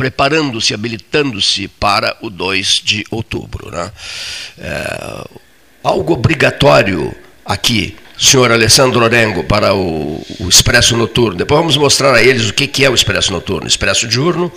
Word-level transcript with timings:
preparando-se, 0.00 0.72
habilitando-se 0.72 1.68
para 1.68 2.16
o 2.22 2.30
2 2.30 2.80
de 2.82 3.04
outubro. 3.10 3.70
Né? 3.70 3.92
É, 4.58 5.28
algo 5.84 6.14
obrigatório 6.14 7.14
aqui, 7.44 7.94
senhor 8.18 8.50
Alessandro 8.50 9.04
Orengo, 9.04 9.44
para 9.44 9.74
o, 9.74 10.24
o, 10.38 10.48
Expresso 10.48 10.96
Noturno. 10.96 11.36
Depois 11.36 11.60
vamos 11.60 11.76
mostrar 11.76 12.14
a 12.14 12.22
eles 12.22 12.48
o 12.48 12.54
que, 12.54 12.66
que 12.66 12.82
é 12.82 12.88
o 12.88 12.94
Expresso 12.94 13.30
Noturno. 13.30 13.68
Expresso 13.68 14.08
diurno 14.08 14.50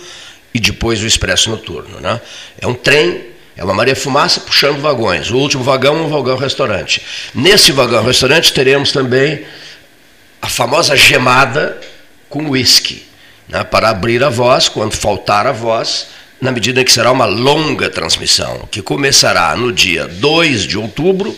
e 0.54 0.58
depois 0.58 1.02
o 1.02 1.06
Expresso 1.06 1.50
Noturno. 1.50 2.00
Né? 2.00 2.18
É 2.58 2.66
um 2.66 2.72
trem 2.72 3.34
é 3.54 3.62
uma 3.62 3.74
Maria 3.74 3.94
Fumaça 3.94 4.40
puxando 4.40 4.80
vagões. 4.80 5.30
O 5.30 5.36
último 5.36 5.62
vagão 5.62 5.98
é 5.98 6.00
um 6.00 6.08
vagão 6.08 6.38
restaurante. 6.38 7.02
Nesse 7.34 7.70
vagão 7.70 8.02
restaurante 8.02 8.50
teremos 8.50 8.92
também 8.92 9.44
a 10.40 10.48
famosa 10.48 10.96
gemada 10.96 11.78
com 12.30 12.48
uísque, 12.48 13.04
né, 13.48 13.64
para 13.64 13.90
abrir 13.90 14.22
a 14.22 14.28
voz 14.28 14.68
quando 14.68 14.94
faltar 14.94 15.46
a 15.46 15.52
voz, 15.52 16.08
na 16.40 16.52
medida 16.52 16.84
que 16.84 16.92
será 16.92 17.10
uma 17.10 17.24
longa 17.24 17.88
transmissão, 17.88 18.68
que 18.70 18.82
começará 18.82 19.56
no 19.56 19.72
dia 19.72 20.06
2 20.06 20.62
de 20.62 20.76
outubro 20.76 21.34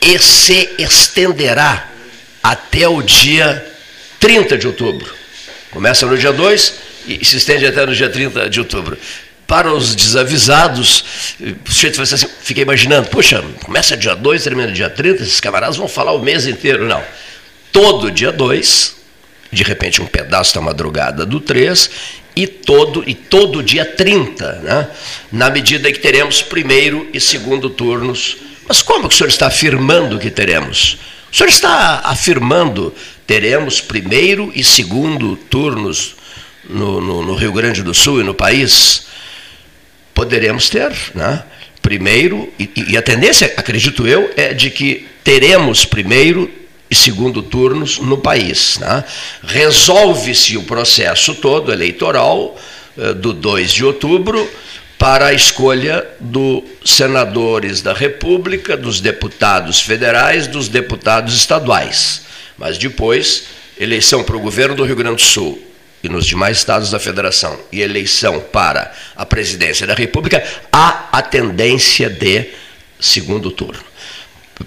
e 0.00 0.18
se 0.18 0.70
estenderá 0.78 1.88
até 2.42 2.88
o 2.88 3.02
dia 3.02 3.64
30 4.20 4.56
de 4.58 4.66
outubro. 4.66 5.14
Começa 5.70 6.06
no 6.06 6.16
dia 6.16 6.32
2 6.32 6.74
e 7.06 7.24
se 7.24 7.36
estende 7.36 7.66
até 7.66 7.84
no 7.84 7.94
dia 7.94 8.08
30 8.08 8.48
de 8.48 8.60
outubro 8.60 8.96
para 9.46 9.72
os 9.72 9.94
desavisados, 9.94 11.04
o 11.38 11.72
sujeito 11.72 12.00
assim, 12.00 12.26
fica 12.42 12.60
imaginando, 12.60 13.08
puxa, 13.08 13.42
começa 13.62 13.96
dia 13.96 14.14
2, 14.14 14.42
termina 14.42 14.72
dia 14.72 14.88
30, 14.88 15.22
esses 15.22 15.40
camaradas 15.40 15.76
vão 15.76 15.86
falar 15.86 16.12
o 16.12 16.18
mês 16.18 16.46
inteiro. 16.46 16.84
Não. 16.86 17.02
Todo 17.70 18.10
dia 18.10 18.32
2, 18.32 18.96
de 19.54 19.62
repente 19.62 20.02
um 20.02 20.06
pedaço 20.06 20.54
da 20.54 20.60
madrugada 20.60 21.24
do 21.24 21.40
3, 21.40 21.90
e 22.36 22.46
todo, 22.46 23.04
e 23.06 23.14
todo 23.14 23.62
dia 23.62 23.84
30, 23.84 24.52
né? 24.62 24.88
na 25.30 25.48
medida 25.50 25.92
que 25.92 26.00
teremos 26.00 26.42
primeiro 26.42 27.08
e 27.12 27.20
segundo 27.20 27.70
turnos. 27.70 28.36
Mas 28.66 28.82
como 28.82 29.08
que 29.08 29.14
o 29.14 29.16
senhor 29.16 29.28
está 29.28 29.46
afirmando 29.46 30.18
que 30.18 30.30
teremos? 30.30 30.98
O 31.32 31.36
senhor 31.36 31.48
está 31.48 32.00
afirmando 32.04 32.92
teremos 33.26 33.80
primeiro 33.80 34.52
e 34.54 34.64
segundo 34.64 35.36
turnos 35.36 36.16
no, 36.68 37.00
no, 37.00 37.22
no 37.22 37.34
Rio 37.34 37.52
Grande 37.52 37.82
do 37.82 37.94
Sul 37.94 38.20
e 38.20 38.24
no 38.24 38.34
país? 38.34 39.06
poderemos 40.14 40.70
ter, 40.70 40.92
né? 41.14 41.42
Primeiro, 41.82 42.50
e, 42.58 42.70
e 42.88 42.96
a 42.96 43.02
tendência, 43.02 43.52
acredito 43.56 44.06
eu, 44.06 44.30
é 44.36 44.54
de 44.54 44.70
que 44.70 45.06
teremos 45.22 45.84
primeiro 45.84 46.50
e 46.90 46.94
segundo 46.94 47.42
turnos 47.42 47.98
no 47.98 48.18
país. 48.18 48.78
Né? 48.78 49.04
Resolve-se 49.42 50.56
o 50.56 50.62
processo 50.64 51.34
todo 51.34 51.72
eleitoral 51.72 52.56
eh, 52.96 53.14
do 53.14 53.32
2 53.32 53.72
de 53.72 53.84
outubro 53.84 54.48
para 54.98 55.26
a 55.26 55.32
escolha 55.34 56.06
dos 56.20 56.62
senadores 56.84 57.82
da 57.82 57.92
República, 57.92 58.76
dos 58.76 59.00
deputados 59.00 59.80
federais, 59.80 60.46
dos 60.46 60.68
deputados 60.68 61.34
estaduais. 61.34 62.22
Mas 62.56 62.78
depois, 62.78 63.44
eleição 63.78 64.22
para 64.22 64.36
o 64.36 64.40
governo 64.40 64.76
do 64.76 64.84
Rio 64.84 64.96
Grande 64.96 65.16
do 65.16 65.22
Sul 65.22 65.60
e 66.02 66.08
nos 66.08 66.26
demais 66.26 66.58
estados 66.58 66.90
da 66.90 66.98
federação 66.98 67.58
e 67.72 67.80
eleição 67.80 68.40
para 68.40 68.92
a 69.16 69.26
presidência 69.26 69.86
da 69.86 69.94
República, 69.94 70.42
há 70.70 71.08
a 71.10 71.22
tendência 71.22 72.08
de 72.08 72.46
segundo 73.00 73.50
turno. 73.50 73.93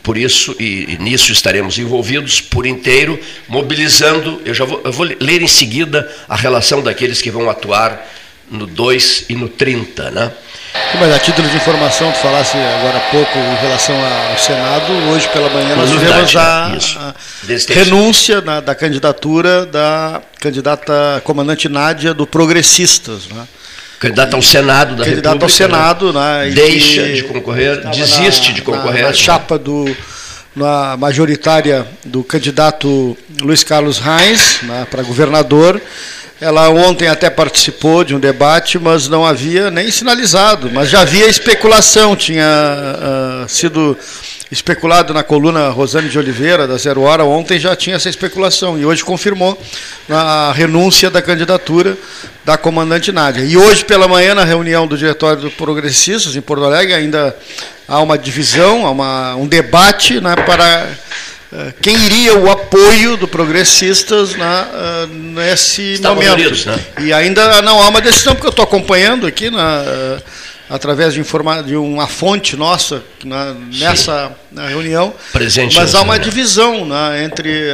Por 0.04 0.18
isso, 0.18 0.56
e, 0.60 0.94
e 0.94 0.98
nisso 0.98 1.32
estaremos 1.32 1.78
envolvidos 1.78 2.42
por 2.42 2.66
inteiro, 2.66 3.20
mobilizando. 3.48 4.42
Eu 4.44 4.54
já 4.54 4.66
vou, 4.66 4.82
eu 4.84 4.92
vou 4.92 5.06
ler 5.06 5.42
em 5.42 5.48
seguida 5.48 6.14
a 6.28 6.36
relação 6.36 6.82
daqueles 6.82 7.22
que 7.22 7.32
vão 7.32 7.50
atuar 7.50 8.06
no 8.50 8.66
2 8.66 9.26
e 9.30 9.36
no 9.36 9.48
30, 9.48 10.12
né? 10.12 10.32
Mas 11.00 11.14
a 11.14 11.20
título 11.20 11.50
de 11.50 11.56
informação, 11.56 12.12
tu 12.12 12.20
falasse 12.20 12.58
agora 12.58 12.98
há 12.98 13.12
pouco 13.12 13.38
em 13.38 13.56
relação 13.62 13.96
ao 13.96 14.38
Senado, 14.38 14.94
hoje 15.12 15.28
pela 15.30 15.50
manhã 15.50 15.76
nós 15.76 15.90
tivemos 15.90 16.36
a, 16.36 16.66
a 16.66 17.74
renúncia 17.74 18.42
na, 18.42 18.60
da 18.60 18.76
candidatura 18.76 19.66
da 19.66 20.22
candidata 20.40 21.22
comandante 21.24 21.68
Nádia 21.68 22.14
do 22.14 22.26
Progressistas. 22.26 23.28
Né? 23.28 23.48
Candidata 24.00 24.36
ao 24.36 24.42
Senado 24.42 24.96
da 24.96 25.04
candidata 25.04 25.36
República. 25.36 25.46
ao 25.46 25.50
Senado. 25.50 26.14
Né? 26.14 26.52
Deixa 26.54 27.14
de 27.14 27.24
concorrer, 27.24 27.88
desiste 27.90 28.50
na, 28.50 28.56
de 28.56 28.62
concorrer. 28.62 29.02
Na, 29.02 29.08
na 29.10 29.14
chapa 29.14 29.58
do, 29.58 29.86
na 30.56 30.96
majoritária 30.98 31.86
do 32.06 32.24
candidato 32.24 33.18
Luiz 33.42 33.64
Carlos 33.64 33.98
Reis 33.98 34.60
né, 34.64 34.86
para 34.90 35.02
governador 35.04 35.82
ela 36.40 36.70
ontem 36.70 37.08
até 37.08 37.30
participou 37.30 38.04
de 38.04 38.16
um 38.16 38.20
debate, 38.20 38.78
mas 38.78 39.08
não 39.08 39.26
havia 39.26 39.72
nem 39.72 39.90
sinalizado, 39.90 40.70
mas 40.72 40.90
já 40.90 41.02
havia 41.02 41.28
especulação, 41.28 42.16
tinha 42.16 42.46
uh, 43.44 43.50
sido 43.50 43.98
especulado 44.52 45.14
na 45.14 45.24
coluna 45.24 45.70
Rosane 45.70 46.10
de 46.10 46.18
Oliveira, 46.18 46.68
da 46.68 46.78
Zero 46.78 47.02
Hora, 47.02 47.24
ontem 47.26 47.60
já 47.60 47.76
tinha 47.76 47.96
essa 47.96 48.10
especulação, 48.10 48.80
e 48.80 48.86
hoje 48.86 49.04
confirmou 49.04 49.62
a 50.10 50.54
renúncia 50.56 51.10
da 51.10 51.22
candidatura 51.22 51.98
da 52.46 52.58
comandante 52.58 53.12
Nádia. 53.12 53.44
E 53.44 53.58
hoje 53.58 53.84
pela 53.84 54.08
manhã, 54.08 54.34
na 54.34 54.46
reunião 54.46 54.88
do 54.88 54.98
Diretório 54.98 55.42
do 55.42 55.52
Progressistas, 55.52 56.36
em 56.36 56.42
Porto 56.42 56.64
Alegre, 56.64 56.94
ainda 56.94 57.36
há 57.88 58.02
uma 58.02 58.18
divisão, 58.18 58.86
há 58.86 58.92
uma, 58.92 59.36
um 59.36 59.48
debate 59.48 60.22
né, 60.22 60.36
para 60.36 60.88
eh, 61.52 61.74
quem 61.82 61.98
iria 62.06 62.38
o 62.38 62.52
apoio 62.52 63.16
do 63.16 63.28
progressistas 63.28 64.36
na, 64.36 64.68
uh, 64.68 65.08
nesse 65.08 65.94
Estavam 65.94 66.18
momento. 66.18 66.34
Unidos, 66.34 66.66
né? 66.66 66.78
E 67.00 67.14
ainda 67.14 67.62
não 67.62 67.82
há 67.82 67.88
uma 67.88 68.02
decisão, 68.02 68.34
porque 68.34 68.48
eu 68.48 68.52
estou 68.52 68.64
acompanhando 68.64 69.26
aqui 69.26 69.50
na, 69.50 69.82
uh, 69.82 70.24
através 70.70 71.14
de, 71.14 71.20
informa 71.20 71.64
de 71.64 71.76
uma 71.76 72.08
fonte 72.08 72.56
nossa 72.56 73.04
na, 73.24 73.54
nessa 73.54 74.36
na 74.52 74.68
reunião. 74.68 75.14
Presente 75.32 75.76
mas 75.76 75.96
há 75.96 76.02
uma 76.02 76.20
divisão 76.20 76.86
né, 76.86 77.24
entre 77.24 77.70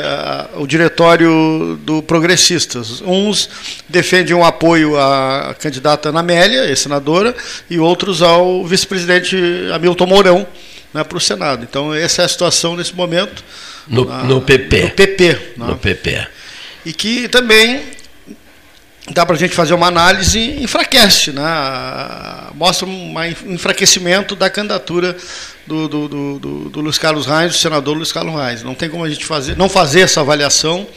o 0.55 0.67
diretório 0.67 1.79
do 1.83 2.03
progressistas. 2.03 3.01
Uns 3.01 3.49
defendem 3.89 4.35
um 4.35 4.43
apoio 4.43 4.97
à 4.99 5.55
candidata 5.59 6.09
Ana 6.09 6.19
Amélia, 6.19 6.73
senadora, 6.75 7.35
e 7.69 7.79
outros 7.79 8.21
ao 8.21 8.65
vice-presidente 8.65 9.37
Hamilton 9.73 10.05
Mourão 10.05 10.47
né, 10.93 11.03
para 11.03 11.17
o 11.17 11.21
Senado. 11.21 11.63
Então, 11.63 11.93
essa 11.93 12.21
é 12.21 12.25
a 12.25 12.27
situação 12.27 12.75
nesse 12.75 12.95
momento. 12.95 13.43
No, 13.87 14.05
na, 14.05 14.23
no 14.23 14.41
PP. 14.41 14.83
No 14.83 14.89
PP. 14.91 15.27
Né? 15.57 15.67
No 15.67 15.77
PP. 15.77 16.27
E 16.85 16.93
que 16.93 17.27
também 17.27 17.81
dá 19.11 19.25
para 19.25 19.35
a 19.35 19.39
gente 19.39 19.53
fazer 19.53 19.73
uma 19.73 19.87
análise, 19.87 20.39
enfraquece, 20.61 21.31
né? 21.31 21.43
mostra 22.53 22.87
um 22.87 23.13
enfraquecimento 23.47 24.35
da 24.35 24.49
candidatura 24.49 25.15
do, 25.67 25.87
do, 25.87 26.07
do, 26.07 26.69
do, 26.69 26.81
Luiz 26.81 26.97
Carlos 26.97 27.25
Reis, 27.25 27.51
do 27.53 27.57
senador 27.57 27.95
Luiz 27.97 28.11
Carlos 28.11 28.33
Reis. 28.35 28.63
Não 28.63 28.73
tem 28.73 28.89
como 28.89 29.03
a 29.03 29.09
gente 29.09 29.25
fazer, 29.25 29.57
não 29.57 29.67
fazer 29.67 30.01
essa 30.01 30.21
avaliação 30.21 30.87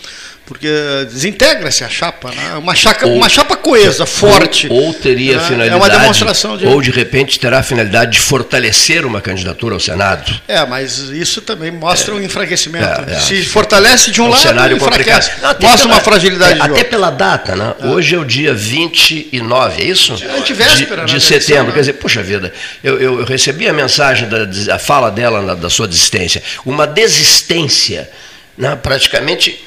porque 0.47 0.69
desintegra-se 1.11 1.83
a 1.83 1.89
chapa, 1.89 2.31
né? 2.31 2.55
uma, 2.55 2.73
chapa 2.73 3.05
ou, 3.05 3.17
uma 3.17 3.29
chapa 3.29 3.57
coesa, 3.57 4.07
forte. 4.07 4.69
Ou, 4.71 4.85
ou 4.85 4.95
teria 4.95 5.39
né? 5.39 5.43
finalidade. 5.45 5.73
É 5.73 5.77
uma 5.77 5.91
demonstração 5.91 6.57
de. 6.57 6.65
Ou 6.67 6.81
de 6.81 6.93
repente 6.93 7.39
terá 7.41 7.59
a 7.59 7.63
finalidade 7.65 8.13
de 8.13 8.21
fortalecer 8.21 9.05
uma 9.05 9.21
candidatura 9.21 9.75
ao 9.75 9.81
Senado. 9.81 10.33
É, 10.47 10.65
mas 10.65 10.99
isso 10.99 11.43
também 11.43 11.73
mostra 11.73 12.15
é, 12.15 12.17
um 12.17 12.23
enfraquecimento. 12.23 13.11
É, 13.11 13.15
é. 13.15 13.19
Se 13.19 13.45
fortalece 13.45 14.13
de 14.13 14.23
um, 14.23 14.27
um 14.27 14.29
lado, 14.29 14.41
cenário 14.41 14.77
enfraquece. 14.77 15.33
Não, 15.43 15.49
mostra 15.49 15.79
pela, 15.79 15.95
uma 15.95 16.01
fragilidade. 16.01 16.61
É, 16.61 16.63
até 16.63 16.85
pela 16.85 17.11
data, 17.11 17.57
né? 17.57 17.75
É. 17.81 17.87
Hoje 17.89 18.15
é 18.15 18.19
o 18.19 18.25
dia 18.25 18.55
29, 18.55 19.83
é 19.83 19.85
isso? 19.85 20.13
Antivéspera, 20.39 21.07
de, 21.07 21.15
de 21.15 21.21
setembro. 21.21 21.67
Né? 21.67 21.73
Quer 21.73 21.81
dizer, 21.81 21.93
puxa 21.95 22.23
vida, 22.23 22.53
eu, 22.85 23.01
eu, 23.01 23.19
eu 23.19 23.25
recebi 23.25 23.69
a 23.69 23.73
mensagem, 23.73 24.29
da 24.29 24.47
a 24.73 24.79
fala 24.79 25.11
dela, 25.11 25.43
na, 25.43 25.55
da 25.55 25.69
sua 25.69 25.89
desistência. 25.89 26.41
Uma 26.65 26.87
desistência, 26.87 28.09
né, 28.57 28.79
praticamente 28.81 29.67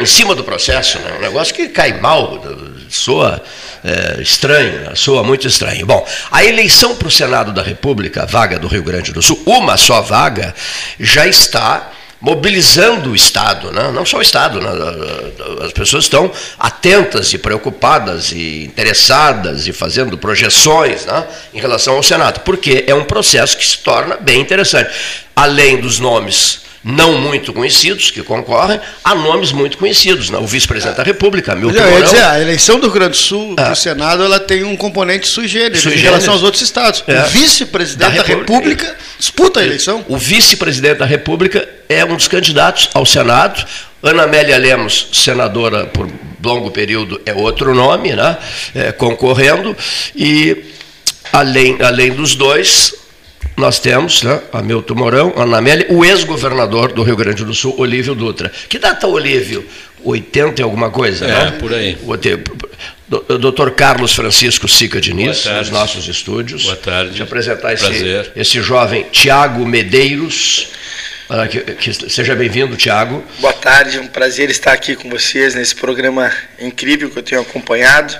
em 0.00 0.06
cima 0.06 0.34
do 0.34 0.44
processo, 0.44 0.98
né? 0.98 1.14
um 1.18 1.20
negócio 1.20 1.54
que 1.54 1.68
cai 1.68 2.00
mal, 2.00 2.42
soa 2.88 3.42
é, 3.84 4.20
estranho, 4.20 4.80
né? 4.80 4.92
soa 4.94 5.22
muito 5.22 5.46
estranho. 5.46 5.86
Bom, 5.86 6.06
a 6.30 6.44
eleição 6.44 6.94
para 6.96 7.08
o 7.08 7.10
Senado 7.10 7.52
da 7.52 7.62
República, 7.62 8.26
vaga 8.26 8.58
do 8.58 8.68
Rio 8.68 8.82
Grande 8.82 9.12
do 9.12 9.22
Sul, 9.22 9.40
uma 9.46 9.76
só 9.76 10.00
vaga, 10.00 10.54
já 10.98 11.26
está 11.26 11.92
mobilizando 12.20 13.10
o 13.10 13.14
Estado, 13.14 13.70
né? 13.70 13.92
não 13.92 14.04
só 14.04 14.18
o 14.18 14.22
Estado, 14.22 14.60
né? 14.60 14.70
as 15.64 15.72
pessoas 15.72 16.04
estão 16.04 16.30
atentas 16.58 17.32
e 17.32 17.38
preocupadas 17.38 18.32
e 18.32 18.64
interessadas 18.64 19.68
e 19.68 19.72
fazendo 19.72 20.18
projeções 20.18 21.06
né? 21.06 21.24
em 21.54 21.60
relação 21.60 21.94
ao 21.94 22.02
Senado, 22.02 22.40
porque 22.40 22.84
é 22.88 22.94
um 22.94 23.04
processo 23.04 23.56
que 23.56 23.64
se 23.64 23.78
torna 23.78 24.16
bem 24.16 24.40
interessante. 24.40 24.90
Além 25.36 25.80
dos 25.80 26.00
nomes 26.00 26.67
não 26.88 27.20
muito 27.20 27.52
conhecidos 27.52 28.10
que 28.10 28.22
concorrem, 28.22 28.80
há 29.04 29.14
nomes 29.14 29.52
muito 29.52 29.76
conhecidos. 29.76 30.30
Né? 30.30 30.38
O 30.38 30.46
vice-presidente 30.46 30.96
da 30.96 31.02
República, 31.02 31.54
Milton 31.54 31.78
Mourão. 31.78 32.02
Dizer, 32.02 32.24
a 32.24 32.40
eleição 32.40 32.80
do 32.80 32.86
Rio 32.86 32.94
Grande 32.94 33.10
do 33.10 33.16
Sul 33.18 33.54
para 33.54 33.72
o 33.72 33.76
Senado 33.76 34.22
ela 34.22 34.40
tem 34.40 34.64
um 34.64 34.74
componente 34.74 35.28
sui 35.28 35.46
generis, 35.46 35.82
sui 35.82 35.90
generis. 35.90 36.02
em 36.02 36.08
relação 36.08 36.32
aos 36.32 36.42
outros 36.42 36.62
estados. 36.62 37.04
É. 37.06 37.20
O 37.20 37.26
vice-presidente 37.26 38.16
da, 38.16 38.22
da, 38.22 38.26
República 38.26 38.96
disputa 39.18 39.60
a 39.60 39.64
eleição. 39.64 40.02
O 40.08 40.16
vice-presidente 40.16 40.98
da 40.98 41.04
República 41.04 41.68
é 41.90 42.02
um 42.06 42.16
dos 42.16 42.26
candidatos 42.26 42.88
ao 42.94 43.04
Senado. 43.04 43.66
Ana 44.02 44.22
Amélia 44.22 44.56
Lemos, 44.56 45.08
senadora 45.12 45.84
por 45.86 46.08
longo 46.42 46.70
período 46.70 47.20
é 47.26 47.34
outro 47.34 47.74
nome, 47.74 48.14
né? 48.14 48.38
É, 48.74 48.92
concorrendo, 48.92 49.76
e 50.16 50.56
além, 51.32 51.76
além 51.82 52.12
dos 52.12 52.34
dois, 52.34 52.94
nós 53.58 53.80
temos 53.80 54.22
né, 54.22 54.40
Hamilton 54.52 54.94
Mourão, 54.94 55.34
Ana 55.36 55.58
Amélia, 55.58 55.86
o 55.90 56.04
ex-governador 56.04 56.92
do 56.92 57.02
Rio 57.02 57.16
Grande 57.16 57.44
do 57.44 57.52
Sul, 57.52 57.74
Olívio 57.76 58.14
Dutra. 58.14 58.52
Que 58.68 58.78
data, 58.78 59.06
Olívio? 59.08 59.66
80 60.04 60.60
e 60.60 60.64
alguma 60.64 60.90
coisa, 60.90 61.24
é, 61.24 61.28
né? 61.28 61.50
por 61.58 61.74
aí. 61.74 61.98
Doutor 63.40 63.72
Carlos 63.72 64.14
Francisco 64.14 64.68
Sica 64.68 65.00
Diniz, 65.00 65.44
nos 65.44 65.70
nossos 65.70 66.06
estúdios. 66.06 66.64
Boa 66.64 66.76
tarde. 66.76 67.14
De 67.14 67.22
apresentar 67.22 67.72
esse, 67.72 68.30
esse 68.36 68.62
jovem 68.62 69.06
Tiago 69.10 69.66
Medeiros. 69.66 70.68
Que, 71.50 71.60
que, 71.74 72.10
seja 72.10 72.34
bem-vindo, 72.34 72.76
Tiago. 72.76 73.22
Boa 73.38 73.52
tarde, 73.52 73.98
é 73.98 74.00
um 74.00 74.06
prazer 74.06 74.48
estar 74.50 74.72
aqui 74.72 74.94
com 74.94 75.10
vocês 75.10 75.54
nesse 75.54 75.74
programa 75.74 76.32
incrível 76.58 77.10
que 77.10 77.18
eu 77.18 77.22
tenho 77.22 77.40
acompanhado. 77.42 78.16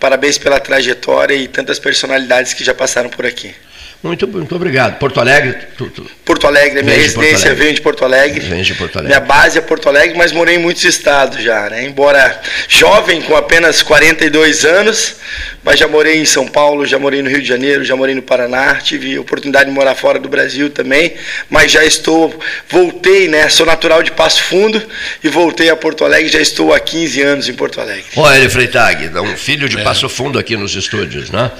Parabéns 0.00 0.38
pela 0.38 0.58
trajetória 0.58 1.34
e 1.34 1.46
tantas 1.46 1.78
personalidades 1.78 2.54
que 2.54 2.64
já 2.64 2.74
passaram 2.74 3.10
por 3.10 3.26
aqui. 3.26 3.54
Muito, 4.00 4.28
muito 4.28 4.54
obrigado. 4.54 4.96
Porto 4.98 5.18
Alegre? 5.18 5.56
Tu, 5.76 5.90
tu... 5.90 6.06
Porto 6.24 6.46
Alegre, 6.46 6.82
minha 6.84 6.96
residência 6.96 7.52
vem 7.52 7.74
de 7.74 7.80
Porto 7.80 8.04
Alegre. 8.04 8.40
Vem 8.40 8.62
de 8.62 8.74
Porto 8.74 8.96
Alegre. 8.96 9.16
Minha 9.16 9.26
base 9.26 9.58
é 9.58 9.60
Porto 9.60 9.88
Alegre, 9.88 10.16
mas 10.16 10.30
morei 10.30 10.54
em 10.54 10.58
muitos 10.58 10.84
estados 10.84 11.42
já, 11.42 11.68
né? 11.68 11.84
Embora 11.84 12.40
jovem, 12.68 13.20
com 13.22 13.34
apenas 13.34 13.82
42 13.82 14.64
anos, 14.64 15.16
mas 15.64 15.80
já 15.80 15.88
morei 15.88 16.20
em 16.20 16.24
São 16.24 16.46
Paulo, 16.46 16.86
já 16.86 16.96
morei 16.96 17.22
no 17.22 17.28
Rio 17.28 17.42
de 17.42 17.48
Janeiro, 17.48 17.84
já 17.84 17.96
morei 17.96 18.14
no 18.14 18.22
Paraná, 18.22 18.76
tive 18.76 19.18
oportunidade 19.18 19.68
de 19.68 19.74
morar 19.74 19.96
fora 19.96 20.20
do 20.20 20.28
Brasil 20.28 20.70
também, 20.70 21.14
mas 21.50 21.72
já 21.72 21.84
estou, 21.84 22.38
voltei, 22.68 23.26
né? 23.26 23.48
Sou 23.48 23.66
natural 23.66 24.04
de 24.04 24.12
Passo 24.12 24.44
Fundo 24.44 24.80
e 25.24 25.28
voltei 25.28 25.70
a 25.70 25.76
Porto 25.76 26.04
Alegre, 26.04 26.28
já 26.28 26.40
estou 26.40 26.72
há 26.72 26.78
15 26.78 27.22
anos 27.22 27.48
em 27.48 27.54
Porto 27.54 27.80
Alegre. 27.80 28.04
Olha, 28.14 28.48
Freitag, 28.48 29.08
um 29.18 29.36
filho 29.36 29.68
de 29.68 29.78
é. 29.78 29.82
Passo 29.82 30.08
Fundo 30.08 30.38
aqui 30.38 30.56
nos 30.56 30.76
estúdios, 30.76 31.30
né? 31.30 31.50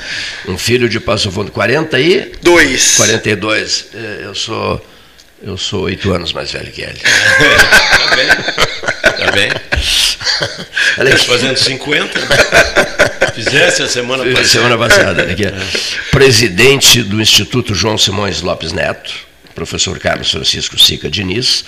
Um 0.47 0.57
filho 0.57 0.89
de 0.89 1.01
Passo 1.01 1.33
Fundo, 1.33 1.51
40 1.51 1.99
e 1.99 2.28
Dois. 2.43 2.97
42. 2.97 3.87
É, 3.95 4.21
eu 4.25 4.35
sou 4.35 4.85
eu 5.41 5.57
sou 5.57 5.83
oito 5.83 6.13
anos 6.13 6.33
mais 6.33 6.51
velho 6.51 6.71
que 6.73 6.83
ele. 6.83 6.99
tá 6.99 8.17
bem. 8.17 8.29
Tá 9.19 9.33
bem. 9.33 9.51
Está 11.09 11.25
fazendo 11.25 11.57
50. 11.57 12.19
Né? 12.19 12.27
Fizesse 13.35 13.83
a 13.83 13.89
semana 13.89 14.25
passada. 14.25 14.49
Semana 14.49 14.79
passada. 14.79 15.23
Aqui. 15.23 15.47
É. 15.47 15.55
Presidente 16.11 17.03
do 17.03 17.21
Instituto 17.21 17.73
João 17.73 17.97
Simões 17.97 18.43
Lopes 18.43 18.73
Neto, 18.73 19.15
professor 19.55 19.97
Carlos 20.01 20.31
Francisco 20.31 20.79
Sica 20.79 21.09
Diniz, 21.09 21.65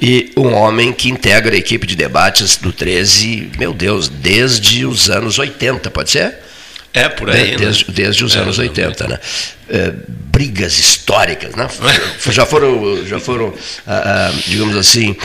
e 0.00 0.30
um 0.36 0.52
homem 0.52 0.92
que 0.92 1.08
integra 1.08 1.54
a 1.54 1.58
equipe 1.58 1.86
de 1.86 1.96
debates 1.96 2.58
do 2.58 2.72
13, 2.72 3.52
meu 3.58 3.72
Deus, 3.72 4.08
desde 4.08 4.84
os 4.84 5.08
anos 5.08 5.38
80, 5.38 5.90
pode 5.90 6.10
ser? 6.10 6.38
É, 6.94 7.08
por 7.08 7.28
aí. 7.28 7.50
Né? 7.50 7.56
Desde, 7.56 7.84
desde 7.90 8.24
os 8.24 8.36
é, 8.36 8.38
anos 8.38 8.56
80, 8.56 9.08
né? 9.08 9.18
É, 9.68 9.92
brigas 10.06 10.78
históricas, 10.78 11.54
né? 11.56 11.68
já 12.30 12.46
foram, 12.46 13.04
já 13.04 13.18
foram 13.18 13.52
ah, 13.84 14.30
ah, 14.30 14.32
digamos 14.46 14.76
assim, 14.76 15.16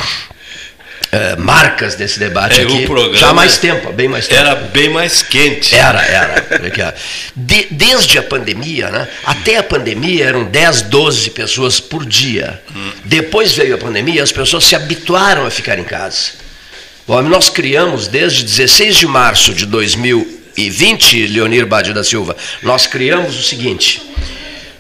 é, 1.12 1.36
marcas 1.36 1.94
desse 1.94 2.18
debate 2.18 2.60
é, 2.60 2.64
aqui. 2.64 2.88
já 3.14 3.30
há 3.30 3.34
mais 3.34 3.60
tempo, 3.60 3.94
bem 3.94 4.08
mais 4.08 4.28
tempo. 4.28 4.42
Era 4.42 4.56
bem 4.56 4.90
mais 4.90 5.22
quente. 5.22 5.76
Era, 5.76 6.02
era. 6.02 6.96
De, 7.36 7.68
desde 7.70 8.18
a 8.18 8.24
pandemia, 8.24 8.90
né? 8.90 9.08
Até 9.24 9.58
a 9.58 9.64
pandemia 9.64 10.26
eram 10.26 10.46
10, 10.46 10.84
12 10.84 11.30
pessoas 11.30 11.80
por 11.80 12.04
dia. 12.04 12.60
Hum. 12.76 12.92
Depois 13.06 13.54
veio 13.54 13.76
a 13.76 13.78
pandemia, 13.78 14.24
as 14.24 14.32
pessoas 14.32 14.64
se 14.64 14.76
habituaram 14.76 15.46
a 15.46 15.52
ficar 15.52 15.78
em 15.78 15.84
casa. 15.84 16.32
Bom, 17.08 17.22
nós 17.24 17.50
criamos 17.50 18.08
desde 18.08 18.44
16 18.44 18.96
de 18.98 19.08
março 19.08 19.54
de 19.54 19.68
2000 19.68 20.39
e 20.60 20.70
20, 20.70 21.28
Leonir 21.28 21.66
Bade 21.66 21.94
da 21.94 22.04
Silva, 22.04 22.36
nós 22.62 22.86
criamos 22.86 23.38
o 23.38 23.44
seguinte. 23.44 24.02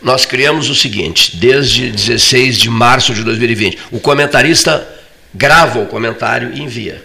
Nós 0.02 0.26
criamos 0.26 0.70
o 0.70 0.76
seguinte, 0.76 1.38
desde 1.38 1.92
16 1.92 2.58
de 2.58 2.70
março 2.70 3.14
de 3.14 3.24
2020. 3.24 3.78
O 3.92 4.00
comentarista 4.00 4.88
grava 5.34 5.80
o 5.80 5.86
comentário 5.86 6.52
e 6.54 6.62
envia. 6.62 7.04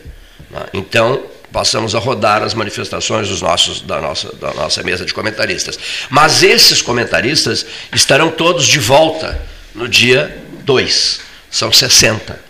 Então, 0.73 1.25
passamos 1.53 1.95
a 1.95 1.99
rodar 1.99 2.43
as 2.43 2.55
manifestações 2.55 3.29
dos 3.29 3.41
nossos, 3.41 3.81
da, 3.81 4.01
nossa, 4.01 4.35
da 4.37 4.53
nossa 4.55 4.83
mesa 4.83 5.05
de 5.05 5.15
comentaristas. 5.15 5.79
Mas 6.11 6.43
esses 6.43 6.83
comentaristas 6.83 7.65
estarão 7.93 8.31
todos 8.31 8.67
de 8.67 8.79
volta 8.79 9.41
no 9.75 9.89
dia 9.89 10.37
2. 10.65 11.21
São 11.51 11.73
60. 11.73 12.41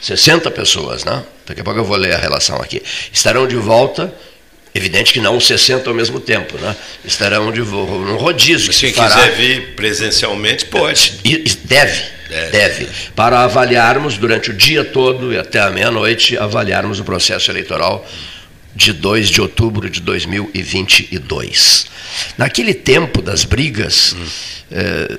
60 0.00 0.50
pessoas, 0.52 1.04
né? 1.04 1.24
Daqui 1.46 1.60
a 1.60 1.64
pouco 1.64 1.80
eu 1.80 1.84
vou 1.84 1.96
ler 1.96 2.14
a 2.14 2.18
relação 2.18 2.56
aqui. 2.56 2.82
Estarão 3.12 3.46
de 3.46 3.56
volta 3.56 4.12
Evidente 4.76 5.14
que 5.14 5.20
não 5.20 5.38
os 5.38 5.46
60 5.46 5.88
ao 5.88 5.94
mesmo 5.94 6.20
tempo, 6.20 6.58
né? 6.58 6.76
Estarão 7.02 7.50
de 7.50 7.60
num 7.60 8.16
rodízio. 8.16 8.70
Se, 8.72 8.80
se 8.80 8.92
quiser 8.92 9.34
vir 9.34 9.74
presencialmente, 9.74 10.66
pode. 10.66 11.14
E, 11.24 11.38
deve, 11.64 12.02
deve, 12.28 12.50
deve. 12.50 12.88
Para 13.14 13.40
avaliarmos 13.40 14.18
durante 14.18 14.50
o 14.50 14.52
dia 14.52 14.84
todo 14.84 15.32
e 15.32 15.38
até 15.38 15.60
a 15.60 15.70
meia-noite, 15.70 16.36
avaliarmos 16.36 17.00
o 17.00 17.04
processo 17.04 17.50
eleitoral 17.50 18.06
de 18.74 18.92
2 18.92 19.30
de 19.30 19.40
outubro 19.40 19.88
de 19.88 20.02
2022. 20.02 21.86
Naquele 22.36 22.74
tempo 22.74 23.22
das 23.22 23.44
brigas, 23.44 24.14
hum. 24.14 24.26
eh, 24.72 25.18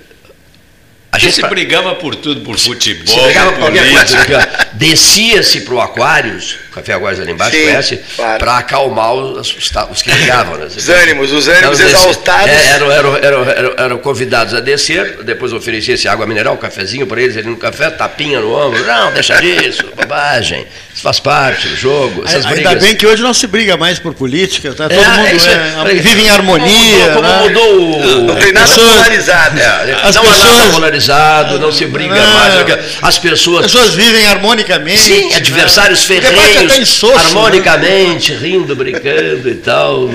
a 1.12 1.18
gente 1.18 1.34
se 1.34 1.48
brigava 1.48 1.96
por 1.96 2.16
tudo, 2.16 2.42
por 2.42 2.60
futebol, 2.60 3.08
se 3.08 3.20
brigava 3.24 3.54
por 3.54 3.60
qualquer 3.62 3.92
coisa. 3.92 4.68
Descia-se 4.74 5.62
para 5.62 5.74
o 5.74 5.82
Aquários, 5.82 6.58
Café 6.78 6.94
Aquários 6.94 7.20
ali 7.20 7.32
embaixo, 7.32 7.58
Sim, 7.58 7.64
conhece? 7.64 8.00
Claro. 8.16 8.40
Para 8.40 8.58
acalmar 8.58 9.14
os, 9.14 9.56
os, 9.92 10.02
que 10.02 10.12
ligavam. 10.12 10.58
Né? 10.58 10.66
Os 10.66 10.90
ânimos, 10.90 11.32
os 11.32 11.48
ânimos 11.48 11.80
então, 11.80 11.90
exaltados. 11.90 12.50
É, 12.50 12.70
eram, 12.76 12.92
eram, 12.92 13.18
eram, 13.18 13.50
eram, 13.50 13.74
eram 13.78 13.98
convidados 13.98 14.54
a 14.54 14.60
descer, 14.60 15.24
depois 15.24 15.54
oferecia-se 15.54 16.08
água 16.08 16.26
mineral, 16.26 16.54
um 16.54 16.58
cafezinho 16.58 17.08
para 17.08 17.22
eles 17.22 17.36
ali 17.36 17.48
no 17.48 17.58
café, 17.58 17.90
tapinha 17.90 18.40
no 18.40 18.54
ombro. 18.54 18.84
Não, 18.86 19.12
deixa 19.12 19.42
disso, 19.42 19.84
bobagem. 19.96 20.66
Isso 20.94 21.04
faz 21.04 21.20
parte 21.20 21.68
do 21.68 21.76
jogo. 21.76 22.24
Essas 22.26 22.44
Ainda 22.44 22.70
brigas. 22.70 22.84
bem 22.84 22.96
que 22.96 23.06
hoje 23.06 23.22
não 23.22 23.34
se 23.34 23.46
briga 23.46 23.78
mais 23.78 24.00
por 24.00 24.16
política, 24.16 24.74
tá? 24.74 24.90
todo 24.90 25.00
é, 25.00 25.08
mundo 25.08 25.88
é, 25.88 25.92
é, 25.92 25.94
vive 25.94 26.24
em 26.24 26.30
harmonia. 26.30 27.12
Como, 27.14 27.28
né? 27.28 27.40
mudou 27.44 27.82
o. 27.82 28.24
Não 28.24 28.36
tem 28.36 28.52
nada 28.52 28.68
pessoas, 28.68 28.94
polarizado. 28.94 29.60
É, 29.60 30.00
as 30.02 30.16
não 30.16 30.24
pessoas, 30.24 30.42
há 30.42 30.54
nada 30.56 30.72
polarizado, 30.72 31.60
não 31.60 31.72
se 31.72 31.86
briga 31.86 32.16
não, 32.16 32.34
mais. 32.34 32.80
As 33.04 33.20
pessoas. 33.20 33.66
As 33.66 33.72
pessoas 33.72 33.94
vivem 33.94 34.26
harmonicamente. 34.26 35.00
Sim, 35.00 35.34
adversários 35.36 36.10
né? 36.10 36.20
ferreiros, 36.20 36.67
soço, 36.86 37.14
né? 37.14 37.24
harmonicamente, 37.26 38.34
né? 38.34 38.40
rindo, 38.40 38.76
brincando 38.76 39.50
e 39.50 39.56
tal, 39.56 40.10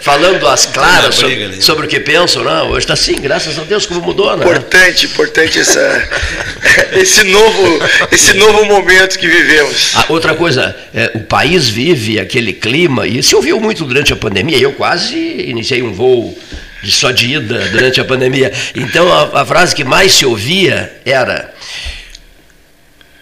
falando 0.00 0.46
as 0.46 0.66
claras 0.66 1.14
sobre, 1.14 1.62
sobre, 1.62 1.86
o 1.86 1.88
que 1.88 2.00
pensam. 2.00 2.42
Não, 2.44 2.70
hoje 2.70 2.80
está 2.80 2.94
assim, 2.94 3.14
graças 3.20 3.58
a 3.58 3.62
Deus, 3.62 3.86
como 3.86 4.00
mudou, 4.00 4.36
né? 4.36 4.44
Importante, 4.44 5.06
importante 5.06 5.58
essa, 5.58 6.08
esse, 6.92 7.24
novo, 7.24 7.80
esse 8.10 8.34
novo 8.34 8.64
momento 8.64 9.18
que 9.18 9.26
vivemos. 9.26 9.94
A 9.94 10.06
outra 10.08 10.34
coisa, 10.34 10.76
é, 10.94 11.12
o 11.14 11.20
país 11.20 11.68
vive 11.68 12.18
aquele 12.18 12.52
clima, 12.52 13.06
e 13.06 13.22
se 13.22 13.34
ouviu 13.34 13.60
muito 13.60 13.84
durante 13.84 14.12
a 14.12 14.16
pandemia, 14.16 14.58
eu 14.58 14.72
quase 14.72 15.16
iniciei 15.16 15.82
um 15.82 15.92
voo 15.92 16.36
de 16.82 16.90
só 16.90 17.10
de 17.10 17.34
ida 17.34 17.68
durante 17.68 18.00
a 18.00 18.04
pandemia. 18.04 18.52
Então 18.74 19.12
a, 19.12 19.42
a 19.42 19.46
frase 19.46 19.74
que 19.74 19.84
mais 19.84 20.12
se 20.12 20.24
ouvia 20.24 20.92
era: 21.04 21.52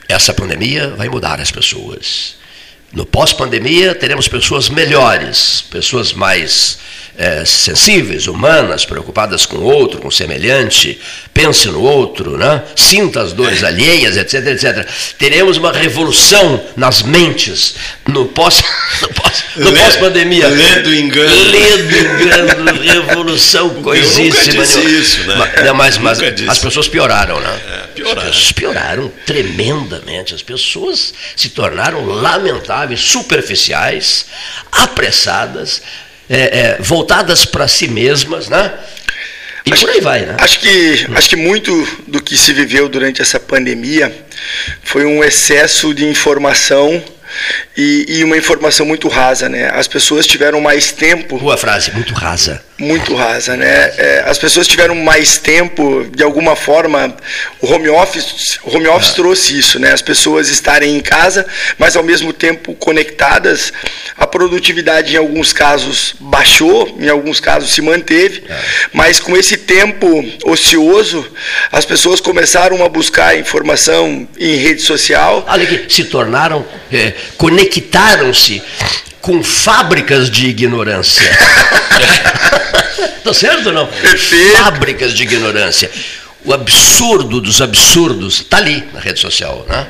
essa 0.09 0.33
pandemia 0.33 0.91
vai 0.91 1.09
mudar 1.09 1.41
as 1.41 1.51
pessoas. 1.51 2.37
No 2.93 3.05
pós-pandemia 3.05 3.95
teremos 3.95 4.29
pessoas 4.29 4.69
melhores, 4.69 5.61
pessoas 5.71 6.13
mais 6.13 6.79
é, 7.19 7.45
sensíveis, 7.45 8.29
humanas, 8.29 8.85
preocupadas 8.85 9.45
com 9.45 9.57
o 9.57 9.65
outro, 9.65 10.01
com 10.01 10.07
o 10.07 10.13
semelhante, 10.13 11.01
pense 11.35 11.67
no 11.67 11.83
outro, 11.83 12.39
né? 12.39 12.63
sinta 12.77 13.21
as 13.21 13.33
dores 13.33 13.65
alheias, 13.65 14.17
etc, 14.17 14.47
etc. 14.47 14.89
Teremos 15.19 15.57
uma 15.57 15.73
revolução 15.73 16.65
nas 16.77 17.03
mentes 17.03 17.75
no 18.07 18.27
pós, 18.27 18.63
no 19.03 19.09
pós, 19.09 19.45
no 19.57 19.69
Lê, 19.69 19.81
pós-pandemia. 19.81 20.47
Ledo 20.47 20.95
engano. 20.95 21.51
Ledo 21.51 21.97
engano, 21.97 22.83
revolução 22.83 23.83
coisíssima. 23.83 24.23
Eu 24.23 24.31
nunca 24.31 24.65
disse 24.65 24.81
isso, 24.81 25.25
né? 25.27 25.73
Mas, 25.75 25.99
mas, 25.99 26.21
mas 26.21 26.49
as 26.49 26.59
pessoas 26.61 26.87
pioraram, 26.87 27.41
né? 27.41 27.61
É, 27.69 27.87
pioraram. 27.97 28.21
As 28.21 28.37
pessoas 28.37 28.53
pioraram 28.53 29.13
tremendamente. 29.27 30.37
As 30.37 30.43
pessoas 30.43 31.13
se 31.35 31.49
tornaram 31.49 32.05
lamentáveis, 32.05 33.01
superficiais, 33.01 34.27
apressadas 34.71 35.83
é, 36.29 36.59
é, 36.59 36.77
voltadas 36.81 37.45
para 37.45 37.67
si 37.67 37.89
mesmas, 37.89 38.49
né? 38.49 38.73
E 39.65 39.73
acho, 39.73 39.83
por 39.83 39.91
aí 39.91 40.01
vai, 40.01 40.21
né? 40.21 40.37
Acho 40.39 40.61
que, 40.61 41.07
acho 41.15 41.29
que 41.29 41.37
muito 41.37 42.03
do 42.07 42.23
que 42.23 42.37
se 42.37 42.53
viveu 42.53 42.89
durante 42.89 43.21
essa 43.21 43.39
pandemia 43.39 44.15
foi 44.83 45.05
um 45.05 45.23
excesso 45.23 45.93
de 45.93 46.07
informação 46.07 47.03
e, 47.77 48.07
e, 48.09 48.25
uma 48.25 48.37
informação 48.37 48.85
muito 48.85 49.09
rasa, 49.09 49.49
né? 49.49 49.71
As 49.73 49.87
pessoas 49.87 50.27
tiveram 50.27 50.61
mais 50.61 50.93
tempo. 50.93 51.39
Boa 51.39 51.57
frase, 51.57 51.93
muito 51.93 52.13
rasa. 52.15 52.63
Muito 52.79 53.15
rasa, 53.15 53.57
né? 53.57 53.93
É, 53.97 54.25
as 54.27 54.39
pessoas 54.39 54.67
tiveram 54.67 54.95
mais 54.95 55.39
tempo, 55.39 56.07
de 56.15 56.23
alguma 56.23 56.55
forma, 56.55 57.17
o 57.61 57.73
home 57.73 57.89
office, 57.89 58.59
o 58.63 58.77
home 58.77 58.87
office 58.89 59.11
ah. 59.11 59.15
trouxe 59.15 59.59
isso, 59.59 59.79
né? 59.79 59.93
As 59.93 60.03
pessoas 60.03 60.49
estarem 60.49 60.97
em 60.97 61.01
casa, 61.01 61.47
mas 61.77 61.97
ao 61.97 62.03
mesmo 62.03 62.33
tempo 62.33 62.75
conectadas. 62.75 63.73
A 64.17 64.27
produtividade, 64.27 65.15
em 65.15 65.17
alguns 65.17 65.53
casos, 65.53 66.15
baixou, 66.19 66.97
em 67.01 67.09
alguns 67.09 67.41
casos 67.41 67.71
se 67.71 67.81
manteve, 67.81 68.45
ah. 68.51 68.61
mas 68.93 69.21
com 69.21 69.37
esse 69.37 69.57
tempo 69.57 70.25
ocioso, 70.45 71.25
as 71.71 71.85
pessoas 71.85 72.21
começaram 72.21 72.85
a 72.85 72.89
buscar 72.89 73.39
informação 73.39 74.29
em 74.39 74.57
rede 74.57 74.83
social. 74.83 75.45
Olha 75.49 75.67
que 75.67 75.93
se 75.93 76.05
tornaram 76.05 76.65
é, 76.93 77.13
conectaram-se 77.37 78.63
com 79.21 79.43
fábricas 79.43 80.31
de 80.31 80.47
ignorância. 80.47 81.29
Tá 83.29 83.35
certo 83.35 83.67
ou 83.67 83.73
não? 83.75 83.87
Perfeito. 83.87 84.57
Fábricas 84.57 85.13
de 85.13 85.23
ignorância. 85.25 85.91
O 86.47 86.55
absurdo 86.55 87.43
dos 87.43 87.61
absurdos 87.61 88.41
está 88.41 88.57
ali 88.57 88.89
na 88.95 89.01
rede 89.01 89.21
social, 89.21 89.67
né? 89.69 89.87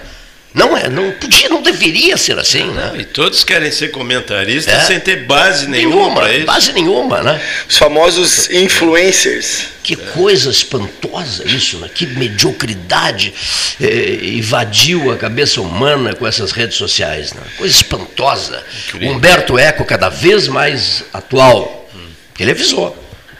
Não 0.58 0.76
é, 0.76 0.88
não 0.88 1.12
podia, 1.12 1.48
não 1.48 1.62
deveria 1.62 2.16
ser 2.16 2.36
assim, 2.36 2.64
né? 2.72 2.92
E 2.98 3.04
todos 3.04 3.44
querem 3.44 3.70
ser 3.70 3.92
comentaristas 3.92 4.74
é. 4.74 4.80
sem 4.80 4.98
ter 4.98 5.24
base 5.24 5.68
nenhuma, 5.68 6.24
nenhuma 6.26 6.46
Base 6.46 6.72
nenhuma, 6.72 7.22
né? 7.22 7.40
Os 7.68 7.78
famosos 7.78 8.50
influencers. 8.50 9.68
Que 9.84 9.94
coisa 9.94 10.50
espantosa 10.50 11.46
isso, 11.46 11.78
né? 11.78 11.88
Que 11.94 12.06
mediocridade 12.06 13.32
eh, 13.80 14.18
invadiu 14.22 15.12
a 15.12 15.16
cabeça 15.16 15.60
humana 15.60 16.12
com 16.12 16.26
essas 16.26 16.50
redes 16.50 16.76
sociais, 16.76 17.32
né? 17.32 17.42
Coisa 17.56 17.74
espantosa. 17.76 18.62
Incrível. 18.88 19.14
Humberto 19.14 19.56
Eco 19.56 19.84
cada 19.84 20.08
vez 20.08 20.48
mais 20.48 21.04
atual. 21.12 21.88
Hum. 21.94 22.08
Ele 22.38 22.50
avisou. 22.50 22.96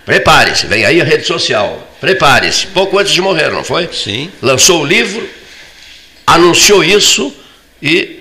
Prepare-se, 0.06 0.68
vem 0.68 0.84
aí 0.84 1.00
a 1.00 1.04
rede 1.04 1.26
social. 1.26 1.96
Prepare-se. 2.00 2.68
Pouco 2.68 2.96
antes 2.96 3.12
de 3.12 3.20
morrer, 3.20 3.50
não 3.50 3.64
foi? 3.64 3.90
Sim. 3.92 4.30
Lançou 4.40 4.82
o 4.82 4.86
livro 4.86 5.37
anunciou 6.34 6.84
isso 6.84 7.32
e 7.82 8.20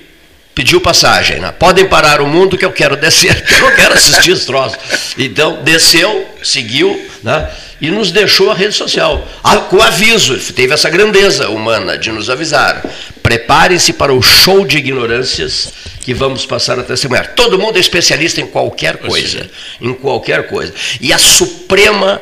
pediu 0.56 0.82
passagem. 0.82 1.40
Né? 1.40 1.52
Podem 1.52 1.88
parar 1.88 2.22
o 2.22 2.28
mundo 2.28 2.58
que 2.58 2.66
eu 2.66 2.72
quero 2.72 2.96
descer, 2.96 3.46
que 3.46 3.54
eu 3.62 3.70
não 3.70 3.76
quero 3.76 3.94
assistir 3.94 4.32
esse 4.32 4.46
troço. 4.46 4.76
Então, 5.18 5.62
desceu, 5.64 6.28
seguiu, 6.42 7.10
né? 7.24 7.50
e 7.80 7.92
nos 7.92 8.12
deixou 8.12 8.50
a 8.50 8.56
rede 8.56 8.74
social. 8.74 9.28
Com 9.70 9.82
aviso, 9.82 10.36
teve 10.54 10.74
essa 10.74 10.90
grandeza 10.90 11.50
humana 11.50 11.98
de 11.98 12.12
nos 12.12 12.30
avisar. 12.30 12.84
Preparem-se 13.22 13.94
para 13.94 14.14
o 14.14 14.22
show 14.22 14.66
de 14.66 14.78
ignorâncias 14.78 15.72
que 16.02 16.14
vamos 16.14 16.46
passar 16.46 16.80
a 16.80 16.84
testemunhar. 16.84 17.36
Todo 17.36 17.60
mundo 17.60 17.78
é 17.78 17.80
especialista 17.80 18.42
em 18.42 18.48
qualquer 18.48 18.98
coisa. 18.98 19.50
Em 19.80 19.94
qualquer 19.94 20.48
coisa. 20.48 20.74
E 21.00 21.14
a 21.14 21.18
suprema 21.18 22.22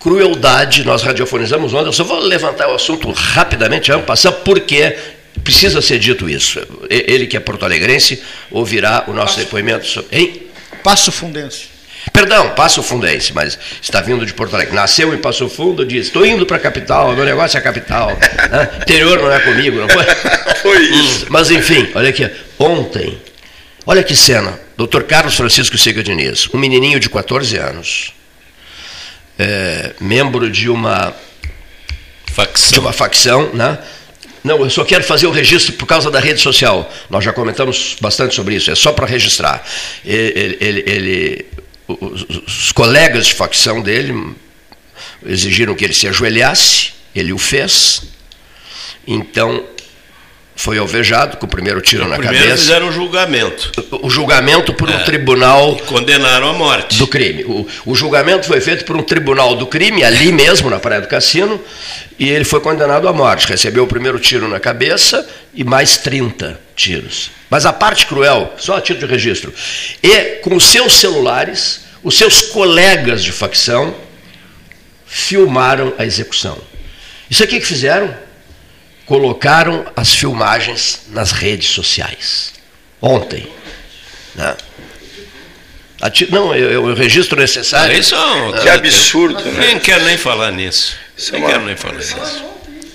crueldade, 0.00 0.84
nós 0.84 1.02
radiofonizamos 1.02 1.74
ontem, 1.74 1.88
eu 1.88 1.92
só 1.92 2.04
vou 2.04 2.20
levantar 2.20 2.68
o 2.68 2.74
assunto 2.74 3.10
rapidamente, 3.10 3.90
vamos 3.90 4.06
passar, 4.06 4.30
porque 4.30 4.96
precisa 5.42 5.80
ser 5.82 5.98
dito 5.98 6.28
isso. 6.28 6.60
Ele 6.88 7.26
que 7.26 7.36
é 7.36 7.40
porto-alegrense 7.40 8.22
ouvirá 8.50 9.04
o 9.06 9.12
nosso 9.12 9.34
Passo. 9.34 9.38
depoimento 9.38 9.86
sobre. 9.86 10.18
Hein? 10.18 10.42
Passo 10.82 11.10
Fundense. 11.10 11.76
Perdão, 12.12 12.50
Passo 12.50 12.82
Fundense, 12.82 13.32
mas 13.32 13.58
está 13.82 14.00
vindo 14.00 14.24
de 14.24 14.32
Porto 14.32 14.54
Alegre. 14.54 14.74
Nasceu 14.74 15.12
em 15.12 15.18
Passo 15.18 15.48
Fundo, 15.48 15.84
diz: 15.84 16.06
estou 16.06 16.24
indo 16.24 16.46
para 16.46 16.56
a 16.56 16.60
capital, 16.60 17.14
meu 17.14 17.24
negócio 17.24 17.56
é 17.56 17.60
a 17.60 17.62
capital. 17.62 18.16
Né? 18.46 18.70
Interior 18.82 19.18
não 19.18 19.32
é 19.32 19.40
comigo, 19.40 19.76
não 19.80 19.88
foi? 19.88 20.04
foi 20.62 20.82
isso. 20.82 21.26
Mas 21.30 21.50
enfim, 21.50 21.90
olha 21.96 22.10
aqui. 22.10 22.30
Ontem, 22.60 23.18
olha 23.84 24.04
que 24.04 24.14
cena. 24.14 24.56
Dr. 24.76 25.02
Carlos 25.02 25.34
Francisco 25.34 25.76
Siga 25.76 26.00
Diniz, 26.00 26.48
um 26.54 26.58
menininho 26.58 27.00
de 27.00 27.10
14 27.10 27.56
anos, 27.56 28.14
é, 29.36 29.94
membro 30.00 30.48
de 30.48 30.68
uma 30.68 31.12
facção, 32.26 32.72
de 32.72 32.78
uma 32.78 32.92
facção 32.92 33.52
né? 33.52 33.78
Não, 34.46 34.60
eu 34.60 34.70
só 34.70 34.84
quero 34.84 35.02
fazer 35.02 35.26
o 35.26 35.32
registro 35.32 35.72
por 35.72 35.86
causa 35.86 36.08
da 36.08 36.20
rede 36.20 36.40
social. 36.40 36.88
Nós 37.10 37.24
já 37.24 37.32
comentamos 37.32 37.96
bastante 38.00 38.32
sobre 38.32 38.54
isso, 38.54 38.70
é 38.70 38.76
só 38.76 38.92
para 38.92 39.04
registrar. 39.04 39.66
Ele, 40.04 40.56
ele, 40.60 40.84
ele, 40.86 41.46
os 41.88 42.70
colegas 42.70 43.26
de 43.26 43.34
facção 43.34 43.82
dele 43.82 44.36
exigiram 45.26 45.74
que 45.74 45.84
ele 45.84 45.92
se 45.92 46.06
ajoelhasse, 46.06 46.92
ele 47.12 47.32
o 47.32 47.38
fez. 47.38 48.02
Então, 49.04 49.64
foi 50.56 50.78
alvejado 50.78 51.36
com 51.36 51.44
o 51.44 51.48
primeiro 51.48 51.82
tiro 51.82 52.04
no 52.04 52.10
na 52.10 52.16
primeiro 52.16 52.42
cabeça. 52.44 52.62
fizeram 52.62 52.88
o 52.88 52.92
julgamento. 52.92 53.70
O 54.02 54.08
julgamento 54.08 54.72
por 54.72 54.88
um 54.88 54.94
é, 54.94 55.04
tribunal. 55.04 55.76
Condenaram 55.86 56.48
a 56.48 56.52
morte. 56.54 56.96
Do 56.96 57.06
crime. 57.06 57.44
O, 57.44 57.68
o, 57.84 57.94
julgamento 57.94 58.46
foi 58.46 58.60
feito 58.62 58.86
por 58.86 58.96
um 58.96 59.02
tribunal 59.02 59.54
do 59.54 59.66
crime, 59.66 60.02
ali 60.02 60.32
mesmo, 60.32 60.70
na 60.70 60.78
Praia 60.78 61.02
do 61.02 61.08
Cassino, 61.08 61.60
e 62.18 62.30
ele 62.30 62.44
foi 62.44 62.60
condenado 62.60 63.06
à 63.06 63.12
morte. 63.12 63.46
Recebeu 63.46 63.84
o 63.84 63.86
primeiro 63.86 64.18
tiro 64.18 64.48
na 64.48 64.58
cabeça 64.58 65.28
e 65.54 65.62
mais 65.62 65.98
30 65.98 66.58
tiros. 66.74 67.30
Mas 67.50 67.66
a 67.66 67.72
parte 67.72 68.06
cruel, 68.06 68.54
só 68.56 68.78
a 68.78 68.80
título 68.80 69.06
de 69.06 69.12
registro, 69.12 69.52
e 70.02 70.40
com 70.42 70.56
os 70.56 70.64
seus 70.64 70.96
celulares, 70.96 71.82
os 72.02 72.16
seus 72.16 72.40
colegas 72.40 73.22
de 73.22 73.30
facção 73.30 73.94
filmaram 75.06 75.92
a 75.98 76.04
execução. 76.04 76.58
Isso 77.30 77.44
aqui 77.44 77.60
que 77.60 77.66
fizeram? 77.66 78.25
Colocaram 79.06 79.86
as 79.94 80.12
filmagens 80.12 81.02
nas 81.10 81.30
redes 81.30 81.68
sociais. 81.68 82.52
Ontem. 83.00 83.46
Né? 84.34 84.56
Não, 86.30 86.54
eu, 86.54 86.88
eu 86.88 86.94
registro 86.94 87.38
necessário. 87.38 87.96
Isso 87.96 88.14
é 88.14 88.18
um, 88.18 88.52
que 88.52 88.68
absurdo. 88.68 89.40
Eu, 89.40 89.52
né? 89.52 89.66
Nem 89.68 89.78
quero 89.78 90.04
nem 90.04 90.18
falar 90.18 90.50
nisso. 90.50 90.96
Isso 91.16 91.32
nem 91.32 91.44
é 91.44 91.46
quero 91.46 91.64
nem 91.64 91.76
falar 91.76 91.94
nisso. 91.94 92.16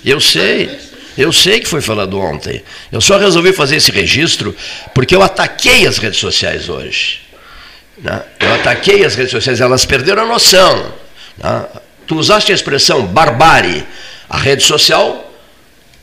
Eu 0.04 0.20
sei. 0.20 0.78
Eu 1.16 1.32
sei 1.32 1.60
que 1.60 1.68
foi 1.68 1.80
falado 1.80 2.18
ontem. 2.18 2.62
Eu 2.90 3.00
só 3.00 3.18
resolvi 3.18 3.52
fazer 3.52 3.76
esse 3.76 3.90
registro 3.90 4.54
porque 4.94 5.14
eu 5.14 5.22
ataquei 5.22 5.86
as 5.86 5.98
redes 5.98 6.18
sociais 6.18 6.68
hoje. 6.68 7.20
Né? 7.98 8.22
Eu 8.38 8.54
ataquei 8.54 9.04
as 9.04 9.14
redes 9.14 9.30
sociais, 9.30 9.60
elas 9.60 9.84
perderam 9.84 10.22
a 10.22 10.26
noção. 10.26 10.92
Né? 11.36 11.66
Tu 12.06 12.16
usaste 12.16 12.52
a 12.52 12.54
expressão 12.54 13.06
barbárie. 13.06 13.84
A 14.28 14.38
rede 14.38 14.62
social 14.62 15.31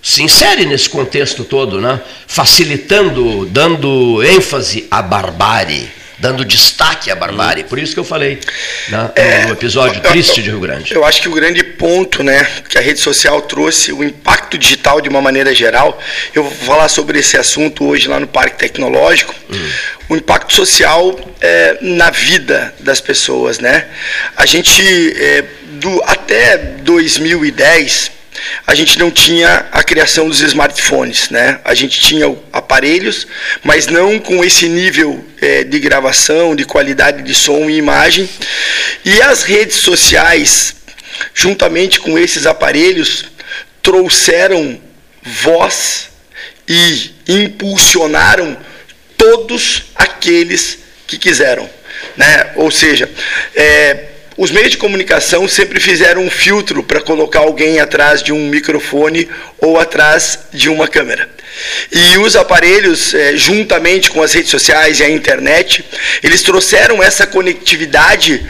se 0.01 0.23
insere 0.23 0.65
nesse 0.65 0.89
contexto 0.89 1.43
todo, 1.43 1.81
né? 1.81 2.01
facilitando, 2.27 3.45
dando 3.45 4.23
ênfase 4.23 4.87
à 4.89 5.01
barbárie 5.01 5.99
dando 6.19 6.43
destaque 6.43 7.09
à 7.09 7.15
barbárie. 7.15 7.63
Por 7.63 7.79
isso 7.79 7.93
que 7.93 7.99
eu 7.99 8.03
falei 8.03 8.39
né, 8.89 9.11
é, 9.15 9.45
no 9.45 9.53
episódio 9.53 10.01
triste 10.01 10.41
de 10.41 10.49
Rio 10.49 10.59
Grande. 10.59 10.93
Eu 10.93 11.05
acho 11.05 11.21
que 11.21 11.29
o 11.29 11.33
grande 11.33 11.63
ponto 11.63 12.21
né, 12.21 12.45
que 12.67 12.77
a 12.77 12.81
rede 12.81 12.99
social 12.99 13.41
trouxe, 13.41 13.91
o 13.91 14.03
impacto 14.03 14.57
digital 14.57 15.01
de 15.01 15.09
uma 15.09 15.21
maneira 15.21 15.55
geral, 15.55 15.99
eu 16.35 16.43
vou 16.43 16.51
falar 16.51 16.89
sobre 16.89 17.19
esse 17.19 17.37
assunto 17.37 17.87
hoje 17.87 18.07
lá 18.07 18.19
no 18.19 18.27
Parque 18.27 18.57
Tecnológico, 18.57 19.33
hum. 19.49 19.69
o 20.09 20.15
impacto 20.15 20.53
social 20.53 21.17
é, 21.39 21.77
na 21.81 22.09
vida 22.09 22.73
das 22.79 22.99
pessoas. 22.99 23.59
Né? 23.59 23.85
A 24.35 24.45
gente, 24.45 24.81
é, 25.15 25.43
do, 25.79 26.03
até 26.05 26.57
2010, 26.57 28.18
a 28.65 28.75
gente 28.75 28.99
não 28.99 29.09
tinha 29.09 29.67
a 29.71 29.83
criação 29.83 30.27
dos 30.27 30.41
smartphones, 30.41 31.29
né? 31.29 31.59
A 31.63 31.73
gente 31.73 31.99
tinha 31.99 32.35
aparelhos, 32.51 33.27
mas 33.63 33.87
não 33.87 34.19
com 34.19 34.43
esse 34.43 34.67
nível 34.67 35.25
é, 35.41 35.63
de 35.63 35.79
gravação, 35.79 36.55
de 36.55 36.65
qualidade 36.65 37.23
de 37.23 37.33
som 37.33 37.69
e 37.69 37.77
imagem. 37.77 38.29
E 39.03 39.21
as 39.21 39.43
redes 39.43 39.77
sociais, 39.77 40.75
juntamente 41.33 41.99
com 41.99 42.17
esses 42.17 42.45
aparelhos, 42.45 43.25
trouxeram 43.81 44.79
voz 45.23 46.09
e 46.67 47.11
impulsionaram 47.27 48.57
todos 49.17 49.85
aqueles 49.95 50.79
que 51.07 51.17
quiseram, 51.17 51.69
né? 52.15 52.51
Ou 52.55 52.69
seja, 52.69 53.09
é, 53.55 54.05
os 54.39 54.51
meios 54.51 54.71
de 54.71 54.77
comunicação 54.77 55.49
sempre 55.49 55.81
fizeram 55.81 56.23
um 56.23 56.29
filtro 56.29 56.81
para 56.81 57.01
colocar 57.01 57.39
alguém 57.39 57.81
atrás 57.81 58.23
de 58.23 58.31
um 58.31 58.47
microfone 58.47 59.27
ou 59.59 59.77
atrás 59.77 60.39
de 60.53 60.69
uma 60.69 60.87
câmera. 60.87 61.29
E 61.91 62.17
os 62.17 62.37
aparelhos, 62.37 63.13
é, 63.13 63.35
juntamente 63.35 64.09
com 64.09 64.23
as 64.23 64.31
redes 64.31 64.49
sociais 64.49 65.01
e 65.01 65.03
a 65.03 65.09
internet, 65.09 65.83
eles 66.23 66.41
trouxeram 66.41 67.03
essa 67.03 67.27
conectividade 67.27 68.47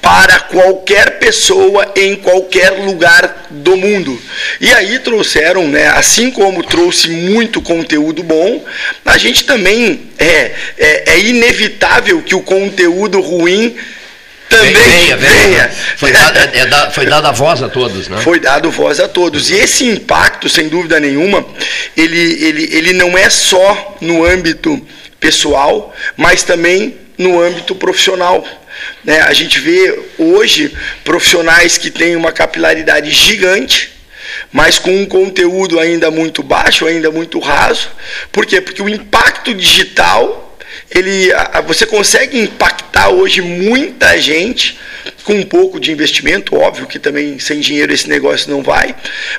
para 0.00 0.38
qualquer 0.38 1.18
pessoa 1.18 1.90
em 1.96 2.14
qualquer 2.14 2.70
lugar 2.70 3.48
do 3.50 3.76
mundo. 3.76 4.16
E 4.60 4.72
aí 4.72 5.00
trouxeram, 5.00 5.66
né, 5.66 5.88
assim 5.88 6.30
como 6.30 6.62
trouxe 6.62 7.08
muito 7.08 7.60
conteúdo 7.60 8.22
bom, 8.22 8.64
a 9.04 9.18
gente 9.18 9.42
também 9.42 10.10
é, 10.16 10.52
é, 10.78 11.12
é 11.14 11.18
inevitável 11.18 12.22
que 12.22 12.36
o 12.36 12.42
conteúdo 12.42 13.20
ruim 13.20 13.74
Também 14.58 14.74
venha, 14.74 15.16
venha. 15.16 15.42
venha. 15.42 15.70
Foi, 15.96 16.12
dada, 16.12 16.40
é, 16.40 16.90
foi 16.90 17.06
dada 17.06 17.32
voz 17.32 17.62
a 17.62 17.68
todos, 17.68 18.08
né? 18.08 18.20
Foi 18.22 18.40
dado 18.40 18.70
voz 18.70 19.00
a 19.00 19.08
todos. 19.08 19.50
E 19.50 19.54
esse 19.54 19.84
impacto, 19.84 20.48
sem 20.48 20.68
dúvida 20.68 20.98
nenhuma, 21.00 21.44
ele, 21.96 22.44
ele, 22.44 22.68
ele 22.72 22.92
não 22.92 23.16
é 23.16 23.28
só 23.30 23.96
no 24.00 24.24
âmbito 24.24 24.80
pessoal, 25.18 25.94
mas 26.16 26.42
também 26.42 26.96
no 27.16 27.40
âmbito 27.40 27.74
profissional. 27.74 28.44
Né? 29.04 29.20
A 29.20 29.32
gente 29.32 29.58
vê 29.58 29.98
hoje 30.18 30.76
profissionais 31.02 31.78
que 31.78 31.90
têm 31.90 32.16
uma 32.16 32.32
capilaridade 32.32 33.10
gigante, 33.10 33.92
mas 34.52 34.78
com 34.78 34.94
um 34.94 35.06
conteúdo 35.06 35.78
ainda 35.78 36.10
muito 36.10 36.42
baixo, 36.42 36.86
ainda 36.86 37.10
muito 37.10 37.38
raso. 37.38 37.90
Por 38.32 38.46
quê? 38.46 38.60
Porque 38.60 38.82
o 38.82 38.88
impacto 38.88 39.54
digital 39.54 40.43
ele, 40.94 41.30
você 41.66 41.84
consegue 41.84 42.38
impactar 42.38 43.08
hoje 43.08 43.42
muita 43.42 44.18
gente 44.18 44.78
com 45.24 45.34
um 45.34 45.42
pouco 45.42 45.80
de 45.80 45.90
investimento, 45.90 46.54
óbvio 46.54 46.86
que 46.86 46.98
também 46.98 47.38
sem 47.38 47.60
dinheiro 47.60 47.92
esse 47.92 48.08
negócio 48.08 48.50
não 48.50 48.62
vai, 48.62 48.94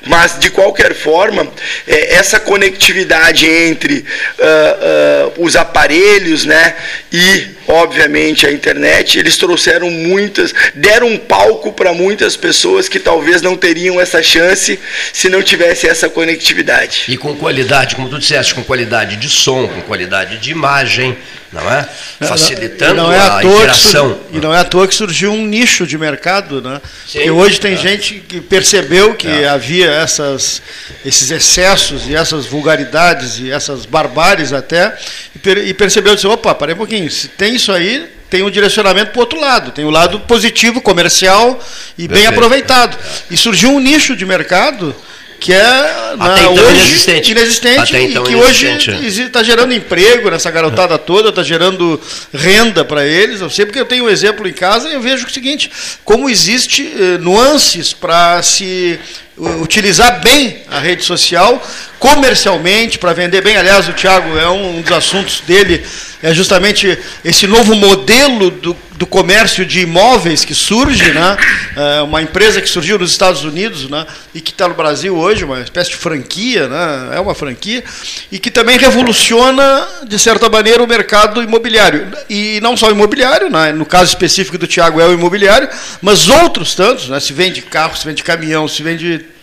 mas 0.06 0.38
de 0.38 0.50
qualquer 0.50 0.94
forma, 0.94 1.48
é, 1.86 2.14
essa 2.14 2.40
conectividade 2.40 3.46
entre 3.46 4.04
uh, 4.38 5.38
uh, 5.38 5.44
os 5.44 5.56
aparelhos 5.56 6.44
né, 6.44 6.74
e, 7.12 7.46
obviamente, 7.68 8.46
a 8.46 8.52
internet, 8.52 9.18
eles 9.18 9.36
trouxeram 9.36 9.90
muitas, 9.90 10.52
deram 10.74 11.08
um 11.08 11.18
palco 11.18 11.72
para 11.72 11.92
muitas 11.92 12.36
pessoas 12.36 12.88
que 12.88 12.98
talvez 12.98 13.40
não 13.40 13.56
teriam 13.56 14.00
essa 14.00 14.22
chance 14.22 14.78
se 15.12 15.28
não 15.28 15.42
tivesse 15.42 15.86
essa 15.86 16.08
conectividade. 16.08 17.04
E 17.08 17.16
com 17.16 17.34
qualidade, 17.36 17.94
como 17.94 18.08
tu 18.08 18.18
disseste, 18.18 18.54
com 18.54 18.62
qualidade 18.62 19.16
de 19.16 19.28
som, 19.28 19.68
com 19.68 19.82
qualidade 19.82 20.38
de 20.38 20.50
imagem, 20.50 21.16
não 21.52 21.70
é? 21.70 21.88
Facilitando 22.20 22.94
não, 22.94 23.04
não 23.04 23.12
é 23.12 23.20
a, 23.20 23.44
interação. 23.44 24.18
e 24.32 24.38
não 24.38 24.52
é 24.52 24.58
à 24.58 24.64
toa 24.64 24.86
que 24.86 24.94
surgiu 24.94 25.32
um 25.32 25.46
nicho 25.46 25.86
de 25.86 25.96
mercado, 25.96 26.60
né? 26.60 26.80
Sim, 27.06 27.18
Porque 27.18 27.30
hoje 27.30 27.60
tem 27.60 27.74
é. 27.74 27.76
gente 27.76 28.14
que 28.20 28.40
percebeu 28.40 29.14
que 29.14 29.28
é. 29.28 29.48
havia 29.48 29.90
essas, 29.90 30.60
esses 31.04 31.30
excessos 31.30 32.08
e 32.08 32.14
essas 32.14 32.46
vulgaridades 32.46 33.38
e 33.38 33.50
essas 33.50 33.86
barbáries 33.86 34.52
até, 34.52 34.96
e, 35.34 35.38
per, 35.38 35.58
e 35.58 35.72
percebeu, 35.72 36.14
disse, 36.14 36.26
opa, 36.26 36.54
parei 36.54 36.74
um 36.74 36.78
pouquinho, 36.78 37.10
se 37.10 37.28
tem 37.28 37.54
isso 37.54 37.72
aí, 37.72 38.08
tem 38.28 38.42
um 38.42 38.50
direcionamento 38.50 39.12
para 39.12 39.18
o 39.18 39.20
outro 39.20 39.40
lado, 39.40 39.70
tem 39.70 39.84
o 39.84 39.90
lado 39.90 40.20
positivo, 40.20 40.80
comercial 40.80 41.60
e 41.96 42.08
Perfeito. 42.08 42.12
bem 42.12 42.26
aproveitado. 42.26 42.98
E 43.30 43.36
surgiu 43.36 43.70
um 43.70 43.80
nicho 43.80 44.16
de 44.16 44.26
mercado 44.26 44.94
que 45.38 45.52
é 45.52 46.14
Até 46.18 46.40
então 46.40 46.54
hoje 46.54 46.80
inexistente, 46.80 47.30
inexistente 47.32 47.96
então 47.96 48.22
e 48.24 48.26
que 48.26 48.32
inexistente. 48.32 48.90
hoje 48.90 49.22
está 49.22 49.42
gerando 49.42 49.72
emprego 49.72 50.30
nessa 50.30 50.50
garotada 50.50 50.98
toda, 50.98 51.28
está 51.28 51.42
gerando 51.42 52.00
renda 52.32 52.84
para 52.84 53.06
eles. 53.06 53.40
Eu 53.40 53.50
sei 53.50 53.66
porque 53.66 53.78
eu 53.78 53.84
tenho 53.84 54.04
um 54.04 54.08
exemplo 54.08 54.48
em 54.48 54.52
casa 54.52 54.88
e 54.88 54.94
eu 54.94 55.00
vejo 55.00 55.26
o 55.26 55.30
seguinte, 55.30 55.70
como 56.04 56.28
existe 56.30 56.90
eh, 56.98 57.18
nuances 57.18 57.92
para 57.92 58.42
se 58.42 58.98
utilizar 59.36 60.20
bem 60.22 60.62
a 60.70 60.78
rede 60.78 61.04
social 61.04 61.62
comercialmente 62.06 62.98
para 63.00 63.12
vender 63.12 63.42
bem. 63.42 63.56
Aliás, 63.56 63.88
o 63.88 63.92
Thiago 63.92 64.38
é 64.38 64.48
um 64.48 64.80
dos 64.80 64.92
assuntos 64.92 65.40
dele 65.40 65.84
é 66.22 66.32
justamente 66.32 66.98
esse 67.24 67.46
novo 67.46 67.74
modelo 67.74 68.50
do, 68.50 68.76
do 68.92 69.06
comércio 69.06 69.66
de 69.66 69.80
imóveis 69.80 70.44
que 70.44 70.54
surge, 70.54 71.12
né? 71.12 71.36
É 71.76 72.02
uma 72.02 72.22
empresa 72.22 72.60
que 72.62 72.68
surgiu 72.68 72.98
nos 72.98 73.10
Estados 73.10 73.44
Unidos, 73.44 73.90
né? 73.90 74.06
E 74.34 74.40
que 74.40 74.50
está 74.50 74.66
no 74.68 74.74
Brasil 74.74 75.16
hoje, 75.16 75.44
uma 75.44 75.60
espécie 75.60 75.90
de 75.90 75.96
franquia, 75.96 76.68
né? 76.68 77.16
É 77.16 77.20
uma 77.20 77.34
franquia 77.34 77.84
e 78.30 78.38
que 78.38 78.50
também 78.50 78.78
revoluciona 78.78 79.86
de 80.06 80.18
certa 80.18 80.48
maneira 80.48 80.82
o 80.82 80.86
mercado 80.86 81.42
imobiliário 81.42 82.06
e 82.30 82.60
não 82.62 82.76
só 82.76 82.88
o 82.88 82.92
imobiliário, 82.92 83.50
né? 83.50 83.72
No 83.72 83.84
caso 83.84 84.10
específico 84.10 84.56
do 84.56 84.66
Thiago 84.66 85.00
é 85.00 85.06
o 85.06 85.12
imobiliário, 85.12 85.68
mas 86.00 86.28
outros 86.28 86.74
tantos, 86.74 87.08
né? 87.08 87.20
Se 87.20 87.32
vende 87.32 87.62
carro, 87.62 87.96
se 87.96 88.06
vende 88.06 88.22
caminhão, 88.22 88.66
se 88.68 88.82
vende 88.82 89.35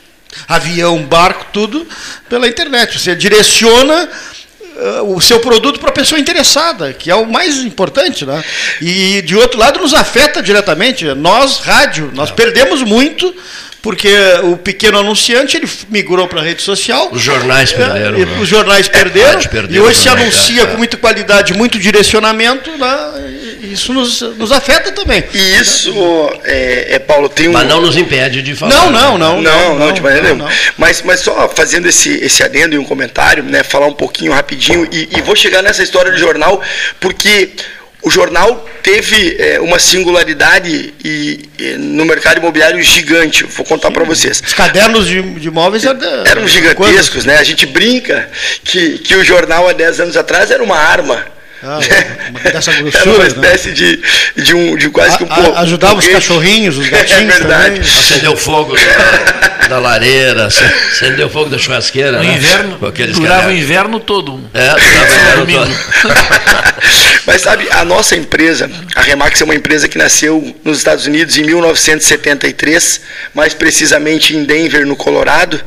avião, 0.48 1.04
barco, 1.04 1.48
tudo 1.52 1.88
pela 2.30 2.48
internet. 2.48 3.00
Você 3.00 3.16
direciona 3.16 4.10
uh, 4.76 5.16
o 5.16 5.22
seu 5.22 5.40
produto 5.40 5.80
para 5.80 5.90
a 5.90 5.94
pessoa 5.94 6.20
interessada, 6.20 6.94
que 6.94 7.10
é 7.10 7.16
o 7.16 7.26
mais 7.26 7.58
importante, 7.60 8.26
né? 8.26 8.44
E 8.82 9.22
de 9.22 9.36
outro 9.36 9.60
lado 9.60 9.80
nos 9.80 9.94
afeta 9.94 10.42
diretamente. 10.42 11.06
Nós, 11.14 11.60
rádio, 11.60 12.12
nós 12.14 12.32
perdemos 12.32 12.82
muito 12.82 13.34
porque 13.84 14.16
o 14.44 14.56
pequeno 14.56 14.98
anunciante 14.98 15.58
ele 15.58 15.70
migrou 15.90 16.26
para 16.26 16.40
a 16.40 16.44
rede 16.44 16.62
social. 16.62 17.10
Os 17.12 17.22
jornais 17.22 17.74
é, 17.74 17.76
perderam. 17.76 18.18
É, 18.18 18.40
Os 18.40 18.48
jornais 18.48 18.88
perderam. 18.88 19.42
É, 19.42 19.48
perdeu, 19.48 19.84
e 19.84 19.86
hoje 19.86 20.00
se 20.00 20.08
anuncia 20.08 20.64
é, 20.64 20.66
com 20.68 20.78
muita 20.78 20.96
qualidade, 20.96 21.54
muito 21.54 21.78
direcionamento. 21.78 22.72
Né? 22.78 23.33
Isso 23.64 23.94
nos, 23.94 24.22
nos 24.22 24.52
afeta 24.52 24.92
também. 24.92 25.24
E 25.34 25.56
isso, 25.56 25.94
é, 26.44 26.96
é, 26.96 27.00
Paulo, 27.00 27.30
tem 27.30 27.48
um. 27.48 27.54
Mas 27.54 27.66
não 27.66 27.80
nos 27.80 27.96
impede 27.96 28.42
de 28.42 28.54
falar. 28.54 28.74
Não, 28.74 28.92
não, 28.92 29.18
não. 29.18 29.42
Não, 29.42 29.70
não, 29.70 29.80
não, 29.80 29.92
de 29.94 30.02
maneira 30.02 30.26
nenhuma. 30.26 30.50
Mas, 30.78 31.02
mas 31.02 31.22
só 31.22 31.48
fazendo 31.48 31.88
esse, 31.88 32.10
esse 32.10 32.44
adendo 32.44 32.76
e 32.76 32.78
um 32.78 32.84
comentário, 32.84 33.42
né, 33.42 33.64
falar 33.64 33.88
um 33.88 33.94
pouquinho 33.94 34.34
rapidinho, 34.34 34.86
e, 34.92 35.08
e 35.16 35.22
vou 35.22 35.36
chegar 35.36 35.62
nessa 35.62 35.82
história 35.82 36.12
do 36.12 36.18
jornal, 36.18 36.62
porque 37.00 37.52
o 38.02 38.10
jornal 38.10 38.68
teve 38.84 39.38
é, 39.40 39.62
uma 39.62 39.80
singularidade 39.80 40.94
e, 41.04 41.50
e, 41.58 41.78
no 41.78 42.04
mercado 42.04 42.40
imobiliário 42.40 42.82
gigante. 42.84 43.46
Vou 43.46 43.66
contar 43.66 43.92
para 43.92 44.04
vocês. 44.04 44.44
Os 44.46 44.54
cadernos 44.54 45.08
de, 45.08 45.22
de 45.22 45.48
imóveis 45.48 45.86
eram 45.86 46.46
gigantescos, 46.46 47.24
né? 47.24 47.38
A 47.38 47.44
gente 47.44 47.66
brinca 47.66 48.30
que, 48.62 48.98
que 48.98 49.16
o 49.16 49.24
jornal 49.24 49.70
há 49.70 49.74
10 49.74 50.02
anos 50.02 50.18
atrás 50.18 50.52
era 50.52 50.62
uma 50.62 50.78
arma. 50.78 51.26
Ah, 51.64 51.80
uma, 52.30 52.40
dessa 52.40 52.74
grossura, 52.74 53.04
Era 53.04 53.12
uma 53.12 53.24
né? 53.24 53.28
espécie 53.28 53.70
né? 53.70 53.74
de, 53.74 54.44
de, 54.44 54.54
um, 54.54 54.76
de 54.76 54.90
quase 54.90 55.18
que 55.18 55.24
um 55.24 55.28
a, 55.32 55.62
Ajudava 55.62 55.96
os 55.96 56.08
cachorrinhos, 56.08 56.78
os 56.78 56.88
gatinhos. 56.90 57.36
É 57.36 57.40
verdade. 57.40 57.80
Acendeu 57.80 58.36
fogo 58.36 58.76
da, 58.76 58.82
da 59.74 59.80
lareira, 59.80 60.46
acendeu 60.46 61.28
fogo 61.30 61.50
da 61.50 61.58
churrasqueira. 61.58 62.20
No 62.20 62.24
né? 62.24 62.36
inverno, 62.36 62.78
durava 63.14 63.50
o 63.50 63.52
inverno 63.52 64.00
todo. 64.00 64.40
É, 64.54 64.70
durava 64.70 65.40
o 65.40 65.44
inverno 65.44 65.68
todo. 66.04 66.14
Mas 67.26 67.42
sabe, 67.42 67.68
a 67.72 67.86
nossa 67.86 68.16
empresa, 68.16 68.70
a 68.96 69.02
Remax 69.02 69.42
é 69.42 69.44
uma 69.46 69.56
empresa 69.56 69.88
que 69.88 69.98
nasceu 69.98 70.56
nos 70.64 70.78
Estados 70.78 71.08
Unidos 71.08 71.38
em 71.38 71.44
1973, 71.44 73.02
mais 73.34 73.54
precisamente 73.54 74.36
em 74.36 74.44
Denver, 74.44 74.86
no 74.86 74.96
Colorado. 74.96 75.60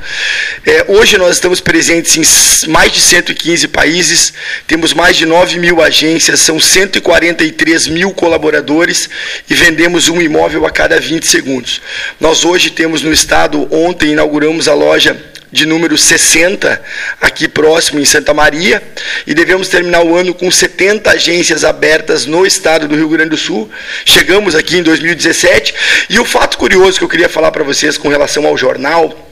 É, 0.64 0.84
hoje 0.88 1.16
nós 1.16 1.36
estamos 1.36 1.60
presentes 1.60 2.16
em 2.16 2.70
mais 2.70 2.92
de 2.92 3.00
115 3.00 3.68
países, 3.68 4.34
temos 4.66 4.92
mais 4.92 5.16
de 5.16 5.24
9 5.24 5.58
mil 5.58 5.82
agências, 5.82 6.40
são 6.40 6.60
143 6.60 7.88
mil 7.88 8.12
colaboradores 8.12 9.08
e 9.48 9.54
vendemos 9.54 10.08
um 10.08 10.20
imóvel 10.20 10.66
a 10.66 10.70
cada 10.70 11.00
20 11.00 11.26
segundos. 11.26 11.80
Nós 12.20 12.44
hoje 12.44 12.70
temos 12.70 13.02
no 13.02 13.12
estado, 13.12 13.66
ontem 13.96 14.12
inauguramos 14.12 14.68
a 14.68 14.74
loja 14.74 15.16
de 15.50 15.64
número 15.64 15.96
60, 15.96 16.82
aqui 17.18 17.48
próximo 17.48 17.98
em 17.98 18.04
Santa 18.04 18.34
Maria, 18.34 18.82
e 19.26 19.32
devemos 19.32 19.68
terminar 19.68 20.04
o 20.04 20.14
ano 20.14 20.34
com 20.34 20.50
70 20.50 21.10
agências 21.10 21.64
abertas 21.64 22.26
no 22.26 22.44
estado 22.44 22.86
do 22.86 22.94
Rio 22.94 23.08
Grande 23.08 23.30
do 23.30 23.38
Sul. 23.38 23.70
Chegamos 24.04 24.54
aqui 24.54 24.76
em 24.76 24.82
2017, 24.82 25.74
e 26.10 26.18
o 26.18 26.26
fato 26.26 26.58
curioso 26.58 26.98
que 26.98 27.04
eu 27.04 27.08
queria 27.08 27.28
falar 27.28 27.50
para 27.52 27.64
vocês 27.64 27.96
com 27.96 28.10
relação 28.10 28.46
ao 28.46 28.58
jornal 28.58 29.26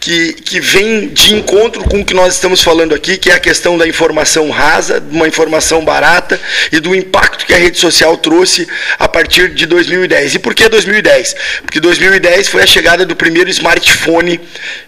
que, 0.00 0.32
que 0.34 0.60
vem 0.60 1.08
de 1.08 1.34
encontro 1.34 1.84
com 1.84 2.00
o 2.00 2.04
que 2.04 2.14
nós 2.14 2.34
estamos 2.34 2.62
falando 2.62 2.94
aqui, 2.94 3.16
que 3.16 3.30
é 3.30 3.34
a 3.34 3.40
questão 3.40 3.76
da 3.76 3.86
informação 3.86 4.50
rasa, 4.50 5.00
de 5.00 5.14
uma 5.14 5.28
informação 5.28 5.84
barata 5.84 6.40
e 6.72 6.80
do 6.80 6.94
impacto 6.94 7.46
que 7.46 7.54
a 7.54 7.58
rede 7.58 7.78
social 7.78 8.16
trouxe 8.16 8.68
a 8.98 9.08
partir 9.08 9.54
de 9.54 9.66
2010. 9.66 10.34
E 10.34 10.38
por 10.38 10.54
que 10.54 10.68
2010? 10.68 11.36
Porque 11.62 11.80
2010 11.80 12.48
foi 12.48 12.62
a 12.62 12.66
chegada 12.66 13.04
do 13.04 13.16
primeiro 13.16 13.50
smartphone 13.50 14.40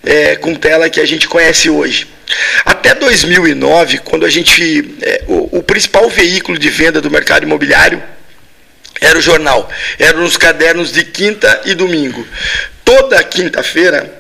é, 0.05 0.37
com 0.37 0.55
tela 0.55 0.89
que 0.89 1.01
a 1.01 1.07
gente 1.07 1.29
conhece 1.29 1.69
hoje. 1.69 2.07
Até 2.65 2.95
2009, 2.95 3.99
quando 3.99 4.25
a 4.25 4.31
gente. 4.31 4.95
É, 5.03 5.25
o, 5.27 5.59
o 5.59 5.63
principal 5.63 6.09
veículo 6.09 6.59
de 6.59 6.71
venda 6.71 7.01
do 7.01 7.11
mercado 7.11 7.43
imobiliário 7.43 8.01
era 9.01 9.19
o 9.19 9.23
jornal, 9.23 9.69
eram 9.99 10.25
os 10.25 10.37
cadernos 10.37 10.93
de 10.93 11.05
quinta 11.05 11.63
e 11.65 11.75
domingo. 11.75 12.27
Toda 12.85 13.23
quinta-feira 13.25 14.20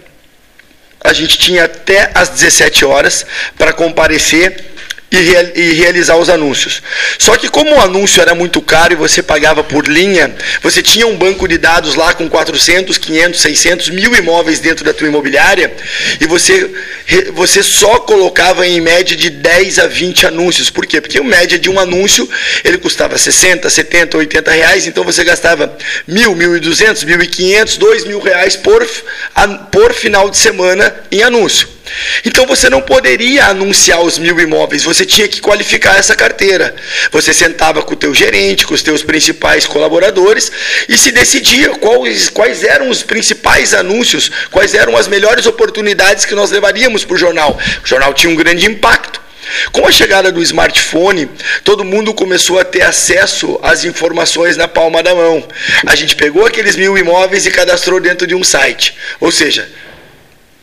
a 1.02 1.12
gente 1.12 1.38
tinha 1.38 1.64
até 1.64 2.10
às 2.14 2.28
17 2.28 2.84
horas 2.84 3.26
para 3.56 3.72
comparecer 3.72 4.69
e, 5.10 5.16
real, 5.16 5.44
e, 5.54 5.72
realizar 5.72 6.16
os 6.16 6.28
anúncios. 6.28 6.82
Só 7.18 7.36
que 7.36 7.48
como 7.48 7.74
o 7.74 7.80
anúncio 7.80 8.22
era 8.22 8.34
muito 8.34 8.62
caro 8.62 8.92
e 8.92 8.96
você 8.96 9.22
pagava 9.22 9.64
por 9.64 9.88
linha, 9.88 10.34
você 10.62 10.82
tinha 10.82 11.06
um 11.06 11.16
banco 11.16 11.48
de 11.48 11.58
dados 11.58 11.96
lá 11.96 12.14
com 12.14 12.28
400, 12.28 12.96
500, 12.96 13.40
600 13.40 13.88
mil 13.90 14.14
imóveis 14.14 14.60
dentro 14.60 14.84
da 14.84 14.94
tua 14.94 15.08
imobiliária 15.08 15.72
e 16.20 16.26
você, 16.26 16.70
você 17.32 17.62
só 17.62 17.98
colocava 17.98 18.66
em 18.66 18.80
média 18.80 19.16
de 19.16 19.30
10 19.30 19.80
a 19.80 19.86
20 19.86 20.26
anúncios. 20.26 20.70
Por 20.70 20.86
quê? 20.86 21.00
Porque 21.00 21.18
a 21.18 21.24
média 21.24 21.58
de 21.58 21.68
um 21.68 21.80
anúncio 21.80 22.28
ele 22.62 22.78
custava 22.78 23.18
60, 23.18 23.68
70, 23.68 24.16
80 24.16 24.50
reais, 24.50 24.86
então 24.86 25.02
você 25.02 25.24
gastava 25.24 25.76
mil, 26.06 26.34
mil 26.34 26.56
e 26.56 26.60
duzentos, 26.60 27.02
mil 27.02 27.20
e 27.20 27.26
quinhentos, 27.26 27.76
dois 27.76 28.04
mil 28.04 28.20
reais 28.20 28.54
por, 28.54 28.86
por 29.72 29.92
final 29.92 30.30
de 30.30 30.38
semana 30.38 30.94
em 31.10 31.22
anúncio. 31.22 31.79
Então 32.24 32.46
você 32.46 32.68
não 32.68 32.80
poderia 32.80 33.46
anunciar 33.46 34.00
os 34.00 34.18
mil 34.18 34.38
imóveis, 34.38 34.84
você 34.84 35.04
tinha 35.04 35.28
que 35.28 35.40
qualificar 35.40 35.98
essa 35.98 36.14
carteira. 36.14 36.74
Você 37.10 37.32
sentava 37.32 37.82
com 37.82 37.94
o 37.94 37.96
teu 37.96 38.14
gerente, 38.14 38.66
com 38.66 38.74
os 38.74 38.82
teus 38.82 39.02
principais 39.02 39.66
colaboradores 39.66 40.50
e 40.88 40.96
se 40.96 41.12
decidia 41.12 41.70
quais, 41.70 42.28
quais 42.28 42.62
eram 42.64 42.88
os 42.90 43.02
principais 43.02 43.74
anúncios, 43.74 44.30
quais 44.50 44.74
eram 44.74 44.96
as 44.96 45.08
melhores 45.08 45.46
oportunidades 45.46 46.24
que 46.24 46.34
nós 46.34 46.50
levaríamos 46.50 47.04
para 47.04 47.14
o 47.14 47.18
jornal. 47.18 47.58
O 47.82 47.86
jornal 47.86 48.14
tinha 48.14 48.32
um 48.32 48.36
grande 48.36 48.66
impacto. 48.66 49.20
Com 49.72 49.86
a 49.86 49.90
chegada 49.90 50.30
do 50.30 50.42
smartphone, 50.42 51.28
todo 51.64 51.84
mundo 51.84 52.14
começou 52.14 52.58
a 52.58 52.64
ter 52.64 52.82
acesso 52.82 53.58
às 53.62 53.84
informações 53.84 54.56
na 54.56 54.68
palma 54.68 55.02
da 55.02 55.14
mão. 55.14 55.46
A 55.86 55.96
gente 55.96 56.14
pegou 56.14 56.46
aqueles 56.46 56.76
mil 56.76 56.96
imóveis 56.96 57.46
e 57.46 57.50
cadastrou 57.50 57.98
dentro 58.00 58.26
de 58.26 58.34
um 58.34 58.44
site. 58.44 58.96
Ou 59.18 59.32
seja, 59.32 59.68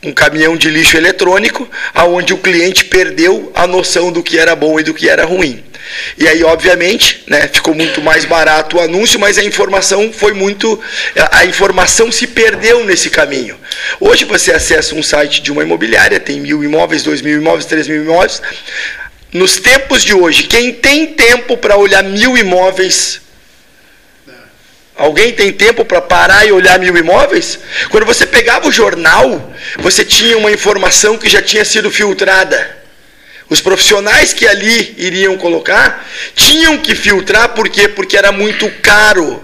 um 0.03 0.11
caminhão 0.11 0.55
de 0.55 0.69
lixo 0.69 0.95
eletrônico, 0.95 1.67
aonde 1.93 2.33
o 2.33 2.37
cliente 2.37 2.85
perdeu 2.85 3.51
a 3.55 3.65
noção 3.65 4.11
do 4.11 4.21
que 4.21 4.37
era 4.37 4.55
bom 4.55 4.79
e 4.79 4.83
do 4.83 4.93
que 4.93 5.09
era 5.09 5.25
ruim. 5.25 5.63
E 6.17 6.27
aí, 6.27 6.43
obviamente, 6.43 7.23
né, 7.27 7.49
ficou 7.51 7.73
muito 7.73 8.01
mais 8.01 8.25
barato 8.25 8.77
o 8.77 8.79
anúncio, 8.79 9.19
mas 9.19 9.37
a 9.37 9.43
informação 9.43 10.11
foi 10.11 10.33
muito. 10.33 10.79
A 11.31 11.45
informação 11.45 12.11
se 12.11 12.27
perdeu 12.27 12.83
nesse 12.83 13.09
caminho. 13.09 13.55
Hoje 13.99 14.25
você 14.25 14.51
acessa 14.51 14.95
um 14.95 15.03
site 15.03 15.41
de 15.41 15.51
uma 15.51 15.63
imobiliária, 15.63 16.19
tem 16.19 16.39
mil 16.39 16.63
imóveis, 16.63 17.03
dois 17.03 17.21
mil 17.21 17.37
imóveis, 17.37 17.65
três 17.65 17.87
mil 17.87 18.03
imóveis. 18.03 18.41
Nos 19.31 19.57
tempos 19.57 20.03
de 20.03 20.13
hoje, 20.13 20.43
quem 20.43 20.73
tem 20.73 21.07
tempo 21.07 21.57
para 21.57 21.77
olhar 21.77 22.03
mil 22.03 22.37
imóveis 22.37 23.21
Alguém 24.97 25.31
tem 25.31 25.53
tempo 25.53 25.85
para 25.85 26.01
parar 26.01 26.45
e 26.47 26.51
olhar 26.51 26.79
mil 26.79 26.97
imóveis? 26.97 27.59
Quando 27.89 28.05
você 28.05 28.25
pegava 28.25 28.67
o 28.67 28.71
jornal, 28.71 29.53
você 29.77 30.03
tinha 30.03 30.35
uma 30.37 30.51
informação 30.51 31.17
que 31.19 31.29
já 31.29 31.41
tinha 31.41 31.63
sido 31.63 31.91
filtrada. 31.91 32.77
Os 33.47 33.61
profissionais 33.61 34.33
que 34.33 34.47
ali 34.47 34.95
iriam 34.97 35.37
colocar 35.37 36.05
tinham 36.35 36.79
que 36.79 36.95
filtrar, 36.95 37.49
por 37.49 37.69
quê? 37.69 37.87
Porque 37.87 38.17
era 38.17 38.31
muito 38.31 38.69
caro. 38.81 39.43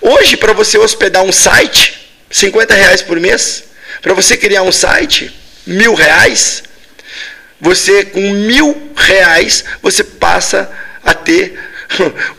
Hoje, 0.00 0.36
para 0.36 0.52
você 0.52 0.76
hospedar 0.76 1.22
um 1.22 1.32
site, 1.32 2.10
50 2.28 2.74
reais 2.74 3.00
por 3.00 3.18
mês. 3.20 3.64
Para 4.02 4.12
você 4.12 4.36
criar 4.36 4.62
um 4.62 4.72
site, 4.72 5.32
mil 5.64 5.94
reais. 5.94 6.64
Você, 7.60 8.04
com 8.04 8.20
mil 8.20 8.92
reais, 8.96 9.64
você 9.80 10.02
passa 10.02 10.70
a 11.04 11.14
ter 11.14 11.58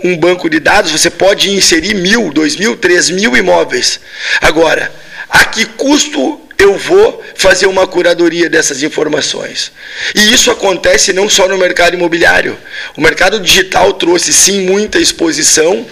um 0.03 0.17
banco 0.17 0.49
de 0.49 0.59
dados, 0.59 0.91
você 0.91 1.09
pode 1.09 1.49
inserir 1.49 1.93
mil, 1.93 2.31
dois 2.31 2.55
mil, 2.55 2.75
três 2.75 3.09
mil 3.09 3.35
imóveis. 3.35 3.99
Agora, 4.41 4.91
a 5.29 5.45
que 5.45 5.65
custo 5.65 6.41
eu 6.57 6.77
vou 6.77 7.23
fazer 7.35 7.65
uma 7.67 7.85
curadoria 7.85 8.49
dessas 8.49 8.81
informações? 8.81 9.71
E 10.13 10.33
isso 10.33 10.49
acontece 10.51 11.13
não 11.13 11.29
só 11.29 11.47
no 11.47 11.57
mercado 11.57 11.95
imobiliário. 11.95 12.57
O 12.95 13.01
mercado 13.01 13.39
digital 13.39 13.93
trouxe 13.93 14.31
sim 14.33 14.61
muita 14.61 14.99
exposição, 14.99 15.85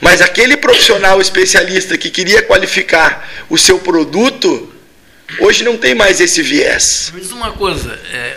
mas 0.00 0.20
aquele 0.22 0.56
profissional 0.56 1.20
especialista 1.20 1.98
que 1.98 2.10
queria 2.10 2.42
qualificar 2.42 3.28
o 3.48 3.58
seu 3.58 3.78
produto, 3.78 4.72
hoje 5.40 5.62
não 5.64 5.76
tem 5.76 5.94
mais 5.94 6.20
esse 6.20 6.42
viés. 6.42 7.12
Diz 7.14 7.30
uma 7.30 7.52
coisa, 7.52 7.98
é, 8.12 8.36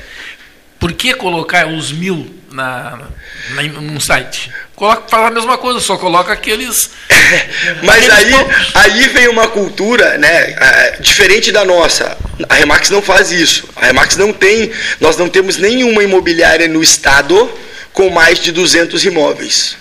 por 0.79 0.91
que 0.93 1.13
colocar 1.13 1.67
os 1.67 1.91
mil 1.91 2.38
na, 2.51 2.99
na, 3.51 3.63
num 3.63 3.99
site? 3.99 4.51
Coloca, 4.75 5.09
fala 5.09 5.27
a 5.27 5.31
mesma 5.31 5.57
coisa, 5.57 5.79
só 5.79 5.97
coloca 5.97 6.31
aqueles. 6.31 6.89
Mas 7.83 8.09
aqueles 8.09 8.33
aí, 8.33 8.45
aí 8.75 9.07
vem 9.09 9.27
uma 9.27 9.47
cultura 9.47 10.17
né, 10.17 10.97
diferente 10.99 11.51
da 11.51 11.65
nossa. 11.65 12.17
A 12.47 12.55
Remax 12.55 12.89
não 12.89 13.01
faz 13.01 13.31
isso. 13.31 13.67
A 13.75 13.87
Remax 13.87 14.15
não 14.15 14.31
tem. 14.31 14.71
Nós 14.99 15.17
não 15.17 15.29
temos 15.29 15.57
nenhuma 15.57 16.03
imobiliária 16.03 16.67
no 16.67 16.81
estado 16.81 17.51
com 17.91 18.09
mais 18.09 18.39
de 18.39 18.51
200 18.51 19.03
imóveis. 19.05 19.75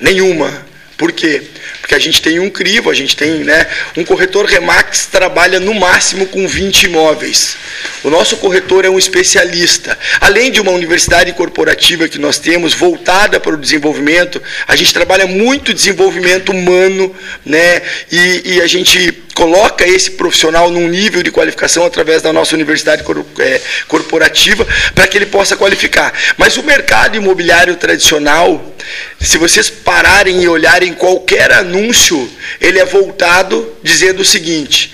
Nenhuma. 0.00 0.66
Por 0.96 1.12
quê? 1.12 1.42
Porque 1.88 1.94
a 1.94 1.98
gente 1.98 2.20
tem 2.20 2.38
um 2.38 2.50
crivo, 2.50 2.90
a 2.90 2.94
gente 2.94 3.16
tem, 3.16 3.42
né, 3.44 3.66
um 3.96 4.04
corretor 4.04 4.44
Remax 4.44 5.06
trabalha 5.06 5.58
no 5.58 5.72
máximo 5.72 6.26
com 6.26 6.46
20 6.46 6.82
imóveis. 6.82 7.56
O 8.04 8.10
nosso 8.10 8.36
corretor 8.36 8.84
é 8.84 8.90
um 8.90 8.98
especialista. 8.98 9.98
Além 10.20 10.52
de 10.52 10.60
uma 10.60 10.70
universidade 10.70 11.32
corporativa 11.32 12.06
que 12.06 12.18
nós 12.18 12.38
temos 12.38 12.74
voltada 12.74 13.40
para 13.40 13.54
o 13.54 13.56
desenvolvimento, 13.56 14.42
a 14.66 14.76
gente 14.76 14.92
trabalha 14.92 15.26
muito 15.26 15.72
desenvolvimento 15.72 16.52
humano, 16.52 17.16
né, 17.42 17.80
e, 18.12 18.42
e 18.44 18.60
a 18.60 18.66
gente 18.66 19.24
coloca 19.38 19.86
esse 19.86 20.10
profissional 20.10 20.68
num 20.68 20.88
nível 20.88 21.22
de 21.22 21.30
qualificação 21.30 21.86
através 21.86 22.20
da 22.20 22.32
nossa 22.32 22.56
universidade 22.56 23.04
é, 23.38 23.60
corporativa 23.86 24.66
para 24.96 25.06
que 25.06 25.16
ele 25.16 25.26
possa 25.26 25.56
qualificar. 25.56 26.12
Mas 26.36 26.56
o 26.56 26.62
mercado 26.64 27.16
imobiliário 27.16 27.76
tradicional, 27.76 28.74
se 29.20 29.38
vocês 29.38 29.70
pararem 29.70 30.42
e 30.42 30.48
olharem 30.48 30.92
qualquer 30.92 31.52
anúncio, 31.52 31.77
ele 32.60 32.78
é 32.78 32.84
voltado 32.84 33.76
dizendo 33.82 34.20
o 34.20 34.24
seguinte: 34.24 34.92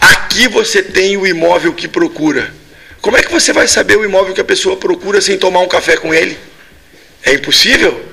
aqui 0.00 0.48
você 0.48 0.82
tem 0.82 1.16
o 1.16 1.26
imóvel 1.26 1.72
que 1.72 1.88
procura. 1.88 2.52
Como 3.00 3.16
é 3.16 3.22
que 3.22 3.32
você 3.32 3.52
vai 3.52 3.66
saber 3.66 3.96
o 3.96 4.04
imóvel 4.04 4.34
que 4.34 4.40
a 4.40 4.44
pessoa 4.44 4.76
procura 4.76 5.20
sem 5.20 5.36
tomar 5.36 5.60
um 5.60 5.68
café 5.68 5.96
com 5.96 6.14
ele? 6.14 6.38
É 7.24 7.34
impossível. 7.34 8.08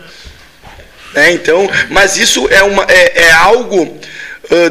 É, 1.15 1.31
então, 1.31 1.69
mas 1.89 2.17
isso 2.17 2.47
é, 2.49 2.61
uma, 2.63 2.85
é, 2.87 3.23
é 3.25 3.31
algo 3.31 3.99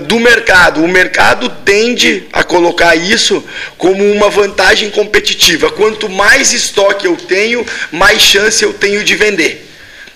do 0.07 0.19
mercado. 0.19 0.83
O 0.83 0.89
mercado 0.89 1.49
tende 1.65 2.25
a 2.33 2.43
colocar 2.43 2.97
isso 2.97 3.45
como 3.77 4.05
uma 4.13 4.29
vantagem 4.29 4.91
competitiva. 4.91 5.71
Quanto 5.71 6.09
mais 6.09 6.53
estoque 6.53 7.07
eu 7.07 7.17
tenho, 7.17 7.65
mais 7.93 8.21
chance 8.21 8.63
eu 8.63 8.73
tenho 8.73 9.05
de 9.05 9.15
vender. 9.15 9.68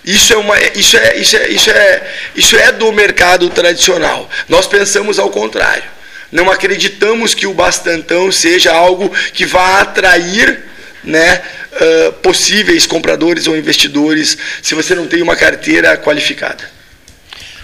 Isso 0.04 0.32
é, 0.32 0.36
uma, 0.36 0.58
isso, 0.74 0.96
é, 0.96 1.16
isso, 1.16 1.36
é, 1.36 1.48
isso, 1.48 1.70
é, 1.70 2.12
isso 2.34 2.56
é 2.56 2.72
do 2.72 2.90
mercado 2.92 3.48
tradicional. 3.50 4.28
Nós 4.48 4.66
pensamos 4.66 5.18
ao 5.18 5.30
contrário. 5.30 5.84
Não 6.30 6.50
acreditamos 6.50 7.34
que 7.34 7.46
o 7.46 7.54
bastantão 7.54 8.32
seja 8.32 8.72
algo 8.72 9.10
que 9.32 9.44
vá 9.44 9.80
atrair 9.80 10.64
né, 11.04 11.42
uh, 11.72 12.12
possíveis 12.14 12.86
compradores 12.86 13.46
ou 13.46 13.56
investidores 13.56 14.38
se 14.62 14.74
você 14.74 14.94
não 14.94 15.06
tem 15.06 15.22
uma 15.22 15.36
carteira 15.36 15.96
qualificada. 15.96 16.64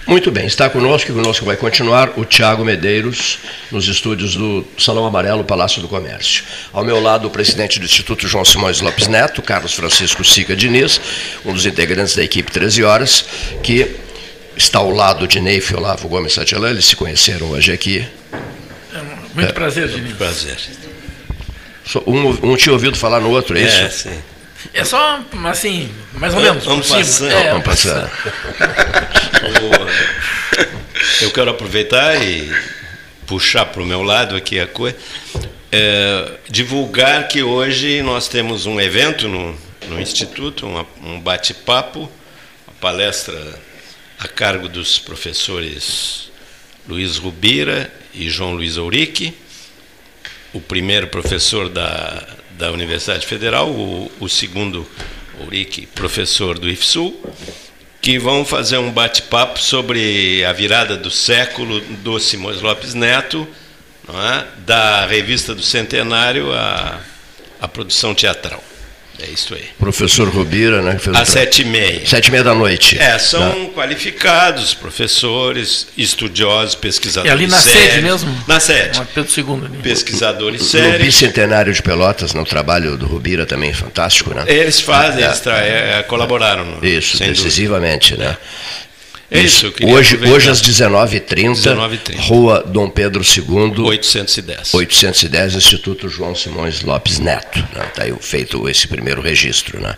Muito 0.09 0.31
bem, 0.31 0.47
está 0.47 0.67
conosco 0.67 1.11
e 1.11 1.13
conosco 1.13 1.45
vai 1.45 1.55
continuar 1.55 2.13
o 2.17 2.25
Tiago 2.25 2.65
Medeiros, 2.65 3.37
nos 3.71 3.87
estúdios 3.87 4.35
do 4.35 4.65
Salão 4.75 5.05
Amarelo, 5.05 5.43
Palácio 5.43 5.83
do 5.83 5.87
Comércio. 5.87 6.45
Ao 6.73 6.83
meu 6.83 6.99
lado, 6.99 7.27
o 7.27 7.29
presidente 7.29 7.77
do 7.77 7.85
Instituto 7.85 8.27
João 8.27 8.43
Simões 8.43 8.81
Lopes 8.81 9.07
Neto, 9.07 9.39
Carlos 9.43 9.71
Francisco 9.71 10.25
Sica 10.25 10.55
Diniz, 10.55 10.99
um 11.45 11.53
dos 11.53 11.67
integrantes 11.67 12.15
da 12.15 12.23
equipe 12.23 12.51
13 12.51 12.83
Horas, 12.83 13.23
que 13.61 13.97
está 14.57 14.79
ao 14.79 14.89
lado 14.89 15.27
de 15.27 15.39
Neif 15.39 15.75
Olavo 15.75 16.07
Gomes 16.07 16.33
Satielã, 16.33 16.71
eles 16.71 16.85
se 16.85 16.95
conheceram 16.95 17.51
hoje 17.51 17.71
aqui. 17.71 18.03
É, 18.91 19.01
muito 19.35 19.49
é, 19.51 19.53
prazer, 19.53 19.89
Diniz. 19.89 20.05
Muito 20.05 20.17
prazer. 20.17 20.57
Um, 22.07 22.51
um 22.51 22.55
tinha 22.55 22.73
ouvido 22.73 22.97
falar 22.97 23.19
no 23.19 23.29
outro, 23.29 23.55
é 23.55 23.61
isso? 23.61 23.77
É, 23.79 23.89
sim. 23.89 24.19
É 24.73 24.83
só, 24.83 25.23
assim, 25.45 25.93
mais 26.13 26.33
ou 26.33 26.41
menos. 26.41 26.65
Vamos 26.65 26.89
passando. 26.89 27.31
É, 27.31 27.51
vamos 27.51 27.65
passando. 27.65 28.09
Eu 31.21 31.31
quero 31.31 31.51
aproveitar 31.51 32.21
e 32.21 32.51
puxar 33.25 33.67
para 33.67 33.81
o 33.81 33.85
meu 33.85 34.01
lado 34.01 34.35
aqui 34.35 34.59
a 34.59 34.67
coisa. 34.67 34.97
É, 35.71 36.31
divulgar 36.49 37.27
que 37.27 37.43
hoje 37.43 38.01
nós 38.01 38.27
temos 38.27 38.65
um 38.65 38.81
evento 38.81 39.27
no, 39.27 39.55
no 39.87 40.01
Instituto, 40.01 40.65
uma, 40.65 40.85
um 41.03 41.19
bate-papo, 41.19 42.11
uma 42.67 42.75
palestra 42.81 43.37
a 44.19 44.27
cargo 44.27 44.67
dos 44.67 44.99
professores 44.99 46.31
Luiz 46.87 47.17
Rubira 47.17 47.91
e 48.13 48.29
João 48.29 48.53
Luiz 48.53 48.77
Ourique, 48.77 49.33
o 50.51 50.59
primeiro 50.59 51.07
professor 51.07 51.69
da 51.69 52.27
da 52.59 52.73
Universidade 52.73 53.25
Federal, 53.25 53.69
o, 53.69 54.11
o 54.19 54.27
segundo, 54.27 54.85
Urique, 55.39 55.85
professor 55.85 56.59
do 56.59 56.69
IFSU, 56.69 57.15
que 58.01 58.19
vão 58.19 58.43
fazer 58.43 58.77
um 58.77 58.91
bate-papo 58.91 59.57
sobre 59.57 60.43
a 60.43 60.51
virada 60.51 60.97
do 60.97 61.09
século 61.09 61.79
do 61.79 62.19
Simões 62.19 62.61
Lopes 62.61 62.93
Neto, 62.93 63.47
é? 64.09 64.45
da 64.65 65.05
revista 65.05 65.55
do 65.55 65.61
Centenário 65.61 66.51
à 66.53 67.67
produção 67.71 68.13
teatral. 68.13 68.61
É 69.21 69.29
isso 69.29 69.53
aí. 69.53 69.65
Professor 69.77 70.29
Rubira, 70.29 70.81
né? 70.81 70.97
Às 71.13 71.29
sete 71.29 71.61
e 71.61 71.65
meia. 71.65 72.05
Sete 72.05 72.27
e 72.27 72.31
meia 72.31 72.43
da 72.43 72.53
noite. 72.53 72.97
É, 72.97 73.17
são 73.19 73.65
tá. 73.65 73.71
qualificados, 73.73 74.73
professores, 74.73 75.87
estudiosos, 75.97 76.75
pesquisadores. 76.75 77.29
É 77.29 77.33
ali 77.33 77.47
na 77.47 77.59
sérios, 77.59 77.91
sede 77.91 78.01
mesmo? 78.01 78.43
Na 78.47 78.59
sede. 78.59 78.97
Uma 78.97 79.05
Pedro 79.05 79.31
II. 79.37 79.65
Ali. 79.65 79.77
Pesquisadores 79.83 80.63
sérios. 80.63 80.99
No 80.99 81.05
Bicentenário 81.05 81.73
de 81.73 81.81
Pelotas, 81.81 82.33
no 82.33 82.45
trabalho 82.45 82.97
do 82.97 83.05
Rubira 83.05 83.45
também 83.45 83.73
fantástico, 83.73 84.33
né? 84.33 84.45
Eles 84.47 84.79
fazem, 84.79 85.23
é, 85.23 85.27
eles 85.27 85.45
é, 85.47 86.03
colaboraram. 86.03 86.79
Isso, 86.81 87.17
decisivamente, 87.19 88.11
dúvida. 88.11 88.31
né? 88.31 88.37
É 89.31 89.39
isso, 89.41 89.67
eu 89.67 89.71
queria 89.71 89.93
Hoje, 89.93 90.15
aproveitar. 90.15 90.35
hoje 90.35 90.49
às 90.49 90.61
19h30, 90.61 91.51
19h30. 91.51 92.15
Rua 92.21 92.63
Dom 92.67 92.89
Pedro 92.89 93.21
II, 93.23 93.79
810. 93.83 94.73
810, 94.73 95.53
Instituto 95.55 96.09
João 96.09 96.33
Simões 96.33 96.81
Lopes 96.81 97.19
Neto. 97.19 97.59
Está 97.87 98.03
aí 98.03 98.13
feito 98.19 98.67
esse 98.67 98.87
primeiro 98.87 99.21
registro. 99.21 99.79
Né? 99.79 99.95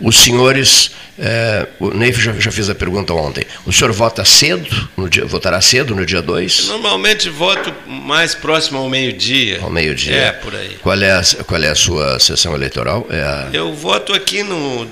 Os 0.00 0.16
senhores, 0.16 0.92
eh, 1.18 1.66
o 1.78 1.90
Neif 1.90 2.18
já, 2.22 2.32
já 2.32 2.50
fez 2.50 2.70
a 2.70 2.74
pergunta 2.74 3.12
ontem, 3.12 3.44
o 3.66 3.72
senhor 3.72 3.92
vota 3.92 4.24
cedo, 4.24 4.88
no 4.96 5.10
dia, 5.10 5.26
votará 5.26 5.60
cedo 5.60 5.94
no 5.94 6.06
dia 6.06 6.22
2? 6.22 6.68
Normalmente 6.68 7.28
voto 7.28 7.70
mais 7.86 8.34
próximo 8.34 8.78
ao 8.78 8.88
meio-dia. 8.88 9.60
Ao 9.60 9.68
meio-dia? 9.70 10.14
É, 10.16 10.32
por 10.32 10.54
aí. 10.56 10.78
Qual 10.82 10.96
é 11.02 11.10
a, 11.12 11.22
qual 11.46 11.62
é 11.62 11.68
a 11.68 11.74
sua 11.74 12.18
sessão 12.18 12.54
eleitoral? 12.54 13.06
É 13.10 13.20
a- 13.20 13.48
Eu 13.52 13.74
voto 13.74 14.14
aqui 14.14 14.42
no 14.42 14.86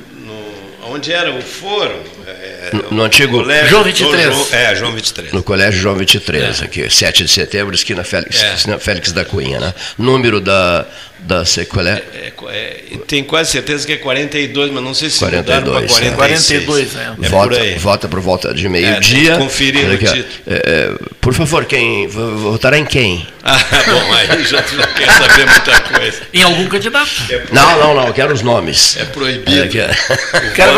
onde 0.88 1.12
era 1.12 1.30
o 1.32 1.40
foro. 1.42 2.02
é, 2.26 2.70
No- 2.72 2.88
o 2.88 2.94
no 2.94 3.02
antigo- 3.04 3.38
colégio 3.38 3.68
João 3.68 3.84
23. 3.84 4.22
João- 4.34 4.46
é, 4.52 4.74
João 4.76 4.92
23. 4.92 5.32
no 5.32 5.42
Colégio 5.42 5.80
João 5.80 5.94
23, 5.96 6.62
aqui, 6.62 6.90
7 6.90 7.24
de 7.24 7.30
setembro, 7.30 7.74
esquina 7.74 8.04
Félix, 8.04 8.42
É. 8.42 8.54
esquina 8.54 8.78
Félix 8.78 9.12
da 9.12 9.24
Cunha. 9.24 9.58
Né? 9.60 9.74
Número 9.96 10.40
da, 10.40 10.86
da 11.28 11.44
se- 11.44 11.66
qual 11.66 11.86
é? 11.86 12.02
É, 12.14 12.32
é, 12.48 12.80
tenho 13.06 13.24
quase 13.26 13.50
certeza 13.50 13.86
que 13.86 13.92
é 13.92 13.96
42, 13.98 14.72
mas 14.72 14.82
não 14.82 14.94
sei 14.94 15.10
se 15.10 15.18
42, 15.18 15.60
mudaram 15.60 15.86
para 15.94 16.06
é. 16.06 16.10
46. 16.12 16.64
42, 16.64 16.96
é. 16.96 17.26
É 17.26 17.28
vota, 17.28 17.48
por 17.54 17.60
aí. 17.62 17.74
vota 17.78 18.08
por 18.08 18.20
volta 18.20 18.54
de 18.54 18.62
tem 18.62 18.70
meio-dia. 18.70 19.32
que 19.32 19.38
conferir 19.38 19.84
ó. 19.92 19.96
título. 20.14 20.24
É, 20.46 20.54
é, 20.54 20.94
por 21.20 21.34
favor, 21.34 21.66
quem 21.66 22.06
vo- 22.08 22.36
votará 22.38 22.78
em 22.78 22.84
quem? 22.86 23.26
Ah, 23.42 23.58
bom, 23.86 24.12
aí 24.14 24.44
já 24.44 24.62
tu 24.62 24.74
não 24.76 24.86
quer 24.94 25.10
saber 25.10 25.46
muita 25.46 25.80
coisa. 25.80 26.16
Em 26.32 26.42
algum 26.42 26.66
candidato. 26.66 27.10
Não, 27.52 27.78
não, 27.78 27.94
não, 27.94 28.06
eu 28.06 28.14
quero 28.14 28.32
os 28.32 28.40
nomes. 28.42 28.96
É 28.96 29.04
proibido. 29.04 29.50
O 29.58 29.64
é 29.64 29.68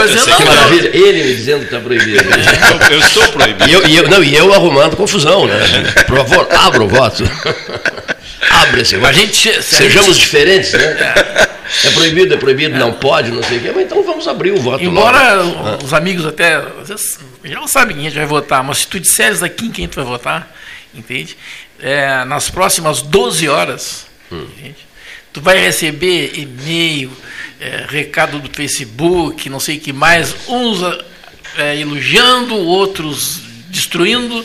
Que 0.09 0.15
não, 0.15 0.25
secreto. 0.25 0.45
maravilha. 0.47 0.91
Ele 0.93 1.25
me 1.25 1.35
dizendo 1.37 1.59
que 1.61 1.65
está 1.67 1.79
proibido. 1.81 2.19
Eu, 2.29 2.91
eu 2.93 2.99
estou 2.99 3.29
proibido. 3.29 3.69
E 3.69 3.73
eu, 3.73 3.87
e 3.87 3.97
eu- 3.97 4.09
não, 4.09 4.23
e 4.25 4.35
eu 4.37 4.53
arrumando 4.53 4.97
confusão, 4.97 5.47
né? 5.47 5.57
Por 6.07 6.17
favor, 6.19 6.49
abra 6.53 6.83
o 6.83 6.89
voto. 6.89 7.23
Abre 8.49 8.83
esse 8.83 8.97
voto. 8.97 9.09
A 9.09 9.13
gente, 9.13 9.49
a 9.51 9.63
Sejamos 9.63 10.15
gente- 10.17 10.25
diferentes, 10.25 10.73
né? 10.73 10.97
É 11.85 11.91
proibido, 11.93 12.35
é 12.35 12.37
proibido, 12.37 12.77
não 12.79 12.93
pode, 12.93 13.31
não 13.31 13.43
sei 13.45 13.59
o 13.59 13.61
quê, 13.61 13.71
mas 13.73 13.85
então 13.85 14.03
vamos 14.03 14.27
abrir 14.27 14.51
o 14.51 14.57
voto 14.61 14.83
Embora 14.83 15.35
logo. 15.35 15.85
os 15.85 15.95
amigos 15.95 16.27
até 16.27 16.57
às 16.57 16.89
vezes, 16.89 17.19
já 17.45 17.65
sabem 17.69 17.97
quem 17.97 18.07
a 18.07 18.09
gente 18.11 18.19
vai 18.19 18.27
votar, 18.27 18.65
mas 18.65 18.79
se 18.79 18.87
tu 18.89 18.99
disseres 18.99 19.41
aqui 19.43 19.67
em 19.67 19.71
quem 19.71 19.87
tu 19.87 19.95
vai 19.97 20.05
votar, 20.05 20.53
entende? 20.93 21.37
É, 21.81 22.25
nas 22.25 22.51
próximas 22.51 23.03
12 23.03 23.49
horas, 23.49 24.07
entende? 24.33 24.77
tu 25.33 25.41
vai 25.41 25.59
receber 25.61 26.33
e-mail, 26.35 27.13
é, 27.61 27.85
recado 27.89 28.41
do 28.41 28.51
Facebook, 28.53 29.49
não 29.49 29.61
sei 29.61 29.77
o 29.77 29.81
que 29.81 29.93
mais, 29.93 30.35
uns 30.49 30.81
é, 31.57 31.79
elogiando, 31.79 32.57
outros 32.57 33.43
destruindo. 33.69 34.45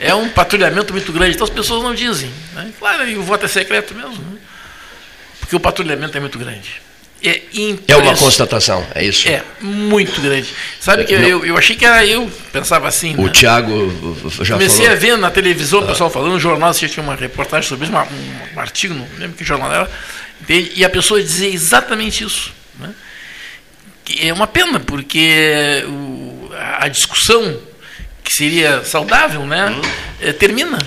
É 0.00 0.12
um 0.14 0.28
patrulhamento 0.28 0.92
muito 0.92 1.12
grande, 1.12 1.34
então 1.36 1.44
as 1.44 1.50
pessoas 1.50 1.82
não 1.84 1.94
dizem. 1.94 2.28
Né? 2.56 2.72
Claro, 2.78 3.06
e 3.08 3.16
o 3.16 3.22
voto 3.22 3.44
é 3.44 3.48
secreto 3.48 3.94
mesmo, 3.94 4.16
né? 4.16 4.38
porque 5.40 5.54
o 5.54 5.60
patrulhamento 5.60 6.16
é 6.16 6.20
muito 6.20 6.38
grande. 6.38 6.82
É, 7.22 7.40
É 7.88 7.96
uma 7.96 8.14
constatação, 8.16 8.86
é 8.94 9.04
isso? 9.04 9.26
É, 9.28 9.42
muito 9.60 10.20
grande. 10.20 10.48
Sabe 10.80 11.04
que 11.04 11.16
Não. 11.16 11.26
eu, 11.26 11.46
eu 11.46 11.56
achei 11.56 11.74
que 11.74 11.84
era 11.84 12.04
eu, 12.04 12.30
pensava 12.52 12.86
assim. 12.88 13.14
O 13.16 13.24
né? 13.26 13.30
Tiago 13.32 13.90
já 14.42 14.54
Comecei 14.54 14.84
falou. 14.84 14.92
a 14.92 15.00
ver 15.00 15.16
na 15.18 15.30
televisão 15.30 15.80
o 15.80 15.86
pessoal 15.86 16.10
falando, 16.10 16.32
no 16.32 16.40
jornal 16.40 16.72
você 16.74 16.88
tinha 16.88 17.02
uma 17.02 17.14
reportagem 17.14 17.68
sobre 17.68 17.84
isso, 17.86 17.92
uma- 17.92 18.04
um, 18.04 18.38
um 18.56 18.60
artigo, 18.60 18.94
não 18.94 19.08
lembro 19.18 19.36
que 19.36 19.44
jornal 19.44 19.72
era, 19.72 19.90
e 20.48 20.84
a 20.84 20.90
pessoa 20.90 21.20
dizia 21.22 21.48
exatamente 21.48 22.22
isso. 22.24 22.52
Né? 22.78 22.92
Que 24.04 24.28
é 24.28 24.32
uma 24.32 24.46
pena, 24.46 24.78
porque 24.78 25.84
o- 25.88 26.50
a, 26.80 26.86
discussão, 26.88 27.58
que 28.22 28.32
seria 28.32 28.84
saudável, 28.84 29.44
né, 29.46 29.74
eh, 30.20 30.32
termina. 30.32 30.78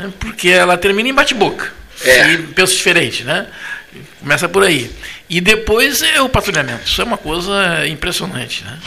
Né? 0.00 0.12
Porque 0.18 0.48
ela 0.48 0.76
termina 0.76 1.08
em 1.08 1.14
bate-boca. 1.14 1.72
É. 2.04 2.32
E 2.32 2.38
penso 2.38 2.74
diferente, 2.74 3.24
né? 3.24 3.46
Começa 4.20 4.48
por 4.48 4.62
aí. 4.62 4.90
E 5.28 5.40
depois 5.40 6.02
é 6.02 6.20
o 6.20 6.28
patrulhamento. 6.28 6.86
Isso 6.86 7.00
é 7.00 7.04
uma 7.04 7.18
coisa 7.18 7.86
impressionante, 7.86 8.64
né? 8.64 8.78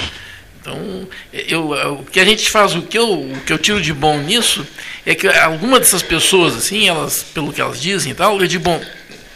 Então, 0.59 1.07
eu, 1.33 1.71
o 1.99 2.05
que 2.05 2.19
a 2.21 2.25
gente 2.25 2.49
faz, 2.49 2.73
o 2.73 2.81
que, 2.81 2.97
eu, 2.97 3.11
o 3.11 3.41
que 3.45 3.51
eu 3.51 3.57
tiro 3.57 3.81
de 3.81 3.91
bom 3.93 4.17
nisso, 4.19 4.65
é 5.05 5.13
que 5.13 5.27
algumas 5.27 5.79
dessas 5.81 6.01
pessoas, 6.01 6.55
assim, 6.55 6.87
elas, 6.87 7.21
pelo 7.21 7.51
que 7.51 7.59
elas 7.59 7.81
dizem 7.81 8.13
e 8.13 8.15
tal, 8.15 8.39
eu 8.39 8.47
digo, 8.47 8.63
bom, 8.63 8.81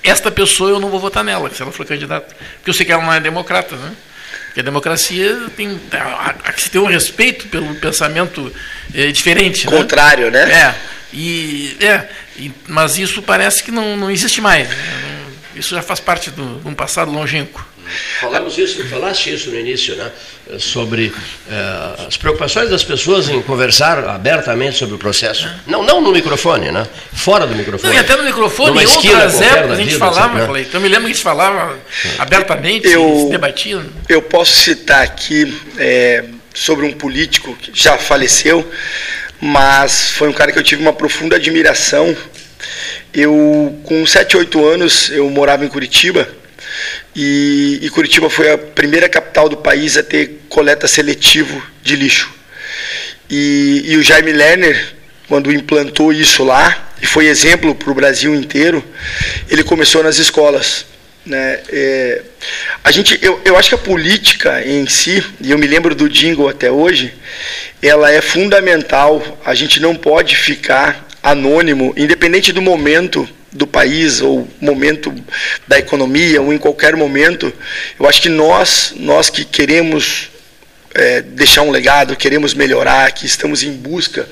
esta 0.02 0.32
pessoa 0.32 0.70
eu 0.70 0.80
não 0.80 0.90
vou 0.90 1.02
votar 1.02 1.26
nela, 1.26 1.54
se 1.54 1.62
ela 1.62 1.72
for 1.72 1.86
candidata. 1.86 2.34
Porque 2.56 2.70
eu 2.70 2.74
sei 2.74 2.86
que 2.86 2.94
ela 2.94 3.04
não 3.04 3.14
é 3.14 3.20
democrata, 3.20 3.76
né? 3.76 3.92
Porque 4.46 4.62
a 4.62 4.64
democracia 4.64 5.38
tem, 5.58 5.80
há 5.92 6.54
que 6.54 6.62
se 6.62 6.72
ter 6.72 6.80
um 6.80 6.86
respeito 6.86 7.48
pelo 7.48 7.76
pensamento 7.76 8.52
eh, 8.96 9.12
diferente. 9.12 9.70
né? 9.70 9.78
Contrário, 9.78 10.32
né? 10.32 10.50
É, 10.50 10.76
e, 11.14 11.76
é 11.80 12.08
e- 12.38 12.52
mas 12.68 12.98
isso 12.98 13.22
parece 13.22 13.64
que 13.64 13.72
não, 13.72 13.96
não 13.98 14.12
existe 14.12 14.42
mais. 14.42 14.68
né? 14.70 14.76
Isso 15.56 15.74
já 15.76 15.82
faz 15.82 16.00
parte 16.00 16.30
do- 16.30 16.60
de 16.60 16.68
um 16.68 16.74
passado 16.74 17.10
longínquo. 17.12 17.66
Falamos 18.20 18.58
isso, 18.58 18.86
falaste 18.90 19.34
isso 19.34 19.50
no 19.50 19.58
início, 19.58 19.96
né? 19.96 20.12
Sobre 20.60 21.14
eh, 21.50 22.06
as 22.06 22.18
preocupações 22.18 22.70
das 22.70 22.84
pessoas 22.84 23.30
em 23.30 23.42
conversar 23.42 24.04
abertamente 24.10 24.78
sobre 24.78 24.96
o 24.96 24.98
processo. 24.98 25.50
Não, 25.66 25.84
não 25.84 26.02
no 26.02 26.12
microfone, 26.12 26.70
né? 26.70 26.86
Fora 27.14 27.48
do 27.48 27.56
microfone. 27.56 27.94
Não, 27.94 27.98
e 27.98 28.04
até 28.04 28.18
no 28.18 28.24
microfone, 28.24 28.70
Numa 28.72 28.84
em 28.84 28.88
outras 28.88 29.42
épocas 29.42 29.72
a 29.72 29.76
gente 29.78 29.94
vida, 29.94 30.00
falava, 30.00 30.38
né? 30.40 30.46
Cleiton. 30.48 30.78
eu 30.78 30.82
me 30.82 30.90
lembro 30.90 31.06
que 31.06 31.12
a 31.12 31.14
gente 31.14 31.24
falava 31.24 31.80
abertamente, 32.20 32.88
Eu- 32.88 33.22
se 33.26 33.30
debatia. 33.32 33.82
Eu 34.10 34.22
posso 34.22 34.60
citar 34.60 35.02
aqui 35.04 35.58
é, 35.78 36.26
sobre 36.54 36.86
um 36.86 36.92
político 36.92 37.56
que 37.56 37.72
já 37.74 37.98
faleceu, 37.98 38.70
mas 39.40 40.12
foi 40.12 40.28
um 40.28 40.34
cara 40.34 40.52
que 40.52 40.60
eu 40.60 40.64
tive 40.64 40.82
uma 40.82 40.94
profunda 40.94 41.36
admiração. 41.36 42.16
Eu, 43.14 43.80
com 43.84 44.06
7, 44.06 44.38
8 44.38 44.66
anos, 44.66 45.10
eu 45.10 45.30
morava 45.30 45.64
em 45.66 45.68
Curitiba 45.68 46.28
e, 47.16 47.80
e 47.82 47.90
Curitiba 47.90 48.30
foi 48.30 48.52
a 48.52 48.58
primeira 48.58 49.10
capital 49.10 49.50
do 49.50 49.58
país 49.58 49.98
a 49.98 50.04
ter 50.04 50.42
coleta 50.50 50.88
seletivo 50.88 51.62
de 51.82 51.96
lixo. 51.96 52.32
E, 53.30 53.84
e 53.88 53.98
o 53.98 54.04
Jaime 54.04 54.32
Lerner, 54.32 54.96
quando 55.28 55.52
implantou 55.52 56.14
isso 56.14 56.44
lá, 56.44 56.92
e 57.02 57.06
foi 57.06 57.28
exemplo 57.28 57.76
para 57.76 57.92
o 57.92 57.96
Brasil 57.96 58.34
inteiro, 58.36 58.84
ele 59.50 59.64
começou 59.64 60.04
nas 60.04 60.18
escolas. 60.18 60.86
Né? 61.28 61.60
É, 61.70 62.22
a 62.82 62.90
gente, 62.90 63.20
eu, 63.22 63.42
eu 63.44 63.58
acho 63.58 63.70
que 63.70 63.76
a 63.76 63.80
política 63.80 64.66
em 64.66 64.88
si, 64.88 65.22
e 65.42 65.52
eu 65.52 65.58
me 65.58 65.68
lembro 65.68 65.94
do 65.94 66.08
jingle 66.08 66.48
até 66.48 66.72
hoje, 66.72 67.14
ela 67.82 68.10
é 68.12 68.22
fundamental. 68.22 69.40
A 69.44 69.54
gente 69.54 69.80
não 69.82 69.94
pode 69.94 70.38
ficar 70.38 71.06
anônimo, 71.22 71.94
independente 71.98 72.54
do 72.54 72.62
momento 72.62 73.28
do 73.52 73.68
país 73.68 74.22
ou 74.22 74.48
momento 74.62 75.14
da 75.68 75.78
economia 75.78 76.42
ou 76.42 76.54
em 76.54 76.58
qualquer 76.58 76.96
momento. 76.96 77.52
Eu 78.00 78.08
acho 78.08 78.22
que 78.22 78.30
nós, 78.30 78.94
nós 78.96 79.30
que 79.30 79.44
queremos 79.44 80.30
é, 80.98 81.22
deixar 81.22 81.62
um 81.62 81.70
legado, 81.70 82.16
queremos 82.16 82.56
melhorar, 82.56 83.12
que 83.12 83.28
estamos 83.28 83.62
em 83.62 83.72
busca 83.72 84.28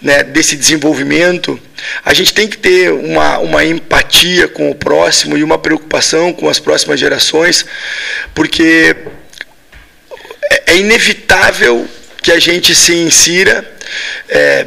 né, 0.00 0.22
desse 0.22 0.54
desenvolvimento, 0.54 1.58
a 2.04 2.12
gente 2.12 2.34
tem 2.34 2.46
que 2.46 2.58
ter 2.58 2.92
uma, 2.92 3.38
uma 3.38 3.64
empatia 3.64 4.46
com 4.46 4.70
o 4.70 4.74
próximo 4.74 5.38
e 5.38 5.42
uma 5.42 5.56
preocupação 5.56 6.32
com 6.34 6.50
as 6.50 6.58
próximas 6.58 7.00
gerações, 7.00 7.64
porque 8.34 8.94
é, 10.50 10.72
é 10.72 10.76
inevitável 10.76 11.88
que 12.22 12.30
a 12.30 12.38
gente 12.38 12.74
se 12.74 12.94
insira. 12.94 13.68
É, 14.28 14.66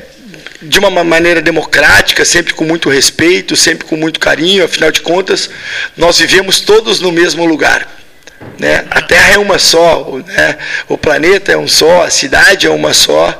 de 0.61 0.79
uma 0.79 0.89
maneira 1.03 1.43
democrática, 1.43 2.25
sempre 2.25 2.53
com 2.53 2.63
muito 2.63 2.89
respeito, 2.89 3.55
sempre 3.55 3.85
com 3.85 3.95
muito 3.95 4.19
carinho, 4.19 4.63
afinal 4.63 4.89
de 4.89 5.01
contas, 5.01 5.47
nós 5.95 6.17
vivemos 6.17 6.59
todos 6.61 6.99
no 6.99 7.11
mesmo 7.11 7.45
lugar. 7.45 8.04
Né? 8.59 8.85
A 8.89 9.01
Terra 9.01 9.33
é 9.33 9.37
uma 9.37 9.59
só, 9.59 10.03
o- 10.03 10.19
né? 10.19 10.57
o 10.87 10.97
planeta 10.97 11.51
é 11.51 11.57
um 11.57 11.67
só, 11.67 12.03
a 12.03 12.09
cidade 12.09 12.67
é 12.67 12.69
uma 12.69 12.93
só. 12.93 13.37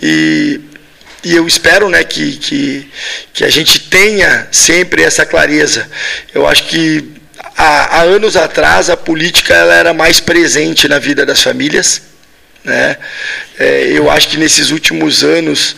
E, 0.00 0.60
e 1.24 1.34
eu 1.34 1.46
espero 1.46 1.88
né, 1.88 2.02
que, 2.04 2.36
que, 2.36 2.90
que 3.32 3.44
a 3.44 3.50
gente 3.50 3.80
tenha 3.80 4.48
sempre 4.50 5.02
essa 5.02 5.26
clareza. 5.26 5.88
Eu 6.34 6.46
acho 6.46 6.64
que 6.64 7.12
há, 7.56 7.98
há 7.98 8.02
anos 8.02 8.36
atrás 8.36 8.88
a 8.88 8.96
política 8.96 9.54
ela 9.54 9.74
era 9.74 9.92
mais 9.94 10.20
presente 10.20 10.88
na 10.88 10.98
vida 10.98 11.26
das 11.26 11.42
famílias. 11.42 12.02
Né? 12.66 12.96
É, 13.60 13.92
eu 13.92 14.10
acho 14.10 14.26
que 14.26 14.36
nesses 14.36 14.72
últimos 14.72 15.22
anos, 15.22 15.76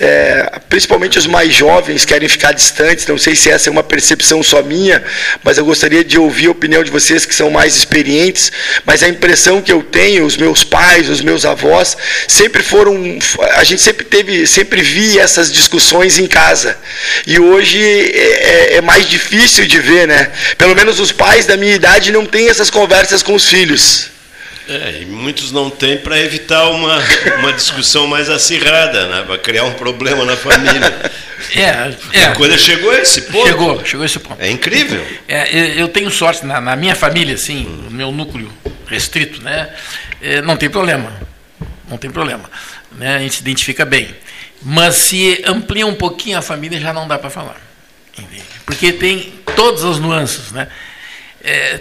é, 0.00 0.58
principalmente 0.70 1.18
os 1.18 1.26
mais 1.26 1.52
jovens 1.52 2.06
querem 2.06 2.26
ficar 2.30 2.52
distantes. 2.52 3.06
Não 3.06 3.18
sei 3.18 3.36
se 3.36 3.50
essa 3.50 3.68
é 3.68 3.70
uma 3.70 3.82
percepção 3.82 4.42
só 4.42 4.62
minha, 4.62 5.04
mas 5.44 5.58
eu 5.58 5.66
gostaria 5.66 6.02
de 6.02 6.18
ouvir 6.18 6.46
a 6.46 6.52
opinião 6.52 6.82
de 6.82 6.90
vocês 6.90 7.26
que 7.26 7.34
são 7.34 7.50
mais 7.50 7.76
experientes. 7.76 8.50
Mas 8.86 9.02
a 9.02 9.08
impressão 9.08 9.60
que 9.60 9.70
eu 9.70 9.82
tenho, 9.82 10.24
os 10.24 10.38
meus 10.38 10.64
pais, 10.64 11.10
os 11.10 11.20
meus 11.20 11.44
avós, 11.44 11.94
sempre 12.26 12.62
foram. 12.62 13.18
A 13.56 13.62
gente 13.62 13.82
sempre 13.82 14.06
teve, 14.06 14.46
sempre 14.46 14.80
via 14.80 15.20
essas 15.20 15.52
discussões 15.52 16.18
em 16.18 16.26
casa. 16.26 16.78
E 17.26 17.38
hoje 17.38 17.78
é, 17.82 18.76
é 18.76 18.80
mais 18.80 19.06
difícil 19.06 19.66
de 19.66 19.78
ver, 19.78 20.08
né? 20.08 20.30
Pelo 20.56 20.74
menos 20.74 20.98
os 20.98 21.12
pais 21.12 21.44
da 21.44 21.58
minha 21.58 21.74
idade 21.74 22.10
não 22.10 22.24
têm 22.24 22.48
essas 22.48 22.70
conversas 22.70 23.22
com 23.22 23.34
os 23.34 23.46
filhos. 23.46 24.19
É, 24.70 25.02
e 25.02 25.06
muitos 25.06 25.50
não 25.50 25.68
têm 25.68 25.98
para 25.98 26.16
evitar 26.20 26.68
uma, 26.68 26.96
uma 27.40 27.52
discussão 27.52 28.06
mais 28.06 28.30
acirrada, 28.30 29.08
né? 29.08 29.24
para 29.26 29.36
criar 29.36 29.64
um 29.64 29.74
problema 29.74 30.24
na 30.24 30.36
família. 30.36 31.10
É, 31.56 32.18
é. 32.20 32.24
A 32.26 32.36
coisa 32.36 32.56
chegou 32.56 32.92
a 32.92 33.00
esse 33.00 33.22
ponto. 33.22 33.48
Chegou, 33.48 33.84
chegou 33.84 34.02
a 34.04 34.06
esse 34.06 34.18
ponto. 34.20 34.40
É 34.40 34.48
incrível. 34.48 35.04
É, 35.26 35.80
eu 35.80 35.88
tenho 35.88 36.08
sorte, 36.08 36.46
na, 36.46 36.60
na 36.60 36.76
minha 36.76 36.94
família, 36.94 37.34
assim, 37.34 37.64
no 37.64 37.90
meu 37.90 38.12
núcleo 38.12 38.52
restrito, 38.86 39.42
né? 39.42 39.74
É, 40.22 40.40
não 40.42 40.56
tem 40.56 40.70
problema. 40.70 41.12
Não 41.88 41.96
tem 41.96 42.08
problema. 42.08 42.48
Né? 42.92 43.16
A 43.16 43.18
gente 43.18 43.34
se 43.34 43.40
identifica 43.40 43.84
bem. 43.84 44.14
Mas 44.62 44.94
se 44.96 45.42
amplia 45.44 45.84
um 45.84 45.94
pouquinho 45.94 46.38
a 46.38 46.42
família, 46.42 46.78
já 46.78 46.92
não 46.92 47.08
dá 47.08 47.18
para 47.18 47.30
falar. 47.30 47.60
Entende? 48.16 48.44
Porque 48.64 48.92
tem 48.92 49.32
todas 49.56 49.82
as 49.82 49.98
nuances. 49.98 50.52
Né? 50.52 50.68
É, 51.42 51.80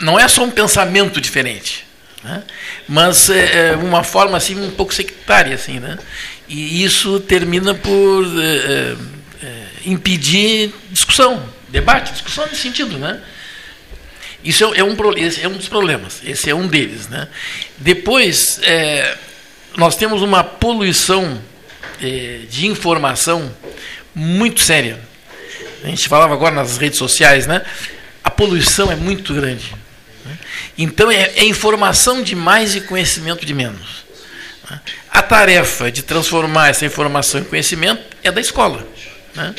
não 0.00 0.18
é 0.18 0.28
só 0.28 0.44
um 0.44 0.50
pensamento 0.50 1.18
diferente. 1.18 1.85
Né? 2.26 2.42
Mas 2.88 3.30
é, 3.30 3.68
é 3.68 3.76
uma 3.76 4.02
forma 4.02 4.36
assim 4.36 4.60
um 4.60 4.72
pouco 4.72 4.92
sectária 4.92 5.54
assim, 5.54 5.78
né? 5.78 5.96
E 6.48 6.82
isso 6.82 7.20
termina 7.20 7.72
por 7.72 8.24
é, 8.42 8.96
é, 9.44 9.62
impedir 9.84 10.74
discussão, 10.90 11.48
debate, 11.68 12.12
discussão 12.12 12.44
nesse 12.46 12.62
sentido, 12.62 12.98
né? 12.98 13.20
Isso 14.42 14.64
é, 14.64 14.78
é 14.80 14.84
um, 14.84 14.96
é 15.42 15.48
um 15.48 15.56
dos 15.56 15.68
problemas, 15.68 16.20
esse 16.24 16.50
é 16.50 16.54
um 16.54 16.66
deles. 16.66 17.06
Né? 17.06 17.28
Depois, 17.78 18.58
é, 18.64 19.16
nós 19.76 19.94
temos 19.94 20.20
uma 20.20 20.42
poluição 20.42 21.40
é, 22.02 22.40
de 22.50 22.66
informação 22.66 23.54
muito 24.12 24.60
séria. 24.60 24.98
A 25.84 25.86
gente 25.86 26.08
falava 26.08 26.34
agora 26.34 26.54
nas 26.56 26.76
redes 26.76 26.98
sociais, 26.98 27.46
né? 27.46 27.62
A 28.24 28.30
poluição 28.30 28.90
é 28.90 28.96
muito 28.96 29.32
grande. 29.32 29.72
Então 30.76 31.10
é, 31.10 31.32
é, 31.36 31.44
informação 31.44 32.22
de 32.22 32.34
mais 32.34 32.74
e 32.74 32.80
conhecimento 32.80 33.44
de 33.44 33.54
menos. 33.54 34.04
A 35.10 35.22
tarefa 35.22 35.90
de 35.90 36.02
transformar 36.02 36.68
essa 36.68 36.84
informação 36.84 37.40
em 37.40 37.44
conhecimento 37.44 38.02
é 38.22 38.32
da 38.32 38.40
escola. 38.40 38.86
Né? 39.34 39.54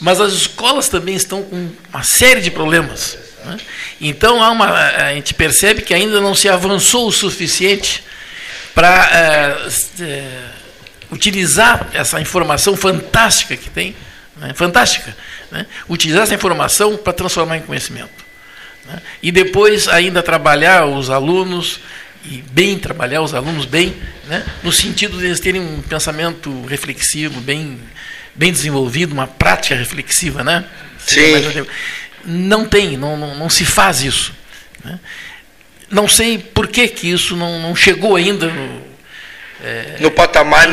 Mas 0.00 0.20
as 0.20 0.32
escolas 0.32 0.88
também 0.88 1.14
estão 1.14 1.42
com 1.42 1.70
uma 1.92 2.02
série 2.02 2.40
de 2.40 2.50
problemas. 2.50 3.18
Né? 3.44 3.58
Então 4.00 4.42
há 4.42 4.50
uma, 4.50 4.66
a 4.68 5.14
gente 5.14 5.34
percebe 5.34 5.82
que 5.82 5.92
ainda 5.92 6.20
não 6.20 6.34
se 6.34 6.48
avançou 6.48 7.08
o 7.08 7.12
suficiente 7.12 8.04
para 8.74 9.10
é, 9.12 10.04
é, 10.04 10.28
utilizar 11.10 11.88
essa 11.92 12.20
informação 12.20 12.76
fantástica 12.76 13.56
que 13.56 13.70
tem, 13.70 13.96
né? 14.36 14.52
fantástica, 14.54 15.16
né? 15.50 15.66
utilizar 15.88 16.24
essa 16.24 16.34
informação 16.34 16.96
para 16.96 17.12
transformar 17.12 17.56
em 17.56 17.62
conhecimento. 17.62 18.25
Né? 18.86 19.00
E 19.22 19.32
depois 19.32 19.88
ainda 19.88 20.22
trabalhar 20.22 20.86
os 20.86 21.10
alunos, 21.10 21.80
e 22.24 22.42
bem 22.50 22.78
trabalhar 22.78 23.22
os 23.22 23.34
alunos 23.34 23.64
bem, 23.64 23.94
né? 24.26 24.44
no 24.62 24.72
sentido 24.72 25.18
de 25.18 25.26
eles 25.26 25.40
terem 25.40 25.60
um 25.60 25.80
pensamento 25.82 26.64
reflexivo, 26.66 27.40
bem, 27.40 27.78
bem 28.34 28.52
desenvolvido, 28.52 29.12
uma 29.12 29.26
prática 29.26 29.74
reflexiva. 29.74 30.42
Né? 30.42 30.64
Sim. 30.98 31.66
Não 32.24 32.66
tem, 32.66 32.96
não, 32.96 33.16
não, 33.16 33.36
não 33.36 33.48
se 33.48 33.64
faz 33.64 34.02
isso. 34.02 34.32
Né? 34.84 34.98
Não 35.90 36.08
sei 36.08 36.38
por 36.38 36.66
que, 36.66 36.88
que 36.88 37.08
isso 37.08 37.36
não, 37.36 37.60
não 37.60 37.76
chegou 37.76 38.16
ainda 38.16 38.46
no, 38.48 38.82
é, 39.62 39.96
no 40.00 40.10
patamar. 40.10 40.68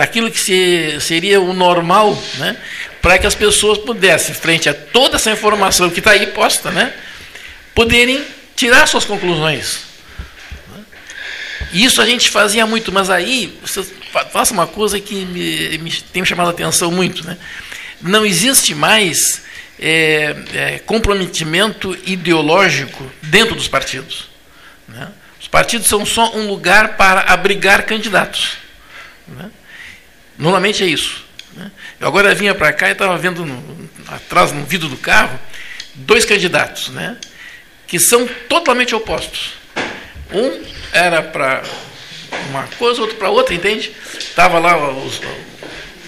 Aquilo 0.00 0.30
que 0.30 0.38
se, 0.38 0.98
seria 1.00 1.40
o 1.40 1.54
normal, 1.54 2.22
né? 2.36 2.56
Para 3.00 3.18
que 3.18 3.26
as 3.26 3.34
pessoas 3.34 3.78
pudessem, 3.78 4.34
frente 4.34 4.68
a 4.68 4.74
toda 4.74 5.16
essa 5.16 5.30
informação 5.30 5.90
que 5.90 6.00
está 6.00 6.12
aí 6.12 6.26
posta, 6.28 6.70
né? 6.70 6.92
poderem 7.74 8.24
tirar 8.56 8.88
suas 8.88 9.04
conclusões. 9.04 9.84
Isso 11.72 12.00
a 12.00 12.06
gente 12.06 12.28
fazia 12.30 12.66
muito, 12.66 12.90
mas 12.90 13.08
aí, 13.08 13.56
você 13.62 13.84
faça 14.32 14.52
uma 14.52 14.66
coisa 14.66 14.98
que 14.98 15.14
me, 15.26 15.78
me 15.78 15.92
tem 15.92 16.24
chamado 16.24 16.48
a 16.48 16.50
atenção 16.50 16.90
muito. 16.90 17.24
Né? 17.24 17.36
Não 18.00 18.26
existe 18.26 18.74
mais 18.74 19.42
é, 19.78 20.34
é, 20.54 20.78
comprometimento 20.80 21.96
ideológico 22.04 23.08
dentro 23.22 23.54
dos 23.54 23.68
partidos. 23.68 24.28
Né? 24.88 25.08
Os 25.40 25.46
partidos 25.46 25.86
são 25.86 26.04
só 26.04 26.34
um 26.34 26.48
lugar 26.48 26.96
para 26.96 27.20
abrigar 27.32 27.84
candidatos. 27.84 28.54
Né? 29.28 29.50
Normalmente 30.36 30.82
é 30.82 30.86
isso. 30.86 31.27
Né? 31.58 31.72
Eu 31.98 32.06
agora 32.06 32.34
vinha 32.34 32.54
para 32.54 32.72
cá 32.72 32.88
e 32.88 32.92
estava 32.92 33.18
vendo 33.18 33.44
no, 33.44 33.90
atrás 34.06 34.52
no 34.52 34.64
vidro 34.64 34.88
do 34.88 34.96
carro 34.96 35.38
dois 35.94 36.24
candidatos, 36.24 36.90
né? 36.90 37.16
que 37.86 37.98
são 37.98 38.28
totalmente 38.48 38.94
opostos. 38.94 39.54
Um 40.32 40.62
era 40.92 41.22
para 41.22 41.62
uma 42.50 42.64
coisa, 42.78 43.00
outro 43.00 43.16
para 43.16 43.30
outra, 43.30 43.54
entende? 43.54 43.92
Estava 44.18 44.58
lá 44.58 44.92
os, 44.92 45.20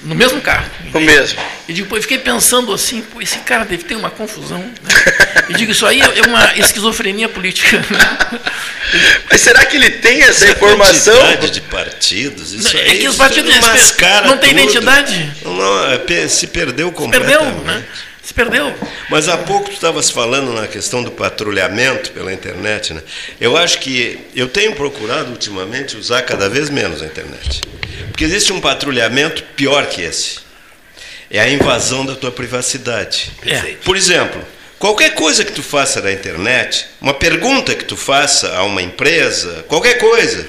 no 0.02 0.14
mesmo 0.14 0.40
carro. 0.40 0.70
No 0.92 1.00
mesmo. 1.00 1.38
E 1.68 1.72
depois 1.72 2.02
fiquei 2.02 2.18
pensando 2.18 2.72
assim, 2.72 3.02
pô, 3.02 3.20
esse 3.20 3.38
cara 3.40 3.64
deve 3.64 3.84
ter 3.84 3.96
uma 3.96 4.10
confusão. 4.10 4.58
Né? 4.58 4.70
E 5.48 5.54
digo, 5.54 5.72
isso 5.72 5.84
aí 5.84 6.00
é 6.00 6.28
uma 6.28 6.56
esquizofrenia 6.56 7.28
política. 7.28 7.76
Né? 7.78 8.40
Mas 9.28 9.40
será 9.40 9.64
que 9.64 9.76
ele 9.76 9.90
tem 9.90 10.22
essa 10.22 10.44
Essa 10.44 10.52
informação? 10.52 11.16
Quantidade 11.16 11.50
de 11.50 11.60
partidos, 11.62 12.52
isso 12.52 12.72
não, 12.72 12.80
aí, 12.80 12.90
é 12.90 13.00
que 13.00 13.08
os 13.08 13.16
partidos 13.16 13.52
não 14.26 14.38
tem 14.38 14.50
identidade. 14.52 15.32
Não, 15.44 15.92
é, 15.92 16.28
se 16.28 16.46
perdeu 16.46 16.92
completamente. 16.92 17.36
Se 17.36 17.44
perdeu, 17.44 17.64
né? 17.64 17.84
Se 18.22 18.34
perdeu. 18.34 18.72
Mas 19.08 19.28
há 19.28 19.36
pouco 19.38 19.66
tu 19.66 19.74
estavas 19.74 20.10
falando 20.10 20.52
na 20.52 20.66
questão 20.68 21.02
do 21.02 21.10
patrulhamento 21.10 22.12
pela 22.12 22.32
internet, 22.32 22.92
né? 22.92 23.02
Eu 23.40 23.56
acho 23.56 23.78
que 23.80 24.20
eu 24.36 24.48
tenho 24.48 24.74
procurado 24.74 25.30
ultimamente 25.30 25.96
usar 25.96 26.22
cada 26.22 26.48
vez 26.48 26.68
menos 26.70 27.02
a 27.02 27.06
internet. 27.06 27.60
Porque 28.08 28.24
existe 28.24 28.52
um 28.52 28.60
patrulhamento 28.60 29.42
pior 29.56 29.86
que 29.86 30.02
esse. 30.02 30.40
É 31.30 31.40
a 31.40 31.48
invasão 31.48 32.04
da 32.04 32.14
tua 32.14 32.30
privacidade. 32.30 33.32
É. 33.46 33.74
Por 33.84 33.96
exemplo, 33.96 34.44
qualquer 34.78 35.14
coisa 35.14 35.44
que 35.44 35.52
tu 35.52 35.62
faça 35.62 36.00
na 36.00 36.12
internet, 36.12 36.86
uma 37.00 37.14
pergunta 37.14 37.74
que 37.74 37.84
tu 37.84 37.96
faça 37.96 38.54
a 38.54 38.64
uma 38.64 38.82
empresa, 38.82 39.64
qualquer 39.68 39.98
coisa, 39.98 40.46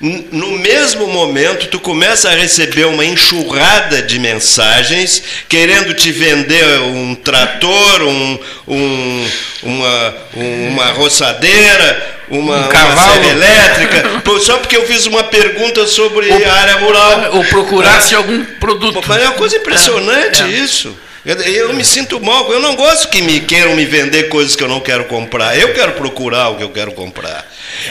no 0.00 0.58
mesmo 0.58 1.06
momento 1.06 1.68
tu 1.68 1.80
começa 1.80 2.28
a 2.28 2.34
receber 2.34 2.84
uma 2.84 3.04
enxurrada 3.04 4.02
de 4.02 4.18
mensagens 4.18 5.22
querendo 5.48 5.94
te 5.94 6.12
vender 6.12 6.80
um 6.80 7.14
trator, 7.14 8.02
um, 8.02 8.38
um, 8.68 9.28
uma, 9.62 10.14
uma 10.34 10.86
roçadeira, 10.92 12.16
uma, 12.28 12.66
um 12.66 12.68
cavalo 12.68 13.20
uma 13.20 13.30
elétrica, 13.30 14.22
só 14.40 14.58
porque 14.58 14.76
eu 14.76 14.86
fiz 14.86 15.06
uma 15.06 15.24
pergunta 15.24 15.86
sobre 15.86 16.30
ou, 16.30 16.44
a 16.44 16.52
área 16.52 16.76
rural. 16.76 17.36
Ou 17.36 17.44
procurasse 17.44 18.14
é. 18.14 18.16
algum 18.18 18.44
produto. 18.44 19.02
Mas 19.06 19.22
é 19.22 19.24
uma 19.24 19.34
coisa 19.34 19.56
impressionante 19.56 20.42
é. 20.42 20.48
isso. 20.48 20.94
Eu 21.26 21.74
me 21.74 21.84
sinto 21.84 22.20
mal, 22.20 22.52
eu 22.52 22.60
não 22.60 22.76
gosto 22.76 23.08
que 23.08 23.20
me 23.20 23.40
queiram 23.40 23.74
me 23.74 23.84
vender 23.84 24.28
coisas 24.28 24.54
que 24.54 24.62
eu 24.62 24.68
não 24.68 24.78
quero 24.78 25.06
comprar. 25.06 25.58
Eu 25.58 25.74
quero 25.74 25.92
procurar 25.92 26.50
o 26.50 26.56
que 26.56 26.62
eu 26.62 26.70
quero 26.70 26.92
comprar. 26.92 27.44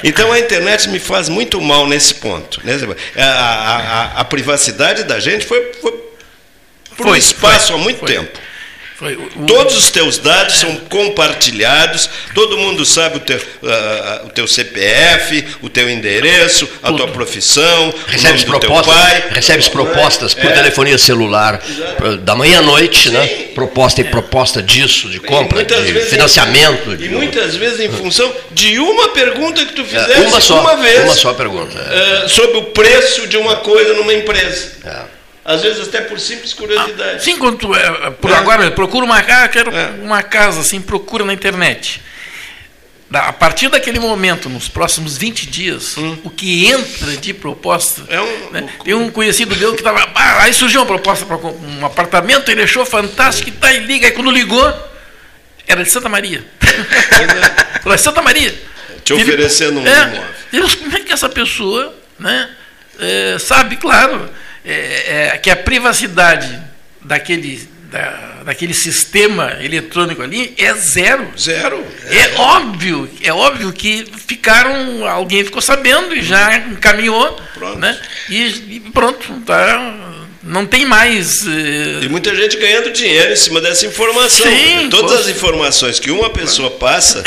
Então 0.05 0.31
a 0.31 0.39
internet 0.39 0.87
me 0.87 0.99
faz 0.99 1.27
muito 1.27 1.59
mal 1.59 1.85
nesse 1.85 2.15
ponto. 2.15 2.61
Né? 2.63 2.77
A, 3.17 3.23
a, 3.25 3.75
a, 3.75 4.21
a 4.21 4.23
privacidade 4.23 5.03
da 5.03 5.19
gente 5.19 5.45
foi, 5.45 5.73
foi 5.81 5.91
por 6.95 7.03
foi, 7.03 7.11
um 7.11 7.15
espaço 7.15 7.73
foi, 7.73 7.75
há 7.75 7.77
muito 7.77 7.99
foi. 7.99 8.07
tempo. 8.07 8.39
O, 9.01 9.45
Todos 9.45 9.75
os 9.75 9.91
teus 9.91 10.17
dados 10.17 10.55
são 10.55 10.73
compartilhados, 10.89 12.09
todo 12.33 12.57
mundo 12.57 12.85
sabe 12.85 13.17
o 13.17 13.19
teu, 13.19 13.37
uh, 13.37 14.27
o 14.27 14.29
teu 14.29 14.47
CPF, 14.47 15.45
o 15.61 15.69
teu 15.69 15.89
endereço, 15.89 16.67
a 16.81 16.93
tua 16.93 17.09
profissão, 17.09 17.93
recebes 18.07 18.43
o 18.43 18.47
nome 18.47 18.59
do 18.59 18.67
propostas, 18.67 18.93
teu 18.93 19.21
pai. 19.21 19.29
Recebes 19.31 19.67
propostas 19.67 20.33
por 20.33 20.45
é. 20.45 20.53
telefonia 20.53 20.97
celular 20.97 21.61
Exato. 21.69 22.17
da 22.17 22.35
manhã 22.35 22.59
à 22.59 22.61
noite, 22.61 23.09
né? 23.09 23.27
Sim. 23.27 23.35
né? 23.35 23.43
Proposta 23.53 24.01
e 24.01 24.05
é. 24.05 24.09
proposta 24.09 24.63
disso, 24.63 25.09
de 25.09 25.19
compra, 25.19 25.65
de 25.65 26.01
financiamento. 26.05 26.93
Em, 26.93 26.95
de... 26.95 27.05
E 27.05 27.09
muitas 27.09 27.55
vezes 27.57 27.81
em 27.81 27.91
função 27.91 28.31
de 28.51 28.79
uma 28.79 29.09
pergunta 29.09 29.65
que 29.65 29.73
tu 29.73 29.81
é, 29.81 29.85
fizeste 29.85 30.21
uma, 30.21 30.39
só, 30.39 30.61
uma 30.61 30.77
vez. 30.77 31.03
Uma 31.03 31.15
só 31.15 31.33
pergunta. 31.33 31.77
É. 31.77 32.29
Sobre 32.29 32.57
o 32.59 32.63
preço 32.65 33.27
de 33.27 33.35
uma 33.35 33.57
coisa 33.57 33.93
numa 33.93 34.13
empresa. 34.13 34.71
É 34.85 35.14
às 35.45 35.61
vezes 35.61 35.87
até 35.87 36.01
por 36.01 36.19
simples 36.19 36.53
curiosidade. 36.55 37.17
Ah, 37.17 37.19
sim, 37.19 37.37
quando 37.37 37.59
tu, 37.59 37.75
é, 37.75 38.09
por 38.09 38.31
é. 38.31 38.33
agora 38.33 38.71
procura 38.71 39.05
uma 39.05 39.21
casa, 39.21 39.47
quero 39.49 39.71
é. 39.71 39.91
uma 40.01 40.23
casa, 40.23 40.61
assim, 40.61 40.81
procura 40.81 41.23
na 41.23 41.33
internet. 41.33 42.01
A 43.13 43.31
partir 43.31 43.69
daquele 43.69 43.99
momento, 43.99 44.49
nos 44.49 44.67
próximos 44.67 45.15
20 45.15 45.45
dias, 45.45 45.95
hum. 45.95 46.17
o 46.23 46.29
que 46.31 46.65
entra 46.65 47.15
de 47.15 47.31
proposta. 47.35 48.03
É 48.09 48.19
um, 48.19 48.49
né? 48.49 48.67
Tem 48.83 48.95
um 48.95 49.11
conhecido 49.11 49.55
meu 49.55 49.73
que 49.73 49.81
estava. 49.81 50.09
Ah, 50.15 50.41
aí 50.41 50.53
surgiu 50.53 50.81
uma 50.81 50.87
proposta 50.87 51.23
para 51.23 51.37
um 51.37 51.85
apartamento, 51.85 52.49
ele 52.49 52.63
achou 52.63 52.83
fantástico 52.83 53.49
e 53.49 53.51
tá, 53.51 53.71
e 53.71 53.81
liga. 53.81 54.07
Aí 54.07 54.11
quando 54.11 54.31
ligou, 54.31 54.73
era 55.67 55.83
de 55.83 55.91
Santa 55.91 56.09
Maria. 56.09 56.43
É. 56.59 57.79
Falou, 57.81 57.93
é 57.93 57.97
Santa 57.97 58.23
Maria. 58.23 58.53
Te 59.03 59.13
oferecendo 59.13 59.79
um 59.79 59.87
é, 59.87 60.25
imóvel. 60.51 60.77
Como 60.79 60.97
é 60.97 60.99
que 61.01 61.13
essa 61.13 61.29
pessoa 61.29 61.93
né, 62.19 62.49
é, 62.99 63.37
sabe, 63.37 63.77
claro 63.77 64.27
é, 64.65 65.31
é, 65.33 65.37
que 65.37 65.49
a 65.49 65.55
privacidade 65.55 66.59
daquele, 67.01 67.67
da, 67.91 68.41
daquele 68.45 68.73
sistema 68.73 69.57
eletrônico 69.61 70.21
ali 70.21 70.53
é 70.57 70.73
zero. 70.73 71.27
Zero. 71.37 71.85
É 72.09 72.39
óbvio, 72.39 73.09
é 73.21 73.31
óbvio 73.31 73.71
que 73.71 74.05
ficaram, 74.27 75.05
alguém 75.07 75.43
ficou 75.43 75.61
sabendo 75.61 76.15
e 76.15 76.21
já 76.23 76.57
encaminhou, 76.57 77.39
Pronto. 77.53 77.77
né? 77.79 77.97
E, 78.29 78.43
e 78.75 78.79
pronto, 78.91 79.39
tá, 79.45 79.93
não 80.41 80.65
tem 80.65 80.85
mais. 80.85 81.45
eh, 81.47 82.03
E 82.03 82.09
muita 82.09 82.35
gente 82.35 82.57
ganhando 82.57 82.91
dinheiro 82.91 83.33
em 83.33 83.35
cima 83.35 83.59
dessa 83.61 83.85
informação. 83.85 84.47
Sim, 84.51 84.89
Todas 84.89 85.11
poxa. 85.17 85.23
as 85.29 85.35
informações 85.35 85.99
que 85.99 86.11
uma 86.11 86.29
pessoa 86.29 86.69
passa 86.71 87.23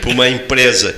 para 0.00 0.10
uma 0.10 0.28
empresa 0.28 0.94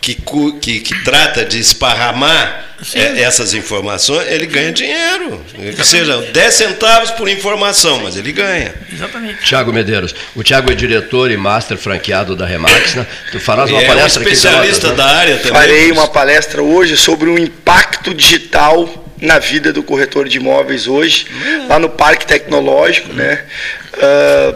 que, 0.00 0.14
que, 0.60 0.80
que 0.80 1.04
trata 1.04 1.44
de 1.44 1.58
esparramar 1.58 2.64
eh, 2.94 3.22
essas 3.22 3.54
informações, 3.54 4.26
ele 4.28 4.46
ganha 4.46 4.72
dinheiro. 4.72 5.40
Que 5.74 5.84
seja 5.84 6.20
10 6.20 6.54
centavos 6.54 7.10
por 7.12 7.28
informação, 7.28 8.00
mas 8.02 8.16
ele 8.16 8.32
ganha. 8.32 8.74
exatamente. 8.92 9.44
Tiago 9.44 9.72
Medeiros. 9.72 10.14
O 10.34 10.42
Tiago 10.42 10.70
é 10.70 10.74
diretor 10.74 11.30
e 11.30 11.36
master 11.36 11.76
franqueado 11.76 12.36
da 12.36 12.46
Remax, 12.46 12.94
né? 12.94 13.06
Tu 13.32 13.40
farás 13.40 13.70
uma 13.70 13.80
é 13.80 13.84
um 13.84 13.86
palestra 13.86 14.22
aqui 14.22 14.30
em 14.30 14.34
especialista 14.34 14.92
da 14.92 15.06
né? 15.06 15.12
área 15.12 15.36
também. 15.38 15.52
Farei 15.52 15.92
uma 15.92 16.08
palestra 16.08 16.62
hoje 16.62 16.96
sobre 16.96 17.28
o 17.28 17.38
impacto 17.38 18.14
digital 18.14 19.04
na 19.20 19.38
vida 19.38 19.72
do 19.72 19.82
corretor 19.82 20.28
de 20.28 20.36
imóveis 20.36 20.86
hoje, 20.86 21.26
lá 21.68 21.78
no 21.78 21.88
Parque 21.88 22.26
Tecnológico, 22.26 23.12
né? 23.14 23.42
Ah, 23.98 24.54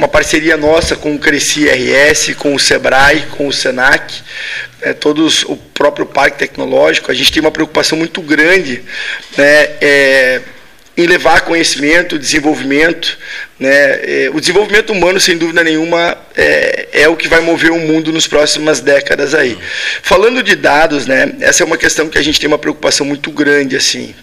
uma 0.00 0.08
parceria 0.08 0.56
nossa 0.56 0.96
com 0.96 1.14
o 1.14 1.18
Cresci 1.18 1.66
RS, 1.68 2.34
com 2.34 2.54
o 2.54 2.58
Sebrae, 2.58 3.26
com 3.32 3.46
o 3.46 3.52
Senac, 3.52 4.22
né, 4.80 4.94
todos 4.94 5.42
o 5.44 5.58
próprio 5.58 6.06
Parque 6.06 6.38
Tecnológico. 6.38 7.10
A 7.10 7.14
gente 7.14 7.30
tem 7.30 7.42
uma 7.42 7.50
preocupação 7.50 7.98
muito 7.98 8.22
grande, 8.22 8.82
né, 9.36 9.68
é, 9.78 10.40
em 10.96 11.06
levar 11.06 11.42
conhecimento, 11.42 12.18
desenvolvimento. 12.18 13.18
Né? 13.58 13.68
É, 13.68 14.30
o 14.32 14.40
desenvolvimento 14.40 14.90
humano, 14.90 15.20
sem 15.20 15.36
dúvida 15.36 15.62
nenhuma, 15.62 16.16
é, 16.34 16.88
é 16.94 17.08
o 17.08 17.14
que 17.14 17.28
vai 17.28 17.40
mover 17.40 17.70
o 17.70 17.78
mundo 17.78 18.10
nas 18.10 18.26
próximas 18.26 18.80
décadas 18.80 19.34
aí. 19.34 19.58
Falando 20.02 20.42
de 20.42 20.56
dados, 20.56 21.06
né, 21.06 21.30
essa 21.42 21.62
é 21.62 21.66
uma 21.66 21.76
questão 21.76 22.08
que 22.08 22.16
a 22.16 22.22
gente 22.22 22.40
tem 22.40 22.48
uma 22.48 22.58
preocupação 22.58 23.04
muito 23.04 23.30
grande. 23.30 23.76
assim. 23.76 24.14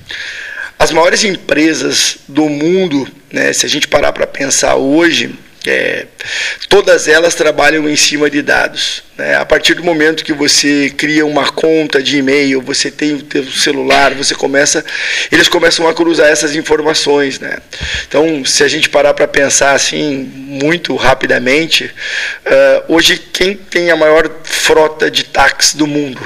As 0.80 0.91
maiores 0.91 1.23
empresas 1.23 2.17
do 2.28 2.49
mundo, 2.49 3.07
né, 3.32 3.53
se 3.53 3.63
a 3.67 3.69
gente 3.69 3.88
parar 3.88 4.11
para 4.11 4.25
pensar 4.25 4.75
hoje, 4.75 5.36
é, 5.70 6.07
todas 6.70 7.07
elas 7.07 7.36
trabalham 7.36 7.89
em 7.89 7.95
cima 7.95 8.30
de 8.30 8.41
dados. 8.41 9.03
né? 9.18 9.36
A 9.36 9.45
partir 9.45 9.74
do 9.74 9.84
momento 9.84 10.24
que 10.24 10.34
você 10.34 10.93
cria 10.95 11.26
uma 11.26 11.51
conta 11.51 12.01
de 12.01 12.18
e-mail, 12.18 12.61
você 12.61 12.91
tem 12.91 13.15
o 13.15 13.22
teu 13.22 13.43
celular, 13.51 14.13
você 14.13 14.36
começa, 14.36 14.84
eles 15.32 15.47
começam 15.47 15.88
a 15.88 15.93
cruzar 15.93 16.28
essas 16.28 16.55
informações. 16.55 17.39
Né? 17.39 17.57
Então, 18.07 18.45
se 18.45 18.63
a 18.63 18.68
gente 18.68 18.89
parar 18.89 19.13
para 19.13 19.28
pensar 19.28 19.74
assim, 19.74 20.15
muito 20.15 20.95
rapidamente, 20.95 21.93
ah, 22.45 22.84
hoje 22.88 23.18
quem 23.18 23.55
tem 23.55 23.91
a 23.91 23.95
maior 23.95 24.30
frota 24.43 25.09
de 25.09 25.24
táxi 25.26 25.78
do 25.78 25.88
mundo? 25.88 26.22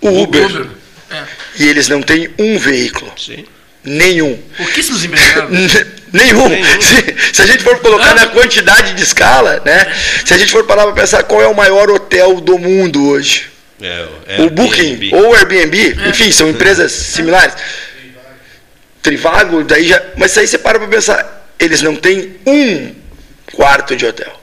O 0.00 0.22
Uber. 0.22 0.66
É. 1.10 1.24
E 1.58 1.68
eles 1.68 1.88
não 1.88 2.02
têm 2.02 2.28
um 2.38 2.58
veículo. 2.58 3.12
Sim. 3.16 3.44
Nenhum. 3.88 4.38
Pouquíssimos 4.56 5.04
empregados. 5.04 5.50
Nenhum. 6.12 6.48
Se, 6.80 7.34
se 7.34 7.42
a 7.42 7.46
gente 7.46 7.62
for 7.62 7.78
colocar 7.80 8.10
Ah. 8.12 8.14
na 8.14 8.26
quantidade 8.28 8.94
de 8.94 9.02
escala, 9.02 9.60
né? 9.64 9.86
Se 10.24 10.32
a 10.32 10.38
gente 10.38 10.50
for 10.52 10.64
parar 10.64 10.84
para 10.84 10.92
pensar 10.92 11.22
qual 11.24 11.42
é 11.42 11.46
o 11.46 11.54
maior 11.54 11.90
hotel 11.90 12.40
do 12.40 12.58
mundo 12.58 13.08
hoje, 13.08 13.46
É, 13.80 14.06
o 14.42 14.50
Booking 14.50 15.10
ou 15.14 15.30
o 15.30 15.34
Airbnb, 15.34 15.96
enfim, 16.08 16.32
são 16.32 16.48
empresas 16.48 16.92
similares. 16.92 17.54
Trivago, 19.02 19.62
daí 19.64 19.86
já. 19.88 20.02
Mas 20.16 20.36
aí 20.36 20.46
você 20.46 20.58
para 20.58 20.78
para 20.78 20.88
pensar, 20.88 21.46
eles 21.58 21.80
não 21.82 21.94
têm 21.94 22.36
um 22.46 22.94
quarto 23.52 23.94
de 23.94 24.04
hotel. 24.06 24.37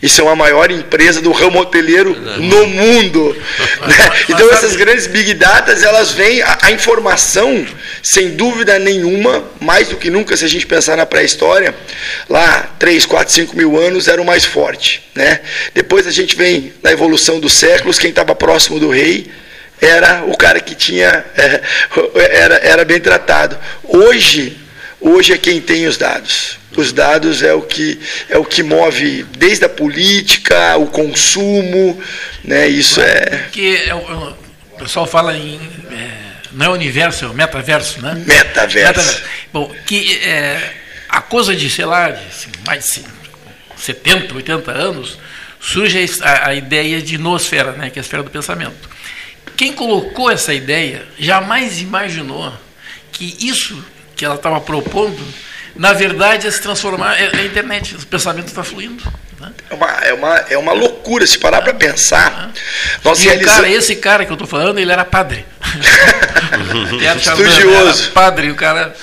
E 0.00 0.08
são 0.08 0.28
a 0.28 0.36
maior 0.36 0.70
empresa 0.70 1.20
do 1.20 1.32
ramo 1.32 1.58
hoteleiro 1.58 2.14
no 2.38 2.66
mundo. 2.66 3.36
né? 3.86 4.10
Então 4.28 4.48
essas 4.52 4.76
grandes 4.76 5.08
big 5.08 5.34
datas, 5.34 5.82
elas 5.82 6.12
vêm, 6.12 6.40
a, 6.40 6.58
a 6.62 6.70
informação, 6.70 7.66
sem 8.02 8.30
dúvida 8.30 8.78
nenhuma, 8.78 9.44
mais 9.60 9.88
do 9.88 9.96
que 9.96 10.08
nunca, 10.08 10.36
se 10.36 10.44
a 10.44 10.48
gente 10.48 10.66
pensar 10.66 10.96
na 10.96 11.04
pré-história, 11.04 11.74
lá 12.28 12.70
3, 12.78 13.06
4, 13.06 13.34
5 13.34 13.56
mil 13.56 13.76
anos 13.76 14.06
era 14.06 14.22
o 14.22 14.24
mais 14.24 14.44
forte. 14.44 15.02
Né? 15.14 15.40
Depois 15.74 16.06
a 16.06 16.12
gente 16.12 16.36
vem 16.36 16.72
na 16.82 16.92
evolução 16.92 17.40
dos 17.40 17.54
séculos, 17.54 17.98
quem 17.98 18.10
estava 18.10 18.34
próximo 18.36 18.78
do 18.78 18.90
rei 18.90 19.28
era 19.80 20.24
o 20.26 20.36
cara 20.36 20.60
que 20.60 20.74
tinha 20.74 21.24
é, 21.36 21.60
era, 22.36 22.56
era 22.56 22.84
bem 22.84 23.00
tratado. 23.00 23.58
Hoje, 23.84 24.56
hoje 25.00 25.32
é 25.32 25.38
quem 25.38 25.60
tem 25.60 25.86
os 25.86 25.96
dados. 25.96 26.58
Os 26.76 26.92
dados 26.92 27.42
é 27.42 27.52
o 27.52 27.62
que 27.62 27.98
é 28.28 28.38
o 28.38 28.44
que 28.44 28.62
move 28.62 29.24
desde 29.36 29.64
a 29.64 29.68
política, 29.68 30.76
o 30.76 30.86
consumo, 30.86 32.00
né? 32.44 32.68
Isso 32.68 33.00
é 33.00 33.38
Porque 33.44 33.82
é 33.86 33.94
o, 33.94 33.98
o 34.72 34.78
pessoal 34.78 35.06
fala 35.06 35.36
em. 35.36 35.60
é, 35.90 36.28
não 36.52 36.66
é 36.66 36.68
universo, 36.70 37.24
é 37.24 37.28
o 37.28 37.34
metaverso, 37.34 38.00
né? 38.00 38.22
metaverso. 38.26 39.22
Bom, 39.52 39.74
que 39.86 40.18
é, 40.22 40.74
a 41.08 41.20
coisa 41.20 41.54
de, 41.54 41.68
sei 41.70 41.84
lá, 41.84 42.10
de 42.10 42.26
assim, 42.26 42.50
mais 42.66 42.84
de 42.84 43.04
70, 43.76 44.34
80 44.34 44.70
anos, 44.70 45.18
surge 45.60 45.98
a, 46.22 46.48
a 46.48 46.54
ideia 46.54 47.00
de 47.00 47.18
noosfera, 47.18 47.72
né, 47.72 47.90
que 47.90 47.98
é 47.98 48.00
a 48.00 48.04
esfera 48.04 48.22
do 48.22 48.30
pensamento. 48.30 48.88
Quem 49.56 49.72
colocou 49.72 50.30
essa 50.30 50.54
ideia 50.54 51.04
jamais 51.18 51.80
imaginou 51.80 52.52
que 53.10 53.36
isso 53.40 53.82
que 54.18 54.24
ela 54.24 54.34
estava 54.34 54.60
propondo, 54.60 55.16
na 55.76 55.92
verdade, 55.92 56.44
ia 56.44 56.50
se 56.50 56.60
transformar 56.60 57.14
é 57.16 57.30
a 57.36 57.44
internet. 57.44 57.94
O 57.94 58.04
pensamento 58.06 58.48
está 58.48 58.64
fluindo. 58.64 59.02
Né? 59.38 59.52
É 59.70 59.74
uma, 59.74 59.86
é, 59.86 60.12
uma, 60.12 60.36
é 60.50 60.58
uma 60.58 60.72
loucura 60.72 61.24
se 61.24 61.38
parar 61.38 61.62
para 61.62 61.72
pensar. 61.72 62.50
Nós 63.04 63.20
E 63.20 63.28
realizamos. 63.28 63.54
cara, 63.54 63.70
esse 63.70 63.94
cara 63.96 64.26
que 64.26 64.32
eu 64.32 64.34
estou 64.34 64.48
falando, 64.48 64.78
ele 64.80 64.90
era 64.90 65.04
padre. 65.04 65.46
Estudioso. 67.16 68.02
era 68.04 68.12
padre, 68.12 68.50
o 68.50 68.56
cara. 68.56 68.94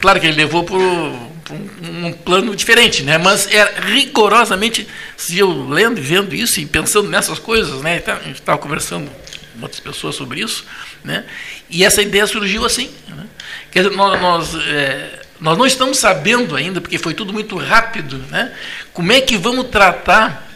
Claro 0.00 0.18
que 0.20 0.26
ele 0.26 0.36
levou 0.36 0.64
por 0.64 0.80
um, 0.80 2.12
plano 2.24 2.56
diferente, 2.56 3.02
né? 3.02 3.18
Mas 3.18 3.46
era 3.52 3.74
rigorosamente, 3.80 4.88
se 5.18 5.38
eu 5.38 5.68
lendo 5.68 5.98
e 5.98 6.02
vendo 6.02 6.34
isso 6.34 6.60
e 6.60 6.64
pensando 6.66 7.10
nessas 7.10 7.38
coisas, 7.38 7.82
né? 7.82 7.98
Tá- 7.98 8.16
A 8.16 8.22
gente 8.22 8.40
estava 8.40 8.56
conversando 8.56 9.10
com 9.54 9.62
outras 9.62 9.80
pessoas 9.80 10.14
sobre 10.14 10.40
isso, 10.40 10.64
né? 11.02 11.24
E 11.68 11.84
essa 11.84 12.00
ideia 12.00 12.26
surgiu 12.26 12.64
assim. 12.64 12.90
Né? 13.08 13.26
Quer 13.74 13.82
dizer, 13.82 13.96
nós, 13.96 14.20
nós, 14.22 14.54
é, 14.68 15.20
nós 15.40 15.58
não 15.58 15.66
estamos 15.66 15.98
sabendo 15.98 16.54
ainda, 16.56 16.80
porque 16.80 16.96
foi 16.96 17.12
tudo 17.12 17.32
muito 17.32 17.56
rápido, 17.58 18.18
né? 18.30 18.52
Como 18.92 19.12
é 19.12 19.20
que 19.20 19.36
vamos 19.36 19.66
tratar 19.66 20.48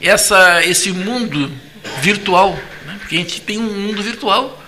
essa, 0.00 0.64
esse 0.64 0.90
mundo 0.90 1.52
virtual, 2.00 2.58
né? 2.86 2.96
porque 2.98 3.14
a 3.16 3.18
gente 3.18 3.40
tem 3.42 3.58
um 3.58 3.62
mundo 3.62 4.02
virtual. 4.02 4.62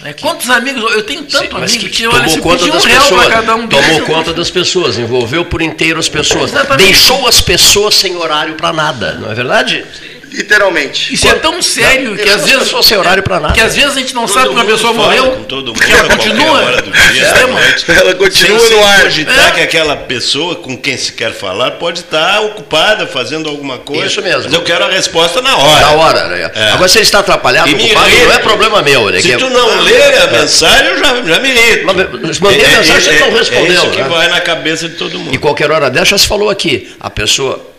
né? 0.00 0.14
Quantos 0.14 0.48
amigos? 0.50 0.82
Eu 0.94 1.02
tenho 1.04 1.22
tanto 1.24 1.50
Sim, 1.50 1.62
amigo 1.62 1.78
que, 1.84 1.88
que, 1.90 2.06
olha, 2.06 2.16
tomou 2.24 2.30
se 2.30 2.40
conta 2.40 2.64
um 2.64 2.68
das 2.70 2.84
real 2.86 3.02
pessoas. 3.02 3.26
cada 3.28 3.54
um 3.54 3.66
deles, 3.66 3.84
tomou 3.86 4.00
eu- 4.00 4.06
conta 4.06 4.32
das 4.32 4.50
pessoas, 4.50 4.98
envolveu 4.98 5.44
por 5.44 5.60
inteiro 5.60 6.00
as 6.00 6.08
pessoas. 6.08 6.50
Exatamente. 6.50 6.88
Deixou 6.90 7.28
as 7.28 7.40
pessoas 7.42 7.94
sem 7.94 8.16
horário 8.16 8.54
para 8.54 8.72
nada, 8.72 9.14
não 9.14 9.30
é 9.30 9.34
verdade? 9.34 9.84
Literalmente. 10.32 11.12
Isso 11.14 11.28
é 11.28 11.34
tão 11.34 11.60
sério 11.60 12.16
que 12.16 12.28
às 12.28 12.42
vezes 12.44 12.58
pessoas 12.64 12.86
sem 12.86 12.96
horário 12.96 13.22
para 13.22 13.38
nada. 13.38 13.54
que 13.54 13.60
às 13.60 13.74
vezes 13.74 13.96
a 13.96 14.00
gente 14.00 14.14
não 14.14 14.22
Todo 14.26 14.34
sabe 14.34 14.48
que 14.48 14.54
uma 14.54 14.64
pessoa 14.64 14.92
morreu, 14.92 15.30
com 15.32 15.44
todo 15.44 15.66
mundo, 15.68 15.80
que 15.80 15.92
ela 15.92 16.08
continua 16.16 16.60
hora 16.62 16.82
do 16.82 16.90
dia, 16.90 17.46
noite. 17.46 17.84
Ela 17.88 18.14
continua 18.14 18.58
sem, 18.60 18.76
no 18.76 18.84
ar. 18.84 19.02
Cogitar 19.02 19.48
É. 19.48 19.50
que 19.52 19.60
aquela 19.60 19.96
pessoa 19.96 20.56
com 20.56 20.76
quem 20.76 20.96
se 20.96 21.12
quer 21.12 21.32
falar 21.32 21.72
pode 21.72 22.00
estar 22.00 22.40
ocupada 22.40 23.06
fazendo 23.06 23.48
alguma 23.48 23.78
coisa. 23.78 24.06
Isso 24.06 24.22
mesmo. 24.22 24.44
Mas 24.44 24.52
eu 24.52 24.62
quero 24.62 24.84
a 24.84 24.88
resposta 24.88 25.40
na 25.42 25.56
hora. 25.56 25.80
Na 25.80 25.90
hora, 25.92 26.28
né? 26.28 26.50
É. 26.54 26.70
Agora, 26.70 26.90
ele 26.90 27.00
está 27.00 27.18
atrapalhado, 27.18 27.68
E 27.68 27.74
ocupado, 27.74 28.08
irrita. 28.08 28.24
não 28.26 28.32
é 28.34 28.38
problema 28.38 28.82
meu. 28.82 29.10
Né? 29.10 29.20
Se 29.20 29.28
Que 29.28 29.34
é- 29.34 29.36
tu 29.36 29.50
não 29.50 29.80
ler 29.82 30.18
a 30.22 30.26
mensagem, 30.28 30.86
eu 30.86 30.98
já, 30.98 31.22
já 31.22 31.38
me 31.40 31.48
irrito. 31.50 31.86
Mas 31.86 32.40
mandei 32.40 32.64
a 32.64 32.68
mensagem, 32.68 33.00
você 33.00 33.18
não 33.18 33.32
respondeu, 33.32 33.72
É 33.72 33.74
isso 33.74 33.90
que 33.90 34.02
né? 34.02 34.08
vai 34.08 34.28
na 34.28 34.40
cabeça 34.40 34.88
de 34.88 34.94
todo 34.96 35.18
mundo. 35.18 35.34
E 35.34 35.38
qualquer 35.38 35.70
hora 35.70 35.90
dessa, 35.90 36.06
já 36.06 36.18
se 36.18 36.26
falou 36.26 36.48
aqui, 36.48 36.94
a 37.00 37.10
pessoa 37.10 37.71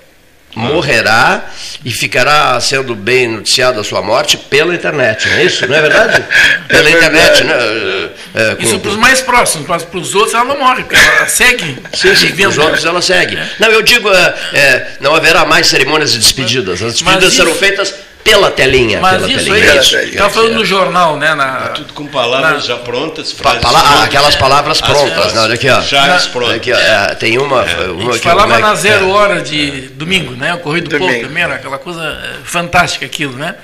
morrerá 0.56 1.45
e 1.84 1.91
ficará 1.91 2.60
sendo 2.60 2.95
bem 2.95 3.28
noticiada 3.28 3.82
a 3.82 3.84
sua 3.84 4.01
morte 4.01 4.38
pela 4.38 4.74
internet, 4.74 5.28
não 5.28 5.36
é 5.38 5.43
isso? 5.45 5.68
Não 5.68 5.76
é 5.76 5.82
verdade? 5.82 6.24
Pela 6.68 6.89
É 6.89 6.91
internet, 6.91 7.43
verdade. 7.43 7.43
né? 7.43 8.10
É, 8.36 8.56
com- 8.56 8.64
Isso 8.64 8.80
para 8.80 8.91
os 8.91 8.97
mais 8.97 9.22
próximos, 9.22 9.68
mas 9.68 9.84
para 9.84 9.99
os 9.99 10.16
outros 10.16 10.34
ela 10.34 10.45
não 10.45 10.58
morre, 10.58 10.84
porque 10.84 10.95
ela 10.95 11.28
segue 11.28 11.78
Sim, 11.93 12.16
sim, 12.16 12.28
vivendo. 12.28 12.49
os 12.49 12.58
outros 12.58 12.84
ela 12.86 13.01
segue. 13.01 13.38
Não, 13.60 13.68
eu 13.70 13.82
digo, 13.82 14.10
é, 14.12 14.36
é, 14.54 14.88
não 14.99 15.14
haverá 15.16 15.45
mais 15.45 15.68
cerimônias 15.68 16.12
de 16.14 16.20
despedidas. 16.20 16.82
As 16.82 16.93
despedidas 16.93 17.34
serão 17.34 17.54
feitas 17.54 17.93
pela 18.24 18.49
telinha. 18.51 18.99
Mas 19.01 19.17
pela 19.21 19.32
isso 19.32 19.45
telinha. 19.45 19.71
aí, 19.74 20.09
estava 20.11 20.30
falando 20.30 20.53
no 20.53 20.65
jornal, 20.65 21.17
né? 21.17 21.36
Na, 21.36 21.69
Tudo 21.69 21.93
com 21.93 22.07
palavras 22.07 22.53
na- 22.53 22.59
já 22.59 22.78
prontas, 22.78 23.34
Pa- 23.34 23.43
frases 23.43 23.61
pala- 23.61 23.80
ah, 23.80 23.84
prontas. 23.84 24.03
aquelas 24.05 24.36
palavras 24.36 24.82
As- 24.82 24.89
prontas, 24.89 25.26
as 25.28 25.34
não, 25.34 25.43
olha 25.43 25.53
aqui, 25.55 25.69
ó. 25.69 25.82
Chaves 25.82 26.28
prontas. 26.28 26.55
Aqui, 26.55 26.71
ó, 26.71 26.78
é, 26.78 27.15
tem 27.15 27.38
uma, 27.38 27.61
A 27.61 27.63
uma 27.91 28.01
gente 28.03 28.09
aqui, 28.11 28.19
falava 28.19 28.55
é 28.55 28.59
na 28.59 28.76
zero 28.76 29.09
é. 29.09 29.11
hora 29.13 29.41
de 29.41 29.89
domingo, 29.89 30.34
né? 30.36 30.53
O 30.53 30.59
Correio 30.59 30.84
do 30.86 30.97
Povo 30.97 31.21
também 31.21 31.43
era 31.43 31.55
aquela 31.55 31.78
coisa 31.78 32.17
fantástica 32.43 33.05
aquilo, 33.05 33.34
né? 33.38 33.55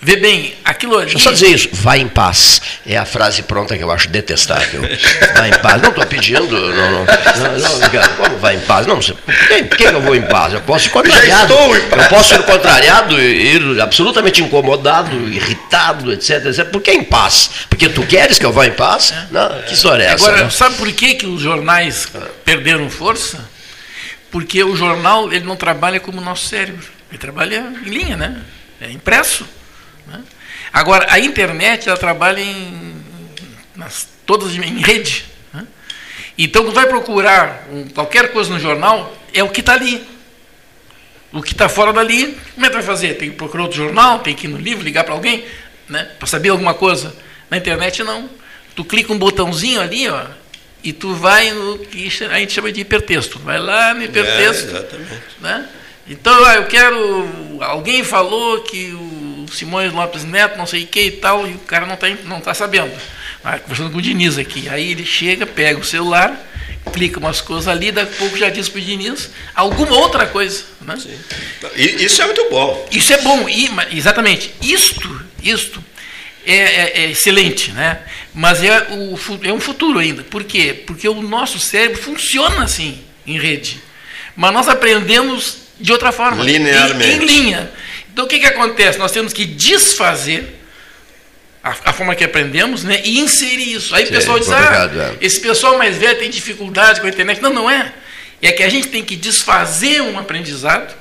Vê 0.00 0.16
bem, 0.16 0.54
aquilo 0.64 0.96
ali. 0.96 1.06
Deixa 1.06 1.18
eu 1.18 1.22
só 1.22 1.32
dizer 1.32 1.48
isso, 1.48 1.68
vai 1.72 1.98
em 2.00 2.08
paz. 2.08 2.60
É 2.86 2.96
a 2.96 3.04
frase 3.04 3.42
pronta 3.42 3.76
que 3.76 3.82
eu 3.82 3.90
acho 3.90 4.08
detestável. 4.08 4.82
Vai 5.34 5.48
em 5.48 5.58
paz. 5.58 5.82
Não 5.82 5.88
estou 5.88 6.06
pedindo, 6.06 6.48
não, 6.48 6.90
não, 6.90 7.04
não, 7.04 7.58
não, 7.58 8.16
como 8.16 8.38
vai 8.38 8.56
em 8.56 8.60
paz? 8.60 8.86
Não, 8.86 8.98
por 8.98 9.14
que, 9.14 9.64
por 9.64 9.76
que 9.78 9.84
eu 9.84 10.00
vou 10.00 10.14
em 10.14 10.22
paz? 10.22 10.52
Eu 10.52 10.60
posso 10.60 10.86
ir 10.86 10.90
contrariado. 10.90 11.54
Eu 11.54 12.08
posso 12.08 12.34
ir 12.34 12.42
contrariado, 12.44 13.20
ir 13.20 13.80
absolutamente 13.80 14.42
incomodado, 14.42 15.16
irritado, 15.28 16.12
etc, 16.12 16.46
etc. 16.46 16.66
Por 16.66 16.82
que 16.82 16.92
em 16.92 17.02
paz? 17.02 17.50
Porque 17.68 17.88
tu 17.88 18.02
queres 18.06 18.38
que 18.38 18.46
eu 18.46 18.52
vá 18.52 18.66
em 18.66 18.72
paz? 18.72 19.14
Não, 19.30 19.62
que 19.62 19.74
história 19.74 20.04
é 20.04 20.06
essa? 20.12 20.28
Agora, 20.28 20.44
né? 20.44 20.50
sabe 20.50 20.76
por 20.76 20.92
que, 20.92 21.14
que 21.14 21.26
os 21.26 21.40
jornais 21.40 22.06
perderam 22.44 22.88
força? 22.90 23.44
Porque 24.30 24.62
o 24.62 24.76
jornal 24.76 25.32
ele 25.32 25.44
não 25.44 25.56
trabalha 25.56 25.98
como 25.98 26.20
o 26.20 26.24
nosso 26.24 26.46
cérebro. 26.46 26.86
Ele 27.10 27.18
trabalha 27.18 27.72
em 27.84 27.88
linha, 27.88 28.16
né? 28.16 28.36
É 28.80 28.90
impresso. 28.90 29.46
Né? 30.06 30.22
Agora, 30.72 31.06
a 31.10 31.18
internet 31.18 31.88
ela 31.88 31.98
trabalha 31.98 32.40
em, 32.40 32.96
nas, 33.74 34.08
todas 34.24 34.54
em 34.54 34.80
rede. 34.80 35.24
Né? 35.52 35.66
Então, 36.36 36.64
quando 36.64 36.74
vai 36.74 36.86
procurar 36.86 37.66
um, 37.70 37.88
qualquer 37.88 38.32
coisa 38.32 38.50
no 38.50 38.58
jornal, 38.58 39.16
é 39.32 39.42
o 39.42 39.48
que 39.48 39.60
está 39.60 39.74
ali. 39.74 40.06
O 41.32 41.42
que 41.42 41.52
está 41.52 41.68
fora 41.68 41.92
dali, 41.92 42.36
como 42.54 42.66
é 42.66 42.68
que 42.68 42.74
vai 42.74 42.84
fazer? 42.84 43.14
Tem 43.14 43.30
que 43.30 43.36
procurar 43.36 43.64
outro 43.64 43.76
jornal, 43.76 44.20
tem 44.20 44.34
que 44.34 44.46
ir 44.46 44.50
no 44.50 44.58
livro, 44.58 44.84
ligar 44.84 45.04
para 45.04 45.14
alguém, 45.14 45.44
né? 45.88 46.04
para 46.18 46.26
saber 46.26 46.50
alguma 46.50 46.72
coisa. 46.72 47.14
Na 47.50 47.56
internet, 47.56 48.02
não. 48.02 48.28
Tu 48.74 48.84
clica 48.84 49.12
um 49.12 49.18
botãozinho 49.18 49.80
ali, 49.80 50.08
ó, 50.08 50.26
e 50.86 50.92
tu 50.92 51.14
vai 51.14 51.50
no 51.50 51.78
que 51.78 52.06
a 52.30 52.38
gente 52.38 52.52
chama 52.52 52.70
de 52.70 52.80
hipertexto. 52.80 53.38
Vai 53.40 53.58
lá 53.58 53.92
no 53.92 54.04
hipertexto. 54.04 54.68
É, 54.68 54.78
exatamente. 54.78 55.22
Né? 55.40 55.68
Então, 56.08 56.44
ah, 56.44 56.54
eu 56.54 56.66
quero. 56.66 57.58
Alguém 57.60 58.04
falou 58.04 58.62
que 58.62 58.92
o 58.92 59.15
Simões 59.48 59.92
Lopes 59.92 60.24
Neto, 60.24 60.58
não 60.58 60.66
sei 60.66 60.84
o 60.84 60.86
que 60.86 61.00
e 61.00 61.10
tal, 61.10 61.46
e 61.46 61.52
o 61.52 61.58
cara 61.58 61.86
não 61.86 61.94
está 61.94 62.08
não 62.24 62.40
tá 62.40 62.54
sabendo. 62.54 62.92
Ah, 63.44 63.58
conversando 63.58 63.90
com 63.90 63.98
o 63.98 64.02
Diniz 64.02 64.38
aqui. 64.38 64.68
Aí 64.68 64.90
ele 64.90 65.04
chega, 65.04 65.46
pega 65.46 65.78
o 65.78 65.84
celular, 65.84 66.36
clica 66.92 67.18
umas 67.18 67.40
coisas 67.40 67.68
ali, 67.68 67.92
daqui 67.92 68.14
a 68.14 68.18
pouco 68.18 68.36
já 68.36 68.48
diz 68.48 68.68
para 68.68 68.80
o 68.80 68.84
Diniz 68.84 69.30
alguma 69.54 69.96
outra 69.96 70.26
coisa. 70.26 70.64
Né? 70.80 70.96
Sim. 70.96 71.18
Isso 71.76 72.22
é 72.22 72.24
muito 72.26 72.48
bom. 72.50 72.88
Isso 72.90 73.12
é 73.12 73.22
bom, 73.22 73.48
e, 73.48 73.70
exatamente. 73.92 74.52
Isto, 74.60 75.24
isto 75.42 75.84
é, 76.44 76.54
é, 76.54 77.02
é, 77.02 77.10
excelente, 77.10 77.72
né? 77.72 78.00
mas 78.32 78.62
é, 78.62 78.88
o, 78.90 79.18
é 79.42 79.52
um 79.52 79.60
futuro 79.60 79.98
ainda. 79.98 80.22
Por 80.22 80.44
quê? 80.44 80.82
Porque 80.86 81.08
o 81.08 81.22
nosso 81.22 81.58
cérebro 81.58 82.00
funciona 82.00 82.62
assim, 82.62 83.02
em 83.26 83.38
rede. 83.38 83.82
Mas 84.36 84.52
nós 84.52 84.68
aprendemos 84.68 85.65
de 85.78 85.92
outra 85.92 86.12
forma. 86.12 86.42
Linearmente. 86.42 87.10
Em, 87.10 87.22
em 87.22 87.26
linha. 87.26 87.70
Então 88.12 88.24
o 88.24 88.28
que, 88.28 88.38
que 88.38 88.46
acontece? 88.46 88.98
Nós 88.98 89.12
temos 89.12 89.32
que 89.32 89.44
desfazer 89.44 90.56
a, 91.62 91.70
a, 91.70 91.92
forma 91.92 92.14
que 92.14 92.24
aprendemos 92.24 92.82
né, 92.84 93.02
e 93.04 93.18
inserir 93.18 93.74
isso. 93.74 93.94
Aí 93.94 94.06
Sim, 94.06 94.12
o 94.12 94.14
pessoal 94.14 94.38
diz, 94.38 94.50
ah, 94.50 94.90
é. 95.20 95.24
esse 95.24 95.40
pessoal 95.40 95.76
mais 95.76 95.96
velho 95.96 96.18
tem 96.18 96.30
dificuldade 96.30 97.00
com 97.00 97.06
a 97.06 97.10
internet. 97.10 97.42
Não, 97.42 97.52
não 97.52 97.70
é. 97.70 97.92
É 98.40 98.52
que 98.52 98.62
a 98.62 98.68
gente 98.68 98.88
tem 98.88 99.02
que 99.02 99.16
desfazer 99.16 100.00
um 100.02 100.18
aprendizado, 100.18 100.94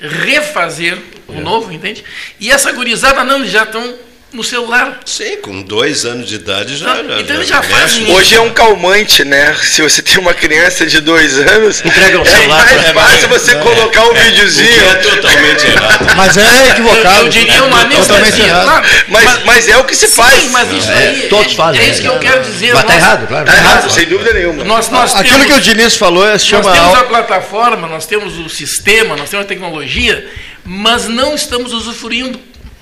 refazer 0.00 0.98
o 1.26 1.34
é. 1.34 1.40
novo, 1.40 1.72
entende? 1.72 2.04
E 2.40 2.50
essa 2.50 2.72
gurizada 2.72 3.22
não, 3.24 3.46
já 3.46 3.62
estão 3.62 3.94
no 4.32 4.44
celular. 4.44 5.00
Sim, 5.06 5.38
com 5.38 5.62
dois 5.62 6.04
anos 6.04 6.28
de 6.28 6.34
idade 6.34 6.76
já. 6.76 6.96
já 6.96 7.20
então 7.20 7.36
já, 7.36 7.56
já 7.56 7.62
fazem 7.62 8.12
Hoje 8.12 8.34
é 8.34 8.40
um 8.40 8.50
calmante, 8.50 9.24
né? 9.24 9.56
Se 9.62 9.80
você 9.80 10.02
tem 10.02 10.18
uma 10.18 10.34
criança 10.34 10.86
de 10.86 11.00
dois 11.00 11.38
anos, 11.38 11.82
entrega 11.84 12.20
o 12.20 12.26
celular. 12.26 12.68
É 12.68 12.92
mais 12.92 13.10
fácil 13.10 13.24
é, 13.24 13.28
você 13.28 13.50
é, 13.52 13.54
colocar 13.56 14.04
um 14.04 14.14
é, 14.14 14.20
videozinho. 14.24 14.84
é 14.84 14.94
totalmente 14.96 15.66
errado. 15.66 16.16
Mas 16.16 16.36
é 16.36 16.68
equivocado. 16.68 17.16
Eu, 17.16 17.24
eu 17.24 17.28
diria 17.28 17.64
uma 17.64 17.80
é 17.80 17.84
totalmente 17.86 18.40
errado. 18.40 18.86
Mas, 19.08 19.24
mas, 19.24 19.44
mas, 19.44 19.68
é 19.68 19.78
o 19.78 19.84
que 19.84 19.96
se 19.96 20.08
faz. 20.08 20.42
Sim, 20.42 20.48
mas 20.50 20.72
isso 20.72 20.90
aí. 20.90 21.28
todos 21.28 21.54
fazem. 21.54 21.80
É 21.80 21.88
isso 21.88 22.02
que 22.02 22.08
eu 22.08 22.18
quero 22.18 22.42
dizer. 22.42 22.74
Mas 22.74 22.82
está 22.82 22.96
errado, 22.96 23.26
claro. 23.26 23.48
Está 23.48 23.58
errado, 23.58 23.90
sem 23.90 24.06
dúvida 24.06 24.34
nenhuma. 24.34 24.64
Nós, 24.64 24.90
nós 24.90 25.14
Aquilo 25.14 25.40
temos, 25.40 25.46
que 25.46 25.52
o 25.54 25.60
Diniz 25.60 25.96
falou 25.96 26.26
é 26.28 26.38
chama. 26.38 26.64
Nós 26.64 26.78
temos 26.78 26.98
a 26.98 27.04
plataforma, 27.04 27.88
nós 27.88 28.04
temos 28.04 28.38
o 28.38 28.48
sistema, 28.48 29.16
nós 29.16 29.30
temos 29.30 29.46
a 29.46 29.48
tecnologia, 29.48 30.28
mas 30.64 31.06
não 31.06 31.34
estamos 31.34 31.72
usufruindo. 31.72 32.38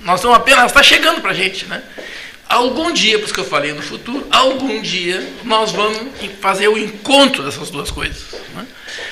Nós 0.07 0.21
estamos 0.21 0.37
apenas. 0.37 0.67
Está 0.67 0.81
chegando 0.81 1.19
para 1.19 1.31
a 1.31 1.33
gente, 1.33 1.65
né? 1.65 1.83
Algum 2.47 2.93
dia, 2.93 3.19
por 3.19 3.25
isso 3.25 3.33
que 3.33 3.41
eu 3.41 3.45
falei 3.45 3.73
no 3.73 3.81
futuro, 3.81 4.25
algum 4.31 4.81
dia 4.81 5.21
nós 5.43 5.73
vamos 5.73 6.13
fazer 6.39 6.69
o 6.69 6.77
encontro 6.77 7.43
dessas 7.43 7.69
duas 7.69 7.91
coisas. 7.91 8.23
Né? 8.55 8.65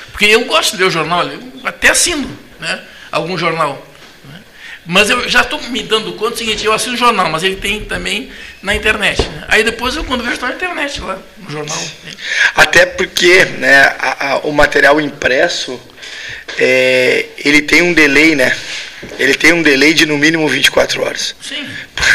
Porque 0.09 0.23
eu 0.23 0.45
gosto 0.45 0.71
de 0.71 0.81
ler 0.81 0.87
o 0.87 0.89
jornal, 0.89 1.27
eu 1.27 1.41
até 1.65 1.89
assino 1.89 2.25
né? 2.61 2.81
algum 3.11 3.37
jornal. 3.37 3.85
Né? 4.23 4.39
Mas 4.85 5.09
eu 5.09 5.27
já 5.27 5.41
estou 5.41 5.61
me 5.63 5.83
dando 5.83 6.13
conta 6.13 6.31
do 6.31 6.37
seguinte, 6.37 6.63
eu 6.63 6.71
assino 6.71 6.93
o 6.93 6.97
jornal, 6.97 7.29
mas 7.29 7.43
ele 7.43 7.57
tem 7.57 7.83
também 7.83 8.31
na 8.61 8.73
internet. 8.73 9.21
Né? 9.21 9.43
Aí 9.49 9.65
depois 9.65 9.97
eu 9.97 10.05
quando 10.05 10.23
vejo 10.23 10.35
está 10.35 10.47
na 10.47 10.55
internet 10.55 11.01
lá, 11.01 11.19
no 11.39 11.51
jornal. 11.51 11.77
Né? 12.05 12.13
Até 12.55 12.85
porque 12.85 13.43
né, 13.43 13.81
a, 13.99 14.31
a, 14.31 14.37
o 14.37 14.53
material 14.53 15.01
impresso, 15.01 15.77
é, 16.57 17.25
ele 17.37 17.63
tem 17.63 17.81
um 17.81 17.91
delay, 17.91 18.33
né? 18.33 18.55
Ele 19.19 19.35
tem 19.35 19.53
um 19.53 19.61
delay 19.61 19.93
de 19.93 20.05
no 20.05 20.17
mínimo 20.17 20.47
24 20.47 21.03
horas. 21.03 21.35
Sim, 21.41 21.67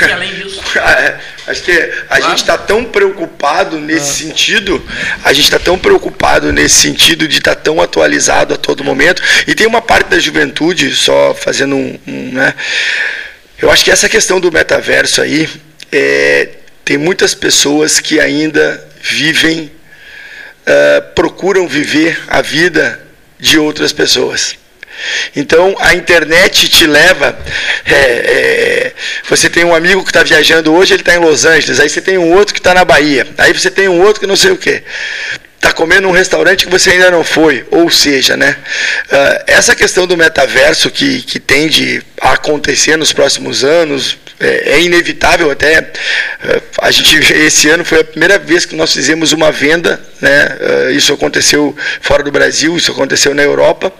e 0.08 0.12
além 0.12 0.34
disso. 0.34 0.60
É, 0.80 1.18
acho 1.48 1.62
que 1.62 1.72
a 1.72 2.06
claro. 2.06 2.22
gente 2.22 2.38
está 2.38 2.56
tão 2.56 2.84
preocupado 2.84 3.78
nesse 3.78 4.24
ah. 4.24 4.28
sentido, 4.28 4.82
a 5.24 5.32
gente 5.32 5.44
está 5.44 5.58
tão 5.58 5.78
preocupado 5.78 6.52
nesse 6.52 6.76
sentido 6.76 7.26
de 7.26 7.38
estar 7.38 7.54
tá 7.54 7.60
tão 7.60 7.80
atualizado 7.80 8.54
a 8.54 8.56
todo 8.56 8.84
momento. 8.84 9.22
E 9.46 9.54
tem 9.54 9.66
uma 9.66 9.82
parte 9.82 10.08
da 10.08 10.18
juventude, 10.18 10.94
só 10.94 11.34
fazendo 11.34 11.74
um. 11.76 11.98
um 12.06 12.32
né? 12.32 12.54
Eu 13.60 13.70
acho 13.70 13.84
que 13.84 13.90
essa 13.90 14.08
questão 14.08 14.40
do 14.40 14.50
metaverso 14.50 15.20
aí, 15.20 15.48
é, 15.92 16.48
tem 16.84 16.96
muitas 16.96 17.34
pessoas 17.34 18.00
que 18.00 18.18
ainda 18.18 18.84
vivem, 19.02 19.70
uh, 20.66 21.14
procuram 21.14 21.68
viver 21.68 22.20
a 22.26 22.40
vida 22.42 23.00
de 23.38 23.58
outras 23.58 23.92
pessoas. 23.92 24.56
Então 25.34 25.76
a 25.78 25.94
internet 25.94 26.68
te 26.68 26.86
leva. 26.86 27.38
É, 27.84 27.94
é, 27.94 28.92
você 29.28 29.48
tem 29.48 29.64
um 29.64 29.74
amigo 29.74 30.02
que 30.02 30.10
está 30.10 30.22
viajando 30.22 30.72
hoje, 30.74 30.94
ele 30.94 31.02
está 31.02 31.14
em 31.14 31.18
Los 31.18 31.44
Angeles. 31.44 31.80
Aí 31.80 31.88
você 31.88 32.00
tem 32.00 32.18
um 32.18 32.32
outro 32.32 32.54
que 32.54 32.60
está 32.60 32.74
na 32.74 32.84
Bahia. 32.84 33.26
Aí 33.38 33.52
você 33.52 33.70
tem 33.70 33.88
um 33.88 34.00
outro 34.00 34.20
que 34.20 34.26
não 34.26 34.36
sei 34.36 34.50
o 34.50 34.56
quê 34.56 34.82
está 35.60 35.72
comendo 35.72 36.08
num 36.08 36.10
restaurante 36.10 36.64
que 36.64 36.70
você 36.70 36.90
ainda 36.90 37.10
não 37.10 37.22
foi. 37.22 37.66
Ou 37.70 37.90
seja, 37.90 38.36
né, 38.36 38.56
uh, 39.12 39.44
essa 39.46 39.76
questão 39.76 40.06
do 40.06 40.16
metaverso 40.16 40.90
que, 40.90 41.22
que 41.22 41.38
tende 41.38 42.02
a 42.20 42.32
acontecer 42.32 42.96
nos 42.96 43.12
próximos 43.12 43.62
anos 43.62 44.18
é, 44.40 44.76
é 44.76 44.80
inevitável 44.80 45.50
até. 45.50 45.80
Uh, 45.80 46.62
a 46.80 46.90
gente 46.90 47.14
esse 47.34 47.68
ano 47.68 47.84
foi 47.84 48.00
a 48.00 48.04
primeira 48.04 48.38
vez 48.38 48.64
que 48.64 48.74
nós 48.74 48.92
fizemos 48.92 49.32
uma 49.32 49.52
venda, 49.52 50.00
né? 50.20 50.56
Uh, 50.60 50.90
isso 50.90 51.12
aconteceu 51.12 51.76
fora 52.00 52.22
do 52.22 52.30
Brasil, 52.30 52.76
isso 52.76 52.92
aconteceu 52.92 53.34
na 53.34 53.42
Europa, 53.42 53.92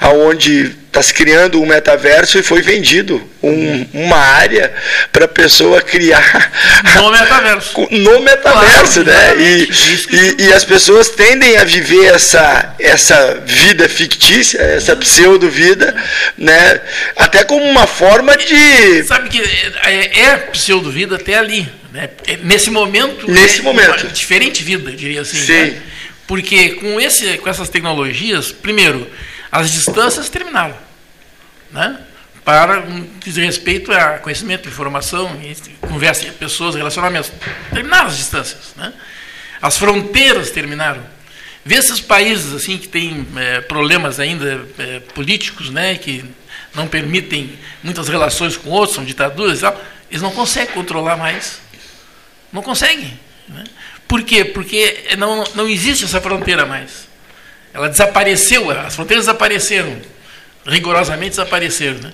aonde 0.00 0.76
está 0.88 1.02
se 1.02 1.14
criando 1.14 1.60
um 1.62 1.66
metaverso 1.66 2.38
e 2.38 2.42
foi 2.42 2.62
vendido 2.62 3.22
um, 3.42 3.86
uma 3.92 4.16
área 4.16 4.72
para 5.12 5.26
a 5.26 5.28
pessoa 5.28 5.80
criar 5.80 6.50
no 6.96 7.10
metaverso, 7.10 7.88
no 7.90 8.20
metaverso, 8.20 9.04
claro, 9.04 9.18
né? 9.18 9.36
E, 9.38 9.68
e, 10.10 10.46
e, 10.46 10.52
as 10.52 10.64
pessoas 10.64 11.10
tendem 11.10 11.56
a 11.56 11.64
viver 11.64 12.06
essa 12.06 12.74
essa 12.80 13.42
vida 13.44 13.88
fictícia, 13.88 14.58
essa 14.58 14.96
pseudo 14.96 15.48
vida, 15.48 15.94
né? 16.36 16.80
Até 17.16 17.44
como 17.44 17.64
uma 17.64 17.86
forma 17.86 18.36
de 18.36 19.04
sabe 19.04 19.28
que 19.28 19.40
é, 19.84 20.20
é 20.20 20.36
pseudo 20.52 20.90
vida 20.90 21.16
até 21.16 21.38
ali, 21.38 21.68
né? 21.92 22.10
É, 22.26 22.36
nesse 22.36 22.70
momento, 22.70 23.30
nesse 23.30 23.60
é 23.60 23.62
momento, 23.62 24.08
diferente 24.08 24.62
vida, 24.62 24.92
diria 24.92 25.22
assim, 25.22 25.38
Sim. 25.38 25.52
Né? 25.52 25.82
porque 26.26 26.74
com 26.74 27.00
esse 27.00 27.38
com 27.38 27.48
essas 27.48 27.68
tecnologias, 27.68 28.52
primeiro 28.52 29.10
as 29.50 29.70
distâncias 29.70 30.28
terminaram. 30.28 30.76
Né? 31.72 31.98
Para 32.44 32.80
um 32.80 33.06
diz 33.22 33.36
respeito 33.36 33.92
a 33.92 34.18
conhecimento, 34.18 34.68
informação, 34.68 35.38
conversa 35.80 36.24
de 36.24 36.32
pessoas, 36.32 36.74
relacionamentos. 36.74 37.32
Terminaram 37.72 38.06
as 38.06 38.16
distâncias. 38.16 38.74
Né? 38.76 38.92
As 39.60 39.76
fronteiras 39.76 40.50
terminaram. 40.50 41.02
Vê 41.64 41.76
esses 41.76 42.00
países 42.00 42.54
assim 42.54 42.78
que 42.78 42.88
têm 42.88 43.26
é, 43.36 43.60
problemas 43.60 44.18
ainda 44.18 44.66
é, 44.78 45.00
políticos, 45.00 45.68
né, 45.68 45.96
que 45.96 46.24
não 46.74 46.86
permitem 46.86 47.58
muitas 47.82 48.08
relações 48.08 48.56
com 48.56 48.70
outros, 48.70 48.94
são 48.94 49.04
ditaduras 49.04 49.58
e 49.58 49.60
tal, 49.62 49.84
eles 50.10 50.22
não 50.22 50.30
conseguem 50.30 50.72
controlar 50.74 51.16
mais. 51.16 51.60
Não 52.52 52.62
conseguem. 52.62 53.18
Né? 53.48 53.64
Por 54.06 54.22
quê? 54.22 54.44
Porque 54.44 55.08
não, 55.18 55.44
não 55.54 55.68
existe 55.68 56.04
essa 56.04 56.20
fronteira 56.20 56.64
mais. 56.64 57.08
Ela 57.72 57.88
desapareceu, 57.88 58.70
as 58.70 58.94
fronteiras 58.94 59.26
desapareceram, 59.26 60.00
rigorosamente 60.66 61.30
desapareceram. 61.30 61.98
Né? 61.98 62.12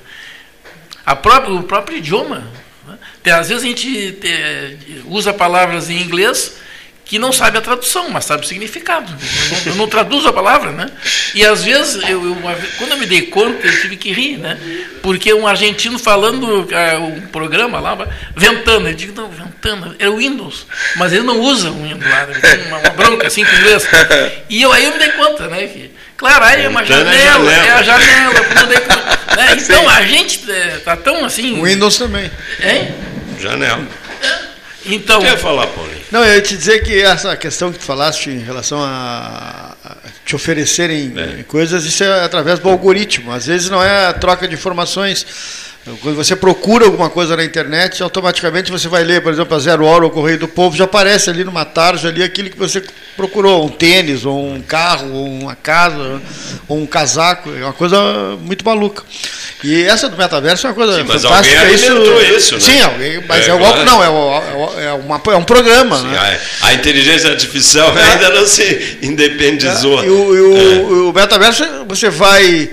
A 1.07 1.15
própria, 1.15 1.55
o 1.55 1.63
próprio 1.63 1.99
idioma. 1.99 2.47
Né? 2.87 2.99
Às 3.33 3.49
vezes 3.49 3.65
a 3.65 3.67
gente 3.67 4.13
te, 4.13 5.03
usa 5.07 5.33
palavras 5.33 5.89
em 5.89 6.01
inglês 6.01 6.57
que 7.05 7.19
não 7.19 7.33
sabe 7.33 7.59
a 7.59 7.61
tradução, 7.61 8.09
mas 8.09 8.25
sabe 8.25 8.45
o 8.45 8.49
significado. 8.49 9.13
Eu 9.13 9.51
não, 9.51 9.67
eu 9.67 9.75
não 9.77 9.89
traduzo 9.89 10.27
a 10.29 10.33
palavra, 10.33 10.73
né? 10.73 10.89
E 11.35 11.45
às 11.45 11.63
vezes, 11.63 12.03
eu, 12.09 12.25
eu, 12.25 12.37
quando 12.79 12.93
eu 12.93 12.97
me 12.97 13.05
dei 13.05 13.23
conta, 13.23 13.67
eu 13.67 13.81
tive 13.81 13.97
que 13.97 14.11
rir, 14.11 14.39
né? 14.39 14.59
Porque 15.03 15.33
um 15.35 15.47
argentino 15.47 15.99
falando 15.99 16.45
uh, 16.45 17.05
um 17.05 17.21
programa 17.27 17.79
lá, 17.79 17.97
Ventana, 18.35 18.89
eu 18.89 18.95
digo, 18.95 19.21
não, 19.21 19.29
Ventana, 19.29 19.95
é 19.99 20.09
o 20.09 20.17
Windows, 20.17 20.67
mas 20.97 21.13
ele 21.13 21.25
não 21.25 21.41
usa 21.41 21.71
o 21.71 21.83
Windows 21.83 22.11
lá, 22.11 22.27
ele 22.29 22.41
tem 22.41 22.67
uma, 22.69 22.79
uma 22.79 22.91
bronca 22.91 23.27
assim 23.27 23.45
com 23.45 23.55
inglês. 23.55 23.87
E 24.49 24.63
eu, 24.63 24.73
aí 24.73 24.85
eu 24.85 24.93
me 24.93 24.99
dei 24.99 25.11
conta, 25.11 25.47
né? 25.49 25.67
Que, 25.67 25.91
claro, 26.17 26.45
aí 26.45 26.65
é 26.65 26.69
uma 26.69 26.85
janela, 26.85 27.53
é 27.53 27.71
a 27.71 27.83
janela, 27.83 28.33
né? 28.33 29.15
Então 29.59 29.89
a 29.89 30.03
gente 30.03 30.41
está 30.49 30.97
tão 30.97 31.25
assim. 31.25 31.59
O 31.59 31.65
Windows 31.65 31.99
também. 31.99 32.31
Hein? 32.61 32.95
Janela. 33.41 33.85
Então. 34.87 35.21
Quer 35.21 35.39
falar, 35.39 35.67
Paulinho? 35.67 36.04
Não, 36.15 36.25
eu 36.25 36.35
ia 36.35 36.41
te 36.41 36.57
dizer 36.57 36.79
que 36.85 37.03
essa 37.03 37.37
questão 37.37 37.73
que 37.73 37.79
tu 37.81 37.85
falaste 37.85 38.31
em 38.31 38.39
relação 38.39 38.79
a, 38.81 39.75
te 40.25 40.35
oferecerem 40.35 41.13
é. 41.17 41.43
coisas, 41.43 41.85
isso 41.85 42.03
é 42.03 42.25
através 42.25 42.59
do 42.59 42.69
algoritmo. 42.69 43.33
Às 43.33 43.47
vezes 43.47 43.69
não 43.69 43.83
é 43.83 44.07
a 44.07 44.13
troca 44.13 44.49
de 44.49 44.55
informações. 44.55 45.27
Quando 46.01 46.17
você 46.17 46.35
procura 46.35 46.87
alguma 46.87 47.11
coisa 47.11 47.37
na 47.37 47.45
internet, 47.45 48.03
automaticamente 48.03 48.73
você 48.73 48.89
vai 48.89 49.05
ler, 49.05 49.23
por 49.23 49.31
exemplo, 49.31 49.55
a 49.55 49.59
Zero 49.59 49.85
Hora 49.85 50.05
ou 50.05 50.11
o 50.11 50.15
Correio 50.15 50.39
do 50.39 50.49
Povo, 50.49 50.75
já 50.75 50.85
aparece 50.85 51.29
ali 51.29 51.45
numa 51.45 51.67
tarja 51.67 52.09
ali 52.09 52.23
aquilo 52.23 52.49
que 52.49 52.59
você 52.59 52.83
procurou, 53.15 53.67
um 53.67 53.69
tênis, 53.69 54.25
ou 54.25 54.49
um 54.49 54.63
carro, 54.63 55.13
ou 55.13 55.27
uma 55.27 55.55
casa, 55.55 56.23
ou 56.67 56.79
um 56.79 56.87
casaco, 56.87 57.51
é 57.51 57.63
uma 57.63 57.75
coisa 57.75 57.99
muito 58.41 58.65
maluca. 58.65 59.03
E 59.63 59.83
essa 59.85 60.09
do 60.09 60.17
metaverso 60.17 60.67
é 60.67 60.71
uma 60.71 60.75
coisa 60.75 60.95
Sim, 60.97 61.05
mas 61.07 61.23
fantástica. 61.23 61.61
Alguém 61.61 61.75
isso, 61.75 62.37
isso 62.37 62.55
né? 62.55 62.61
Sim, 62.61 62.83
alguém, 62.83 63.25
mas 63.27 63.49
é, 63.49 63.51
é 63.51 63.57
claro. 63.57 63.85
não, 63.85 64.03
é, 64.03 64.07
é, 64.07 64.85
é, 64.87 64.93
uma, 64.93 65.23
é 65.27 65.37
um 65.37 65.45
programa. 65.45 65.99
Sim, 65.99 66.09
né? 66.09 66.39
a, 66.63 66.67
a, 66.67 66.75
inteligência 66.75 67.31
artificial 67.31 67.97
é. 67.97 68.13
ainda 68.13 68.31
não 68.31 68.47
se 68.47 68.99
independizou. 69.03 70.03
É, 70.03 70.07
o, 70.15 70.37
e 70.37 70.41
o, 70.41 71.11
o 71.11 71.13
metaverso, 71.13 71.65
você 71.87 72.09
vai 72.09 72.71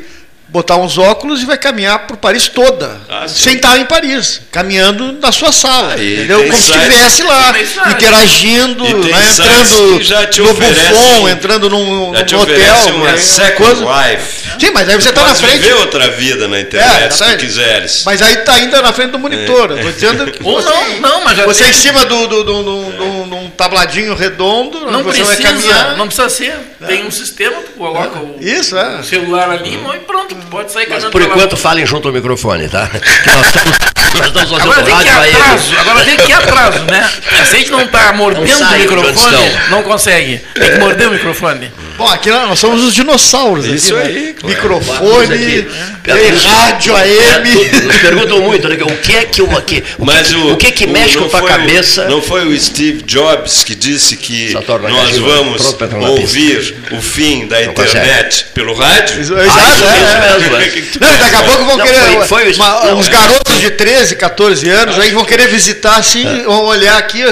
botar 0.51 0.75
uns 0.75 0.97
óculos 0.97 1.41
e 1.41 1.45
vai 1.45 1.57
caminhar 1.57 2.07
por 2.07 2.17
Paris 2.17 2.49
toda, 2.49 2.99
ah, 3.07 3.25
sem 3.25 3.55
estar 3.55 3.79
em 3.79 3.85
Paris, 3.85 4.41
caminhando 4.51 5.13
na 5.13 5.31
sua 5.31 5.51
sala, 5.51 5.93
Aí, 5.93 6.15
entendeu? 6.15 6.43
Como 6.43 6.53
se 6.53 6.71
estivesse 6.71 7.23
lá, 7.23 7.53
interagindo, 7.89 8.83
né? 8.83 9.29
entrando 9.31 9.91
no 10.43 10.53
Buffon, 10.53 11.29
entrando 11.29 11.69
num, 11.69 11.85
num 11.85 12.09
hotel. 12.11 12.95
Uma 12.95 13.11
né? 13.11 13.17
second 13.17 13.79
life. 13.79 14.41
Sim, 14.59 14.71
mas 14.71 14.89
aí 14.89 14.95
você 14.95 15.09
está 15.09 15.23
na 15.23 15.33
frente. 15.33 15.59
viver 15.59 15.73
outra 15.75 16.09
vida 16.09 16.47
na 16.49 16.59
internet, 16.59 17.05
é, 17.05 17.09
se 17.09 17.23
tu 17.23 17.37
quiseres. 17.37 18.03
Mas 18.05 18.21
aí 18.21 18.33
está 18.33 18.53
ainda 18.53 18.81
na 18.81 18.91
frente 18.91 19.11
do 19.11 19.19
monitor. 19.19 19.71
É. 19.71 19.91
dizendo 19.91 20.29
que 20.29 20.43
Ou 20.43 20.61
não, 20.61 20.99
não, 20.99 21.23
mas 21.23 21.37
já 21.37 21.45
Você 21.45 21.63
tem... 21.63 21.71
em 21.71 21.75
cima 21.75 22.05
do, 22.05 22.27
do, 22.27 22.43
do, 22.43 22.63
do, 22.63 22.91
do, 22.91 23.25
do 23.25 23.35
um 23.35 23.40
tabladinho 23.51 24.15
redondo, 24.15 24.91
não 24.91 25.03
você 25.03 25.23
precisa, 25.23 25.41
vai 25.41 25.53
caminhar. 25.53 25.97
Não 25.97 26.07
precisa 26.07 26.29
ser. 26.29 26.53
Tem 26.85 27.05
um 27.05 27.11
sistema, 27.11 27.57
tu 27.61 27.71
coloca 27.71 28.19
o, 28.19 28.37
Isso, 28.39 28.77
é. 28.77 28.99
o 28.99 29.03
celular 29.03 29.49
ali 29.49 29.75
e 29.75 29.99
pronto 29.99 30.35
pode 30.49 30.71
sair 30.71 30.87
Mas 30.89 31.05
por 31.05 31.21
enquanto 31.21 31.55
falem 31.55 31.85
junto 31.85 32.07
ao 32.07 32.13
microfone, 32.13 32.67
tá? 32.67 32.87
Que 32.87 33.29
nós 33.29 33.45
estamos, 33.47 33.77
nós 34.15 34.27
estamos 34.27 34.49
fazendo 34.49 34.71
agora 34.71 34.81
rádio 34.81 35.11
que 35.11 35.35
atraso, 35.35 35.79
Agora 35.79 36.05
tem 36.05 36.17
que 36.17 36.33
atraso, 36.33 36.83
né? 36.85 37.11
Se 37.45 37.55
a 37.55 37.59
gente 37.59 37.71
não 37.71 37.81
está 37.81 38.13
mordendo 38.13 38.59
não 38.59 38.69
o 38.69 38.79
microfone, 38.79 39.51
não 39.69 39.83
consegue. 39.83 40.37
Tem 40.53 40.71
que 40.71 40.77
morder 40.79 41.07
o 41.07 41.11
microfone. 41.11 41.71
Bom, 42.01 42.07
aqui 42.07 42.31
nós 42.31 42.57
somos 42.57 42.83
os 42.83 42.95
dinossauros. 42.95 43.67
Isso 43.67 43.95
aqui, 43.95 44.09
né? 44.09 44.15
aí. 44.15 44.25
Né? 44.25 44.35
Microfone, 44.43 45.35
aqui, 45.35 45.67
tem 46.03 46.35
rádio 46.35 46.95
AM. 46.95 47.55
Nos 47.83 47.97
perguntam 47.97 48.41
muito, 48.41 48.67
né? 48.67 48.75
O 48.81 48.97
que 48.97 49.15
é 49.15 49.25
que 49.25 49.41
uma 49.43 49.61
que, 49.61 49.83
o 49.99 50.05
Mas 50.05 50.29
que, 50.29 50.35
o, 50.35 50.53
o 50.53 50.57
que 50.57 50.71
que 50.71 50.87
mexe 50.87 51.15
com 51.19 51.25
a 51.25 51.29
tua 51.29 51.43
cabeça? 51.43 52.05
Não 52.05 52.19
foi 52.19 52.47
o 52.47 52.59
Steve 52.59 53.03
Jobs 53.03 53.63
que 53.63 53.75
disse 53.75 54.17
que 54.17 54.51
nós 54.89 55.17
vamos 55.17 55.75
ouvir 56.09 56.75
o 56.91 56.99
fim 56.99 57.45
da 57.45 57.63
internet 57.63 58.47
pelo 58.51 58.73
rádio? 58.73 59.21
Exato, 59.21 59.39
ah, 59.39 60.35
é, 60.35 60.39
mesmo. 60.39 60.55
É. 60.55 60.71
Não, 61.01 61.17
daqui 61.17 61.35
a 61.35 61.43
pouco 61.43 61.65
vão 61.65 61.77
não, 61.77 61.85
querer. 61.85 61.99
Foi, 62.25 62.25
foi 62.25 62.53
uma, 62.53 62.93
uns 62.93 63.07
garotos 63.07 63.59
de 63.59 63.71
13, 63.71 64.15
14 64.15 64.69
anos 64.69 64.99
aí 64.99 65.11
vão 65.11 65.23
querer 65.23 65.47
visitar 65.47 65.97
assim, 65.97 66.43
vão 66.43 66.65
olhar 66.65 66.97
aqui. 66.97 67.23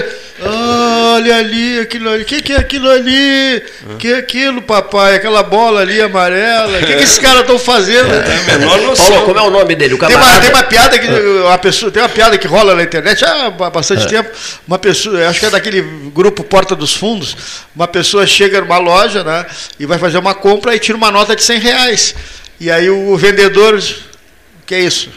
Olha 0.41 1.37
ali, 1.37 1.79
aquilo 1.79 2.09
ali. 2.09 2.23
O 2.23 2.25
que, 2.25 2.41
que 2.41 2.53
é 2.53 2.57
aquilo 2.57 2.89
ali? 2.89 3.63
O 3.89 3.97
que 3.97 4.07
é 4.07 4.17
aquilo, 4.17 4.61
papai? 4.61 5.15
Aquela 5.15 5.43
bola 5.43 5.81
ali 5.81 6.01
amarela. 6.01 6.77
O 6.77 6.79
que, 6.79 6.95
que 6.95 7.03
esses 7.03 7.19
caras 7.19 7.41
estão 7.41 7.59
fazendo? 7.59 8.13
É, 8.13 8.57
menor 8.57 8.81
noção. 8.81 9.05
Paulo, 9.07 9.25
como 9.25 9.39
é 9.39 9.41
o 9.41 9.49
nome 9.49 9.75
dele? 9.75 9.95
O 9.95 9.97
tem, 9.97 10.15
uma, 10.15 10.39
tem 10.39 10.49
uma 10.49 10.63
piada 10.63 10.97
que 10.97 11.07
uma 11.07 11.57
pessoa, 11.57 11.91
tem 11.91 12.01
uma 12.01 12.09
piada 12.09 12.37
que 12.37 12.47
rola 12.47 12.73
na 12.73 12.83
internet 12.83 13.23
há 13.25 13.49
bastante 13.49 14.03
é. 14.05 14.07
tempo. 14.07 14.29
Uma 14.65 14.79
pessoa, 14.79 15.27
acho 15.27 15.39
que 15.39 15.45
é 15.45 15.49
daquele 15.49 15.81
grupo 16.13 16.43
Porta 16.43 16.75
dos 16.75 16.95
Fundos. 16.95 17.35
Uma 17.75 17.87
pessoa 17.87 18.25
chega 18.25 18.61
numa 18.61 18.77
loja, 18.77 19.23
né? 19.23 19.45
E 19.77 19.85
vai 19.85 19.99
fazer 19.99 20.17
uma 20.17 20.33
compra 20.33 20.75
e 20.75 20.79
tira 20.79 20.97
uma 20.97 21.11
nota 21.11 21.35
de 21.35 21.43
100 21.43 21.59
reais. 21.59 22.15
E 22.59 22.71
aí 22.71 22.89
o 22.89 23.15
vendedor, 23.17 23.75
o 23.75 24.65
que 24.65 24.75
é 24.75 24.79
isso? 24.79 25.09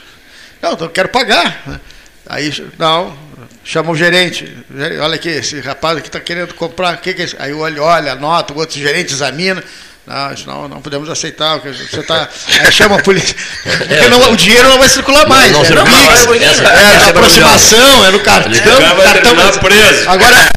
Não, 0.61 0.77
eu 0.81 0.91
quero 0.91 1.09
pagar. 1.09 1.81
Aí, 2.27 2.53
não, 2.79 3.17
chama 3.65 3.91
o 3.91 3.97
gerente. 3.97 4.57
Olha 5.01 5.15
aqui, 5.15 5.29
esse 5.29 5.61
rapaz 5.61 5.99
aqui 5.99 6.09
está 6.09 6.21
querendo 6.21 6.55
comprar. 6.55 6.97
Que, 6.99 7.15
que 7.15 7.23
é? 7.23 7.27
Aí 7.39 7.53
o 7.53 7.59
olho 7.59 7.83
olha, 7.83 8.13
anota, 8.13 8.53
o 8.53 8.59
outro 8.59 8.79
gerente 8.79 9.13
examina. 9.13 9.63
Não, 10.05 10.35
não, 10.47 10.69
não 10.69 10.83
podemos 10.83 11.09
aceitar. 11.09 11.61
Você 11.61 12.03
tá, 12.03 12.29
aí 12.61 12.73
chama 12.73 12.97
a 12.97 13.03
polícia. 13.03 13.37
Porque 13.63 14.09
não, 14.09 14.33
o 14.33 14.37
dinheiro 14.37 14.69
não 14.69 14.79
vai 14.79 14.89
circular 14.89 15.29
mais. 15.29 15.53
Não, 15.53 15.63
não, 15.63 15.69
é 15.69 15.75
no 15.75 15.85
Pix, 15.85 16.61
é, 16.61 16.65
é, 16.65 17.07
é 17.07 17.11
aproximação, 17.11 18.07
é 18.07 18.11
no 18.11 18.21
cartão. 18.21 18.53
cartão 18.53 19.59
preso. 19.61 20.11
Agora, 20.11 20.51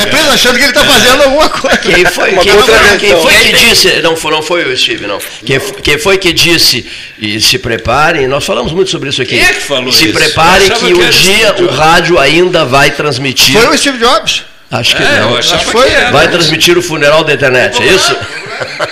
Represa 0.00 0.32
achando 0.32 0.54
que 0.56 0.62
ele 0.62 0.70
está 0.70 0.84
fazendo 0.84 1.22
alguma 1.22 1.48
coisa. 1.48 1.76
Quem 1.78 2.04
foi, 2.04 2.34
quem 2.36 2.52
foi, 2.52 2.98
quem 2.98 3.16
foi 3.16 3.34
que 3.34 3.52
disse, 3.52 4.02
não 4.02 4.16
foi, 4.16 4.30
não 4.30 4.42
foi 4.42 4.64
o 4.64 4.76
Steve, 4.76 5.06
não. 5.06 5.18
Quem, 5.44 5.60
quem 5.82 5.98
foi 5.98 6.18
que 6.18 6.32
disse, 6.32 6.86
e 7.18 7.40
se 7.40 7.58
preparem, 7.58 8.26
nós 8.26 8.44
falamos 8.44 8.72
muito 8.72 8.90
sobre 8.90 9.10
isso 9.10 9.22
aqui. 9.22 9.36
Quem 9.36 9.44
é 9.44 9.52
que 9.52 9.60
falou 9.60 9.92
se 9.92 10.04
isso? 10.04 10.14
preparem 10.14 10.70
que, 10.70 10.86
que 10.86 10.94
um 10.94 11.10
dia 11.10 11.54
o 11.58 11.66
rádio 11.68 12.18
ainda 12.18 12.64
vai 12.64 12.90
transmitir. 12.90 13.60
Foi 13.60 13.74
o 13.74 13.78
Steve 13.78 13.98
Jobs. 13.98 14.44
Acho 14.70 14.96
que 14.96 15.02
é, 15.02 15.20
não. 15.20 15.36
Acho 15.36 15.58
que 15.58 15.64
foi. 15.66 15.90
Vai 16.10 16.28
transmitir 16.28 16.78
o 16.78 16.82
funeral 16.82 17.22
da 17.24 17.34
internet, 17.34 17.82
é 17.82 17.86
isso? 17.86 18.16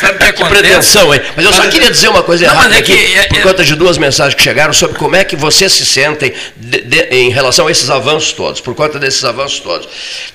Sabe 0.00 0.18
que, 0.18 0.32
que 0.32 0.44
pretensão, 0.44 1.14
hein? 1.14 1.20
Mas 1.36 1.44
eu 1.44 1.52
só 1.52 1.66
queria 1.68 1.90
dizer 1.90 2.08
uma 2.08 2.22
coisa 2.22 2.46
não, 2.46 2.54
errada 2.54 2.74
é 2.74 2.78
aqui, 2.78 2.92
é, 2.92 3.24
por 3.24 3.42
conta 3.42 3.64
de 3.64 3.74
duas 3.74 3.98
mensagens 3.98 4.34
que 4.34 4.42
chegaram 4.42 4.72
sobre 4.72 4.96
como 4.96 5.16
é 5.16 5.24
que 5.24 5.36
vocês 5.36 5.72
se 5.72 5.84
sentem 5.84 6.32
de, 6.56 6.80
de, 6.82 7.02
em 7.10 7.30
relação 7.30 7.66
a 7.66 7.70
esses 7.70 7.90
avanços 7.90 8.32
todos, 8.32 8.60
por 8.60 8.74
conta 8.74 8.98
desses 8.98 9.24
avanços 9.24 9.60
todos. 9.60 9.88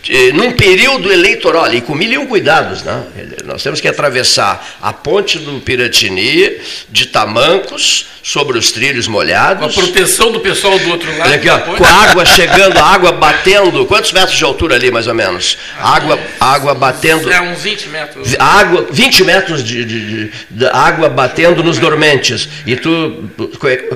E, 0.08 0.32
num 0.34 0.52
período 0.52 1.12
eleitoral, 1.12 1.74
e 1.74 1.82
com 1.82 1.96
mil 1.96 2.12
e 2.12 2.18
um 2.18 2.28
cuidados, 2.28 2.84
né? 2.84 3.04
Nós 3.46 3.64
temos 3.64 3.80
que 3.80 3.88
atravessar 3.88 4.78
a 4.82 4.92
ponte 4.94 5.38
do 5.40 5.60
Piratini, 5.62 6.58
de 6.90 7.06
Tamancos, 7.08 8.08
sobre 8.22 8.58
os 8.58 8.72
trilhos 8.72 9.08
molhados. 9.08 9.78
A 9.78 9.82
proteção 9.82 10.32
do 10.32 10.40
pessoal 10.40 10.78
do 10.78 10.90
outro 10.90 11.18
lado. 11.18 11.34
Aqui, 11.34 11.50
ó, 11.50 11.58
com 11.60 11.84
a 11.84 11.90
água 11.90 12.26
chegando, 12.26 12.78
a 12.78 12.86
água 12.86 13.12
batendo. 13.12 13.86
Quantos 13.86 14.12
metros 14.12 14.38
de 14.38 14.44
altura 14.44 14.76
ali, 14.76 14.92
mais 14.92 15.08
ou 15.08 15.14
menos? 15.14 15.58
Água, 15.80 16.20
água 16.40 16.76
batendo. 16.76 17.32
É, 17.32 17.42
uns 17.42 17.62
20 17.62 17.90
metros. 17.90 18.36
Água, 18.38 18.88
20 18.92 19.24
metros 19.24 19.29
de, 19.64 19.86
de, 19.86 19.86
de, 19.86 20.32
de 20.50 20.66
água 20.68 21.10
batendo 21.10 21.64
nos 21.64 21.78
dormentes. 21.78 22.48
E 22.66 22.76
tu 22.76 23.30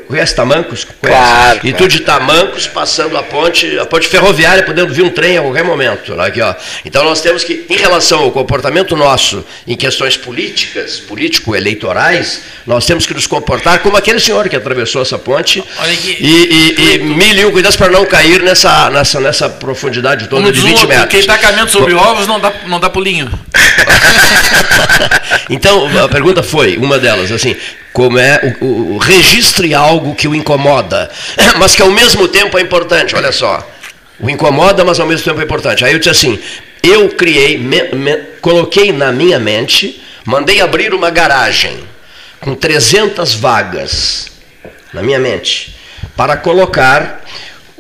conhece 0.07 0.36
Tamancos? 0.36 0.84
Conhece? 0.84 1.19
Claro. 1.19 1.59
E 1.63 1.73
tu 1.73 1.88
de 1.88 1.99
Tamancos 2.01 2.67
passando 2.67 3.17
a 3.17 3.23
ponte, 3.23 3.77
a 3.79 3.86
ponte 3.86 4.07
ferroviária, 4.07 4.63
podendo 4.63 4.93
vir 4.93 5.03
um 5.03 5.09
trem 5.09 5.38
a 5.38 5.41
qualquer 5.41 5.63
momento. 5.63 6.19
Aqui, 6.19 6.41
ó. 6.41 6.55
Então 6.84 7.03
nós 7.03 7.21
temos 7.21 7.43
que, 7.43 7.65
em 7.69 7.77
relação 7.77 8.19
ao 8.19 8.31
comportamento 8.31 8.95
nosso 8.95 9.45
em 9.67 9.75
questões 9.75 10.17
políticas, 10.17 10.99
político-eleitorais, 10.99 12.41
nós 12.65 12.86
temos 12.86 13.05
que 13.05 13.13
nos 13.13 13.27
comportar 13.27 13.79
como 13.79 13.97
aqueles 13.97 14.23
senhor 14.23 14.47
que 14.47 14.55
atravessou 14.55 15.01
essa 15.01 15.17
ponte 15.17 15.63
e, 16.19 16.25
e, 16.25 16.95
e 16.95 16.99
mil 16.99 17.36
e 17.36 17.45
um 17.45 17.51
cuidados 17.51 17.75
para 17.75 17.91
não 17.91 18.05
cair 18.05 18.41
nessa, 18.41 18.89
nessa, 18.89 19.19
nessa 19.19 19.49
profundidade 19.49 20.27
toda 20.27 20.51
de 20.51 20.61
20 20.61 20.88
metros. 20.88 21.09
Quem 21.09 21.19
está 21.19 21.38
caminhando 21.38 21.71
sobre 21.71 21.93
ovos 21.93 22.25
não 22.27 22.39
dá, 22.39 22.53
não 22.67 22.79
dá 22.79 22.89
pulinho. 22.89 23.29
então, 25.49 25.88
a 26.03 26.09
pergunta 26.09 26.43
foi, 26.43 26.78
uma 26.78 26.99
delas, 26.99 27.32
assim, 27.32 27.55
como 27.91 28.17
é 28.17 28.57
o, 28.61 28.95
o, 28.95 28.97
registre 28.97 29.74
algo 29.74 30.15
que 30.15 30.28
o 30.28 30.36
incomoda, 30.36 31.09
mas 31.57 31.76
que 31.76 31.82
ao 31.82 31.91
mesmo 31.91 32.28
tempo 32.28 32.57
é 32.57 32.61
importante, 32.61 33.15
olha 33.15 33.32
só. 33.32 33.67
O 34.19 34.30
incomoda, 34.30 34.84
mas 34.84 34.99
ao 34.99 35.07
mesmo 35.07 35.26
tempo 35.26 35.41
é 35.41 35.43
importante. 35.43 35.84
Aí 35.84 35.93
eu 35.93 35.99
disse 35.99 36.09
assim, 36.09 36.39
eu 36.82 37.09
criei, 37.09 37.57
me, 37.57 37.84
me, 37.93 38.17
coloquei 38.41 38.91
na 38.91 39.11
minha 39.11 39.39
mente, 39.39 40.01
mandei 40.26 40.61
abrir 40.61 40.93
uma 40.93 41.09
garagem 41.09 41.80
com 42.39 42.55
300 42.55 43.34
vagas 43.36 44.32
na 44.93 45.01
minha 45.01 45.19
mente 45.19 45.76
para 46.15 46.38
colocar 46.38 47.24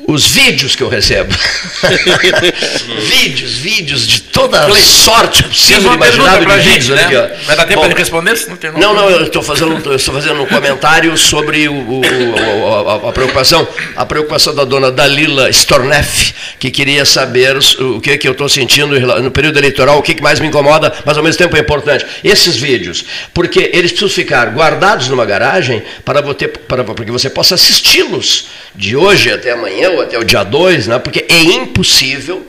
os 0.07 0.25
vídeos 0.27 0.75
que 0.75 0.83
eu 0.83 0.89
recebo. 0.89 1.33
vídeos, 3.09 3.53
vídeos 3.53 4.07
de 4.07 4.21
toda 4.21 4.69
sorte 4.75 5.43
possível 5.43 5.93
imaginável 5.93 6.45
de 6.45 6.69
vídeos. 6.69 6.85
Gente, 6.85 7.11
né? 7.11 7.37
Vai 7.45 7.55
dar 7.55 7.65
tempo 7.65 7.81
para 7.81 7.89
ele 7.89 7.99
responder? 7.99 8.37
Não, 8.47 8.57
tem 8.57 8.71
não, 8.71 8.93
não, 8.93 9.09
eu 9.09 9.23
estou 9.23 9.41
fazendo, 9.41 9.95
estou 9.95 10.13
fazendo 10.13 10.41
um 10.41 10.45
comentário 10.45 11.17
sobre 11.17 11.67
o, 11.67 11.73
o, 11.73 12.01
o, 12.01 13.05
a, 13.05 13.09
a, 13.09 13.11
preocupação, 13.13 13.67
a 13.95 14.05
preocupação 14.05 14.53
da 14.53 14.65
dona 14.65 14.91
Dalila 14.91 15.49
Storneff, 15.49 16.33
que 16.59 16.69
queria 16.69 17.05
saber 17.05 17.57
o 17.79 18.01
que, 18.01 18.17
que 18.17 18.27
eu 18.27 18.33
estou 18.33 18.49
sentindo 18.49 18.99
no 19.21 19.31
período 19.31 19.57
eleitoral, 19.57 19.99
o 19.99 20.01
que, 20.01 20.13
que 20.13 20.21
mais 20.21 20.39
me 20.39 20.47
incomoda, 20.47 20.93
mas 21.05 21.17
ao 21.17 21.23
mesmo 21.23 21.37
tempo 21.37 21.55
é 21.55 21.59
importante. 21.59 22.05
Esses 22.23 22.57
vídeos, 22.57 23.05
porque 23.33 23.71
eles 23.73 23.91
precisam 23.91 24.09
ficar 24.09 24.49
guardados 24.49 25.07
numa 25.07 25.25
garagem 25.25 25.81
para, 26.03 26.21
você, 26.21 26.47
para, 26.47 26.83
para 26.83 27.05
que 27.05 27.11
você 27.11 27.29
possa 27.29 27.55
assisti-los 27.55 28.45
de 28.75 28.95
hoje 28.95 29.31
até 29.31 29.51
amanhã 29.51 29.89
ou 29.91 30.01
até 30.01 30.17
o 30.17 30.23
dia 30.23 30.43
2, 30.43 30.87
né? 30.87 30.99
porque 30.99 31.25
é 31.29 31.41
impossível. 31.41 32.45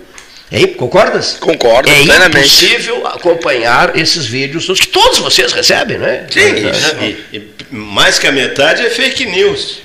É, 0.51 0.67
concordas? 0.69 1.37
Concordo, 1.41 1.91
É 1.91 2.03
plenamente. 2.03 2.65
impossível 2.65 3.07
acompanhar 3.07 3.97
esses 3.97 4.27
vídeos 4.27 4.67
que 4.79 4.89
todos 4.89 5.19
vocês 5.19 5.53
recebem, 5.53 5.99
né? 5.99 6.27
Sim, 6.31 6.41
é, 6.41 7.05
e, 7.33 7.37
e, 7.37 7.55
mais 7.71 8.19
que 8.19 8.27
a 8.27 8.33
metade 8.33 8.83
é 8.83 8.91
fake 8.91 9.27
news. 9.27 9.79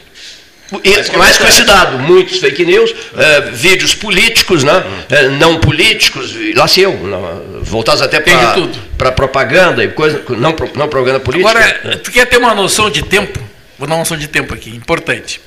E, 0.84 0.90
mais, 0.92 1.10
mais 1.10 1.38
com 1.38 1.48
esse 1.48 1.64
dado, 1.64 1.98
muitos 1.98 2.38
fake 2.38 2.64
news, 2.64 2.94
é, 3.18 3.42
vídeos 3.52 3.96
políticos, 3.96 4.64
né? 4.64 4.84
É, 5.10 5.28
não 5.30 5.60
políticos, 5.60 6.36
lá 6.56 6.68
se 6.68 6.82
eu, 6.82 6.94
não, 6.94 7.64
voltados 7.64 8.04
até 8.04 8.20
para 8.20 9.12
propaganda 9.12 9.84
e 9.84 9.88
coisa, 9.88 10.22
não, 10.30 10.56
não 10.76 10.88
propaganda 10.88 11.20
política. 11.20 11.50
Agora, 11.50 11.98
tu 11.98 12.12
quer 12.12 12.28
ter 12.28 12.38
uma 12.38 12.54
noção 12.54 12.92
de 12.92 13.02
tempo? 13.02 13.40
Vou 13.80 13.88
dar 13.88 13.96
uma 13.96 14.02
noção 14.02 14.18
de 14.18 14.28
tempo 14.28 14.54
aqui, 14.54 14.70
importante. 14.70 15.42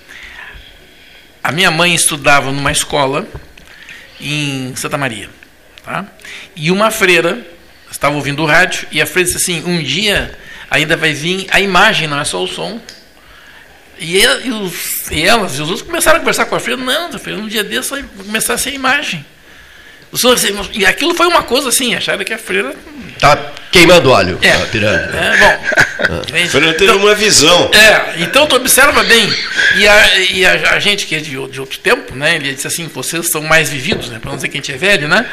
A 1.43 1.51
minha 1.51 1.71
mãe 1.71 1.95
estudava 1.95 2.53
numa 2.53 2.71
escola 2.71 3.27
em 4.21 4.75
Santa 4.77 4.97
Maria. 4.97 5.29
Tá? 5.85 6.07
E 6.55 6.71
uma 6.71 6.91
freira 6.91 7.45
estava 7.91 8.15
ouvindo 8.15 8.43
o 8.43 8.47
rádio 8.47 8.87
e 8.93 9.03
a 9.03 9.07
freira 9.07 9.31
disse 9.31 9.43
assim: 9.43 9.65
um 9.67 9.83
dia 9.83 10.39
ainda 10.71 10.97
vai 10.97 11.13
vir 11.13 11.47
a 11.51 11.61
imagem, 11.61 12.07
não 12.07 12.21
é 12.21 12.25
só 12.25 12.43
o 12.43 12.47
som. 12.47 12.81
E, 13.99 14.17
e, 14.17 14.51
os, 14.51 15.11
e 15.11 15.23
elas 15.23 15.59
e 15.59 15.63
os 15.63 15.69
outros 15.69 15.83
começaram 15.83 16.17
a 16.17 16.21
conversar 16.21 16.47
com 16.47 16.55
a 16.55 16.61
freira: 16.61 16.81
não, 16.81 17.19
freira, 17.19 17.41
um 17.41 17.49
dia 17.49 17.65
desse 17.65 17.91
vai 17.91 18.03
começar 18.03 18.55
a 18.55 18.59
ser 18.59 18.71
a 18.71 18.75
imagem. 18.75 19.25
E 20.73 20.85
aquilo 20.85 21.15
foi 21.15 21.27
uma 21.27 21.43
coisa 21.43 21.71
assim, 21.71 21.95
acharam 21.95 22.23
que 22.25 22.33
a 22.33 22.39
freira. 22.39 22.75
Tá 23.19 23.53
queimando 23.71 24.11
óleo, 24.11 24.39
é, 24.43 24.51
tá 24.53 24.67
pirando. 24.67 25.17
É, 25.17 25.37
bom. 25.39 26.45
a 26.45 26.49
freira 26.49 26.73
teve 26.75 26.85
então, 26.85 26.97
uma 26.97 27.15
visão. 27.15 27.71
É, 27.73 28.23
então 28.23 28.47
tu 28.47 28.57
observa 28.57 29.03
bem. 29.05 29.33
E 29.77 29.89
a, 29.89 30.19
e 30.19 30.45
a, 30.45 30.73
a 30.73 30.81
gente 30.81 31.07
que 31.07 31.15
é 31.15 31.19
de, 31.19 31.31
de, 31.31 31.61
outro 31.61 31.79
tempo, 31.79 32.15
né? 32.15 32.37
Ele 32.37 32.53
disse 32.53 32.67
assim, 32.67 32.89
vocês 32.93 33.31
são 33.31 33.43
mais 33.43 33.71
vividos, 33.71 34.11
né? 34.11 34.19
Para 34.19 34.31
não 34.31 34.37
dizer 34.37 34.49
que 34.49 34.59
a 34.59 34.61
gente 34.61 34.73
é 34.73 34.77
velho, 34.77 35.09
né? 35.09 35.25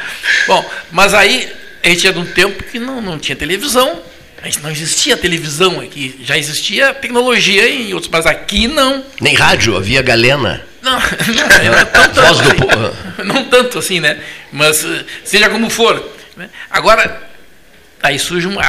Bom, 0.46 0.64
mas 0.90 1.12
aí 1.12 1.52
a 1.82 1.88
gente 1.88 2.06
é 2.06 2.12
de 2.12 2.18
um 2.18 2.26
tempo 2.26 2.62
que 2.64 2.78
não, 2.78 3.02
não 3.02 3.18
tinha 3.18 3.36
televisão. 3.36 4.00
A 4.42 4.46
gente 4.46 4.60
não 4.60 4.70
existia 4.70 5.16
televisão 5.18 5.80
aqui, 5.80 6.18
já 6.24 6.38
existia 6.38 6.94
tecnologia 6.94 7.68
em 7.68 7.92
outros, 7.92 8.10
mas 8.10 8.24
aqui 8.24 8.66
não. 8.66 9.04
Nem 9.20 9.34
rádio, 9.34 9.76
havia 9.76 10.00
galena. 10.00 10.64
Não, 10.82 10.92
não, 10.94 11.84
tanto, 11.84 12.20
assim, 12.20 13.24
não 13.24 13.44
tanto 13.44 13.78
assim, 13.78 14.00
né? 14.00 14.18
Mas 14.50 14.82
eh, 14.82 15.04
seja 15.24 15.50
como 15.50 15.68
for. 15.68 16.02
Né? 16.34 16.48
Agora, 16.70 17.22
aí 18.02 18.18
surge 18.18 18.46
uma. 18.46 18.62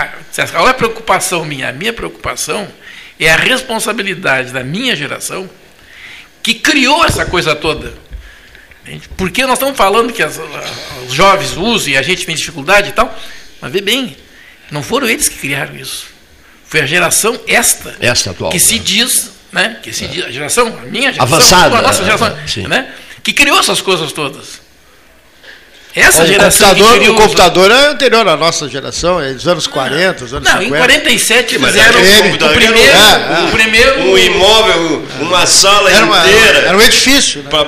Qual 0.51 0.67
é 0.67 0.71
a 0.71 0.73
preocupação 0.73 1.45
minha? 1.45 1.69
A 1.69 1.71
minha 1.71 1.93
preocupação 1.93 2.67
é 3.17 3.31
a 3.31 3.37
responsabilidade 3.37 4.51
da 4.51 4.61
minha 4.61 4.93
geração 4.93 5.49
que 6.43 6.55
criou 6.55 7.05
essa 7.05 7.25
coisa 7.25 7.55
toda. 7.55 7.93
Porque 9.15 9.43
nós 9.43 9.53
estamos 9.53 9.77
falando 9.77 10.11
que 10.11 10.23
as, 10.23 10.39
os 11.07 11.13
jovens 11.13 11.55
usam 11.55 11.93
e 11.93 11.97
a 11.97 12.01
gente 12.01 12.25
tem 12.25 12.35
dificuldade 12.35 12.89
e 12.89 12.91
tal, 12.91 13.15
mas 13.61 13.71
vê 13.71 13.79
bem, 13.79 14.17
não 14.71 14.81
foram 14.81 15.07
eles 15.07 15.29
que 15.29 15.37
criaram 15.37 15.75
isso. 15.75 16.07
Foi 16.65 16.81
a 16.81 16.85
geração 16.85 17.39
esta, 17.47 17.95
esta 17.99 18.31
atual, 18.31 18.51
que 18.51 18.59
se 18.59 18.79
né? 18.79 18.81
diz 18.83 19.31
né? 19.51 19.77
Que 19.81 19.91
se 19.91 20.07
diz, 20.07 20.25
a 20.25 20.31
geração, 20.31 20.67
a 20.67 20.85
minha 20.85 21.11
geração, 21.11 21.35
Avançada, 21.35 21.77
a 21.77 21.81
nossa 21.81 22.03
geração, 22.03 22.27
é, 22.27 22.67
né? 22.67 22.87
Que 23.23 23.33
criou 23.33 23.59
essas 23.59 23.81
coisas 23.81 24.11
todas. 24.11 24.61
Essa 25.93 26.23
o 26.23 26.25
geração 26.25 26.69
computador, 26.69 27.09
o 27.09 27.15
computador 27.15 27.71
é 27.71 27.87
anterior 27.87 28.25
à 28.25 28.37
nossa 28.37 28.69
geração, 28.69 29.21
é 29.21 29.33
dos 29.33 29.45
anos 29.45 29.67
40, 29.67 30.23
dos 30.23 30.33
anos 30.33 30.49
não, 30.49 30.61
50. 30.61 30.69
Não, 30.69 30.77
em 30.77 30.79
47 30.79 31.59
fizeram 31.59 31.99
o, 31.99 32.33
o, 32.33 32.53
primeiro, 32.53 32.97
é, 32.97 33.43
o 33.45 33.51
primeiro... 33.51 34.01
Um 34.03 34.17
imóvel, 34.17 35.05
uma 35.19 35.45
sala 35.45 35.91
era 35.91 36.05
uma, 36.05 36.25
inteira. 36.25 36.59
Era 36.59 36.77
um 36.77 36.81
edifício. 36.81 37.43
Né? 37.43 37.49
Pra, 37.49 37.67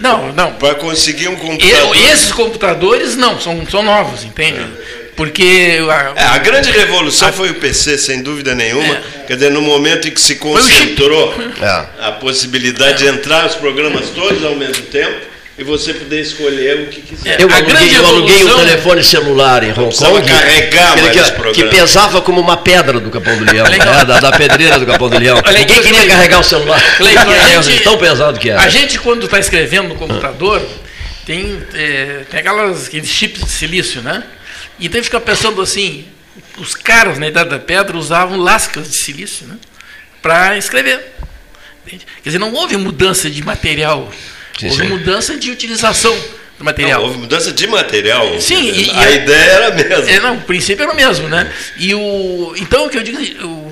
não, 0.00 0.32
não. 0.32 0.52
Para 0.52 0.76
conseguir 0.76 1.26
um 1.28 1.36
computador. 1.36 1.96
esses 1.96 2.30
computadores 2.30 3.16
não, 3.16 3.40
são, 3.40 3.66
são 3.68 3.82
novos, 3.82 4.22
entende? 4.22 4.60
É. 4.60 5.01
Porque. 5.16 5.78
A, 5.88 6.12
é, 6.16 6.24
a 6.24 6.38
grande 6.38 6.70
revolução 6.70 7.28
a, 7.28 7.32
foi 7.32 7.50
o 7.50 7.54
PC, 7.54 7.98
sem 7.98 8.22
dúvida 8.22 8.54
nenhuma. 8.54 8.94
É. 8.94 9.24
Quer 9.26 9.34
dizer, 9.34 9.50
no 9.50 9.60
momento 9.60 10.08
em 10.08 10.10
que 10.10 10.20
se 10.20 10.36
concentrou 10.36 11.34
é. 11.60 12.06
a 12.06 12.12
possibilidade 12.12 12.98
de 12.98 13.06
entrar 13.06 13.46
os 13.46 13.54
programas 13.54 14.10
todos 14.10 14.44
ao 14.44 14.56
mesmo 14.56 14.84
tempo 14.86 15.32
e 15.58 15.62
você 15.62 15.92
poder 15.92 16.20
escolher 16.20 16.80
o 16.80 16.86
que 16.86 17.02
quiser. 17.02 17.40
Eu, 17.40 17.48
aluguei, 17.50 17.96
eu 17.96 18.06
aluguei 18.06 18.44
um 18.44 18.56
telefone 18.56 19.04
celular 19.04 19.62
em 19.62 19.70
Hong 19.70 19.94
Kong 19.94 20.22
carregar 20.26 20.94
que, 21.52 21.62
que, 21.62 21.64
pesava 21.68 22.22
como 22.22 22.40
uma 22.40 22.56
pedra 22.56 22.98
do 22.98 23.10
Capão 23.10 23.36
do 23.36 23.44
Leão, 23.44 23.66
né, 23.68 23.78
da, 23.78 24.18
da, 24.18 24.32
pedreira 24.32 24.78
do 24.78 24.86
Capão 24.86 25.10
do 25.10 25.18
Leão. 25.18 25.42
Ninguém 25.52 25.82
queria 25.82 26.06
carregar 26.06 26.40
o 26.40 26.44
celular. 26.44 26.80
tão 27.84 27.98
pesado 27.98 28.40
que 28.40 28.48
era. 28.48 28.62
A 28.62 28.68
gente, 28.68 28.98
quando 28.98 29.26
está 29.26 29.38
escrevendo 29.38 29.88
no 29.88 29.94
computador, 29.94 30.62
tem, 31.24 31.62
é, 31.74 32.24
tem 32.30 32.40
aquelas, 32.40 32.86
aqueles 32.86 33.08
chips 33.08 33.44
de 33.44 33.50
silício, 33.50 34.02
né? 34.02 34.24
Então 34.80 34.98
ele 34.98 35.04
fica 35.04 35.20
pensando 35.20 35.60
assim, 35.60 36.06
os 36.58 36.74
caras 36.74 37.18
na 37.18 37.28
Idade 37.28 37.50
da 37.50 37.58
Pedra 37.58 37.96
usavam 37.96 38.38
lascas 38.38 38.90
de 38.90 38.96
silício 38.96 39.46
né, 39.46 39.56
para 40.20 40.56
escrever. 40.56 41.14
Entende? 41.86 42.06
Quer 42.22 42.28
dizer, 42.28 42.38
não 42.38 42.52
houve 42.52 42.76
mudança 42.76 43.30
de 43.30 43.42
material, 43.44 44.10
sim, 44.58 44.68
houve 44.68 44.82
sim. 44.82 44.88
mudança 44.88 45.36
de 45.36 45.50
utilização 45.50 46.16
do 46.58 46.64
material. 46.64 47.00
Não, 47.00 47.08
houve 47.08 47.18
mudança 47.18 47.52
de 47.52 47.66
material. 47.66 48.40
Sim, 48.40 48.72
e, 48.72 48.90
a 48.90 49.10
e 49.10 49.14
ideia 49.16 49.50
era 49.50 49.68
a 49.68 49.70
mesma. 49.72 50.10
É, 50.10 50.20
não, 50.20 50.36
o 50.36 50.40
princípio 50.42 50.82
era 50.82 50.92
o 50.92 50.96
mesmo, 50.96 51.28
né? 51.28 51.52
E 51.76 51.94
o, 51.94 52.54
então 52.56 52.86
o 52.86 52.90
que 52.90 52.98
eu 52.98 53.02
digo, 53.02 53.18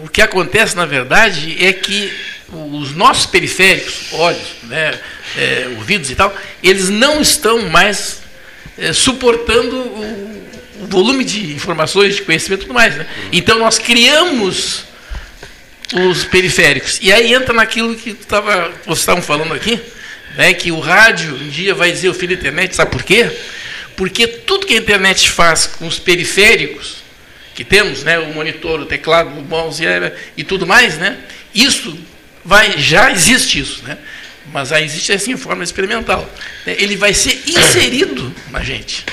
o 0.05 0.09
que 0.09 0.23
acontece 0.23 0.77
na 0.77 0.87
verdade 0.87 1.57
é 1.65 1.73
que 1.73 2.13
os 2.53 2.95
nossos 2.97 3.27
periféricos, 3.27 4.13
olhos, 4.13 4.57
né, 4.65 4.99
é, 5.37 5.69
ouvidos 5.77 6.11
e 6.11 6.15
tal, 6.15 6.35
eles 6.63 6.89
não 6.89 7.21
estão 7.21 7.69
mais 7.69 8.21
é, 8.79 8.93
suportando 8.93 9.77
o, 9.77 10.47
o 10.83 10.87
volume 10.87 11.25
de 11.25 11.53
informações, 11.53 12.17
de 12.17 12.23
conhecimento 12.23 12.63
e 12.63 12.67
tudo 12.67 12.75
mais. 12.75 12.97
Né? 12.97 13.07
Então 13.33 13.59
nós 13.59 13.79
criamos 13.79 14.85
os 15.93 16.25
periféricos. 16.25 16.99
E 17.03 17.13
aí 17.13 17.35
entra 17.35 17.53
naquilo 17.53 17.95
que 17.95 18.15
tava, 18.15 18.73
vocês 18.85 19.01
estavam 19.01 19.23
falando 19.23 19.55
aqui, 19.55 19.81
né, 20.37 20.55
que 20.55 20.71
o 20.71 20.79
rádio 20.79 21.35
um 21.35 21.49
dia 21.49 21.75
vai 21.75 21.91
dizer 21.91 22.09
o 22.09 22.15
filho 22.15 22.37
da 22.37 22.41
internet, 22.41 22.77
sabe 22.77 22.91
por 22.91 23.03
quê? 23.03 23.31
Porque 23.97 24.27
tudo 24.27 24.67
que 24.67 24.75
a 24.75 24.77
internet 24.77 25.29
faz 25.31 25.67
com 25.67 25.87
os 25.87 25.99
periféricos 25.99 26.99
que 27.55 27.65
temos, 27.65 28.05
né, 28.05 28.19
o 28.19 28.33
monitor, 28.33 28.81
o 28.81 28.87
teclado, 28.87 29.29
o 29.31 29.43
mouse 29.43 29.83
e 30.37 30.45
tudo 30.45 30.67
mais, 30.67 30.97
né, 30.97 31.19
isso 31.55 31.99
vai, 32.45 32.79
já 32.79 33.11
existe 33.11 33.59
isso, 33.59 33.83
né, 33.83 33.99
mas 34.53 34.73
aí 34.73 34.85
existe 34.85 35.13
assim 35.13 35.33
em 35.33 35.37
forma 35.37 35.63
experimental. 35.63 36.29
Ele 36.67 36.97
vai 36.97 37.15
ser 37.15 37.43
inserido 37.47 38.35
na 38.51 38.63
gente. 38.63 39.05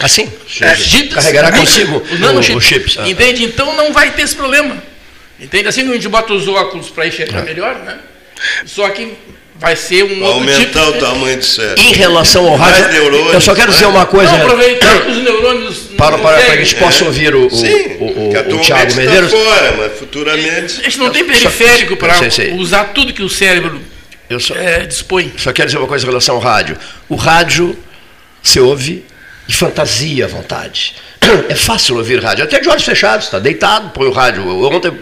Assim? 0.00 0.30
É, 0.60 0.74
chips, 0.74 1.14
carregará 1.14 1.52
consigo 1.52 2.02
os 2.10 2.20
nanochips. 2.20 2.56
O, 2.56 2.60
chips. 2.60 2.98
Ah. 2.98 3.08
Entende? 3.08 3.44
Então 3.44 3.76
não 3.76 3.92
vai 3.92 4.10
ter 4.10 4.22
esse 4.22 4.34
problema. 4.34 4.82
Entende? 5.38 5.68
Assim 5.68 5.84
que 5.84 5.90
a 5.90 5.94
gente 5.94 6.08
bota 6.08 6.32
os 6.32 6.46
óculos 6.48 6.90
para 6.90 7.06
enxergar 7.06 7.40
ah. 7.40 7.44
melhor, 7.44 7.76
né? 7.76 7.98
Só 8.66 8.88
que 8.90 9.14
vai 9.56 9.76
ser 9.76 10.04
um 10.04 10.22
outro 10.22 10.40
tipo 10.58 10.78
aumentar 10.78 10.88
o 10.88 10.92
tamanho 10.94 11.38
do 11.38 11.44
cérebro. 11.44 11.82
Em 11.82 11.92
relação 11.92 12.46
ao 12.48 12.56
rádio, 12.56 12.84
eu 13.32 13.40
só 13.40 13.54
quero 13.54 13.72
dizer 13.72 13.86
uma 13.86 14.04
coisa. 14.04 14.32
Não, 14.32 14.42
aproveitar 14.42 15.08
os 15.08 15.16
neurônios. 15.18 15.84
Para, 15.96 16.18
para, 16.18 16.36
para 16.38 16.46
que 16.46 16.50
a 16.50 16.56
gente 16.56 16.74
possa 16.74 17.04
é. 17.04 17.06
ouvir 17.06 17.34
o, 17.36 17.48
Sim, 17.48 17.66
o, 18.00 18.04
o, 18.04 18.30
o, 18.32 18.56
o 18.56 18.60
Thiago 18.60 18.90
tá 18.90 18.96
Medeiros. 18.96 19.30
fora, 19.30 19.74
mas 19.78 19.96
futuramente. 19.96 20.80
A 20.80 20.82
gente 20.82 20.98
não 20.98 21.08
tem 21.08 21.24
periférico 21.24 21.96
para 21.96 22.16
usar 22.58 22.86
tudo 22.86 23.12
que 23.12 23.22
o 23.22 23.28
cérebro 23.28 23.80
só, 24.40 24.54
é, 24.54 24.86
dispõe. 24.86 25.32
Só 25.36 25.52
quero 25.52 25.68
dizer 25.68 25.78
uma 25.78 25.88
coisa 25.88 26.04
em 26.04 26.08
relação 26.08 26.36
ao 26.36 26.40
rádio. 26.40 26.76
O 27.08 27.16
rádio 27.16 27.78
se 28.42 28.60
ouve 28.60 29.04
e 29.48 29.52
fantasia 29.52 30.24
à 30.24 30.28
vontade. 30.28 30.96
é 31.48 31.54
fácil 31.54 31.96
ouvir 31.96 32.22
rádio, 32.22 32.44
até 32.44 32.60
de 32.60 32.68
olhos 32.68 32.84
fechados, 32.84 33.26
está 33.26 33.38
deitado, 33.38 33.90
põe 33.90 34.06
o 34.06 34.12
rádio. 34.12 34.44
Ontem 34.66 34.92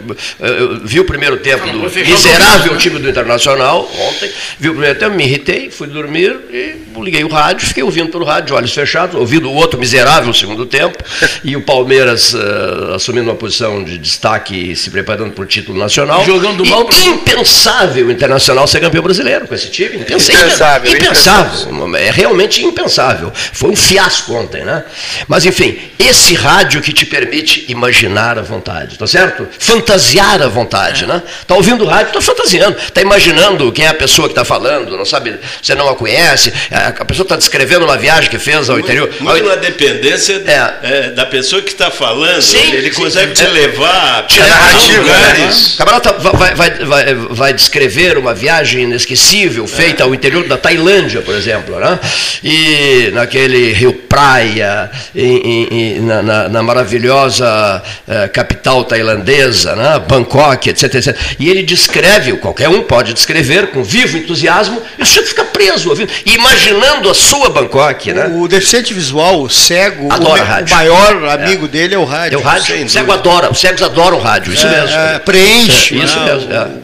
eu 0.41 0.81
vi 0.85 1.01
o 1.01 1.05
primeiro 1.05 1.39
tempo 1.39 1.67
do 1.67 1.79
miserável 1.79 2.77
time 2.77 2.99
do 2.99 3.09
Internacional, 3.09 3.91
ontem, 4.09 4.31
vi 4.59 4.69
o 4.69 4.73
primeiro 4.73 4.99
tempo, 4.99 5.15
me 5.15 5.25
irritei, 5.25 5.71
fui 5.71 5.87
dormir 5.87 6.37
e 6.51 6.77
liguei 7.01 7.25
o 7.25 7.29
rádio, 7.29 7.67
fiquei 7.67 7.83
ouvindo 7.83 8.11
pelo 8.11 8.25
rádio, 8.25 8.47
de 8.47 8.53
olhos 8.55 8.73
fechados, 8.73 9.15
ouvindo 9.15 9.51
o 9.51 9.55
outro 9.55 9.79
miserável 9.79 10.33
segundo 10.33 10.67
tempo, 10.67 10.99
e 11.45 11.57
o 11.57 11.63
Palmeiras 11.63 12.35
uh, 12.35 12.95
assumindo 12.95 13.31
uma 13.31 13.37
posição 13.37 13.83
de 13.83 13.99
destaque 13.99 14.73
e 14.73 14.77
se 14.77 14.91
preparando 14.91 15.33
para 15.33 15.45
o 15.45 15.47
título 15.47 15.79
nacional. 15.79 16.25
Jogando 16.25 16.65
mal. 16.67 16.89
Impensável 17.07 18.07
o 18.07 18.11
Internacional 18.11 18.67
ser 18.67 18.81
campeão 18.81 19.03
brasileiro 19.03 19.47
com 19.47 19.55
esse 19.55 19.71
time. 19.71 19.97
Impensável. 19.97 20.91
Impensável. 20.91 20.93
impensável. 20.93 21.97
É 21.97 22.11
realmente 22.11 22.63
impensável. 22.63 23.33
Foi 23.35 23.71
um 23.71 23.77
fiasco 23.77 24.35
ontem, 24.35 24.65
né? 24.65 24.85
Mas 25.29 25.47
enfim, 25.47 25.79
esse 25.99 26.12
rádio 26.35 26.81
que 26.81 26.93
te 26.93 27.07
permite 27.07 27.65
imaginar 27.69 28.39
à 28.39 28.43
vontade, 28.43 28.99
tá 28.99 29.07
certo? 29.07 29.49
Fantasiar 29.59 30.43
à 30.43 30.49
vontade, 30.49 31.05
é. 31.05 31.07
né? 31.07 31.23
Tá 31.47 31.55
ouvindo 31.55 31.85
o 31.85 31.87
rádio, 31.87 32.13
tá 32.13 32.21
fantasiando, 32.21 32.77
tá 32.93 33.01
imaginando 33.01 33.71
quem 33.73 33.85
é 33.85 33.89
a 33.89 33.95
pessoa 33.95 34.29
que 34.29 34.33
está 34.33 34.45
falando, 34.45 34.97
não 34.97 35.05
sabe, 35.05 35.39
você 35.61 35.75
não 35.75 35.89
a 35.89 35.95
conhece, 35.95 36.53
a 36.71 37.05
pessoa 37.05 37.25
está 37.25 37.37
descrevendo 37.37 37.85
uma 37.85 37.97
viagem 37.97 38.31
que 38.31 38.39
fez 38.39 38.69
ao 38.69 38.79
interior. 38.79 39.11
Muito 39.21 39.49
na 39.49 39.57
dependência 39.57 40.43
é. 40.47 40.73
É, 40.83 41.11
da 41.11 41.27
pessoa 41.27 41.63
que 41.63 41.71
está 41.71 41.91
falando, 41.91 42.43
sim, 42.43 42.73
ele 42.73 42.93
sim, 42.93 43.03
consegue 43.03 43.33
te 43.33 43.45
levar 43.45 44.27
a 44.29 44.47
narrativa, 44.47 45.01
lugares. 45.01 45.79
Né? 45.79 45.85
O 45.85 46.37
vai, 46.37 46.55
vai, 46.55 46.71
vai, 46.71 47.15
vai 47.15 47.53
descrever 47.53 48.19
uma 48.19 48.35
viagem 48.35 48.83
inesquecível 48.83 49.67
feita 49.67 50.05
ao 50.05 50.15
interior 50.15 50.47
da 50.47 50.57
Tailândia, 50.57 51.23
por 51.23 51.35
exemplo, 51.35 51.79
né? 51.79 51.99
E 52.43 53.11
naquele 53.13 53.73
rio 53.73 53.93
Praia, 53.93 54.91
em, 55.15 55.69
em, 55.73 56.01
na, 56.03 56.23
na, 56.23 56.49
na, 56.49 56.63
maravilhosa 56.63 57.83
eh, 58.09 58.29
capital 58.29 58.85
tailandesa, 58.85 59.75
né? 59.75 59.99
Bangkok, 60.07 60.71
etc, 60.71 60.95
etc. 60.95 61.17
E 61.39 61.49
ele 61.49 61.63
descreve, 61.63 62.33
qualquer 62.35 62.69
um 62.69 62.83
pode 62.83 63.13
descrever, 63.13 63.69
com 63.69 63.83
vivo 63.83 64.17
entusiasmo, 64.19 64.81
e 64.99 65.03
o 65.03 65.07
sujeito 65.07 65.29
fica 65.29 65.45
preso 65.45 65.91
ouvindo, 65.91 66.11
imaginando 66.27 67.09
a 67.09 67.15
sua 67.15 67.49
Bangkok. 67.51 68.13
Né? 68.13 68.31
O 68.35 68.49
deficiente 68.49 68.93
visual, 68.93 69.43
o 69.43 69.51
cego, 69.51 70.13
adora 70.13 70.43
o, 70.43 70.47
rádio. 70.47 70.75
o 70.75 70.77
maior 70.77 71.29
amigo 71.29 71.67
é. 71.67 71.69
dele 71.69 71.95
é 71.95 71.99
o 71.99 72.05
rádio. 72.05 72.39
É 72.39 72.41
o 72.41 72.45
rádio. 72.45 72.85
O 72.85 72.89
cego 72.89 73.13
adora, 73.13 73.51
os 73.51 73.61
cegos 73.61 73.83
adoram 73.83 74.19
o 74.19 74.21
rádio, 74.21 74.53
isso 74.53 74.67
é, 74.67 74.71
mesmo. 74.71 74.97
É, 74.97 75.19
preenche. 75.19 75.97
isso 75.99 76.19
né? 76.19 76.35
mesmo. 76.35 76.83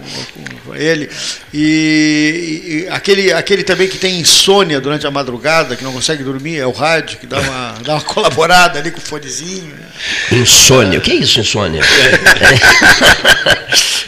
Ele. 0.79 1.11
E, 1.53 2.87
e, 2.87 2.89
aquele, 2.91 3.33
aquele 3.33 3.63
também 3.63 3.89
que 3.89 3.99
tem 3.99 4.21
insônia 4.21 4.81
durante 4.81 5.07
a 5.07 5.11
madrugada, 5.11 5.75
que 5.77 5.85
não 5.85 5.93
consegue 5.93 6.23
dormir, 6.23 6.57
é 6.59 6.67
o 6.67 6.71
rádio, 6.71 7.19
que 7.19 7.27
dá 7.27 7.41
uma, 7.41 7.75
dá 7.85 7.95
uma 7.95 8.03
colaborada 8.03 8.79
ali 8.79 8.91
com 8.91 8.99
o 8.99 9.03
fonezinho. 9.03 9.75
Insônia. 10.31 10.99
O 10.99 11.03
que 11.03 11.11
é 11.11 11.17
isso, 11.17 11.41
insônia? 11.41 11.83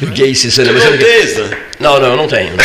o 0.03 0.07
que 0.13 0.23
é 0.23 0.27
isso, 0.27 0.47
insônia? 0.47 0.73
Mas. 0.73 0.85
Não, 1.81 1.99
não, 1.99 2.09
eu 2.11 2.17
não 2.17 2.29
tenho. 2.29 2.55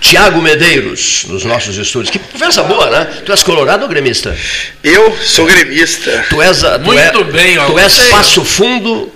Tiago 0.00 0.40
Medeiros, 0.40 1.24
nos 1.26 1.44
nossos 1.44 1.76
estúdios. 1.76 2.10
Que 2.10 2.18
conversa 2.18 2.62
boa, 2.62 2.88
né? 2.90 3.22
Tu 3.24 3.32
és 3.32 3.42
colorado 3.42 3.82
ou 3.82 3.88
gremista? 3.88 4.36
Eu 4.82 5.16
sou 5.20 5.46
gremista. 5.46 6.24
Tu 6.30 6.40
és 6.40 6.62
a, 6.62 6.78
tu 6.78 6.84
Muito 6.84 7.00
é, 7.00 7.24
bem, 7.24 7.56
Tu 7.66 7.78
és 7.78 7.98
Passo 8.10 8.44
Fundo. 8.44 9.12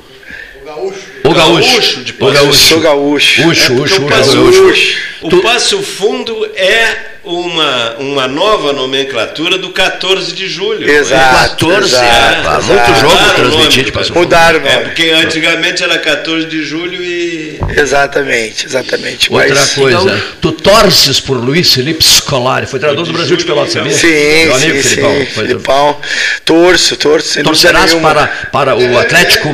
O 1.31 1.35
gaúcho. 1.35 2.03
De 2.03 2.13
o 2.13 2.33
gaúcho. 2.33 2.69
Sou 2.69 2.81
gaúcho. 2.81 3.49
Uxo, 3.49 3.73
é 3.73 3.81
uxo, 3.81 4.03
o 4.03 4.07
gaúcho. 4.07 4.99
O 5.23 5.41
Passo 5.43 5.81
Fundo 5.81 6.51
é 6.57 7.10
uma, 7.39 7.97
uma 7.99 8.29
nova 8.29 8.73
nomenclatura 8.73 9.59
do 9.59 9.71
14 9.71 10.33
de 10.33 10.49
julho. 10.49 10.89
Exato. 10.89 11.67
14, 11.67 11.95
exato, 11.95 12.05
é, 12.05 12.41
exato. 12.41 12.65
muito 12.65 13.01
jogo 13.01 13.35
transmitido. 13.35 14.15
Mudaram, 14.15 14.67
É, 14.67 14.79
porque 14.79 15.11
antigamente 15.11 15.83
era 15.83 15.99
14 15.99 16.47
de 16.47 16.63
julho 16.65 17.03
e. 17.03 17.59
Exatamente, 17.77 18.67
exatamente. 18.67 19.33
Outra 19.33 19.55
Mas, 19.55 19.75
coisa, 19.75 20.01
então, 20.01 20.23
tu 20.41 20.53
torces 20.53 21.21
por 21.21 21.37
Luiz 21.37 21.73
Felipe 21.73 22.03
Scolari, 22.03 22.67
foi 22.67 22.79
treinador 22.79 23.07
do 23.07 23.13
Brasil 23.13 23.37
de 23.37 23.45
Pelotas, 23.45 23.73
sabia? 23.73 23.93
Sim, 23.93 24.47
Meu 24.47 24.55
amigo 24.55 24.83
sim, 24.83 24.89
Filipão. 24.89 25.19
Sim, 25.19 25.27
Filipão. 25.27 25.97
Torço, 26.45 26.97
torço. 26.97 27.43
Torcerás 27.43 27.95
para, 27.95 28.27
para 28.53 28.77
o 28.77 28.99
Atlético 28.99 29.49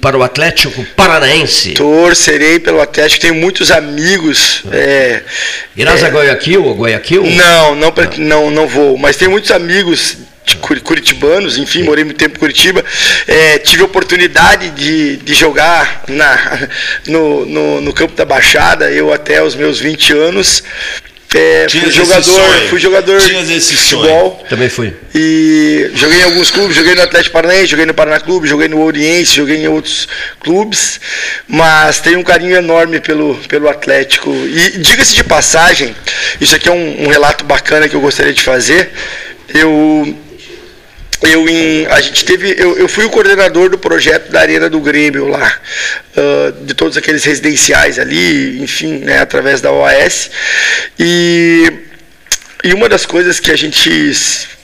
para 0.00 0.16
o 0.16 0.22
Atlético 0.22 0.84
Paranaense? 0.96 1.72
Torcerei 1.72 2.58
pelo 2.58 2.80
Atlético, 2.80 3.20
tenho 3.20 3.34
muitos 3.34 3.70
amigos. 3.70 4.62
É, 4.70 5.22
Irás 5.76 6.02
é, 6.02 6.06
a 6.06 6.08
Guayaquil 6.10 6.64
ou 6.64 6.74
Não, 7.20 7.74
não, 7.74 7.74
não, 7.74 7.92
não, 8.18 8.50
não 8.50 8.66
vou. 8.66 8.96
Mas 8.96 9.16
tem 9.16 9.28
muitos 9.28 9.50
amigos 9.50 10.18
curitibanos, 10.82 11.56
enfim, 11.56 11.82
morei 11.82 12.04
muito 12.04 12.18
tempo 12.18 12.36
em 12.36 12.40
Curitiba, 12.40 12.84
é, 13.28 13.58
tive 13.58 13.82
a 13.82 13.86
oportunidade 13.86 14.70
de, 14.70 15.16
de 15.18 15.34
jogar 15.34 16.04
na, 16.08 16.68
no, 17.06 17.46
no, 17.46 17.80
no, 17.80 17.92
campo 17.92 18.14
da 18.14 18.24
Baixada, 18.24 18.90
eu 18.90 19.12
até 19.12 19.42
os 19.42 19.54
meus 19.54 19.78
20 19.78 20.12
anos, 20.12 20.62
é, 21.38 21.66
fui 21.68 21.90
jogador, 21.90 22.50
fui 22.68 22.80
jogador 22.80 23.20
de 23.20 23.60
futebol. 23.60 24.44
Também 24.48 24.68
fui. 24.68 24.92
E 25.14 25.90
joguei 25.94 26.20
em 26.20 26.24
alguns 26.24 26.50
clubes, 26.50 26.76
joguei 26.76 26.94
no 26.94 27.02
Atlético 27.02 27.32
Paranaense, 27.32 27.66
joguei 27.66 27.86
no 27.86 27.94
Paraná 27.94 28.20
Clube, 28.20 28.48
joguei 28.48 28.68
no 28.68 28.82
Oriense, 28.82 29.36
joguei 29.36 29.58
em 29.58 29.68
outros 29.68 30.08
clubes, 30.40 31.00
mas 31.48 32.00
tenho 32.00 32.18
um 32.18 32.22
carinho 32.22 32.56
enorme 32.56 33.00
pelo, 33.00 33.34
pelo 33.48 33.68
Atlético. 33.68 34.30
E 34.30 34.78
diga-se 34.78 35.14
de 35.14 35.24
passagem, 35.24 35.94
isso 36.40 36.54
aqui 36.54 36.68
é 36.68 36.72
um, 36.72 37.04
um 37.04 37.08
relato 37.08 37.44
bacana 37.44 37.88
que 37.88 37.94
eu 37.94 38.00
gostaria 38.00 38.32
de 38.32 38.42
fazer. 38.42 38.90
Eu 39.54 40.16
eu 41.24 41.48
em, 41.48 41.86
a 41.86 42.00
gente 42.00 42.24
teve, 42.24 42.54
eu, 42.58 42.76
eu 42.76 42.88
fui 42.88 43.04
o 43.04 43.10
coordenador 43.10 43.70
do 43.70 43.78
projeto 43.78 44.30
da 44.30 44.40
Arena 44.40 44.68
do 44.68 44.80
Grêmio 44.80 45.28
lá, 45.28 45.60
uh, 46.16 46.64
de 46.64 46.74
todos 46.74 46.96
aqueles 46.96 47.24
residenciais 47.24 47.98
ali, 47.98 48.60
enfim, 48.62 48.98
né, 48.98 49.20
através 49.20 49.60
da 49.60 49.70
OAS. 49.70 50.30
E, 50.98 51.72
e 52.64 52.74
uma 52.74 52.88
das 52.88 53.06
coisas 53.06 53.38
que 53.38 53.50
a 53.50 53.56
gente 53.56 54.14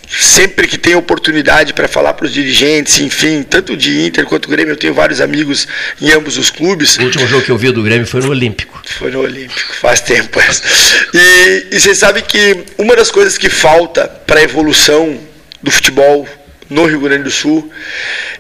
sempre 0.09 0.67
que 0.67 0.79
tem 0.79 0.95
oportunidade 0.95 1.75
para 1.75 1.87
falar 1.87 2.15
para 2.15 2.25
os 2.25 2.33
dirigentes, 2.33 2.99
enfim, 2.99 3.43
tanto 3.43 3.77
de 3.77 4.07
Inter 4.07 4.25
quanto 4.25 4.49
do 4.49 4.51
Grêmio, 4.51 4.73
eu 4.73 4.77
tenho 4.77 4.95
vários 4.95 5.21
amigos 5.21 5.69
em 6.01 6.11
ambos 6.11 6.39
os 6.39 6.51
clubes. 6.51 6.97
O 6.97 7.03
último 7.03 7.27
jogo 7.27 7.45
que 7.45 7.51
eu 7.51 7.59
vi 7.59 7.71
do 7.71 7.83
Grêmio 7.83 8.07
foi 8.07 8.23
no 8.23 8.31
Olímpico. 8.31 8.83
Foi 8.85 9.11
no 9.11 9.21
Olímpico, 9.21 9.75
faz 9.75 10.01
tempo. 10.01 10.41
E, 11.13 11.67
e 11.71 11.81
você 11.81 11.95
sabe 11.95 12.23
que 12.23 12.65
uma 12.79 12.97
das 12.97 13.11
coisas 13.11 13.37
que 13.37 13.49
falta 13.49 14.09
para 14.09 14.41
a 14.41 14.43
evolução 14.43 15.21
do 15.63 15.71
futebol 15.71 16.27
no 16.69 16.87
Rio 16.87 17.01
Grande 17.01 17.25
do 17.25 17.31
Sul 17.31 17.71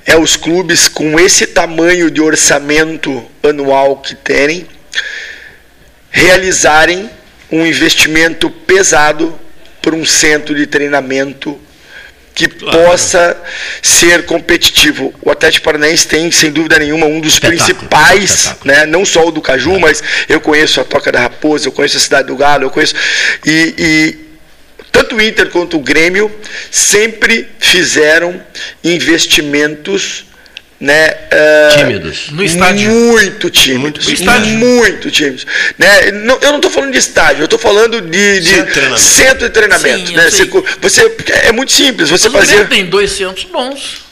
é 0.05 0.17
os 0.17 0.37
clubes 0.37 0.89
com 0.89 1.19
esse 1.19 1.47
tamanho 1.47 2.11
de 2.11 2.21
orçamento 2.21 3.25
anual 3.43 3.97
que 3.99 4.15
terem 4.15 4.67
realizarem 6.11 7.11
um 7.51 7.65
investimento 7.65 8.51
pesado 8.51 9.39
para 9.81 9.95
um 9.95 10.05
centro 10.05 10.55
de 10.55 10.67
treinamento 10.67 11.59
que 12.35 12.47
claro. 12.47 12.79
possa 12.79 13.37
ser 13.83 14.25
competitivo. 14.25 15.13
O 15.23 15.31
Atlético 15.31 15.65
Paranaense 15.65 16.07
tem, 16.07 16.31
sem 16.31 16.53
dúvida 16.53 16.79
nenhuma, 16.79 17.07
um 17.07 17.21
dos 17.21 17.35
espetáculo, 17.35 17.65
principais, 17.65 18.31
espetáculo. 18.31 18.75
Né, 18.75 18.87
não 18.87 19.05
só 19.05 19.27
o 19.27 19.33
do 19.33 19.43
Caju, 19.43 19.75
é. 19.75 19.79
mas 19.79 20.03
eu 20.29 20.41
conheço 20.41 20.81
a 20.81 20.85
Toca 20.85 21.11
da 21.11 21.21
Raposa, 21.21 21.67
eu 21.67 21.73
conheço 21.73 21.97
a 21.97 22.01
Cidade 22.01 22.29
do 22.29 22.37
Galo, 22.37 22.65
eu 22.65 22.71
conheço. 22.71 22.95
E, 23.45 23.75
e 23.77 24.28
tanto 24.91 25.17
o 25.17 25.23
Inter 25.23 25.49
quanto 25.51 25.77
o 25.77 25.81
Grêmio 25.81 26.31
sempre 26.71 27.49
fizeram 27.59 28.41
investimentos 28.83 30.27
né, 30.81 31.11
uh, 31.11 31.77
tímidos. 31.77 32.31
No 32.31 32.45
estádio. 32.45 32.89
muito 32.89 33.51
tímidos 33.51 34.07
muito, 34.07 34.21
estádio. 34.21 34.59
muito 34.59 35.11
tímidos 35.11 35.45
né. 35.77 36.13
Não, 36.13 36.39
eu 36.41 36.51
não 36.51 36.57
estou 36.57 36.71
falando 36.71 36.93
de 36.93 36.99
estádio 36.99 37.43
eu 37.43 37.47
estou 37.47 37.59
falando 37.59 38.01
de, 38.01 38.41
de 38.41 38.49
centro, 38.49 38.99
centro 38.99 39.49
de 39.49 39.51
treinamento 39.51 40.07
Sim, 40.07 40.15
né? 40.15 40.31
você, 40.31 40.45
você, 40.81 41.17
é 41.43 41.51
muito 41.51 41.73
simples 41.73 42.11
você 42.11 42.29
Mas 42.29 42.49
fazer 42.49 42.69
tem 42.69 42.87
dois 42.87 43.11
centros 43.11 43.45
bons 43.47 44.08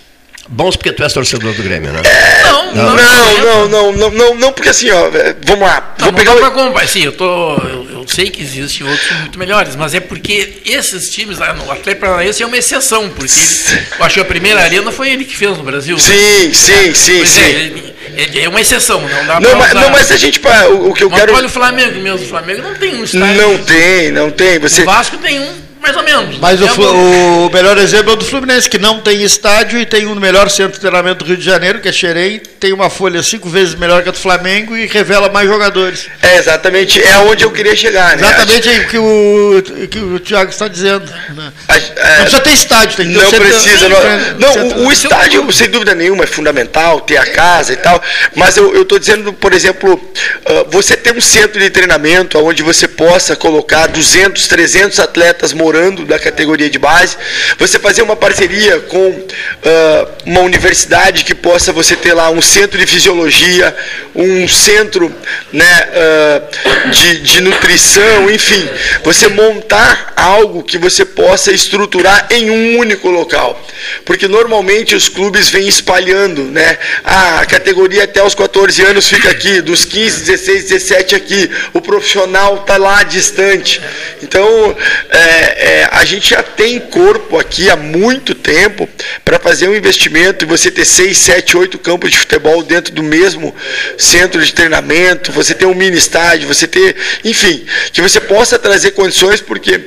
Bons 0.48 0.76
porque 0.76 0.92
tu 0.92 1.02
és 1.02 1.12
torcedor 1.12 1.54
do 1.54 1.62
Grêmio, 1.62 1.90
né? 1.92 2.00
É, 2.04 2.42
não, 2.42 2.74
não, 2.74 2.94
não, 2.94 3.68
não, 3.68 3.92
não, 3.92 4.10
não, 4.10 4.34
não, 4.34 4.52
porque 4.52 4.68
assim, 4.68 4.90
ó, 4.90 5.08
é, 5.08 5.34
vamos 5.44 5.66
lá. 5.66 5.94
Não, 5.98 6.06
vou 6.06 6.14
pegar 6.14 6.34
não 6.34 6.40
dá 6.40 6.50
pra 6.50 6.64
comparar. 6.64 6.86
Sim, 6.86 7.04
eu, 7.04 7.12
tô, 7.12 7.56
eu, 7.56 7.86
eu, 7.90 8.06
sei 8.06 8.30
que 8.30 8.42
existem 8.42 8.86
outros 8.86 9.10
muito 9.20 9.38
melhores, 9.38 9.74
mas 9.74 9.94
é 9.94 10.00
porque 10.00 10.58
esses 10.64 11.10
times, 11.10 11.38
lá 11.38 11.52
no 11.52 11.70
Atlético 11.70 12.06
Paranaense 12.06 12.42
é 12.42 12.46
uma 12.46 12.56
exceção, 12.56 13.08
porque 13.08 13.32
ele, 13.32 13.86
eu 13.98 14.04
acho 14.04 14.14
que 14.14 14.20
a 14.20 14.24
primeira 14.24 14.60
arena 14.62 14.92
foi 14.92 15.10
ele 15.10 15.24
que 15.24 15.36
fez 15.36 15.56
no 15.56 15.64
Brasil. 15.64 15.98
Sim, 15.98 16.52
sim, 16.52 16.94
sim, 16.94 17.16
pois 17.16 17.28
sim. 17.28 17.92
É, 18.16 18.44
é, 18.44 18.48
uma 18.48 18.60
exceção, 18.60 19.00
não 19.00 19.26
dá 19.26 19.40
não, 19.40 19.56
mas, 19.56 19.74
não, 19.74 19.90
mas 19.90 20.12
a 20.12 20.16
gente, 20.16 20.40
o, 20.70 20.90
o 20.90 20.94
que 20.94 21.02
eu 21.02 21.10
mas 21.10 21.20
quero... 21.20 21.34
olha 21.34 21.46
o 21.46 21.50
Flamengo 21.50 22.00
mesmo, 22.00 22.24
o 22.24 22.28
Flamengo 22.28 22.62
não 22.62 22.74
tem 22.74 22.94
um 22.94 23.04
estádio. 23.04 23.42
Não 23.42 23.58
tem, 23.58 24.12
não 24.12 24.30
tem. 24.30 24.58
Você... 24.60 24.82
O 24.82 24.86
Vasco 24.86 25.18
tem 25.18 25.40
um 25.40 25.65
Mais 25.86 25.96
ou 25.96 26.02
menos. 26.02 26.38
Mas 26.40 26.60
o, 26.60 26.68
Flu- 26.68 27.46
o 27.46 27.50
melhor 27.52 27.78
exemplo 27.78 28.10
é 28.10 28.14
o 28.14 28.16
do 28.16 28.24
Fluminense, 28.24 28.68
que 28.68 28.78
não 28.78 29.00
tem 29.00 29.22
estádio 29.22 29.78
e 29.78 29.86
tem 29.86 30.06
o 30.06 30.14
melhor 30.16 30.50
centro 30.50 30.72
de 30.72 30.80
treinamento 30.80 31.24
do 31.24 31.28
Rio 31.28 31.36
de 31.36 31.44
Janeiro, 31.44 31.80
que 31.80 31.88
é 31.88 31.92
Xerém, 31.92 32.40
tem 32.58 32.72
uma 32.72 32.90
folha 32.90 33.22
cinco 33.22 33.48
vezes 33.48 33.74
melhor 33.76 34.02
que 34.02 34.08
a 34.08 34.12
do 34.12 34.18
Flamengo 34.18 34.76
e 34.76 34.86
revela 34.86 35.28
mais 35.28 35.48
jogadores. 35.48 36.08
É 36.20 36.38
exatamente, 36.38 37.00
é 37.00 37.18
onde 37.18 37.44
eu 37.44 37.50
queria 37.52 37.76
chegar, 37.76 38.16
né? 38.16 38.26
Exatamente 38.26 38.68
o 38.68 38.88
que 38.88 38.98
o, 38.98 39.62
que 39.88 39.98
o 39.98 40.18
Thiago 40.18 40.50
está 40.50 40.66
dizendo. 40.66 41.04
né? 41.34 41.52
A- 41.68 41.74
a- 41.74 41.78
Não 41.78 42.02
é, 42.04 42.20
precisa 42.22 42.40
ter 42.42 42.50
estádio, 42.52 42.96
tem 42.96 43.06
que 43.06 43.12
ter 43.14 43.18
Não 43.20 43.26
um 43.26 43.30
centro- 43.30 43.48
precisa. 43.48 43.88
Não, 43.88 43.98
não 44.38 44.52
centro- 44.52 44.78
o, 44.80 44.86
o 44.88 44.92
estádio, 44.92 45.52
sem 45.52 45.68
dúvida 45.68 45.94
nenhuma, 45.94 46.24
é 46.24 46.26
fundamental, 46.26 47.00
ter 47.00 47.16
a 47.16 47.26
casa 47.26 47.72
e 47.72 47.76
tal. 47.76 48.02
Mas 48.34 48.56
eu 48.56 48.82
estou 48.82 48.98
dizendo, 48.98 49.32
por 49.32 49.52
exemplo, 49.52 50.00
ah, 50.46 50.64
você 50.68 50.96
ter 50.96 51.14
um 51.16 51.20
centro 51.20 51.60
de 51.60 51.70
treinamento 51.70 52.38
onde 52.38 52.62
você 52.62 52.88
possa 52.88 53.36
colocar 53.36 53.86
200, 53.86 54.48
300 54.48 54.98
atletas 54.98 55.52
morando 55.52 55.75
da 56.06 56.18
categoria 56.18 56.68
de 56.68 56.78
base, 56.78 57.16
você 57.58 57.78
fazer 57.78 58.02
uma 58.02 58.16
parceria 58.16 58.80
com 58.80 59.26
ah, 59.64 60.08
uma 60.24 60.40
universidade 60.40 61.24
que 61.24 61.34
possa 61.34 61.72
você 61.72 61.96
ter 61.96 62.12
lá 62.12 62.30
um 62.30 62.42
centro 62.42 62.78
de 62.78 62.86
fisiologia, 62.86 63.74
um 64.14 64.48
centro 64.48 65.14
né, 65.52 65.88
ah, 65.94 66.42
de, 66.90 67.20
de 67.20 67.40
nutrição, 67.40 68.30
enfim, 68.30 68.68
você 69.04 69.28
montar 69.28 70.12
algo 70.16 70.62
que 70.62 70.78
você 70.78 71.04
possa 71.04 71.52
estruturar 71.52 72.28
em 72.30 72.50
um 72.50 72.78
único 72.78 73.10
local. 73.10 73.60
Porque 74.04 74.26
normalmente 74.26 74.94
os 74.94 75.08
clubes 75.08 75.48
vêm 75.50 75.68
espalhando, 75.68 76.44
né? 76.44 76.78
Ah, 77.04 77.40
a 77.40 77.46
categoria 77.46 78.04
até 78.04 78.22
os 78.22 78.34
14 78.34 78.82
anos 78.82 79.08
fica 79.08 79.30
aqui, 79.30 79.60
dos 79.60 79.84
15, 79.84 80.24
16, 80.24 80.64
17 80.70 81.14
aqui, 81.14 81.50
o 81.72 81.80
profissional 81.80 82.56
está 82.56 82.76
lá 82.76 83.02
distante. 83.02 83.80
Então, 84.22 84.76
é, 85.10 85.65
é, 85.66 85.88
a 85.90 86.04
gente 86.04 86.30
já 86.30 86.44
tem 86.44 86.78
corpo 86.78 87.36
aqui 87.36 87.68
há 87.68 87.74
muito 87.74 88.36
tempo 88.36 88.88
para 89.24 89.36
fazer 89.36 89.68
um 89.68 89.74
investimento 89.74 90.44
e 90.44 90.46
você 90.46 90.70
ter 90.70 90.84
6, 90.84 91.18
7, 91.18 91.56
8 91.56 91.76
campos 91.80 92.12
de 92.12 92.18
futebol 92.18 92.62
dentro 92.62 92.94
do 92.94 93.02
mesmo 93.02 93.52
centro 93.98 94.44
de 94.44 94.54
treinamento, 94.54 95.32
você 95.32 95.54
ter 95.54 95.66
um 95.66 95.74
mini 95.74 95.96
estádio, 95.96 96.46
você 96.46 96.68
ter, 96.68 96.94
enfim, 97.24 97.66
que 97.92 98.00
você 98.00 98.20
possa 98.20 98.60
trazer 98.60 98.92
condições, 98.92 99.40
porque 99.40 99.80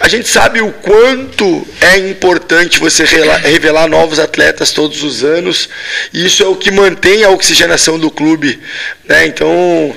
a 0.00 0.08
gente 0.08 0.26
sabe 0.26 0.62
o 0.62 0.72
quanto 0.72 1.68
é 1.82 1.98
importante 1.98 2.80
você 2.80 3.04
revelar 3.04 3.88
novos 3.88 4.18
atletas 4.18 4.70
todos 4.70 5.02
os 5.02 5.22
anos, 5.22 5.68
e 6.14 6.24
isso 6.24 6.42
é 6.42 6.46
o 6.46 6.56
que 6.56 6.70
mantém 6.70 7.24
a 7.24 7.28
oxigenação 7.28 7.98
do 7.98 8.10
clube, 8.10 8.58
né? 9.06 9.26
Então, 9.26 9.94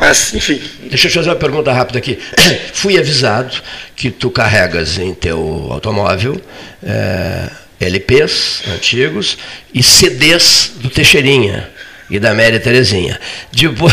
mas 0.00 0.34
enfim, 0.34 0.60
Deixa 0.88 1.06
eu 1.06 1.10
te 1.10 1.14
fazer 1.14 1.28
uma 1.28 1.36
pergunta 1.36 1.72
rápida 1.72 1.98
aqui. 1.98 2.18
Fui 2.72 2.98
avisado 2.98 3.54
que 3.94 4.10
tu 4.10 4.30
carregas 4.30 4.98
em 4.98 5.12
teu 5.12 5.68
automóvel 5.70 6.40
eh, 6.82 7.50
LPs 7.80 8.62
antigos 8.74 9.36
e 9.72 9.82
CDs 9.82 10.72
do 10.76 10.88
Teixeirinha 10.88 11.68
e 12.10 12.18
da 12.18 12.34
Mary 12.34 12.58
Terezinha. 12.60 13.20
Depois, 13.52 13.92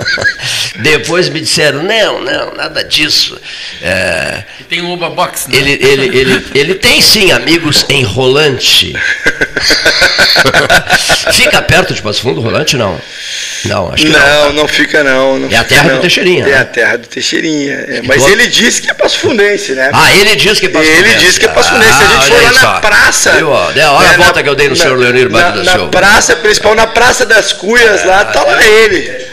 depois 0.76 1.28
me 1.28 1.40
disseram, 1.40 1.82
não, 1.82 2.20
não, 2.20 2.54
nada 2.54 2.82
disso. 2.84 3.38
E 4.60 4.64
tem 4.64 4.80
o 4.82 4.90
Oba 4.90 5.08
Box, 5.10 5.48
né? 5.48 5.56
ele, 5.58 5.72
ele, 5.80 6.18
ele, 6.18 6.46
ele 6.54 6.74
tem 6.74 7.00
sim 7.00 7.32
amigos 7.32 7.84
em 7.88 8.02
Rolante. 8.04 8.94
Fica 11.32 11.60
perto 11.62 11.94
de 11.94 12.02
Passo 12.02 12.20
Fundo, 12.22 12.40
Rolante 12.40 12.76
não. 12.76 13.00
Não, 13.64 13.92
acho 13.92 14.04
que 14.06 14.12
não. 14.12 14.20
não, 14.20 14.52
não 14.52 14.68
fica 14.68 15.02
não. 15.02 15.38
não 15.40 15.50
É 15.50 15.56
a 15.56 15.64
terra 15.64 15.88
do 15.88 15.94
não. 15.94 16.00
Teixeirinha, 16.00 16.44
É 16.44 16.50
né? 16.50 16.58
a 16.58 16.64
terra 16.64 16.96
do 16.98 17.06
Teixeirinha. 17.08 17.72
é. 17.88 18.02
Mas 18.04 18.22
tu- 18.22 18.28
ele 18.30 18.46
disse 18.46 18.80
que 18.80 18.88
é 18.90 18.94
Passo 18.94 19.18
Fundense, 19.18 19.72
né? 19.72 19.90
Ah, 19.92 20.12
ele 20.14 20.36
diz 20.36 20.60
que 20.60 20.66
é 20.66 20.68
Passo 20.68 20.84
Ele 20.88 20.96
Fundense. 20.98 21.18
disse 21.26 21.40
que 21.40 21.46
é 21.46 21.48
Passo 21.48 21.70
Fundense. 21.70 21.92
Se 21.98 22.04
a 22.04 22.06
gente 22.06 22.16
Ah, 22.16 22.22
for 22.22 22.34
olha 22.36 22.52
lá 22.52 22.62
na 22.74 22.80
praça. 22.80 23.32
Viu, 23.32 23.50
ó? 23.50 23.66
Olha 23.66 23.88
a 23.88 24.00
né, 24.02 24.16
volta 24.18 24.34
na- 24.34 24.42
que 24.44 24.48
eu 24.48 24.54
dei 24.54 24.68
no 24.68 24.76
na- 24.76 24.82
senhor 24.82 24.98
Leonir 24.98 25.28
na, 25.30 25.38
Bado 25.40 25.58
da 25.58 25.64
na 25.64 25.72
Silva. 25.72 25.88
praça 25.90 26.36
principal, 26.36 26.74
na 26.76 26.86
Praça 26.86 27.05
das 27.26 27.52
Cuias, 27.52 28.04
lá, 28.04 28.24
tá 28.24 28.42
lá 28.42 28.64
ele. 28.64 29.26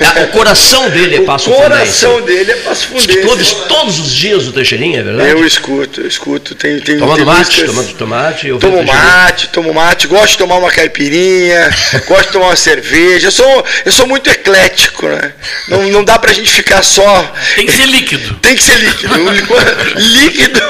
Ah, 0.00 0.22
O 0.24 0.28
coração 0.28 0.90
dele 0.90 1.16
é 1.16 1.20
Passo 1.20 1.48
o 1.48 1.54
Fundense. 1.54 1.70
coração 1.70 2.20
dele 2.22 2.50
é 2.50 2.56
Passo 2.56 2.88
Fundense. 2.88 3.54
todos 3.68 4.00
os 4.00 4.12
dias 4.12 4.48
o 4.48 4.52
Teixeirinha, 4.52 4.98
é 4.98 5.02
verdade? 5.04 5.30
Eu 5.30 5.46
escuto, 5.46 6.00
eu 6.00 6.08
escuto. 6.08 6.56
Tomando 6.98 7.24
mate, 7.24 7.64
tomando 7.64 7.92
tomate. 7.94 8.48
eu 8.48 8.58
Tomo 8.58 8.78
o 8.80 8.84
mate, 8.86 9.48
tomo 9.50 9.72
mate, 9.72 10.08
gosto 10.08 10.32
de 10.32 10.38
tomar 10.38 10.56
uma 10.56 10.70
caipirinha, 10.72 11.70
gosto 12.08 12.26
de 12.26 12.32
tomar 12.32 12.46
uma 12.46 12.56
cerveja. 12.56 13.28
Eu 13.28 13.32
sou, 13.32 13.64
eu 13.84 13.92
sou 13.92 14.08
muito 14.08 14.28
eclético, 14.28 15.06
né? 15.06 15.32
Não, 15.68 15.82
não 15.84 16.02
dá 16.02 16.18
pra 16.18 16.32
gente 16.32 16.50
ficar 16.50 16.82
só. 16.82 17.32
Tem 17.54 17.66
que 17.66 17.72
ser 17.72 17.86
líquido. 17.86 18.34
Tem 18.42 18.56
que 18.56 18.62
ser 18.64 18.74
líquido. 18.76 19.14
O 19.14 19.98
líquido. 20.00 20.60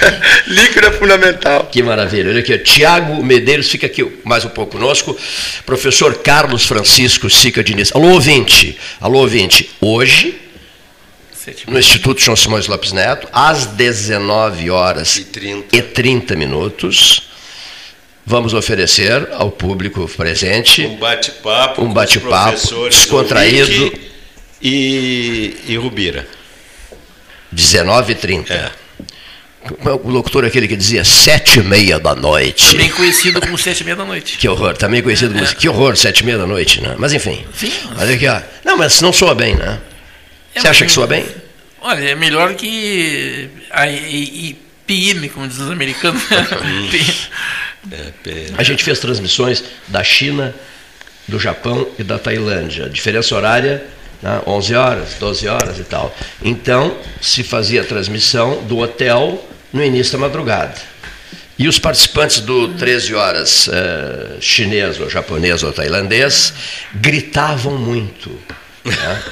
líquido 0.46 0.86
é 0.86 0.92
fundamental. 0.92 1.68
Que 1.70 1.82
maravilha. 1.82 2.30
Olha 2.30 2.40
aqui, 2.40 2.54
ó. 2.54 2.58
Tiago 2.58 3.22
Medeiros 3.22 3.68
fica 3.70 3.86
aqui 3.86 4.06
mais 4.24 4.44
um 4.44 4.48
pouco 4.48 4.72
conosco. 4.72 5.16
Professor 5.64 6.14
Carlos 6.18 6.64
Francisco 6.66 7.28
Sica 7.30 7.62
Diniz. 7.62 7.92
Alô, 7.94 8.08
ouvinte. 8.10 8.78
Alô, 9.00 9.20
ouvinte. 9.20 9.70
Hoje, 9.80 10.40
no 11.66 11.78
Instituto 11.78 12.20
João 12.20 12.36
Simões 12.36 12.66
Lopes 12.66 12.92
Neto, 12.92 13.28
às 13.32 13.66
19 13.66 14.70
horas 14.70 15.16
E 15.16 15.24
30. 15.24 15.76
e 15.76 15.82
30 15.82 16.34
minutos, 16.34 17.28
vamos 18.24 18.52
oferecer 18.54 19.28
ao 19.32 19.50
público 19.50 20.08
presente 20.16 20.82
Um 20.82 20.96
bate-papo. 20.96 21.82
Um 21.82 21.92
bate-papo 21.92 22.88
descontraído. 22.88 23.92
E, 24.60 25.54
e 25.68 25.76
Rubira. 25.76 26.26
19h30. 27.54 28.50
É. 28.50 28.70
É 29.84 29.90
O 29.90 30.08
locutor 30.08 30.44
aquele 30.44 30.68
que 30.68 30.76
dizia 30.76 31.04
sete 31.04 31.60
e 31.60 31.62
meia 31.62 31.98
da 31.98 32.14
noite. 32.14 32.72
Também 32.72 32.90
conhecido 32.90 33.40
como 33.40 33.56
sete 33.58 33.80
e 33.80 33.84
meia 33.84 33.96
da 33.96 34.04
noite. 34.04 34.38
Que 34.38 34.48
horror, 34.48 34.76
também 34.76 35.02
conhecido 35.02 35.34
como 35.34 35.46
Que 35.54 35.68
horror, 35.68 35.96
sete 35.96 36.20
e 36.20 36.24
meia 36.24 36.38
da 36.38 36.46
noite, 36.46 36.80
né? 36.80 36.94
Mas 36.98 37.12
enfim. 37.12 37.44
Sim. 37.54 37.72
Olha 37.98 38.14
aqui, 38.14 38.26
ó. 38.26 38.40
Não, 38.64 38.76
mas 38.76 39.00
não 39.00 39.12
soa 39.12 39.34
bem, 39.34 39.54
né? 39.56 39.80
É, 40.54 40.60
Você 40.60 40.68
acha 40.68 40.84
que 40.84 40.92
soa 40.92 41.06
bem? 41.06 41.24
Olha, 41.80 42.00
é 42.10 42.14
melhor 42.14 42.54
que 42.54 43.48
a 43.70 43.86
como 45.34 45.48
dizem 45.48 45.64
os 45.64 45.70
americanos. 45.70 46.22
É, 47.92 48.46
A 48.58 48.64
gente 48.64 48.82
fez 48.82 48.98
transmissões 48.98 49.62
da 49.86 50.02
China, 50.02 50.52
do 51.28 51.38
Japão 51.38 51.86
e 51.96 52.02
da 52.02 52.18
Tailândia. 52.18 52.88
Diferença 52.88 53.32
horária, 53.36 53.86
né? 54.20 54.40
11 54.44 54.74
horas, 54.74 55.14
12 55.20 55.46
horas 55.46 55.78
e 55.78 55.84
tal. 55.84 56.12
Então, 56.42 56.96
se 57.20 57.44
fazia 57.44 57.82
a 57.82 57.84
transmissão 57.84 58.62
do 58.64 58.78
hotel 58.78 59.40
no 59.72 59.84
início 59.84 60.12
da 60.12 60.18
madrugada. 60.18 60.74
E 61.58 61.66
os 61.66 61.78
participantes 61.78 62.40
do 62.40 62.68
13 62.74 63.14
horas 63.14 63.68
eh, 63.72 64.36
chinês 64.40 65.00
ou 65.00 65.08
japonês 65.08 65.62
ou 65.62 65.72
tailandês 65.72 66.52
gritavam 66.94 67.78
muito. 67.78 68.30
né? 68.84 69.22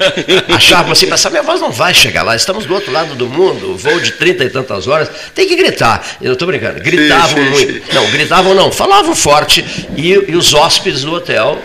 Achavam 0.48 0.92
assim, 0.92 1.04
mas 1.04 1.20
essa 1.20 1.28
minha 1.28 1.42
voz 1.42 1.60
não 1.60 1.70
vai 1.70 1.92
chegar 1.92 2.22
lá, 2.22 2.34
estamos 2.34 2.64
do 2.64 2.72
outro 2.72 2.90
lado 2.90 3.14
do 3.14 3.28
mundo, 3.28 3.76
voo 3.76 4.00
de 4.00 4.12
30 4.12 4.44
e 4.44 4.50
tantas 4.50 4.88
horas, 4.88 5.10
tem 5.34 5.46
que 5.46 5.54
gritar. 5.54 6.16
Eu 6.22 6.32
estou 6.32 6.48
brincando, 6.48 6.80
gritavam 6.80 7.36
sim, 7.36 7.50
muito. 7.50 7.94
Não, 7.94 8.10
gritavam 8.10 8.54
não, 8.54 8.72
falavam 8.72 9.14
forte 9.14 9.62
e, 9.94 10.12
e 10.12 10.34
os 10.34 10.54
hóspedes 10.54 11.02
do 11.02 11.12
hotel 11.12 11.60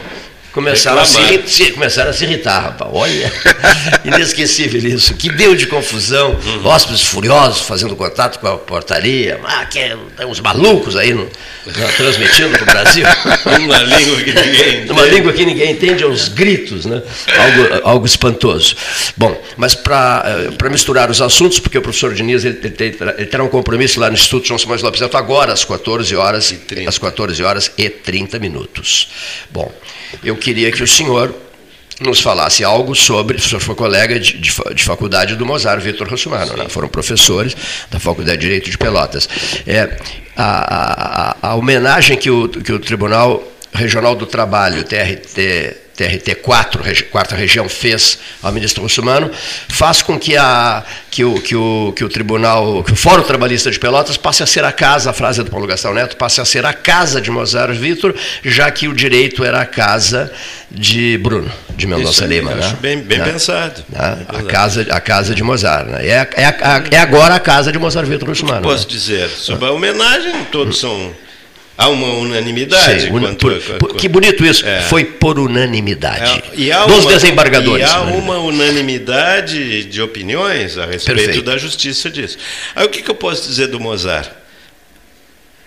começaram 0.51 1.01
a, 1.01 1.05
se, 1.05 1.17
Reclamar. 1.17 1.33
irri- 1.39 1.49
se- 1.49 1.71
começaram 1.71 2.09
a 2.09 2.13
se 2.13 2.23
irritar, 2.23 2.59
rapaz. 2.61 2.89
Olha, 2.93 3.31
inesquecível 4.05 4.79
isso. 4.89 5.13
Que 5.15 5.29
deu 5.31 5.55
de 5.55 5.67
confusão. 5.67 6.37
Hóspedes 6.63 7.03
furiosos 7.03 7.61
fazendo 7.61 7.95
contato 7.95 8.39
com 8.39 8.47
a 8.47 8.57
portaria. 8.57 9.39
Ah, 9.43 9.65
que 9.65 9.79
é, 9.79 9.95
tem 10.17 10.25
uns 10.25 10.39
malucos 10.39 10.95
aí 10.95 11.13
no, 11.13 11.23
na- 11.65 11.87
transmitindo 11.97 12.49
para 12.51 12.63
o 12.63 12.65
Brasil. 12.65 13.05
Uma 13.59 13.79
língua 13.83 14.17
que 14.21 14.33
ninguém 14.33 14.85
Numa 14.89 15.01
entende. 15.01 15.15
língua 15.15 15.33
que 15.33 15.45
ninguém 15.45 15.71
entende, 15.71 16.03
aos 16.03 16.27
gritos, 16.29 16.85
né? 16.85 17.01
algo, 17.37 17.81
algo 17.87 18.05
espantoso. 18.05 18.75
Bom, 19.15 19.39
mas 19.57 19.75
para 19.75 20.69
misturar 20.71 21.09
os 21.11 21.21
assuntos, 21.21 21.59
porque 21.59 21.77
o 21.77 21.81
professor 21.81 22.13
Diniz 22.13 22.43
ele, 22.45 22.59
ele 22.63 22.97
ele 23.17 23.25
terá 23.27 23.43
um 23.43 23.47
compromisso 23.49 23.99
lá 23.99 24.07
no 24.09 24.15
Instituto 24.15 24.47
João 24.47 24.57
Simões 24.57 24.81
Lopes 24.81 25.01
Neto 25.01 25.17
agora, 25.17 25.53
às 25.53 25.63
14 25.63 26.15
horas, 26.15 26.51
E 26.51 26.55
30. 26.57 26.89
às 26.89 26.97
14 26.97 27.43
horas 27.43 27.71
e 27.77 27.89
30 27.89 28.39
minutos. 28.39 29.09
Bom, 29.49 29.71
eu 30.23 30.35
queria 30.39 30.71
que 30.71 30.81
o 30.81 30.87
senhor 30.87 31.33
nos 32.01 32.21
falasse 32.21 32.63
algo 32.63 32.95
sobre, 32.95 33.37
o 33.37 33.41
senhor 33.41 33.59
foi 33.59 33.75
colega 33.75 34.17
de, 34.19 34.37
de, 34.37 34.51
de 34.73 34.83
faculdade 34.83 35.35
do 35.35 35.45
Mozart 35.45 35.81
Vitor 35.81 36.07
Russumano, 36.09 36.55
né? 36.55 36.69
foram 36.69 36.87
professores 36.87 37.55
da 37.91 37.99
Faculdade 37.99 38.37
de 38.37 38.43
Direito 38.45 38.69
de 38.69 38.77
Pelotas. 38.77 39.27
É, 39.67 39.97
a, 40.35 40.43
a- 40.43 41.29
a- 41.31 41.49
a 41.51 41.55
homenagem 41.55 42.15
que 42.17 42.31
o, 42.31 42.47
que 42.47 42.71
o 42.71 42.79
Tribunal 42.79 43.43
Regional 43.73 44.15
do 44.15 44.25
Trabalho, 44.25 44.83
TRT, 44.83 45.75
TRT 45.99 46.35
4, 46.35 46.81
regi, 46.81 47.03
quarta 47.03 47.35
região, 47.35 47.67
fez 47.67 48.19
ao 48.41 48.53
ministro 48.53 48.81
Russumano, 48.81 49.29
faz 49.67 50.01
com 50.01 50.17
que, 50.17 50.37
a, 50.37 50.81
que, 51.11 51.25
o, 51.25 51.41
que, 51.41 51.53
o, 51.53 51.93
que 51.93 52.05
o 52.05 52.07
Tribunal, 52.07 52.81
que 52.85 52.93
o 52.93 52.95
Fórum 52.95 53.21
Trabalhista 53.21 53.69
de 53.69 53.77
Pelotas 53.77 54.15
passe 54.15 54.41
a 54.41 54.45
ser 54.45 54.63
a 54.63 54.71
casa, 54.71 55.09
a 55.09 55.13
frase 55.13 55.43
do 55.43 55.51
Paulo 55.51 55.67
Gastão 55.67 55.93
Neto, 55.93 56.15
passe 56.15 56.39
a 56.39 56.45
ser 56.45 56.65
a 56.65 56.71
casa 56.71 57.19
de 57.19 57.29
Mozart 57.29 57.73
Vitor, 57.73 58.15
já 58.45 58.71
que 58.71 58.87
o 58.87 58.93
direito 58.93 59.43
era 59.43 59.59
a 59.59 59.65
casa 59.65 60.31
de 60.71 61.17
Bruno, 61.17 61.51
de 61.75 61.85
Mendonça 61.85 62.25
Lima. 62.25 62.53
Acho 62.53 62.69
né? 62.69 62.77
bem, 62.79 63.01
bem, 63.01 63.17
né? 63.17 63.25
pensado. 63.25 63.83
Né? 63.89 64.25
bem 64.31 64.39
A, 64.39 64.43
casa, 64.43 64.87
a 64.89 65.01
casa 65.01 65.35
de 65.35 65.43
Mozart. 65.43 65.85
Né? 65.85 66.07
É, 66.07 66.29
é, 66.37 66.45
a- 66.45 66.83
é 66.91 66.97
agora 66.97 67.35
a 67.35 67.39
casa 67.41 67.73
de 67.73 67.77
Mozart 67.77 68.07
Vitor 68.07 68.29
Russumano. 68.29 68.61
Posso 68.61 68.87
né? 68.87 68.93
dizer, 68.93 69.27
sobre 69.27 69.67
a 69.67 69.71
homenagem, 69.73 70.45
todos 70.45 70.79
são. 70.79 71.13
Há 71.81 71.87
uma 71.87 72.07
unanimidade. 72.15 73.03
Sim, 73.03 73.09
uni- 73.11 73.25
quanto- 73.27 73.37
por- 73.37 73.61
quanto- 73.63 73.77
por- 73.79 73.95
que 73.95 74.09
bonito 74.09 74.45
isso. 74.45 74.65
É. 74.65 74.81
Foi 74.81 75.05
por 75.05 75.39
unanimidade. 75.39 76.43
É, 76.57 76.85
dos 76.87 77.05
uma- 77.05 77.11
desembargadores. 77.13 77.87
E 77.89 77.89
há 77.89 78.01
uma 78.01 78.37
unanimidade 78.39 79.85
de 79.85 80.01
opiniões 80.01 80.77
a 80.77 80.85
respeito 80.85 81.15
Perfeito. 81.17 81.41
da 81.45 81.57
justiça 81.57 82.09
disso. 82.09 82.37
Aí 82.75 82.85
o 82.85 82.89
que, 82.89 83.01
que 83.01 83.09
eu 83.09 83.15
posso 83.15 83.47
dizer 83.47 83.67
do 83.67 83.79
Mozart? 83.79 84.29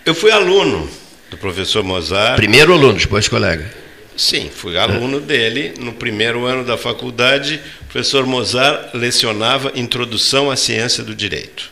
Eu 0.05 0.13
fui 0.13 0.29
aluno 0.29 0.87
do 1.31 1.37
professor 1.37 1.83
Mozart. 1.83 2.35
Primeiro 2.35 2.73
aluno, 2.73 2.99
depois 2.99 3.27
colega. 3.27 3.73
Sim, 4.15 4.51
fui 4.55 4.77
aluno 4.77 5.19
dele. 5.19 5.73
No 5.79 5.93
primeiro 5.93 6.45
ano 6.45 6.63
da 6.63 6.77
faculdade, 6.77 7.59
o 7.81 7.85
professor 7.85 8.23
Mozart 8.27 8.93
lecionava 8.93 9.71
Introdução 9.73 10.51
à 10.51 10.55
Ciência 10.55 11.03
do 11.03 11.15
Direito. 11.15 11.71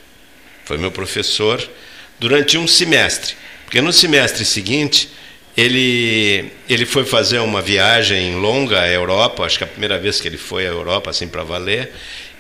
Foi 0.66 0.80
meu 0.80 0.90
professor 0.92 1.62
durante 2.20 2.58
um 2.58 2.68
semestre. 2.68 3.36
Porque 3.72 3.82
no 3.82 3.94
semestre 3.94 4.44
seguinte, 4.44 5.08
ele, 5.56 6.52
ele 6.68 6.86
foi 6.86 7.06
fazer 7.06 7.40
uma 7.40 7.62
viagem 7.62 8.36
longa 8.36 8.82
à 8.82 8.90
Europa, 8.90 9.46
acho 9.46 9.58
que 9.58 9.64
é 9.64 9.68
a 9.68 9.70
primeira 9.70 9.98
vez 9.98 10.20
que 10.20 10.28
ele 10.28 10.38
foi 10.38 10.66
à 10.68 10.70
Europa, 10.70 11.10
assim, 11.10 11.26
para 11.26 11.42
valer, 11.42 11.90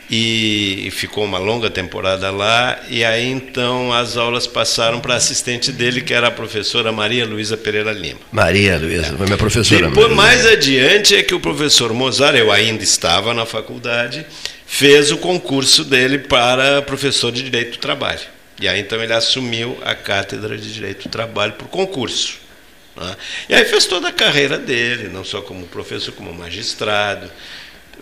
e 0.09 0.89
ficou 0.91 1.23
uma 1.23 1.37
longa 1.37 1.69
temporada 1.69 2.29
lá, 2.31 2.77
e 2.89 3.05
aí 3.05 3.31
então 3.31 3.93
as 3.93 4.17
aulas 4.17 4.45
passaram 4.45 4.99
para 4.99 5.13
a 5.13 5.17
assistente 5.17 5.71
dele, 5.71 6.01
que 6.01 6.13
era 6.13 6.27
a 6.27 6.31
professora 6.31 6.91
Maria 6.91 7.25
Luísa 7.25 7.55
Pereira 7.55 7.93
Lima. 7.93 8.19
Maria 8.29 8.77
Luísa, 8.77 9.15
foi 9.15 9.25
minha 9.25 9.37
professora. 9.37 9.87
Depois, 9.87 10.13
mais 10.13 10.45
adiante, 10.45 11.15
é 11.15 11.23
que 11.23 11.33
o 11.33 11.39
professor 11.39 11.93
Mozart, 11.93 12.35
eu 12.35 12.51
ainda 12.51 12.83
estava 12.83 13.33
na 13.33 13.45
faculdade, 13.45 14.25
fez 14.67 15.11
o 15.11 15.17
concurso 15.17 15.85
dele 15.85 16.19
para 16.19 16.81
professor 16.81 17.31
de 17.31 17.41
Direito 17.41 17.77
do 17.77 17.77
Trabalho. 17.77 18.40
E 18.61 18.67
aí, 18.67 18.79
então, 18.79 19.01
ele 19.03 19.11
assumiu 19.11 19.75
a 19.83 19.95
cátedra 19.95 20.55
de 20.55 20.71
Direito 20.71 21.09
do 21.09 21.11
Trabalho 21.11 21.53
por 21.53 21.67
concurso. 21.67 22.37
né? 22.95 23.17
E 23.49 23.55
aí 23.55 23.65
fez 23.65 23.87
toda 23.87 24.09
a 24.09 24.11
carreira 24.11 24.59
dele, 24.59 25.09
não 25.09 25.23
só 25.23 25.41
como 25.41 25.65
professor, 25.65 26.13
como 26.13 26.31
magistrado. 26.31 27.29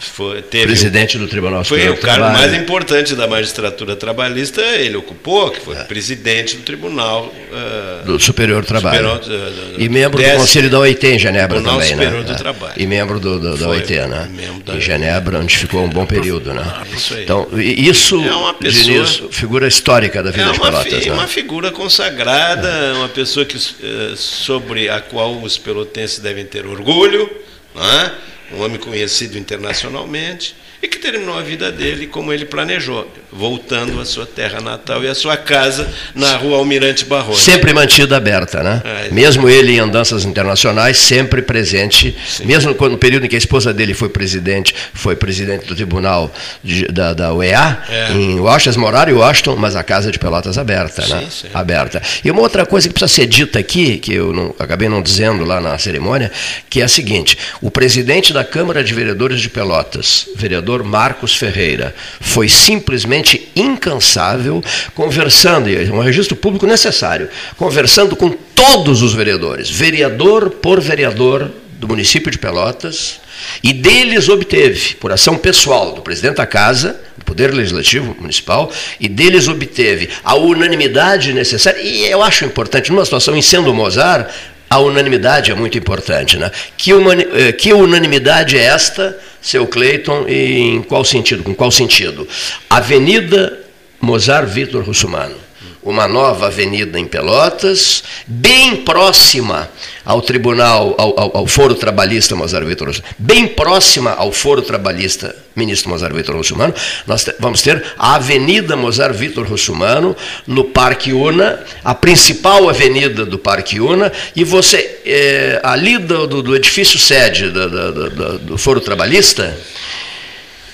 Foi, 0.01 0.41
teve 0.41 0.65
Presidente 0.67 1.17
do 1.17 1.27
Tribunal 1.27 1.61
foi 1.65 1.79
Superior 1.79 1.97
o 1.97 1.99
do 1.99 2.05
cargo 2.05 2.29
mais 2.31 2.53
importante 2.53 3.15
da 3.15 3.27
magistratura 3.27 3.97
trabalhista, 3.97 4.61
ele 4.61 4.95
ocupou, 4.95 5.51
que 5.51 5.59
foi 5.59 5.75
presidente 5.83 6.55
do 6.55 6.63
Tribunal 6.63 7.33
ah, 7.51 8.03
do 8.05 8.17
Superior 8.17 8.61
do 8.61 8.67
Trabalho. 8.67 9.15
Superior 9.15 9.19
do- 9.19 9.73
do- 9.75 9.81
e 9.81 9.89
membro 9.89 10.23
do 10.23 10.29
Conselho 10.37 10.69
da 10.69 10.79
OIT 10.79 11.05
em 11.05 11.19
Genebra 11.19 11.57
Tribunal 11.57 11.79
também, 11.81 11.89
Superior 11.93 12.19
né? 12.21 12.23
do 12.27 12.31
É. 12.31 12.35
Trabalho. 12.35 12.73
E 12.77 12.87
membro 12.87 13.19
do, 13.19 13.39
do- 13.39 13.51
da 13.57 13.65
Foi 13.65 13.67
OIT, 13.77 13.93
né? 14.07 14.29
da 14.65 14.73
Em. 14.75 14.79
Genebra, 14.81 15.39
onde 15.39 15.57
ficou 15.57 15.83
um 15.83 15.89
bom 15.89 16.05
período, 16.05 16.53
né? 16.53 16.63
Isso 16.95 17.13
aí. 17.15 17.23
Então, 17.23 17.47
isso, 17.57 18.23
É 18.23 18.31
uma 18.33 18.53
pessoa- 18.53 18.83
Diniz, 18.83 19.21
figura 19.31 19.67
histórica 19.67 20.23
da 20.23 20.31
vida 20.31 20.49
É 20.49 20.51
de 20.53 20.59
Pelotas, 20.61 21.05
né? 21.07 21.11
uma 21.11 21.27
figura 21.27 21.71
consagrada, 21.71 22.93
uma 22.95 23.09
pessoa 23.09 23.45
que, 23.45 23.57
eh, 23.57 24.13
sobre 24.15 24.87
a 24.87 25.01
qual 25.01 25.41
os 25.41 25.57
pelotenses 25.57 26.19
devem 26.19 26.45
ter 26.45 26.65
orgulho, 26.65 27.29
não 27.75 27.83
é? 27.83 28.11
Um 28.51 28.63
homem 28.63 28.79
conhecido 28.79 29.37
internacionalmente, 29.37 30.55
e 30.81 30.87
que 30.87 30.97
terminou 30.97 31.37
a 31.37 31.41
vida 31.41 31.71
dele 31.71 32.07
como 32.07 32.31
ele 32.31 32.45
planejou, 32.45 33.05
voltando 33.31 33.99
à 33.99 34.05
sua 34.05 34.25
terra 34.25 34.61
natal 34.61 35.03
e 35.03 35.07
à 35.07 35.13
sua 35.15 35.35
casa 35.35 35.87
na 36.15 36.35
rua 36.37 36.57
Almirante 36.57 37.03
Barroso. 37.05 37.41
Sempre 37.41 37.73
mantida 37.73 38.15
aberta, 38.17 38.63
né? 38.63 38.81
É. 38.85 39.09
Mesmo 39.11 39.49
ele 39.49 39.73
em 39.73 39.79
andanças 39.79 40.23
internacionais, 40.23 40.97
sempre 40.97 41.41
presente, 41.41 42.15
mesmo 42.45 42.73
quando 42.75 42.93
no 42.93 42.97
período 42.97 43.25
em 43.25 43.29
que 43.29 43.35
a 43.35 43.37
esposa 43.37 43.73
dele 43.73 43.93
foi 43.93 44.07
presidente, 44.09 44.73
foi 44.93 45.15
presidente 45.15 45.65
do 45.65 45.75
tribunal 45.75 46.31
de- 46.63 46.87
da, 46.87 47.13
da 47.13 47.33
UEA, 47.33 47.83
É. 47.89 48.11
em 48.13 48.39
Washington, 48.39 48.79
moraram 48.79 49.11
em 49.11 49.15
Washington, 49.15 49.55
mas 49.57 49.75
a 49.75 49.83
casa 49.83 50.11
de 50.11 50.17
Pelotas 50.17 50.57
aberta, 50.57 51.05
né? 51.07 51.21
Sim, 51.21 51.27
sim. 51.29 51.47
Aberta. 51.53 52.01
E 52.23 52.31
uma 52.31 52.41
outra 52.41 52.65
coisa 52.65 52.87
que 52.87 52.93
precisa 52.93 53.13
ser 53.21 53.27
dita 53.27 53.59
aqui, 53.59 53.97
que 53.97 54.13
eu 54.13 54.31
não- 54.31 54.55
acabei 54.57 54.87
não 54.87 55.01
dizendo 55.01 55.43
lá 55.43 55.59
na 55.59 55.77
cerimônia, 55.77 56.31
que 56.69 56.79
é 56.81 56.83
a 56.85 56.87
seguinte: 56.87 57.37
o 57.61 57.69
presidente 57.69 58.31
da 58.31 58.43
Câmara 58.45 58.83
de 58.83 58.93
Vereadores 58.93 59.41
de 59.41 59.49
Pelotas, 59.49 60.27
vereador 60.35 60.68
Marcos 60.83 61.35
Ferreira, 61.35 61.95
foi 62.21 62.47
simplesmente 62.47 63.49
incansável 63.55 64.63
conversando, 64.93 65.69
e 65.69 65.75
é 65.75 65.91
um 65.91 65.99
registro 65.99 66.35
público 66.35 66.65
necessário, 66.67 67.29
conversando 67.57 68.15
com 68.15 68.29
todos 68.29 69.01
os 69.01 69.13
vereadores, 69.13 69.69
vereador 69.69 70.49
por 70.49 70.79
vereador 70.79 71.49
do 71.73 71.87
município 71.87 72.29
de 72.29 72.37
Pelotas, 72.37 73.19
e 73.63 73.71
deles 73.73 74.27
obteve, 74.27 74.95
por 74.95 75.11
ação 75.11 75.37
pessoal 75.37 75.93
do 75.93 76.01
presidente 76.01 76.35
da 76.35 76.45
Casa, 76.45 76.99
do 77.17 77.23
Poder 77.23 77.53
Legislativo 77.53 78.15
Municipal, 78.19 78.71
e 78.99 79.07
deles 79.07 79.47
obteve 79.47 80.09
a 80.23 80.35
unanimidade 80.35 81.33
necessária, 81.33 81.81
e 81.81 82.05
eu 82.05 82.21
acho 82.21 82.43
importante, 82.45 82.91
numa 82.91 83.05
situação 83.05 83.35
em 83.35 83.41
sendo 83.41 83.73
Mozart, 83.73 84.29
a 84.69 84.77
unanimidade 84.77 85.49
é 85.51 85.55
muito 85.55 85.77
importante. 85.77 86.37
Né? 86.37 86.51
Que, 86.77 86.93
humani- 86.93 87.25
eh, 87.33 87.51
que 87.53 87.73
unanimidade 87.73 88.55
é 88.55 88.65
esta, 88.65 89.17
seu 89.41 89.67
Cleiton, 89.67 90.25
e 90.27 90.59
em 90.75 90.81
qual 90.81 91.03
sentido? 91.03 91.43
Com 91.43 91.53
qual 91.53 91.71
sentido? 91.71 92.27
Avenida 92.69 93.59
Mozart 94.01 94.47
Vitor 94.47 94.83
Russumano 94.83 95.48
uma 95.89 96.07
nova 96.07 96.47
avenida 96.47 96.99
em 96.99 97.05
Pelotas, 97.05 98.03
bem 98.27 98.77
próxima 98.77 99.69
ao 100.05 100.21
Tribunal, 100.21 100.95
ao, 100.97 101.19
ao- 101.19 101.37
ao 101.37 101.47
Foro 101.47 101.73
Trabalhista 101.75 102.35
Mozart 102.35 102.65
Vitor 102.65 102.89
bem 103.17 103.47
próxima 103.47 104.11
ao 104.11 104.31
Foro 104.31 104.61
Trabalhista 104.61 105.35
Ministro 105.55 105.89
Mozart 105.89 106.13
Vitor 106.13 106.35
Russumano, 106.35 106.73
nós 107.05 107.25
vamos 107.39 107.61
ter 107.61 107.83
a 107.97 108.15
Avenida 108.15 108.75
Mozart 108.75 109.13
Vitor 109.15 109.45
Russumano, 109.47 110.15
no 110.47 110.63
Parque 110.65 111.11
Una, 111.11 111.59
a 111.83 111.93
principal 111.95 112.69
avenida 112.69 113.25
do 113.25 113.37
Parque 113.37 113.79
Una, 113.79 114.11
e 114.35 114.43
você, 114.43 114.99
eh, 115.05 115.59
ali 115.63 115.97
do, 115.97 116.27
do- 116.27 116.41
do 116.43 116.55
edifício 116.55 116.97
sede 116.99 117.49
do 117.49 118.57
Foro 118.57 118.79
Trabalhista, 118.79 119.57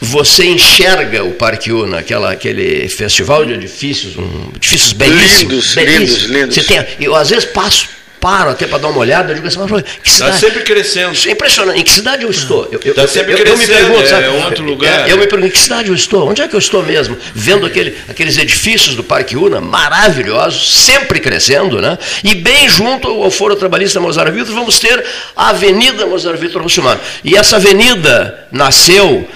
você 0.02 0.46
enxerga 0.46 1.24
o 1.24 1.32
Parque 1.32 1.72
Una, 1.72 2.00
aquela, 2.00 2.32
aquele 2.32 2.88
festival 2.90 3.46
de 3.46 3.54
edifícios, 3.54 4.18
um, 4.18 4.50
edifícios 4.56 4.94
belíssimos. 4.94 5.42
Lindos, 5.54 5.76
belíssimos. 5.76 6.22
lindos, 6.24 6.24
lindos. 6.24 6.56
Você 6.56 6.64
tem, 6.64 6.86
eu 7.00 7.16
às 7.16 7.30
vezes 7.30 7.46
passo, 7.46 7.88
paro 8.20 8.50
até 8.50 8.66
para 8.66 8.80
dar 8.80 8.88
uma 8.88 8.98
olhada, 9.00 9.32
eu 9.32 9.36
digo 9.36 9.48
assim, 9.48 9.60
mas, 9.60 9.84
que 9.84 10.10
Está 10.10 10.26
cidade, 10.32 10.40
sempre 10.40 10.64
crescendo. 10.64 11.14
isso 11.14 11.30
é 11.30 11.32
impressionante. 11.32 11.80
Em 11.80 11.84
que 11.84 11.92
cidade 11.92 12.24
eu 12.24 12.32
estou? 12.32 12.68
Eu, 12.72 12.80
eu, 12.84 12.96
Tá 12.96 13.08
sempre 13.08 13.34
eu, 13.34 13.38
eu 13.38 13.56
me 13.56 13.64
crescendo, 13.66 13.88
pergunto, 13.88 14.04
é 14.04 14.08
sabe? 14.08 14.28
um 14.30 14.44
outro 14.46 14.64
lugar. 14.64 15.08
É, 15.08 15.12
Eu 15.12 15.18
me 15.18 15.28
pergunto, 15.28 15.48
em 15.48 15.52
que 15.52 15.60
cidade 15.60 15.90
eu 15.90 15.96
estou? 15.96 16.28
Onde 16.28 16.42
é 16.42 16.48
que 16.48 16.56
eu 16.56 16.60
estou 16.60 16.82
mesmo? 16.82 17.16
Vendo 17.36 17.68
aquele, 17.68 17.96
aqueles 18.10 18.36
edifícios 18.38 18.96
do 18.96 19.04
Parque 19.04 19.38
Una, 19.38 19.62
maravilhosos, 19.62 20.74
sempre 20.74 21.20
crescendo, 21.20 21.80
né? 21.80 22.00
E 22.24 22.34
bem 22.34 22.68
junto 22.68 23.08
ao 23.08 23.30
Foro 23.30 23.56
Trabalhista 23.56 24.00
Mozart 24.00 24.32
Vitor, 24.34 24.56
vamos 24.56 24.80
ter 24.80 25.06
a 25.36 25.50
Avenida 25.50 26.08
Mozart 26.08 26.40
Vitor 26.40 26.64
Russumano. 26.64 27.00
E 27.24 27.36
essa 27.36 27.58
avenida 27.58 28.48
nasceu 28.52 29.30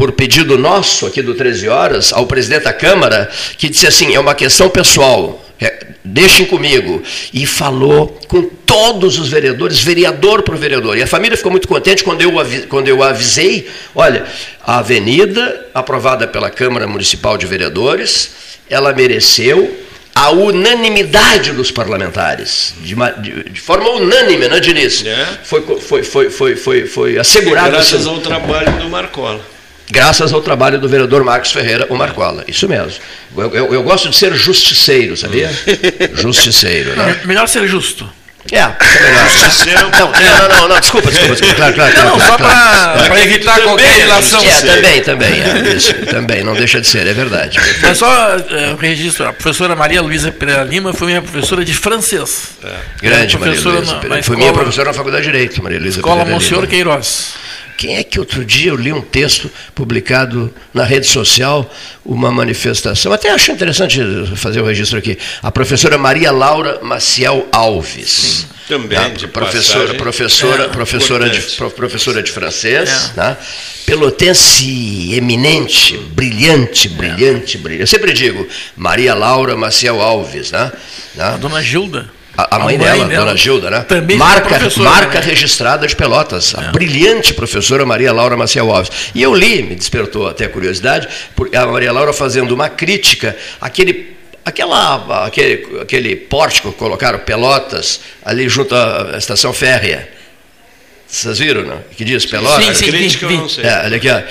por 0.00 0.12
pedido 0.12 0.56
nosso, 0.56 1.04
aqui 1.04 1.20
do 1.20 1.34
13 1.34 1.68
Horas, 1.68 2.10
ao 2.10 2.26
presidente 2.26 2.62
da 2.64 2.72
Câmara, 2.72 3.28
que 3.58 3.68
disse 3.68 3.86
assim: 3.86 4.14
é 4.14 4.18
uma 4.18 4.34
questão 4.34 4.70
pessoal, 4.70 5.44
é, 5.60 5.88
deixem 6.02 6.46
comigo. 6.46 7.02
E 7.34 7.44
falou 7.44 8.18
com 8.26 8.44
todos 8.64 9.18
os 9.18 9.28
vereadores, 9.28 9.78
vereador 9.80 10.40
por 10.40 10.56
vereador. 10.56 10.96
E 10.96 11.02
a 11.02 11.06
família 11.06 11.36
ficou 11.36 11.52
muito 11.52 11.68
contente 11.68 12.02
quando 12.02 12.22
eu, 12.22 12.32
quando 12.70 12.88
eu 12.88 13.02
avisei: 13.02 13.68
olha, 13.94 14.24
a 14.64 14.78
avenida, 14.78 15.68
aprovada 15.74 16.26
pela 16.26 16.48
Câmara 16.48 16.86
Municipal 16.86 17.36
de 17.36 17.44
Vereadores, 17.44 18.30
ela 18.70 18.94
mereceu 18.94 19.70
a 20.14 20.30
unanimidade 20.30 21.52
dos 21.52 21.70
parlamentares, 21.70 22.72
de, 22.80 22.94
de- 23.20 23.50
de 23.50 23.60
forma 23.60 23.90
unânime, 23.90 24.48
né, 24.48 24.60
Diniz? 24.60 25.04
É. 25.04 25.26
Foi, 25.44 25.60
foi, 25.78 26.02
foi, 26.02 26.30
foi, 26.30 26.56
foi, 26.56 26.86
foi 26.86 27.18
assegurado. 27.18 27.72
Graças 27.72 28.00
assim, 28.00 28.08
ao 28.08 28.18
trabalho 28.20 28.72
do 28.78 28.88
Marcola. 28.88 29.49
Graças 29.90 30.32
ao 30.32 30.40
trabalho 30.40 30.78
do 30.78 30.88
vereador 30.88 31.24
Marcos 31.24 31.50
Ferreira, 31.52 31.86
o 31.90 31.96
Marcola. 31.96 32.44
Isso 32.46 32.68
mesmo. 32.68 32.92
Eu, 33.36 33.54
eu- 33.54 33.74
eu 33.74 33.82
gosto 33.82 34.08
de 34.08 34.16
ser 34.16 34.34
justiceiro, 34.34 35.16
sabia? 35.16 35.50
justiceiro, 36.14 36.94
né? 36.96 37.20
Melhor 37.24 37.48
ser 37.48 37.66
justo. 37.66 38.08
É, 38.50 38.56
é 38.56 38.76
melhor. 39.02 39.28
Justiceiro 39.28 39.78
é 39.80 39.82
Não, 39.82 39.90
não, 39.90 40.48
não, 40.56 40.68
não, 40.68 40.80
desculpa, 40.80 41.10
desculpa, 41.10 41.34
desculpa. 41.34 41.54
Claro, 41.56 41.74
claro, 41.74 41.92
claro, 41.92 42.08
Não, 42.08 42.16
claro, 42.18 42.32
só 42.32 42.38
claro. 42.38 42.92
para 42.98 43.02
Também 43.08 43.22
evitar 43.24 43.58
é 43.58 43.62
qualquer 43.62 43.92
relação. 43.92 44.42
É, 44.42 44.60
também, 44.62 45.02
também, 45.02 45.32
é, 45.42 45.74
isso, 45.76 45.94
também, 46.06 46.42
não 46.42 46.54
deixa 46.54 46.80
de 46.80 46.86
ser, 46.86 47.06
é 47.06 47.12
verdade. 47.12 47.58
Mas 47.82 47.98
só 47.98 48.10
é, 48.36 48.74
registro, 48.80 49.28
a 49.28 49.32
professora 49.34 49.76
Maria 49.76 50.00
Luísa 50.00 50.32
Pereira 50.32 50.64
Lima 50.64 50.94
foi 50.94 51.08
minha 51.08 51.20
professora 51.20 51.64
de 51.64 51.74
francês. 51.74 52.52
Grande, 53.02 53.34
Era 53.34 53.38
Maria 53.38 53.38
professora 53.38 53.76
Luísa. 53.78 53.92
na- 53.94 54.00
Pereira. 54.00 54.22
Foi 54.22 54.36
minha 54.36 54.46
escola- 54.48 54.62
professora 54.64 54.88
na 54.88 54.94
Faculdade 54.94 55.22
de 55.26 55.32
Direito, 55.32 55.62
Maria 55.62 55.78
Luísa 55.78 55.98
Escola 55.98 56.16
Pereira 56.16 56.34
Monsenhor 56.34 56.60
Lima. 56.62 56.70
Queiroz. 56.70 57.34
Quem 57.80 57.96
é 57.96 58.04
que 58.04 58.20
outro 58.20 58.44
dia 58.44 58.72
eu 58.72 58.76
li 58.76 58.92
um 58.92 59.00
texto 59.00 59.50
publicado 59.74 60.52
na 60.74 60.84
rede 60.84 61.06
social, 61.06 61.72
uma 62.04 62.30
manifestação, 62.30 63.10
até 63.10 63.30
acho 63.30 63.50
interessante 63.52 63.98
fazer 64.36 64.60
o 64.60 64.66
registro 64.66 64.98
aqui. 64.98 65.16
A 65.42 65.50
professora 65.50 65.96
Maria 65.96 66.30
Laura 66.30 66.78
Maciel 66.82 67.48
Alves. 67.50 68.10
Sim. 68.10 68.46
Também, 68.68 68.98
né? 68.98 69.08
de 69.08 69.26
professora, 69.26 69.78
passagem, 69.78 69.98
professora, 69.98 70.64
é, 70.64 70.68
professora, 70.68 71.30
de, 71.30 71.40
professora 71.74 72.22
de 72.22 72.30
francês, 72.30 73.12
é. 73.16 73.20
né? 73.20 73.36
pelotense 73.86 75.14
eminente, 75.14 75.96
brilhante, 75.96 76.86
brilhante, 76.86 77.56
brilhante. 77.56 77.80
Eu 77.80 77.86
sempre 77.86 78.12
digo, 78.12 78.46
Maria 78.76 79.14
Laura 79.14 79.56
Maciel 79.56 80.02
Alves, 80.02 80.50
né? 80.50 80.70
né? 81.14 81.24
A 81.24 81.36
dona 81.38 81.62
Gilda. 81.62 82.19
A, 82.36 82.56
a, 82.56 82.58
mãe, 82.58 82.76
a 82.76 82.78
mãe 82.78 82.78
dela, 82.78 83.08
dela, 83.08 83.24
Dona 83.24 83.36
Gilda, 83.36 83.70
né? 83.70 83.80
Também 83.80 84.16
marca, 84.16 84.58
marca 84.78 85.20
né? 85.20 85.26
registrada 85.26 85.86
de 85.86 85.94
Pelotas. 85.94 86.54
É. 86.54 86.60
A 86.60 86.72
brilhante 86.72 87.34
professora 87.34 87.84
Maria 87.84 88.12
Laura 88.12 88.36
Maciel 88.36 88.72
Alves. 88.72 88.90
E 89.14 89.22
eu 89.22 89.34
li, 89.34 89.62
me 89.62 89.74
despertou 89.74 90.28
até 90.28 90.44
a 90.44 90.48
curiosidade, 90.48 91.08
porque 91.34 91.56
a 91.56 91.66
Maria 91.66 91.92
Laura 91.92 92.12
fazendo 92.12 92.52
uma 92.52 92.68
crítica 92.68 93.36
àquele 93.60 94.16
aquela, 94.44 95.26
aquele, 95.26 95.80
aquele 95.80 96.16
pórtico 96.16 96.72
que 96.72 96.78
colocaram 96.78 97.18
Pelotas 97.20 98.00
ali 98.24 98.48
junto 98.48 98.74
à 98.74 99.14
estação 99.16 99.52
férrea. 99.52 100.08
Vocês 101.06 101.38
viram, 101.38 101.62
não? 101.62 101.82
Que 101.96 102.04
diz 102.04 102.24
Pelotas? 102.24 102.64
Sim, 102.64 102.74
sim, 102.74 102.90
crítica 102.90 103.26
eu 103.26 103.30
não 103.32 103.48
sei. 103.48 103.64
É, 103.64 103.82
olha 103.84 103.96
aqui, 103.96 104.08
ó. 104.08 104.22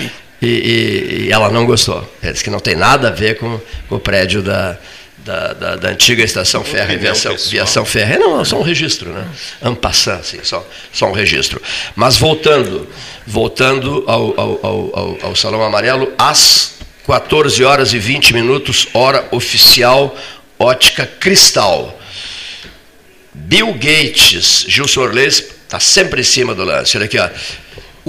E, 0.42 0.46
e, 0.46 1.26
e, 1.26 1.32
ela 1.32 1.50
não 1.50 1.66
gostou. 1.66 2.10
Ela 2.22 2.32
disse 2.32 2.42
que 2.42 2.48
não 2.48 2.60
tem 2.60 2.74
nada 2.74 3.08
a 3.08 3.10
ver 3.10 3.36
com, 3.36 3.60
com 3.88 3.96
o 3.96 4.00
prédio 4.00 4.40
da, 4.40 4.78
da, 5.24 5.52
da, 5.52 5.76
da 5.76 5.88
antiga 5.88 6.22
estação 6.22 6.64
férrea, 6.64 6.98
viação, 6.98 7.36
viação 7.36 7.84
férrea. 7.84 8.18
Não, 8.18 8.44
só 8.44 8.58
um 8.58 8.62
registro, 8.62 9.10
né? 9.10 9.26
Ampassant, 9.62 10.20
assim, 10.20 10.40
só, 10.42 10.66
só 10.92 11.06
um 11.06 11.12
registro. 11.12 11.60
Mas 11.94 12.16
voltando, 12.16 12.88
voltando 13.26 14.04
ao, 14.06 14.40
ao, 14.40 14.66
ao, 14.66 15.18
ao 15.22 15.36
Salão 15.36 15.62
Amarelo, 15.62 16.12
às 16.18 16.74
14 17.06 17.62
horas 17.64 17.92
e 17.92 17.98
20 17.98 18.34
minutos, 18.34 18.88
hora 18.94 19.26
oficial, 19.30 20.16
ótica 20.58 21.06
cristal. 21.06 21.98
Bill 23.32 23.72
Gates, 23.74 24.64
Gilson 24.68 25.02
Orleis, 25.02 25.38
está 25.64 25.80
sempre 25.80 26.20
em 26.20 26.24
cima 26.24 26.54
do 26.54 26.64
lance. 26.64 26.96
Olha 26.96 27.06
aqui, 27.06 27.18
ó. 27.18 27.28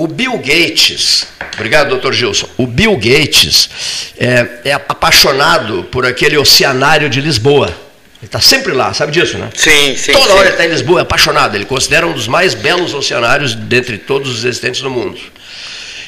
O 0.02 0.08
Bill 0.08 0.36
Gates, 0.40 1.28
obrigado, 1.54 1.90
doutor 1.90 2.12
Gilson. 2.12 2.50
O 2.58 2.66
Bill 2.66 2.96
Gates 2.96 3.70
é, 4.18 4.48
é 4.66 4.74
apaixonado 4.74 5.84
por 5.92 6.08
aquele 6.08 6.36
oceanário 6.40 7.08
de 7.08 7.22
Lisboa. 7.22 7.68
Ele 7.68 8.26
está 8.26 8.42
sempre 8.42 8.74
lá, 8.74 8.96
sabe 8.96 9.12
disso, 9.12 9.38
né? 9.38 9.52
Sim, 9.54 9.96
sim. 9.96 10.12
Toda 10.12 10.26
sim. 10.26 10.32
hora 10.32 10.46
ele 10.46 10.50
está 10.54 10.66
em 10.66 10.70
Lisboa, 10.70 11.02
é 11.02 11.04
apaixonado. 11.04 11.54
Ele 11.54 11.66
considera 11.66 12.08
um 12.08 12.14
dos 12.14 12.28
mais 12.28 12.56
belos 12.56 12.96
oceanários 12.96 13.54
dentre 13.54 14.00
todos 14.00 14.32
os 14.32 14.44
existentes 14.44 14.82
no 14.82 14.90
mundo. 14.90 15.20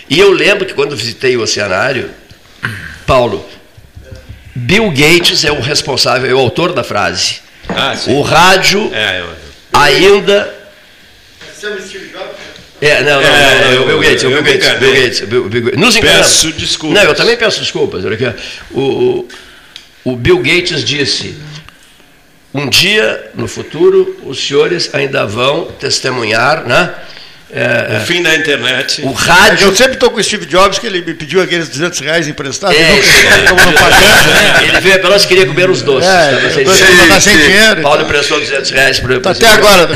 E 0.10 0.20
eu 0.20 0.32
lembro 0.32 0.66
que 0.66 0.74
quando 0.74 0.98
visitei 0.98 1.38
o 1.38 1.44
oceanário, 1.44 2.10
Paulo, 3.06 3.48
Bill 4.56 4.90
Gates 4.90 5.46
é 5.46 5.52
o 5.52 5.62
responsável, 5.62 6.32
é 6.32 6.34
o 6.34 6.40
autor 6.40 6.74
da 6.74 6.84
frase. 6.84 7.42
Ah, 7.70 7.96
o 8.08 8.24
rádio 8.24 8.90
é, 8.92 9.20
eu... 9.20 9.30
ainda. 9.72 10.52
É, 10.60 10.64
não, 13.04 13.22
não, 13.22 13.22
é, 13.22 13.62
não, 13.62 13.80
não, 13.80 13.88
Bill 13.88 14.00
Gates, 14.00 14.24
Bill 14.24 14.44
Gates, 14.44 14.80
Bill 14.80 14.94
Gates, 14.94 15.20
Bill, 15.22 15.50
Bill 15.50 15.64
Gates. 15.64 15.80
Nos 15.80 15.96
enganamos. 15.96 16.28
Peço 16.28 16.52
desculpas. 16.52 17.02
Não, 17.02 17.10
eu 17.10 17.16
também 17.16 17.38
peço 17.38 17.60
desculpas. 17.60 18.04
O, 18.72 19.28
o 20.04 20.16
Bill 20.16 20.40
Gates 20.40 20.84
disse: 20.84 21.36
um 22.54 22.70
dia 22.70 23.32
no 23.34 23.48
futuro 23.48 24.20
os 24.26 24.46
senhores 24.46 24.94
ainda 24.94 25.26
vão 25.26 25.66
testemunhar, 25.80 26.66
né? 26.66 26.94
É, 27.56 27.98
o 27.98 28.06
fim 28.08 28.24
da 28.24 28.36
internet. 28.36 29.04
O 29.04 29.12
rádio. 29.12 29.68
Eu 29.68 29.76
sempre 29.76 29.94
estou 29.94 30.10
com 30.10 30.20
o 30.20 30.24
Steve 30.24 30.48
Jobs, 30.48 30.80
que 30.80 30.88
ele 30.88 31.02
me 31.02 31.14
pediu 31.14 31.40
aqueles 31.40 31.70
200 31.70 32.00
reais 32.00 32.28
emprestados. 32.28 32.76
É, 32.76 32.96
nunca, 32.96 33.66
não 33.66 33.74
pagando, 33.74 33.94
né? 34.34 34.64
Ele 34.64 34.82
veio 34.82 34.96
apenas 34.96 35.26
queria 35.26 35.46
comer 35.46 35.70
os 35.70 35.84
doces. 35.84 36.10
É, 36.10 36.50
sem, 36.50 36.66
sim, 36.66 37.20
sem 37.22 37.38
dinheiro. 37.38 37.82
Paulo 37.84 38.02
emprestou 38.02 38.40
200 38.40 38.72
reais 38.72 39.00
para 39.00 39.20
tá 39.20 39.30
Até 39.32 39.48
agora. 39.48 39.88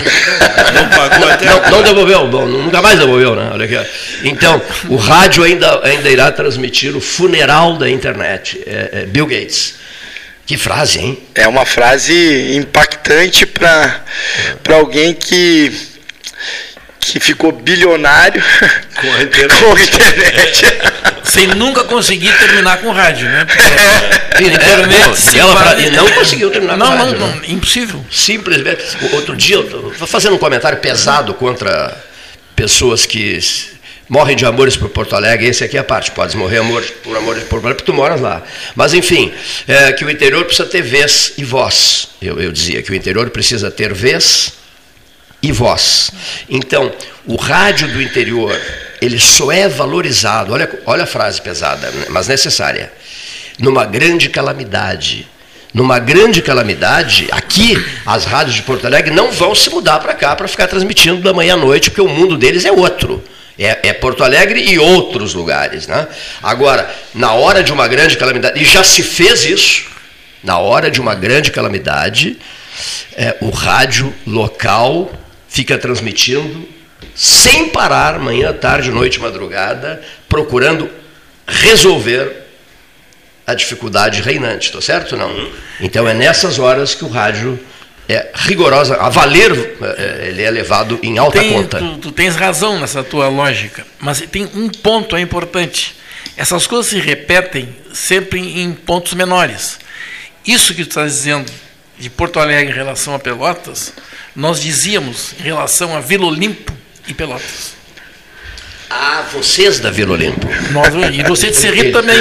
Não 0.73 0.89
pagou 0.89 1.29
até 1.29 1.45
não, 1.45 1.71
não 1.71 1.84
devolveu, 1.84 2.27
bom, 2.27 2.45
nunca 2.45 2.81
mais 2.81 2.99
devolveu, 2.99 3.35
né? 3.35 3.49
Olha 3.53 3.65
aqui. 3.65 3.89
Então, 4.23 4.61
o 4.89 4.95
rádio 4.95 5.43
ainda, 5.43 5.79
ainda 5.84 6.09
irá 6.09 6.31
transmitir 6.31 6.95
o 6.95 7.01
funeral 7.01 7.77
da 7.77 7.89
internet. 7.89 8.61
É, 8.67 8.89
é 8.91 9.05
Bill 9.05 9.25
Gates. 9.25 9.75
Que 10.45 10.57
frase, 10.57 10.99
hein? 10.99 11.19
É 11.34 11.47
uma 11.47 11.65
frase 11.65 12.55
impactante 12.55 13.45
para 13.45 14.03
alguém 14.69 15.13
que 15.13 15.71
que 17.11 17.19
ficou 17.19 17.51
bilionário 17.51 18.41
com 18.99 19.13
a 19.13 19.23
internet. 19.23 19.59
com 19.59 19.73
a 19.75 19.81
internet. 19.81 20.65
Sem 21.23 21.47
nunca 21.47 21.84
conseguir 21.84 22.35
terminar 22.38 22.77
com 22.79 22.91
rádio, 22.91 23.27
né? 23.27 23.45
É, 23.49 24.43
é, 24.43 25.39
ela 25.39 25.55
pra, 25.55 25.79
e 25.79 25.89
não 25.91 26.09
conseguiu 26.11 26.49
terminar 26.49 26.77
não, 26.77 26.88
com 26.88 26.97
rádio. 26.97 27.19
Não, 27.19 27.27
não, 27.27 27.35
né? 27.35 27.41
impossível. 27.49 28.05
Simplesmente. 28.11 28.84
Outro 29.13 29.35
dia, 29.35 29.55
eu 29.57 29.93
fazendo 30.07 30.35
um 30.35 30.39
comentário 30.39 30.77
pesado 30.79 31.34
contra 31.34 31.95
pessoas 32.55 33.05
que 33.05 33.39
morrem 34.09 34.35
de 34.35 34.45
amores 34.45 34.77
por 34.77 34.89
Porto 34.89 35.15
Alegre, 35.15 35.47
esse 35.47 35.63
aqui 35.63 35.77
é 35.77 35.81
a 35.81 35.84
parte, 35.84 36.11
pode 36.11 36.35
morrer 36.38 36.59
amor, 36.59 36.81
por 37.03 37.15
amor 37.15 37.35
por 37.35 37.47
Porto 37.47 37.65
Alegre, 37.65 37.75
porque 37.75 37.91
tu 37.91 37.93
moras 37.93 38.21
lá. 38.21 38.41
Mas, 38.75 38.93
enfim, 38.93 39.34
é, 39.67 39.91
que 39.91 40.05
o 40.05 40.09
interior 40.09 40.45
precisa 40.45 40.67
ter 40.67 40.81
vez 40.81 41.34
e 41.38 41.43
voz. 41.43 42.09
Eu, 42.21 42.39
eu 42.39 42.51
dizia 42.51 42.81
que 42.81 42.91
o 42.91 42.95
interior 42.95 43.29
precisa 43.29 43.69
ter 43.69 43.93
vez 43.93 44.53
e 45.48 45.52
voz. 45.52 46.11
Então, 46.49 46.91
o 47.26 47.36
rádio 47.36 47.88
do 47.88 48.02
interior, 48.02 48.60
ele 49.02 49.19
só 49.19 49.52
é 49.52 49.68
valorizado, 49.68 50.53
olha, 50.53 50.69
olha 50.86 51.03
a 51.03 51.07
frase 51.07 51.41
pesada, 51.41 51.91
mas 52.10 52.28
necessária, 52.28 52.91
numa 53.60 53.86
grande 53.86 54.30
calamidade. 54.30 55.28
Numa 55.74 55.99
grande 55.99 56.41
calamidade, 56.41 57.28
aqui, 57.30 57.78
as 58.06 58.26
rádios 58.26 58.56
de 58.56 58.64
Porto 58.64 58.88
Alegre 58.88 59.14
não 59.14 59.32
vão 59.32 59.53
se 59.53 59.69
mudar 59.69 59.99
para 59.99 60.14
cá 60.14 60.36
para 60.36 60.48
ficar 60.48 60.68
transmitindo 60.68 61.22
da 61.22 61.34
manhã 61.34 61.53
à 61.53 61.57
noite, 61.57 61.91
porque 61.91 62.02
o 62.02 62.07
mundo 62.07 62.38
deles 62.38 62.65
é 62.65 62.72
outro. 62.72 63.24
É, 63.60 63.90
é, 63.90 63.94
Porto 63.94 64.24
Alegre 64.24 64.61
e 64.61 64.80
outros 64.80 65.34
lugares. 65.34 65.86
Né? 65.86 66.07
Agora, 66.41 66.90
na 67.14 67.34
hora 67.34 67.64
de 67.64 67.72
uma 67.72 67.88
grande 67.88 68.18
calamidade, 68.18 68.60
e 68.60 68.65
já 68.65 68.84
se 68.84 69.03
fez 69.03 69.45
isso, 69.45 69.86
na 70.44 70.57
hora 70.57 70.90
de 70.90 71.02
uma 71.02 71.14
grande 71.14 71.52
calamidade, 71.52 72.38
é, 73.15 73.36
o 73.41 73.49
rádio 73.49 74.14
local 74.26 75.11
fica 75.48 75.78
transmitindo 75.78 76.68
sem 77.15 77.69
parar, 77.69 78.19
manhã, 78.19 78.53
tarde, 78.53 78.91
noite, 78.91 79.19
madrugada, 79.19 80.02
procurando 80.28 80.90
resolver 81.48 82.45
a 83.45 83.53
dificuldade 83.53 84.22
reinante, 84.22 84.72
tá 84.72 84.82
certo 84.82 85.15
não? 85.15 85.30
Uhum. 85.30 85.52
Então 85.80 86.07
é 86.07 86.14
nessas 86.14 86.60
horas 86.60 86.94
que 86.94 87.06
o 87.06 87.07
rádio 87.07 87.60
é 88.10 88.32
rigorosa, 88.34 88.95
a 88.95 89.10
valer, 89.10 89.78
é, 89.82 90.28
ele 90.30 90.41
é 90.41 90.49
levado 90.49 90.99
em 91.03 91.18
alta 91.18 91.40
tem, 91.40 91.52
conta. 91.52 91.78
Tu, 91.80 91.98
tu, 91.98 92.11
tens 92.11 92.36
razão 92.36 92.80
nessa 92.80 93.03
tua 93.03 93.28
lógica, 93.28 93.86
mas 93.99 94.22
tem 94.22 94.49
um 94.53 94.69
ponto 94.69 95.15
é 95.15 95.22
importante. 95.22 95.95
Essas 96.36 96.68
coisas 96.68 96.88
se 96.88 96.99
repetem 96.99 97.76
sempre 97.94 98.61
em 98.61 98.74
pontos 98.74 99.14
menores. 99.14 99.80
Isso 100.45 100.74
que 100.74 100.84
tu 100.84 100.90
está 100.90 101.06
dizendo 101.06 101.52
de 101.99 102.10
Porto 102.10 102.40
Alegre 102.40 102.72
em 102.72 102.76
relação 102.76 103.14
a 103.14 103.19
Pelotas, 103.19 103.94
nós 104.36 104.60
dizíamos 104.60 105.34
em 105.40 105.44
relação 105.44 105.95
a 105.95 105.99
Vila 105.99 106.26
Olimpo 106.26 106.72
e 107.07 107.14
Pelotas. 107.14 107.76
Ah, 108.90 109.26
vocês 109.34 109.80
da 109.80 109.91
Vila 109.91 110.14
Olimpo. 110.14 110.48
Nós, 110.72 110.94
e 111.14 111.22
você 111.24 111.49
de 111.49 111.57
Serrito 111.57 111.91
também. 111.91 112.18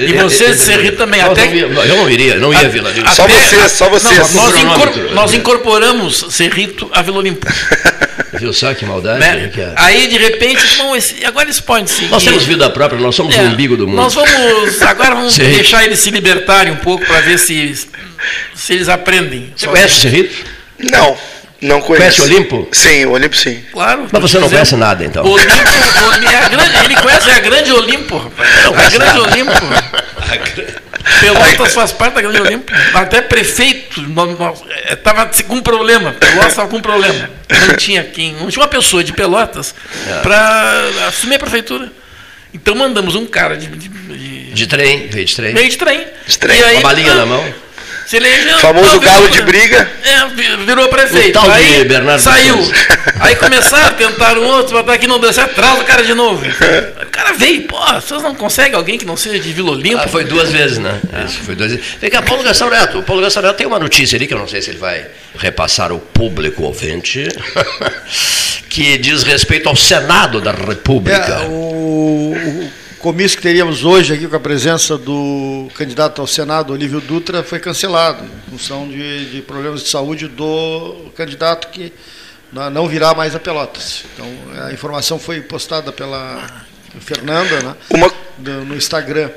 E 0.00 0.12
você 0.12 0.52
de 0.52 0.58
Serrito 0.58 0.98
também. 0.98 1.20
Até, 1.22 1.46
eu 1.46 1.70
não 1.70 2.10
iria, 2.10 2.36
não 2.36 2.52
ia 2.52 2.66
a 2.66 2.68
Vila 2.68 2.90
Olimpo. 2.90 3.08
Só 3.14 3.26
vocês, 3.26 3.72
só 3.72 3.88
vocês. 3.88 4.34
Não, 4.34 4.42
nós, 4.42 4.56
incor, 4.56 5.12
nós 5.12 5.32
incorporamos 5.32 6.26
Serrito 6.30 6.90
a 6.92 7.00
Vila 7.00 7.18
Olimpo. 7.18 7.46
Viu 8.38 8.52
só 8.52 8.74
que 8.74 8.84
maldade? 8.84 9.20
Né? 9.20 9.48
Que 9.52 9.60
é. 9.60 9.72
Aí, 9.76 10.06
de 10.06 10.18
repente, 10.18 10.62
bom, 10.78 10.94
esse, 10.96 11.24
agora 11.24 11.46
eles 11.46 11.60
podem 11.60 11.86
seguir. 11.86 12.10
Nós 12.10 12.24
temos 12.24 12.44
vida 12.44 12.68
própria, 12.70 13.00
nós 13.00 13.14
somos 13.14 13.36
é, 13.36 13.42
o 13.42 13.44
umbigo 13.46 13.76
do 13.76 13.86
mundo. 13.86 13.96
Nós 13.96 14.14
vamos, 14.14 14.82
agora 14.82 15.14
vamos 15.14 15.36
deixar 15.38 15.84
eles 15.84 15.98
se 15.98 16.10
libertarem 16.10 16.72
um 16.72 16.76
pouco 16.76 17.04
para 17.04 17.20
ver 17.20 17.38
se, 17.38 17.74
se 18.54 18.72
eles 18.72 18.88
aprendem. 18.88 19.52
Você 19.54 19.66
conhece 19.66 19.98
o 19.98 20.00
Serrito? 20.00 20.44
Não. 20.78 21.16
Não 21.60 21.80
conhece. 21.80 22.20
Conhece 22.20 22.20
o 22.20 22.24
Olimpo? 22.24 22.68
Sim, 22.72 23.04
o 23.06 23.12
Olimpo 23.12 23.36
sim. 23.36 23.64
Claro. 23.72 24.06
Mas 24.12 24.20
você 24.20 24.38
não 24.38 24.50
conhece 24.50 24.76
nada, 24.76 25.04
então. 25.04 25.24
Olimpo, 25.24 25.52
é 26.30 26.36
a 26.36 26.48
grande, 26.48 26.84
ele 26.84 26.96
conhece 26.96 27.30
a 27.30 27.40
grande 27.40 27.72
Olimpo, 27.72 28.18
rapaz. 28.18 28.64
Não, 28.64 28.72
a 28.74 28.90
grande 28.90 28.98
nada. 28.98 29.22
Olimpo. 29.22 30.83
Pelotas 31.20 31.74
faz 31.74 31.92
parte 31.92 32.14
da 32.14 32.22
grande 32.22 32.40
Olimpo. 32.40 32.72
Até 32.94 33.20
prefeito 33.20 34.00
estava 34.90 35.30
com 35.46 35.56
um 35.56 35.62
problema. 35.62 36.12
Pelotas 36.12 36.48
estava 36.48 36.68
com 36.68 36.80
problema. 36.80 37.30
Não 37.68 37.76
tinha 37.76 38.02
quem, 38.04 38.32
não 38.32 38.48
tinha 38.48 38.62
uma 38.62 38.68
pessoa 38.68 39.04
de 39.04 39.12
Pelotas 39.12 39.74
é. 40.08 40.20
para 40.20 41.08
assumir 41.08 41.36
a 41.36 41.38
prefeitura. 41.38 41.92
Então 42.52 42.74
mandamos 42.74 43.16
um 43.16 43.26
cara 43.26 43.56
de, 43.56 43.66
de, 43.66 43.88
de, 43.88 44.52
de 44.52 44.66
trem, 44.66 45.08
veio 45.08 45.24
de 45.24 45.34
trem. 45.34 45.54
Veio 45.54 45.68
de 45.68 45.76
trem. 45.76 46.06
De 46.26 46.38
trem. 46.38 46.60
E 46.60 46.64
aí, 46.64 46.76
uma 46.76 46.82
balinha 46.82 47.12
ah, 47.12 47.16
na 47.16 47.26
mão. 47.26 47.54
Se 48.06 48.16
elegeu. 48.16 48.58
Famoso 48.58 49.00
galo 49.00 49.28
de 49.30 49.40
briga. 49.42 49.90
É, 50.02 50.26
vi- 50.34 50.64
virou 50.64 50.88
prefeito. 50.88 51.38
O 51.38 51.42
tal 51.42 51.50
de 51.50 51.56
aí 51.56 51.84
Bernardo 51.84 52.20
saiu. 52.20 52.56
Aí 53.20 53.34
começaram, 53.36 53.94
tentaram 53.96 54.42
outro, 54.42 54.76
botar 54.76 54.92
aqui 54.94 55.06
não 55.06 55.18
deu 55.18 55.32
certo, 55.32 55.54
traz 55.54 55.80
o 55.80 55.84
cara 55.84 56.02
de 56.04 56.12
novo. 56.12 56.44
O 56.44 57.06
cara 57.10 57.32
veio, 57.32 57.62
pô, 57.62 57.78
vocês 57.94 58.22
não 58.22 58.34
conseguem 58.34 58.74
alguém 58.74 58.98
que 58.98 59.04
não 59.06 59.16
seja 59.16 59.38
de 59.38 59.52
Vila 59.52 59.70
Olimpo? 59.70 60.02
Ah, 60.04 60.08
foi 60.08 60.24
duas 60.24 60.50
vezes, 60.50 60.78
né? 60.78 61.00
Isso, 61.26 61.38
foi 61.40 61.54
duas 61.54 61.70
vezes. 61.72 61.84
Vem 62.00 62.10
cá, 62.10 62.20
Paulo 62.20 62.42
Gastão 62.42 62.68
Neto. 62.68 62.98
O 62.98 63.02
Paulo 63.02 63.22
Gastão 63.22 63.42
Neto 63.42 63.56
tem 63.56 63.66
uma 63.66 63.78
notícia 63.78 64.16
ali 64.16 64.26
que 64.26 64.34
eu 64.34 64.38
não 64.38 64.48
sei 64.48 64.60
se 64.60 64.70
ele 64.70 64.78
vai 64.78 65.06
repassar 65.38 65.90
ao 65.90 65.98
público 65.98 66.62
ouvinte, 66.64 67.26
que 68.68 68.98
diz 68.98 69.22
respeito 69.22 69.68
ao 69.68 69.76
Senado 69.76 70.40
da 70.40 70.52
República. 70.52 71.40
É, 71.42 71.46
o 71.48 72.34
comício 73.04 73.36
que 73.36 73.42
teríamos 73.42 73.84
hoje 73.84 74.14
aqui 74.14 74.26
com 74.26 74.34
a 74.34 74.40
presença 74.40 74.96
do 74.96 75.68
candidato 75.74 76.22
ao 76.22 76.26
Senado, 76.26 76.72
Olívio 76.72 77.02
Dutra, 77.02 77.42
foi 77.42 77.60
cancelado 77.60 78.24
em 78.24 78.50
função 78.50 78.88
de, 78.88 79.30
de 79.30 79.42
problemas 79.42 79.82
de 79.82 79.90
saúde 79.90 80.26
do 80.26 81.12
candidato 81.14 81.68
que 81.68 81.92
não 82.50 82.88
virá 82.88 83.12
mais 83.12 83.34
a 83.34 83.38
Pelotas. 83.38 84.06
Então, 84.14 84.26
a 84.64 84.72
informação 84.72 85.18
foi 85.18 85.42
postada 85.42 85.92
pela 85.92 86.64
Fernanda 87.00 87.60
né, 87.60 87.76
Uma, 87.90 88.10
no 88.64 88.74
Instagram. 88.74 89.30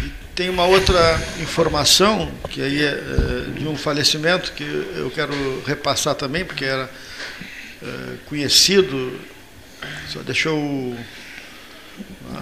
E 0.00 0.12
tem 0.36 0.48
uma 0.48 0.66
outra 0.66 1.20
informação, 1.42 2.30
que 2.48 2.62
aí 2.62 2.84
é, 2.84 2.86
é, 2.86 3.58
de 3.58 3.66
um 3.66 3.76
falecimento, 3.76 4.52
que 4.52 4.62
eu 4.62 5.10
quero 5.12 5.34
repassar 5.66 6.14
também, 6.14 6.44
porque 6.44 6.64
era 6.64 6.88
é, 7.82 7.86
conhecido, 8.28 9.18
só 10.08 10.20
ah, 10.20 10.22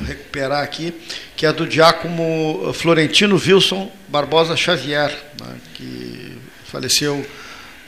recuperar 0.05 0.63
aqui, 0.63 0.95
que 1.37 1.47
é 1.47 1.53
do 1.53 1.67
diácono 1.67 2.73
Florentino 2.73 3.37
Wilson 3.37 3.91
Barbosa 4.09 4.57
Xavier, 4.57 5.11
né, 5.41 5.57
que 5.75 6.39
faleceu 6.65 7.27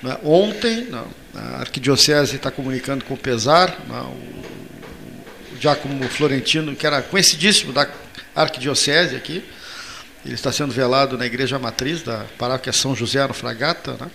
né, 0.02 0.16
ontem, 0.22 0.84
né, 0.84 1.04
a 1.34 1.60
arquidiocese 1.60 2.36
está 2.36 2.50
comunicando 2.50 3.04
com 3.04 3.16
pesar, 3.16 3.76
né, 3.88 4.00
o, 4.00 5.54
o 5.54 5.58
diácono 5.58 6.08
Florentino, 6.08 6.74
que 6.74 6.86
era 6.86 7.02
conhecidíssimo 7.02 7.72
da 7.72 7.88
arquidiocese 8.34 9.16
aqui, 9.16 9.44
ele 10.24 10.34
está 10.34 10.52
sendo 10.52 10.72
velado 10.72 11.16
na 11.16 11.24
igreja 11.24 11.58
matriz 11.58 12.02
da 12.02 12.26
paróquia 12.36 12.72
São 12.72 12.94
José 12.94 13.26
no 13.26 13.34
Fragata, 13.34 13.96
né, 14.00 14.10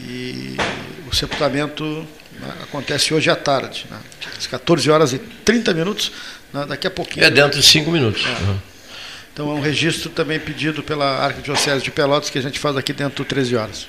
e 0.00 0.56
o 1.10 1.14
sepultamento 1.14 1.84
né, 2.40 2.54
acontece 2.62 3.12
hoje 3.12 3.28
à 3.30 3.36
tarde, 3.36 3.86
né, 3.90 3.98
às 4.36 4.46
14 4.46 4.90
horas 4.90 5.12
e 5.12 5.18
30 5.18 5.74
minutos, 5.74 6.12
daqui 6.68 6.86
a 6.86 6.90
pouquinho. 6.90 7.24
É 7.24 7.30
dentro 7.30 7.58
de 7.60 7.66
cinco 7.66 7.90
minutos. 7.90 8.24
Uhum. 8.24 8.56
Então 9.32 9.50
é 9.50 9.54
um 9.54 9.60
registro 9.60 10.10
também 10.10 10.38
pedido 10.40 10.82
pela 10.82 11.24
Arquidiocese 11.24 11.82
de 11.82 11.90
Pelotas 11.90 12.28
que 12.30 12.38
a 12.38 12.42
gente 12.42 12.58
faz 12.58 12.76
aqui 12.76 12.92
dentro 12.92 13.22
do 13.22 13.24
13 13.24 13.56
horas. 13.56 13.86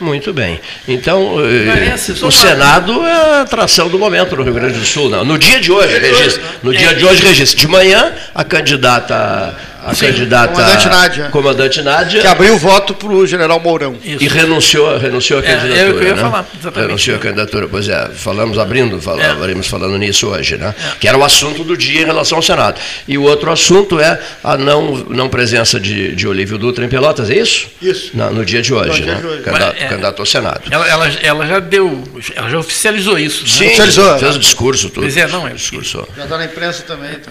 Muito 0.00 0.32
bem. 0.32 0.58
Então, 0.88 1.36
eh, 1.44 1.66
Parece 1.66 2.16
só 2.16 2.28
o 2.28 2.32
Senado 2.32 3.04
é 3.04 3.12
a 3.12 3.40
atração 3.42 3.88
do 3.88 3.98
momento 3.98 4.34
no 4.34 4.42
Rio 4.42 4.54
Grande 4.54 4.78
do 4.78 4.86
Sul. 4.86 5.10
Não. 5.10 5.24
No 5.24 5.36
dia 5.36 5.60
de 5.60 5.70
hoje, 5.70 5.98
registro. 5.98 6.42
No 6.62 6.72
É. 6.72 6.76
dia 6.76 6.94
de 6.94 7.04
hoje, 7.04 7.22
registro. 7.22 7.58
De 7.60 7.68
manhã, 7.68 8.14
a 8.34 8.42
candidata. 8.42 9.54
A 9.84 9.94
candidata. 9.94 10.52
Comandante 10.52 10.88
Nádia. 10.88 11.28
Comandante 11.30 11.82
Nádia. 11.82 12.20
Que 12.20 12.26
abriu 12.26 12.54
o 12.54 12.58
voto 12.58 12.94
para 12.94 13.08
o 13.08 13.26
general 13.26 13.58
Mourão. 13.60 13.96
Isso. 14.04 14.22
E 14.22 14.28
renunciou, 14.28 14.98
renunciou 14.98 15.40
à 15.40 15.42
É, 15.42 15.46
é 15.46 15.52
eu 15.54 15.58
candidatura. 15.60 16.04
ia 16.04 16.14
né? 16.14 16.20
falar, 16.22 16.46
exatamente. 16.60 16.86
Renunciou 16.88 17.16
à 17.16 17.18
candidatura. 17.20 17.68
Pois 17.68 17.88
é, 17.88 18.08
falamos 18.14 18.58
abrindo, 18.58 19.00
fal- 19.00 19.18
É. 19.18 19.62
falando 19.62 19.96
nisso 19.98 20.28
hoje, 20.28 20.56
né? 20.56 20.74
Que 21.00 21.08
era 21.08 21.16
o 21.16 21.24
assunto 21.24 21.64
do 21.64 21.76
dia 21.76 22.02
em 22.02 22.04
relação 22.04 22.36
ao 22.38 22.42
Senado. 22.42 22.78
E 23.08 23.16
o 23.16 23.22
outro 23.22 23.50
assunto 23.50 23.98
é 23.98 24.20
a 24.44 24.56
não, 24.56 24.96
não 25.08 25.28
presença 25.28 25.80
de, 25.80 26.14
de 26.14 26.26
Olívio 26.28 26.58
Dutra 26.58 26.84
em 26.84 26.88
Pelotas, 26.88 27.30
é 27.30 27.36
isso? 27.38 27.68
Isso. 27.80 28.10
Na- 28.14 28.30
no 28.30 28.44
dia 28.44 28.60
de 28.62 28.72
hoje, 28.74 28.88
No 29.00 29.06
dia 29.06 29.14
né? 29.14 29.20
de 29.20 29.26
hoje. 29.26 29.42
Candidato, 29.42 29.74
Mas, 29.74 29.82
é. 29.82 29.86
candidato 29.88 30.20
ao 30.20 30.26
Senado. 30.26 30.60
Ela, 30.70 30.86
ela, 30.88 31.08
ela 31.22 31.46
já 31.46 31.58
deu, 31.58 32.04
ela 32.36 32.50
já 32.50 32.58
oficializou 32.58 33.18
isso. 33.18 33.42
né? 33.44 33.48
Sim, 33.50 33.66
Oficializou. 33.66 34.18
fez 34.18 34.36
o 34.36 34.38
discurso, 34.38 34.88
tudo. 34.90 35.02
Pois 35.02 35.16
é, 35.16 35.26
não, 35.26 35.46
é- 35.48 35.54
Discurso. 35.54 36.06
Já 36.16 36.24
está 36.24 36.36
na 36.38 36.44
imprensa 36.44 36.82
também. 36.82 37.12
Tá. 37.14 37.30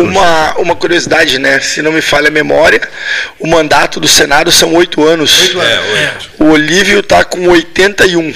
Uma, 0.00 0.54
uma 0.58 0.74
curiosidade, 0.76 1.38
né? 1.38 1.60
Se 1.60 1.80
não 1.82 1.92
me 1.92 2.00
falha 2.02 2.28
a 2.28 2.30
memória, 2.30 2.80
o 3.38 3.46
mandato 3.46 3.98
do 4.00 4.08
Senado 4.08 4.50
são 4.52 4.74
oito 4.74 5.04
anos. 5.04 5.40
Oito 5.48 5.60
É, 5.62 5.72
anos. 5.74 5.88
oito. 5.94 6.30
O 6.44 6.50
Olívio 6.50 7.00
está 7.00 7.24
com 7.24 7.48
81. 7.48 8.34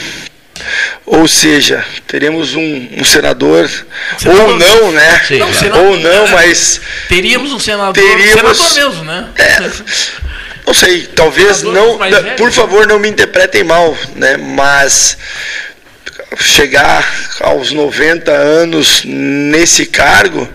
Ou 1.07 1.27
seja, 1.27 1.82
teremos 2.07 2.55
um, 2.55 2.89
um 2.98 3.02
senador, 3.05 3.69
Senador. 4.19 4.51
ou 4.51 4.59
não, 4.59 4.93
né? 4.93 5.20
Sim, 5.27 5.39
Não, 5.39 5.52
senador. 5.55 5.85
Ou 5.86 5.97
não, 5.98 6.28
mas 6.28 6.81
Teríamos 7.09 7.52
um 7.52 7.59
senador, 7.59 7.94
Teríamos- 7.94 8.59
senador 8.59 8.74
mesmo, 8.90 9.05
né? 9.05 9.28
É. 9.36 9.70
não 10.66 10.74
sei, 10.74 11.07
talvez 11.07 11.57
Senador 11.59 11.98
não, 11.98 12.36
por 12.36 12.47
né? 12.47 12.52
favor, 12.52 12.86
não 12.86 12.98
me 12.98 13.09
interpretem 13.09 13.65
mal, 13.65 13.97
né? 14.15 14.36
Mas 14.36 15.16
chegar 16.39 17.11
aos 17.40 17.73
90 17.73 18.31
anos 18.31 19.02
nesse 19.05 19.86
cargo, 19.86 20.48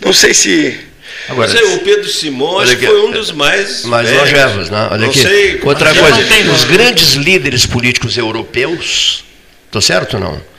não 0.00 0.12
sei 0.12 0.34
se 0.34 0.80
Agora, 1.28 1.50
é, 1.50 1.64
o 1.74 1.78
Pedro 1.78 2.08
Simões 2.08 2.70
aqui, 2.70 2.86
foi 2.86 3.00
um 3.00 3.10
dos 3.10 3.32
mais. 3.32 3.84
mais 3.84 4.08
velhos. 4.08 4.22
longevos, 4.22 4.70
né? 4.70 4.88
Olha 4.90 5.00
Não 5.00 5.08
aqui. 5.08 5.20
sei. 5.20 5.60
Outra 5.62 5.94
coisa, 5.94 6.20
não 6.20 6.28
tem, 6.28 6.48
os 6.50 6.64
grandes 6.64 7.14
líderes 7.14 7.64
políticos 7.64 8.16
europeus, 8.18 9.24
tô 9.70 9.80
certo 9.80 10.14
ou 10.14 10.20
não? 10.20 10.54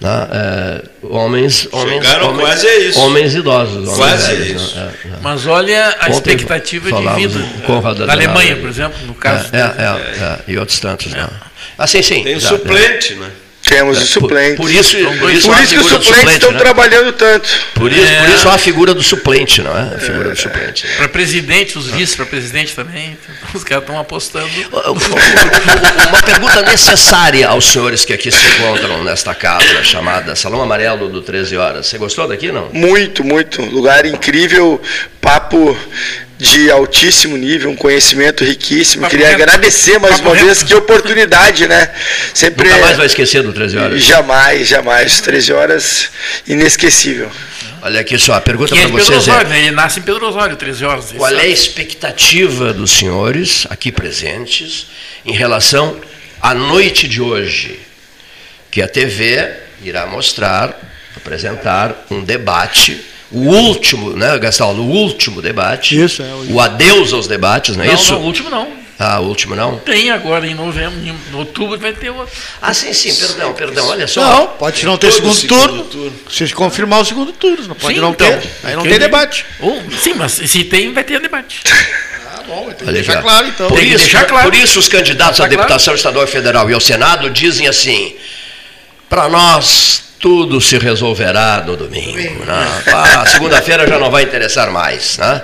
Né? 0.00 0.28
É, 0.32 0.82
homens, 1.02 1.68
homens, 1.70 2.04
homens, 2.14 2.40
quase 2.40 2.66
a 2.66 2.78
isso. 2.80 2.98
homens 2.98 3.34
idosos. 3.34 3.88
homens 3.88 3.96
Quase 3.96 4.34
velhos, 4.34 4.62
isso. 4.62 4.76
Né? 4.76 4.92
É, 5.04 5.08
é. 5.08 5.10
Mas 5.22 5.46
olha 5.46 5.96
a 6.00 6.06
Ontem 6.06 6.14
expectativa 6.14 6.92
de 6.92 7.08
vida. 7.14 7.38
Na. 8.06 8.12
Alemanha, 8.12 8.56
por 8.56 8.68
exemplo, 8.68 8.98
no 9.06 9.14
caso. 9.14 9.48
É, 9.52 9.58
é, 9.60 10.24
é, 10.24 10.38
e 10.48 10.58
outros 10.58 10.78
tantos, 10.80 11.12
né? 11.12 11.26
Ah, 11.78 11.86
sim, 11.86 12.02
sim. 12.02 12.22
Tem 12.22 12.36
um 12.36 12.40
suplente, 12.40 13.14
né? 13.14 13.30
Temos 13.72 13.96
o 13.98 14.00
é. 14.00 14.04
Por, 14.04 14.06
suplente. 14.08 14.56
por 14.56 14.70
isso, 14.70 14.96
por 15.18 15.30
isso, 15.32 15.46
Por 15.48 15.54
há 15.54 15.58
a 15.58 15.62
isso 15.62 15.74
que 15.74 15.80
os 15.80 15.86
suplentes 15.86 16.06
suplente, 16.16 16.32
estão 16.34 16.52
né? 16.52 16.58
trabalhando 16.58 17.12
tanto. 17.12 17.48
Por 17.74 17.92
isso, 17.92 18.00
por 18.06 18.30
É. 18.30 18.34
isso 18.34 18.48
há 18.48 18.54
a 18.54 18.58
figura 18.58 18.94
do 18.94 19.02
suplente, 19.02 19.62
não 19.62 19.76
é? 19.76 19.94
A 19.94 19.98
figura 19.98 20.30
do 20.30 20.36
suplente. 20.36 20.86
Para 20.96 21.08
presidente, 21.08 21.78
os 21.78 21.86
vice 21.88 22.16
para 22.16 22.26
presidente 22.26 22.74
também. 22.74 23.16
Os 23.54 23.64
caras 23.64 23.84
estão 23.84 23.98
apostando. 23.98 24.48
Uma 26.08 26.22
pergunta 26.22 26.62
necessária 26.62 27.48
aos 27.48 27.64
senhores 27.66 28.04
que 28.04 28.12
aqui 28.12 28.30
se 28.30 28.44
encontram 28.58 29.02
nesta 29.04 29.34
casa 29.34 29.82
chamada 29.84 30.34
Salão 30.36 30.62
Amarelo 30.62 31.08
do 31.08 31.22
13 31.22 31.56
Horas. 31.56 31.86
Você 31.86 31.98
gostou 31.98 32.26
daqui, 32.28 32.50
não? 32.52 32.68
Muito, 32.72 33.24
muito. 33.24 33.62
Lugar 33.62 34.04
incrível, 34.06 34.80
papo 35.20 35.76
de 36.42 36.70
altíssimo 36.72 37.36
nível, 37.36 37.70
um 37.70 37.76
conhecimento 37.76 38.42
riquíssimo. 38.44 39.02
Papo 39.02 39.12
Queria 39.12 39.28
reto. 39.28 39.42
agradecer 39.42 39.98
mais 40.00 40.16
Papo 40.16 40.28
uma 40.28 40.34
reto. 40.34 40.46
vez, 40.46 40.62
que 40.64 40.74
oportunidade, 40.74 41.68
né? 41.68 41.88
Sempre. 42.34 42.68
Nunca 42.68 42.80
mais 42.80 42.96
vai 42.96 43.06
esquecer 43.06 43.44
do 43.44 43.52
13 43.52 43.78
Horas. 43.78 44.02
Jamais, 44.02 44.66
jamais. 44.66 45.20
13 45.20 45.52
horas, 45.52 46.10
inesquecível. 46.46 47.30
Olha 47.80 48.00
aqui 48.00 48.18
só, 48.18 48.34
a 48.34 48.40
pergunta 48.40 48.74
é 48.74 48.78
para 48.78 48.88
Pedro 48.88 49.04
vocês 49.04 49.18
Osório, 49.18 49.46
é: 49.46 49.50
né? 49.50 49.58
Ele 49.60 49.70
nasce 49.70 50.00
em 50.00 50.02
Pedro 50.02 50.26
Osório, 50.26 50.56
13 50.56 50.84
horas. 50.84 51.12
qual 51.12 51.30
é 51.30 51.34
a 51.34 51.38
sabe? 51.38 51.52
expectativa 51.52 52.72
dos 52.72 52.90
senhores 52.90 53.66
aqui 53.70 53.92
presentes 53.92 54.88
em 55.24 55.32
relação 55.32 56.00
à 56.40 56.54
noite 56.54 57.06
de 57.06 57.20
hoje? 57.20 57.78
Que 58.68 58.82
a 58.82 58.88
TV 58.88 59.48
irá 59.84 60.06
mostrar, 60.06 60.76
apresentar 61.16 62.06
um 62.10 62.24
debate. 62.24 63.00
O 63.32 63.38
último, 63.48 64.10
né, 64.16 64.38
Gastão? 64.38 64.72
O 64.72 64.82
último 64.90 65.40
debate. 65.40 66.00
Isso, 66.00 66.22
é, 66.22 66.26
o- 66.26 66.54
O 66.54 66.60
adeus 66.60 67.12
aos 67.12 67.26
debates, 67.26 67.76
não 67.76 67.84
é 67.84 67.88
Não, 67.88 67.94
isso? 67.94 68.12
não, 68.12 68.20
o 68.20 68.24
último 68.24 68.50
não. 68.50 68.82
Ah, 68.98 69.18
o 69.20 69.24
último 69.24 69.56
não? 69.56 69.78
Tem 69.78 70.10
agora 70.12 70.46
em 70.46 70.54
novembro, 70.54 70.96
em 71.00 71.34
outubro 71.34 71.76
vai 71.78 71.92
ter 71.92 72.10
outro. 72.10 72.32
Ah, 72.60 72.72
sim, 72.72 72.92
sim, 72.92 73.12
perdão, 73.14 73.52
perdão, 73.52 73.88
olha 73.88 74.06
só. 74.06 74.20
Não, 74.20 74.46
pode 74.48 74.84
não 74.86 74.96
ter 74.96 75.10
segundo, 75.10 75.34
segundo 75.34 75.58
turno, 75.66 75.84
turno. 75.84 76.12
Se 76.30 76.48
confirmar 76.52 77.00
o 77.00 77.04
segundo 77.04 77.32
turno, 77.32 77.66
não 77.68 77.74
pode 77.74 77.94
Sim, 77.94 78.00
não 78.00 78.10
então. 78.10 78.28
ter. 78.28 78.48
Aí 78.62 78.76
não 78.76 78.82
tem 78.84 78.98
debate. 78.98 79.44
Ou, 79.58 79.82
sim, 80.00 80.14
mas 80.14 80.32
se 80.32 80.64
tem, 80.64 80.92
vai 80.92 81.02
ter 81.04 81.18
debate. 81.20 81.60
Ah, 82.34 82.44
bom, 82.46 82.64
tem 82.72 82.86
que 82.88 82.92
deixar 82.92 83.20
claro 83.22 83.46
então. 83.46 83.68
Por 83.68 83.76
Tem 83.76 83.86
que 83.88 83.94
isso, 83.94 84.04
deixar 84.04 84.24
claro. 84.24 84.50
por 84.50 84.58
isso 84.58 84.78
os 84.78 84.88
candidatos 84.88 85.38
à 85.40 85.44
Deixar 85.44 85.48
claro. 85.56 85.68
deputação 85.68 85.94
estadual 85.94 86.24
e 86.24 86.28
federal 86.28 86.68
e 86.70 86.72
ao 86.74 86.80
Senado 86.80 87.28
dizem 87.30 87.68
assim: 87.68 88.14
para 89.08 89.28
nós 89.28 90.02
tudo 90.22 90.60
se 90.60 90.78
resolverá 90.78 91.64
no 91.66 91.76
domingo. 91.76 92.44
né? 92.44 93.24
Segunda-feira 93.26 93.86
já 93.88 93.98
não 93.98 94.08
vai 94.08 94.22
interessar 94.22 94.70
mais. 94.70 95.18
Né? 95.18 95.42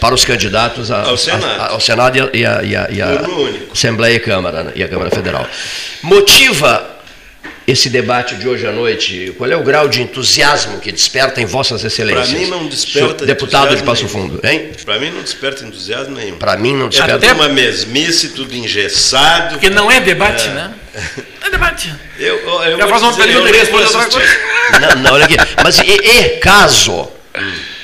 Para 0.00 0.14
os 0.14 0.24
candidatos 0.24 0.90
a- 0.90 1.02
Ao 1.02 1.18
Senado. 1.18 1.60
a- 1.60 1.68
ao 1.72 1.80
Senado 1.80 2.30
e 2.32 2.46
a, 2.46 2.62
e 2.62 2.74
a- 2.74 2.88
e 2.90 3.02
a 3.02 3.16
Turno 3.18 3.42
único. 3.42 3.72
Assembleia 3.74 4.14
e 4.16 4.18
Câmara 4.20 4.64
né? 4.64 4.72
e 4.74 4.82
a 4.82 4.88
Câmara 4.88 5.10
Federal. 5.10 5.46
Motiva 6.02 6.96
esse 7.66 7.90
debate 7.90 8.36
de 8.36 8.48
hoje 8.48 8.66
à 8.66 8.72
noite? 8.72 9.34
Qual 9.36 9.50
é 9.50 9.56
o 9.56 9.62
grau 9.62 9.86
de 9.86 10.00
entusiasmo 10.00 10.78
que 10.80 10.90
desperta 10.90 11.40
em 11.42 11.44
vossas 11.44 11.84
excelências? 11.84 12.30
Pra 12.30 12.38
mim 12.38 12.46
não 12.46 12.66
desperta 12.68 12.98
Senhor 13.18 13.26
Deputado 13.26 13.68
de 13.68 13.82
entusiasmo 13.82 13.86
Passo 14.08 14.18
nenhum. 14.18 14.30
Fundo, 14.30 14.40
hein? 14.48 14.70
Para 14.84 14.98
mim 14.98 15.10
não 15.10 15.20
desperta 15.22 15.62
entusiasmo 15.64 16.16
nenhum. 16.16 16.36
Para 16.38 16.56
mim 16.56 16.74
não 16.74 16.86
É 16.86 16.88
desperta. 16.88 17.18
tudo 17.18 17.34
uma 17.34 17.48
mesmice, 17.50 18.30
tudo 18.30 18.54
engessado. 18.54 19.50
Porque 19.50 19.68
não 19.68 19.90
é 19.90 20.00
debate, 20.00 20.48
né? 20.48 20.62
É 20.62 20.64
debate. 20.64 20.85
Eu, 22.18 22.36
eu, 22.38 22.62
eu 22.62 22.78
vou 22.78 22.88
faz 22.88 23.02
uma 23.02 23.12
dizer, 23.12 23.24
pergunta 23.24 23.48
eu 23.48 23.54
e 23.54 23.58
responde 23.58 23.84
nunca 23.84 23.98
outra 23.98 24.22
assisti. 24.22 24.40
coisa. 24.70 24.94
Não, 24.94 25.02
não, 25.02 25.12
olha 25.12 25.24
aqui. 25.26 25.36
Mas 25.62 25.78
e, 25.78 25.82
e 25.84 26.28
caso 26.38 27.08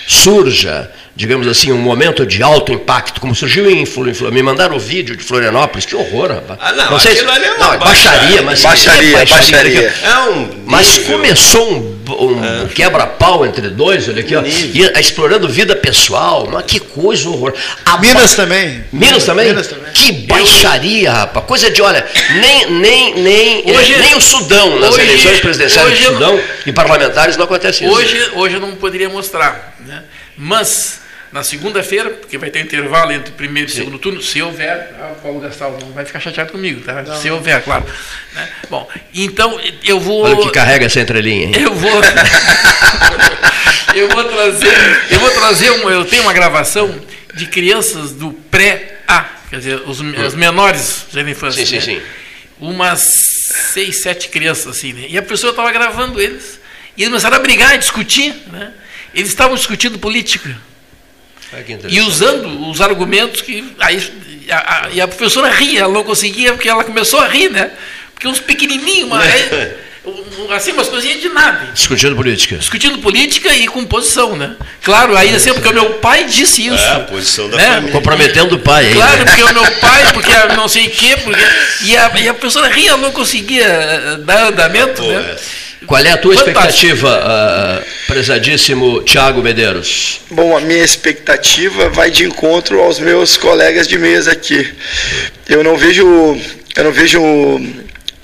surja 0.06 0.90
digamos 1.14 1.46
assim, 1.46 1.70
um 1.72 1.78
momento 1.78 2.24
de 2.24 2.42
alto 2.42 2.72
impacto, 2.72 3.20
como 3.20 3.34
surgiu 3.34 3.70
em 3.70 3.84
Florianópolis. 3.84 4.32
Me 4.32 4.42
mandaram 4.42 4.76
o 4.76 4.80
vídeo 4.80 5.16
de 5.16 5.22
Florianópolis, 5.22 5.84
que 5.84 5.94
horror, 5.94 6.32
rapaz. 6.32 6.58
Ah, 6.62 6.72
não, 6.72 6.98
se, 6.98 7.08
é 7.08 7.22
uma 7.22 7.76
baixaria, 7.76 8.42
mas 8.42 8.62
baixaria, 8.62 9.18
é 9.18 9.26
baixaria. 9.26 9.94
É 10.02 10.18
um 10.30 10.62
mas 10.66 10.98
começou 10.98 11.72
um 11.72 11.92
um 12.10 12.64
é. 12.64 12.68
quebra-pau 12.68 13.46
entre 13.46 13.68
dois, 13.68 14.08
olha 14.08 14.20
aqui, 14.20 14.34
ó, 14.34 14.42
e, 14.42 14.82
explorando 14.98 15.48
vida 15.48 15.76
pessoal, 15.76 16.48
mas 16.50 16.64
que 16.64 16.80
coisa 16.80 17.28
horror. 17.28 17.54
A 17.84 17.98
Minas 17.98 18.30
ba... 18.30 18.36
também. 18.36 18.84
Minas 18.92 19.24
também? 19.24 19.46
Minas 19.46 19.66
também. 19.68 19.92
Que 19.92 20.12
baixaria, 20.26 21.12
rapaz. 21.12 21.46
Coisa 21.46 21.70
de, 21.70 21.80
olha, 21.80 22.04
nem, 22.40 22.70
nem, 22.70 23.14
nem, 23.14 23.70
hoje, 23.70 23.96
nem 23.98 24.14
o 24.14 24.20
Sudão, 24.20 24.78
nas 24.80 24.94
hoje, 24.94 25.02
eleições 25.02 25.40
presidenciais 25.40 25.92
hoje, 25.92 26.02
do 26.02 26.12
Sudão 26.14 26.40
e 26.66 26.72
parlamentares 26.72 27.36
não 27.36 27.44
acontece 27.44 27.84
isso. 27.84 27.92
Hoje, 27.92 28.30
hoje 28.34 28.54
eu 28.56 28.60
não 28.60 28.74
poderia 28.74 29.08
mostrar, 29.08 29.76
né? 29.86 30.02
mas 30.36 31.01
na 31.32 31.42
segunda-feira, 31.42 32.10
porque 32.10 32.36
vai 32.36 32.50
ter 32.50 32.60
intervalo 32.60 33.10
entre 33.10 33.30
o 33.30 33.34
primeiro 33.34 33.70
e 33.70 33.72
o 33.72 33.74
segundo 33.74 33.98
turno, 33.98 34.20
se 34.20 34.42
houver, 34.42 34.94
ah, 35.00 35.14
Paulo 35.22 35.40
Gastal 35.40 35.78
não 35.80 35.90
vai 35.92 36.04
ficar 36.04 36.20
chateado 36.20 36.52
comigo, 36.52 36.82
tá? 36.82 37.02
Não. 37.02 37.16
Se 37.18 37.30
houver, 37.30 37.62
claro. 37.62 37.84
Né? 38.34 38.48
Bom, 38.68 38.86
então 39.14 39.58
eu 39.82 39.98
vou. 39.98 40.24
Olha 40.24 40.34
o 40.34 40.42
que 40.42 40.50
carrega 40.50 40.84
essa 40.84 41.00
entrelinha, 41.00 41.46
hein? 41.46 41.54
Eu 41.58 41.74
vou. 41.74 41.90
eu 43.96 44.10
vou 44.10 44.24
trazer. 44.24 45.02
Eu 45.10 45.20
vou 45.20 45.30
trazer 45.30 45.70
um, 45.70 45.88
eu 45.88 46.04
tenho 46.04 46.22
uma 46.22 46.34
gravação 46.34 47.00
de 47.34 47.46
crianças 47.46 48.12
do 48.12 48.32
pré-A, 48.32 49.24
quer 49.48 49.56
dizer, 49.56 49.82
os, 49.86 50.00
os 50.00 50.34
menores 50.34 51.06
da 51.14 51.22
infância. 51.22 51.64
Sim, 51.64 51.80
sim, 51.80 51.94
né? 51.94 52.00
sim. 52.00 52.06
Umas 52.60 53.08
seis, 53.72 54.02
sete 54.02 54.28
crianças, 54.28 54.76
assim, 54.76 54.92
né? 54.92 55.06
E 55.08 55.16
a 55.16 55.22
pessoa 55.22 55.50
estava 55.50 55.72
gravando 55.72 56.20
eles. 56.20 56.60
E 56.94 57.02
eles 57.02 57.08
começaram 57.08 57.38
a 57.38 57.40
brigar, 57.40 57.72
a 57.72 57.76
discutir, 57.76 58.34
né? 58.52 58.70
Eles 59.14 59.30
estavam 59.30 59.56
discutindo 59.56 59.98
política 59.98 60.54
e 61.88 62.00
usando 62.00 62.70
os 62.70 62.80
argumentos 62.80 63.40
que. 63.40 63.64
Aí, 63.78 64.02
a, 64.50 64.86
a, 64.86 64.90
e 64.90 65.00
a 65.00 65.06
professora 65.06 65.48
ria, 65.50 65.80
ela 65.80 65.92
não 65.92 66.04
conseguia, 66.04 66.52
porque 66.52 66.68
ela 66.68 66.84
começou 66.84 67.20
a 67.20 67.28
rir, 67.28 67.50
né? 67.50 67.70
Porque 68.14 68.26
uns 68.26 68.40
pequenininhos, 68.40 69.08
uma, 69.08 69.24
é, 69.24 69.76
assim, 70.54 70.72
umas 70.72 70.88
coisinhas 70.88 71.20
de 71.20 71.28
nada. 71.28 71.72
Discutindo 71.72 72.16
política. 72.16 72.56
Discutindo 72.56 72.98
política 72.98 73.52
e 73.54 73.68
com 73.68 73.84
posição, 73.84 74.36
né? 74.36 74.56
Claro, 74.82 75.16
aí 75.16 75.34
assim, 75.34 75.52
porque 75.52 75.68
o 75.68 75.74
meu 75.74 75.90
pai 75.94 76.24
disse 76.24 76.66
isso. 76.66 76.84
É, 76.84 76.96
a 76.96 77.00
posição 77.00 77.48
da 77.50 77.56
né? 77.56 77.74
família. 77.74 77.92
Comprometendo 77.92 78.54
o 78.54 78.58
pai. 78.58 78.86
Aí, 78.86 78.94
claro, 78.94 79.18
né? 79.18 79.24
porque 79.24 79.42
o 79.42 79.52
meu 79.52 79.72
pai, 79.80 80.12
porque 80.12 80.32
não 80.56 80.68
sei 80.68 80.86
o 80.86 80.90
quê, 80.90 81.16
porque... 81.22 81.42
E 81.82 81.96
a, 81.96 82.12
e 82.20 82.28
a 82.28 82.34
professora 82.34 82.68
ria, 82.68 82.90
ela 82.90 82.98
não 82.98 83.12
conseguia 83.12 83.66
eh, 83.66 84.16
dar 84.20 84.46
andamento, 84.46 85.02
ah, 85.02 85.06
né? 85.06 85.36
É. 85.36 85.62
Qual 85.86 86.00
é 86.00 86.10
a 86.10 86.16
tua 86.16 86.34
Fantástico. 86.34 86.60
expectativa, 86.60 87.82
uh, 87.82 88.06
prezadíssimo 88.06 89.02
Tiago 89.02 89.42
Medeiros? 89.42 90.20
Bom, 90.30 90.56
a 90.56 90.60
minha 90.60 90.84
expectativa 90.84 91.88
vai 91.88 92.10
de 92.10 92.24
encontro 92.24 92.80
aos 92.80 92.98
meus 92.98 93.36
colegas 93.36 93.86
de 93.86 93.98
mesa 93.98 94.32
aqui. 94.32 94.72
Eu 95.48 95.62
não 95.62 95.76
vejo, 95.76 96.06
eu 96.76 96.84
não 96.84 96.92
vejo 96.92 97.20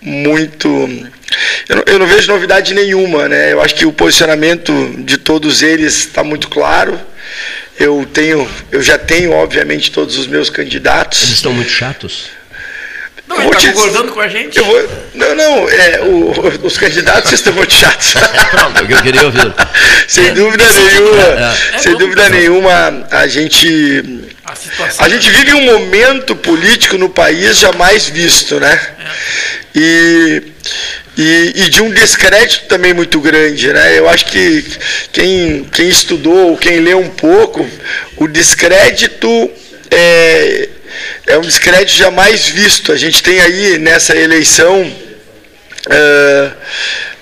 muito, 0.00 0.68
eu 1.68 1.76
não, 1.76 1.84
eu 1.86 1.98
não 1.98 2.06
vejo 2.06 2.30
novidade 2.30 2.74
nenhuma, 2.74 3.28
né? 3.28 3.52
Eu 3.52 3.60
acho 3.60 3.74
que 3.74 3.84
o 3.86 3.92
posicionamento 3.92 4.72
de 4.98 5.16
todos 5.18 5.62
eles 5.62 5.98
está 5.98 6.22
muito 6.22 6.48
claro. 6.48 6.98
Eu 7.78 8.04
tenho, 8.12 8.48
eu 8.72 8.82
já 8.82 8.98
tenho, 8.98 9.32
obviamente, 9.32 9.90
todos 9.90 10.18
os 10.18 10.26
meus 10.26 10.50
candidatos. 10.50 11.22
Eles 11.22 11.34
estão 11.34 11.52
muito 11.52 11.70
chatos. 11.70 12.37
Não, 13.28 13.36
ele 13.42 13.50
está 13.50 13.72
concordando 13.72 14.12
com 14.12 14.20
a 14.20 14.28
gente. 14.28 14.58
Vou, 14.58 14.88
não, 15.14 15.34
não, 15.34 15.68
é, 15.68 16.00
o, 16.00 16.66
os 16.66 16.78
candidatos 16.78 17.30
estão 17.30 17.52
muito 17.52 17.74
chatos. 17.74 18.14
Pronto, 18.50 18.90
eu 18.90 19.02
queria 19.02 19.22
ouvir. 19.22 19.54
sem 20.08 20.32
dúvida 20.32 20.64
nenhuma, 20.64 21.22
é, 21.22 21.74
é. 21.74 21.78
sem 21.78 21.96
dúvida 21.96 22.28
nenhuma, 22.30 23.06
a 23.10 23.26
gente. 23.26 24.28
A, 24.46 25.04
a, 25.04 25.08
gente 25.10 25.30
vive 25.30 25.52
um 25.52 25.62
momento 25.62 26.34
político 26.34 26.96
no 26.96 27.10
país 27.10 27.58
jamais 27.58 28.06
visto, 28.06 28.58
né? 28.58 28.80
É. 28.98 29.10
E, 29.74 30.42
e, 31.18 31.52
e, 31.54 31.68
de 31.68 31.82
um 31.82 31.90
descrédito 31.90 32.64
também 32.64 32.94
muito 32.94 33.20
grande, 33.20 33.70
né? 33.70 33.98
Eu 33.98 34.08
acho 34.08 34.24
que 34.24 34.64
quem, 35.12 35.64
quem 35.64 35.88
estudou, 35.90 36.56
quem 36.56 36.80
lê 36.80 36.94
um 36.94 37.10
pouco, 37.10 37.68
o 38.16 38.26
descrédito 38.26 39.50
é, 39.90 40.68
é 41.26 41.38
um 41.38 41.42
descrédito 41.42 41.92
jamais 41.92 42.48
visto. 42.48 42.92
A 42.92 42.96
gente 42.96 43.22
tem 43.22 43.40
aí 43.40 43.78
nessa 43.78 44.16
eleição 44.16 44.82
uh, 44.82 46.52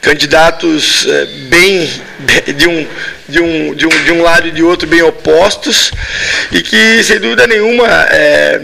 candidatos 0.00 1.04
uh, 1.04 1.26
bem 1.48 1.90
de 2.56 2.68
um, 2.68 2.86
de, 3.28 3.40
um, 3.40 3.74
de, 3.74 3.86
um, 3.86 4.04
de 4.04 4.12
um 4.12 4.22
lado 4.22 4.48
e 4.48 4.50
de 4.50 4.62
outro 4.62 4.86
bem 4.86 5.02
opostos 5.02 5.90
e 6.52 6.62
que 6.62 7.02
sem 7.02 7.18
dúvida 7.18 7.46
nenhuma 7.46 7.86
é, 8.10 8.60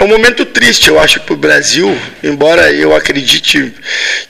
é 0.00 0.04
um 0.04 0.08
momento 0.08 0.46
triste, 0.46 0.88
eu 0.88 0.98
acho, 0.98 1.20
para 1.20 1.34
o 1.34 1.36
Brasil, 1.36 1.94
embora 2.22 2.72
eu 2.72 2.96
acredite 2.96 3.70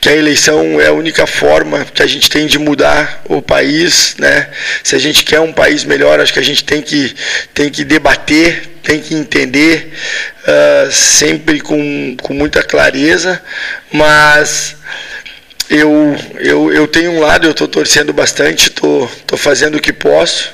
que 0.01 0.09
a 0.09 0.17
eleição 0.17 0.81
é 0.81 0.89
a 0.89 0.93
única 0.93 1.29
forma 1.29 1.85
que 1.85 2.03
a 2.03 2.09
gente 2.09 2.29
tem 2.29 2.49
de 2.49 2.59
mudar 2.59 3.23
o 3.29 3.41
país, 3.41 4.17
né? 4.19 4.49
Se 4.83 4.97
a 4.97 4.99
gente 4.99 5.23
quer 5.25 5.39
um 5.39 5.53
país 5.53 5.85
melhor, 5.85 6.19
acho 6.19 6.33
que 6.33 6.41
a 6.41 6.45
gente 6.45 6.65
tem 6.65 6.83
que, 6.83 7.15
tem 7.55 7.71
que 7.71 7.85
debater, 7.85 8.69
tem 8.83 9.01
que 9.01 9.15
entender, 9.15 9.93
uh, 10.43 10.91
sempre 10.91 11.61
com, 11.61 12.17
com 12.21 12.35
muita 12.35 12.65
clareza, 12.65 13.41
mas 13.93 14.75
eu, 15.71 16.17
eu, 16.41 16.73
eu 16.73 16.89
tenho 16.89 17.13
um 17.13 17.21
lado, 17.21 17.47
eu 17.47 17.53
estou 17.53 17.69
torcendo 17.69 18.13
bastante, 18.13 18.71
estou 18.71 19.07
tô, 19.07 19.17
tô 19.25 19.37
fazendo 19.37 19.77
o 19.77 19.81
que 19.81 19.93
posso, 19.93 20.53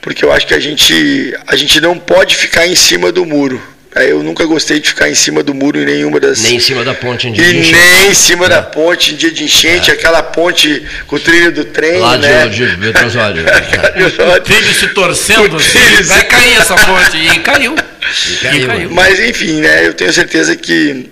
porque 0.00 0.24
eu 0.24 0.30
acho 0.30 0.46
que 0.46 0.54
a 0.54 0.60
gente, 0.60 1.36
a 1.48 1.56
gente 1.56 1.80
não 1.80 1.98
pode 1.98 2.36
ficar 2.36 2.64
em 2.64 2.76
cima 2.76 3.10
do 3.10 3.26
muro 3.26 3.71
eu 3.94 4.22
nunca 4.22 4.46
gostei 4.46 4.80
de 4.80 4.88
ficar 4.88 5.10
em 5.10 5.14
cima 5.14 5.42
do 5.42 5.52
muro 5.52 5.78
em 5.78 5.84
nenhuma 5.84 6.18
das. 6.18 6.40
Nem 6.42 6.56
em 6.56 6.60
cima 6.60 6.82
da 6.82 6.94
ponte 6.94 7.28
em 7.28 7.32
dia 7.32 7.46
e 7.46 7.52
de 7.52 7.58
enchente. 7.58 7.78
nem 7.78 8.10
em 8.10 8.14
cima 8.14 8.46
é. 8.46 8.48
da 8.48 8.62
ponte 8.62 9.12
em 9.12 9.16
dia 9.16 9.30
de 9.30 9.44
enchente, 9.44 9.90
é. 9.90 9.94
aquela 9.94 10.22
ponte 10.22 10.82
com 11.06 11.16
o 11.16 11.20
trilho 11.20 11.52
do 11.52 11.64
trem. 11.66 12.00
Lá 12.00 12.16
né? 12.16 12.48
de, 12.48 12.70
de 12.70 12.76
Metrosódio. 12.78 13.44
o 13.44 14.40
trilho 14.40 14.74
se 14.74 14.88
torcendo, 14.88 15.56
assim, 15.56 16.02
vai 16.04 16.24
cair 16.24 16.56
essa 16.56 16.74
ponte. 16.86 17.16
E 17.18 17.38
caiu. 17.40 17.74
E 17.74 18.36
caiu. 18.36 18.62
E 18.62 18.66
caiu. 18.66 18.90
Mas 18.90 19.20
enfim, 19.20 19.60
né? 19.60 19.86
Eu 19.86 19.92
tenho 19.92 20.12
certeza 20.12 20.56
que. 20.56 21.10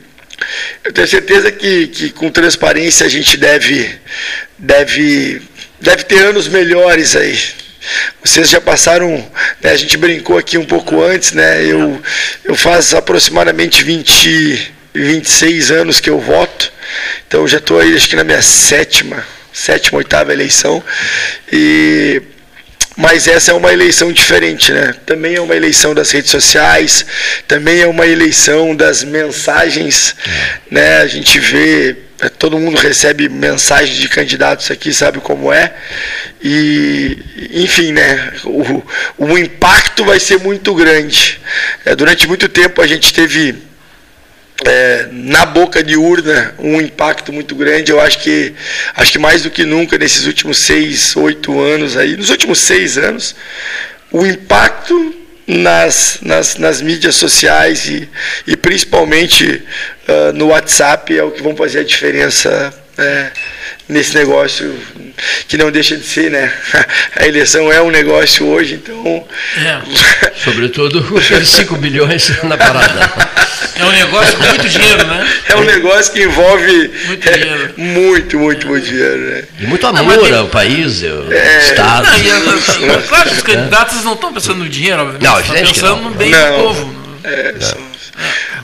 Eu 0.83 0.93
tenho 0.93 1.07
certeza 1.07 1.53
que, 1.53 1.87
que 1.89 2.11
com 2.11 2.31
transparência 2.31 3.05
a 3.05 3.11
gente 3.11 3.37
deve, 3.37 3.91
deve, 4.57 5.43
deve 5.79 6.05
ter 6.05 6.25
anos 6.25 6.49
melhores 6.49 7.15
aí. 7.15 7.39
Vocês 8.25 8.49
já 8.49 8.61
passaram, 8.61 9.11
né, 9.61 9.71
a 9.71 9.77
gente 9.77 9.97
brincou 9.97 10.39
aqui 10.39 10.59
um 10.59 10.65
pouco 10.65 11.03
antes, 11.03 11.33
né? 11.33 11.65
Eu, 11.65 12.01
eu 12.45 12.55
faz 12.55 12.95
aproximadamente 12.95 13.83
20, 13.83 14.73
26 14.95 15.71
anos 15.71 16.01
que 16.01 16.11
eu 16.11 16.19
voto, 16.19 16.73
então 17.27 17.47
já 17.47 17.59
estou 17.59 17.79
aí 17.79 17.95
acho 17.95 18.09
que 18.09 18.17
na 18.17 18.25
minha 18.25 18.43
sétima, 18.43 19.25
sétima, 19.53 19.99
oitava 19.99 20.33
eleição. 20.33 20.83
E 21.53 22.23
mas 23.01 23.27
essa 23.27 23.51
é 23.51 23.55
uma 23.55 23.73
eleição 23.73 24.13
diferente, 24.13 24.73
né? 24.73 24.95
Também 25.07 25.35
é 25.35 25.41
uma 25.41 25.57
eleição 25.57 25.95
das 25.95 26.11
redes 26.11 26.31
sociais, 26.31 27.07
também 27.49 27.81
é 27.81 27.87
uma 27.87 28.07
eleição 28.07 28.77
das 28.77 29.03
mensagens, 29.03 30.15
né? 30.71 30.99
A 30.99 31.07
gente 31.07 31.41
vê 31.41 31.97
é, 32.21 32.29
todo 32.29 32.59
mundo 32.59 32.77
recebe 32.77 33.27
mensagens 33.31 33.97
de 33.97 34.07
candidatos 34.07 34.71
aqui, 34.71 34.93
sabe 34.93 35.19
como 35.21 35.51
é. 35.51 35.73
E, 36.43 37.17
enfim, 37.55 37.93
né, 37.93 38.35
o, 38.45 38.83
o 39.17 39.39
impacto 39.39 40.05
vai 40.05 40.21
ser 40.21 40.39
muito 40.39 40.75
grande. 40.75 41.41
É, 41.87 41.97
durante 41.97 42.29
muito 42.29 42.51
tempo 42.51 42.83
a 42.83 42.87
gente 42.87 43.15
teve 43.15 43.70
é, 44.65 45.09
na 45.11 45.47
boca 45.47 45.83
de 45.83 45.97
urna 45.97 46.55
um 46.59 46.81
impacto 46.81 47.33
muito 47.33 47.55
grande. 47.55 47.93
Eu 47.93 48.01
acho 48.01 48.21
que 48.21 48.55
acho 48.95 49.13
que 49.13 49.19
mais 49.19 49.43
do 49.43 49.51
que 49.51 49.65
nunca 49.65 49.97
nesses 49.99 50.27
últimos 50.27 50.59
seis, 50.59 51.17
oito 51.17 51.61
anos 51.61 51.97
aí, 51.97 52.17
nos 52.17 52.31
últimos 52.31 52.61
seis 52.61 52.99
anos, 52.99 53.35
o 54.11 54.27
impacto 54.27 55.17
nas, 55.47 56.19
nas, 56.23 56.57
nas 56.57 56.81
mídias 56.81 57.17
sociais 57.17 57.87
e, 57.87 58.09
e 58.47 58.57
principalmente 58.57 59.63
uh, 60.09 60.33
no 60.33 60.49
WhatsApp 60.49 61.17
é 61.17 61.23
o 61.23 61.31
que 61.31 61.43
vão 61.43 61.57
fazer 61.57 61.81
a 61.81 61.85
diferença 61.85 62.73
é, 63.01 63.31
nesse 63.89 64.15
negócio 64.15 64.79
que 65.49 65.57
não 65.57 65.71
deixa 65.71 65.97
de 65.97 66.05
ser, 66.05 66.31
né? 66.31 66.53
A 67.17 67.27
eleição 67.27 67.73
é 67.73 67.81
um 67.81 67.91
negócio 67.91 68.47
hoje, 68.47 68.75
então. 68.75 69.27
É. 69.57 69.81
Sobretudo 70.45 71.07
os 71.15 71.49
5 71.49 71.77
bilhões 71.77 72.43
na 72.45 72.57
parada. 72.57 73.11
É 73.77 73.85
um 73.85 73.93
negócio 73.93 74.37
com 74.37 74.45
muito 74.45 74.69
dinheiro, 74.69 75.07
né? 75.07 75.29
É 75.49 75.57
um 75.57 75.65
negócio 75.65 76.13
que 76.13 76.23
envolve 76.23 76.91
muito. 77.07 77.29
É, 77.29 77.71
muito, 77.77 78.39
muito, 78.39 78.67
muito 78.67 78.87
dinheiro. 78.87 79.19
Né? 79.19 79.45
E 79.59 79.67
muito 79.67 79.87
amor 79.87 80.31
não, 80.31 80.41
ao 80.41 80.49
país, 80.49 81.03
ao 81.03 81.33
é, 81.33 81.59
Estado. 81.59 82.07
Não, 82.07 82.95
a, 82.95 83.03
claro, 83.03 83.31
os 83.31 83.43
candidatos 83.43 84.05
não 84.05 84.15
estão 84.15 84.33
pensando 84.33 84.59
no 84.59 84.69
dinheiro, 84.69 85.17
não, 85.21 85.41
estão 85.41 85.55
pensando 85.55 86.03
no 86.03 86.11
bem 86.11 86.31
não. 86.31 86.51
do 86.51 86.63
povo. 86.63 87.01
É, 87.25 87.55
são, 87.61 87.79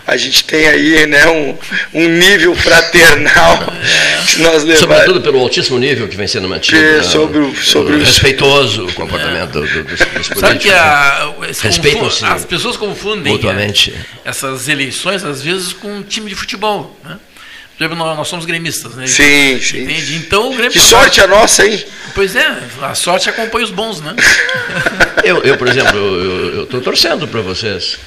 a 0.07 0.17
gente 0.17 0.45
tem 0.45 0.67
aí 0.69 1.07
né, 1.07 1.27
um, 1.29 1.57
um 1.95 2.09
nível 2.09 2.55
fraternal 2.55 3.59
que 4.27 4.41
nós 4.41 4.63
levamos. 4.63 4.79
Sobretudo 4.79 5.21
pelo 5.21 5.39
altíssimo 5.41 5.79
nível 5.79 6.07
que 6.09 6.17
vem 6.17 6.27
sendo 6.29 6.49
mantido. 6.49 6.79
É, 6.79 6.97
né? 6.99 7.03
sobre 7.03 7.39
o- 7.39 7.55
sobre 7.57 7.95
o 7.95 7.97
os- 7.99 8.09
respeitoso 8.09 8.87
o 8.87 8.93
comportamento 8.93 9.51
do- 9.53 9.67
do- 9.67 9.83
dos, 9.85 9.99
dos 9.99 10.07
políticos. 10.09 10.41
Sabe 10.41 10.59
que 10.59 10.71
a, 10.71 11.33
confu- 11.99 12.27
as 12.27 12.45
pessoas 12.45 12.77
confundem 12.77 13.33
mutuamente. 13.33 13.93
é, 14.25 14.29
essas 14.31 14.69
eleições, 14.69 15.25
às 15.25 15.43
vezes, 15.43 15.73
com 15.73 15.89
um 15.99 16.03
time 16.03 16.29
de 16.29 16.35
futebol. 16.35 16.99
Né? 17.05 17.17
Nós, 17.79 18.29
somos 18.29 18.47
gremistas, 18.47 18.95
né? 18.95 19.07
Sim, 19.07 19.61
sim. 19.61 19.83
Entende? 19.83 20.17
Então 20.17 20.51
o 20.51 20.55
Grêmio. 20.55 20.73
Que 20.73 20.79
sorte 20.79 21.21
a 21.21 21.27
nossa, 21.27 21.67
hein? 21.67 21.85
Pois 22.15 22.35
é, 22.35 22.57
a 22.81 22.95
sorte 22.95 23.29
acompanha 23.29 23.67
os 23.67 23.71
bons, 23.71 24.01
né? 24.01 24.15
Eu, 25.25 25.43
eu, 25.43 25.57
por 25.57 25.67
exemplo, 25.67 25.99
eu 25.99 26.63
estou 26.65 26.81
torcendo 26.81 27.27
para 27.27 27.41
vocês. 27.41 27.99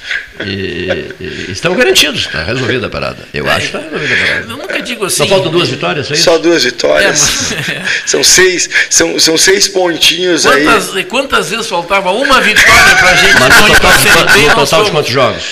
E, 0.42 0.88
e 1.20 1.50
estão 1.50 1.74
garantidos, 1.74 2.20
está 2.22 2.42
resolvida 2.44 2.86
a 2.86 2.88
parada. 2.88 3.28
Eu 3.34 3.46
acho 3.50 3.68
que 3.70 3.76
está 3.76 3.78
resolvida 3.90 4.14
a 4.14 4.18
Eu 4.18 4.26
parada. 4.26 4.46
nunca 4.46 4.80
digo 4.80 5.04
assim. 5.04 5.16
Só 5.16 5.26
faltam 5.26 5.52
duas 5.52 5.68
vitórias, 5.68 6.10
é 6.10 6.14
isso? 6.14 6.22
Só 6.22 6.38
duas 6.38 6.64
vitórias. 6.64 7.52
É, 7.52 7.78
mas- 7.78 7.90
São 8.10 8.24
seis, 8.24 8.70
são, 8.88 9.18
são 9.18 9.36
seis 9.36 9.68
pontinhos 9.68 10.46
aí. 10.46 10.64
Quantas, 10.64 11.04
quantas 11.06 11.50
vezes 11.50 11.66
faltava 11.66 12.10
uma 12.10 12.40
vitória 12.40 12.96
pra 12.96 13.14
gente 13.16 13.34
Mas 13.38 13.56
no 13.60 13.66
total, 13.66 14.38
no 14.38 14.54
total 14.54 14.84
de 14.84 14.90
quantos 14.90 15.12
jogos? 15.12 15.44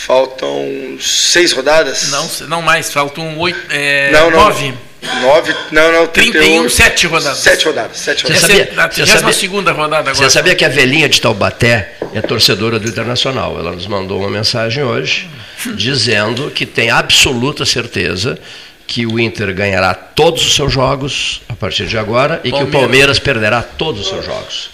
Faltam 0.00 0.98
seis 1.00 1.52
rodadas? 1.52 2.10
Não, 2.10 2.28
não 2.48 2.62
mais, 2.62 2.92
faltam 2.92 3.38
oito, 3.38 3.58
é, 3.70 4.10
não, 4.12 4.30
não. 4.30 4.40
nove. 4.40 4.74
Nove, 5.22 5.54
não, 5.70 5.90
não. 5.92 6.06
31, 6.08 6.68
sete 6.68 7.06
rodadas. 7.06 7.38
Sete 7.38 7.64
rodadas, 7.64 7.96
sete 7.96 8.22
Você 8.22 8.32
rodadas. 8.34 8.44
Essa 8.50 8.58
sabia- 8.66 8.72
é 8.76 8.84
a 8.84 8.88
você 8.88 8.94
32 8.94 9.20
sabia- 9.20 9.32
segunda 9.32 9.72
rodada 9.72 10.02
Você 10.14 10.18
agora. 10.18 10.30
sabia 10.30 10.54
que 10.54 10.64
a 10.66 10.68
velhinha 10.68 11.08
de 11.08 11.18
Taubaté 11.20 11.94
é 12.12 12.20
torcedora 12.20 12.78
do 12.78 12.86
Internacional? 12.86 13.58
Ela 13.58 13.72
nos 13.72 13.86
mandou 13.86 14.20
uma 14.20 14.28
mensagem 14.28 14.84
hoje 14.84 15.28
dizendo 15.74 16.50
que 16.50 16.66
tem 16.66 16.90
absoluta 16.90 17.64
certeza 17.64 18.38
que 18.86 19.04
o 19.06 19.18
Inter 19.18 19.52
ganhará 19.54 19.92
todos 19.94 20.46
os 20.46 20.54
seus 20.54 20.72
jogos 20.72 21.42
a 21.48 21.54
partir 21.54 21.86
de 21.86 21.98
agora 21.98 22.40
e 22.44 22.50
que 22.50 22.54
o 22.54 22.58
Palmeiras. 22.60 22.80
Palmeiras 22.80 23.18
perderá 23.18 23.60
todos 23.62 24.02
os 24.02 24.08
seus 24.08 24.24
jogos. 24.24 24.70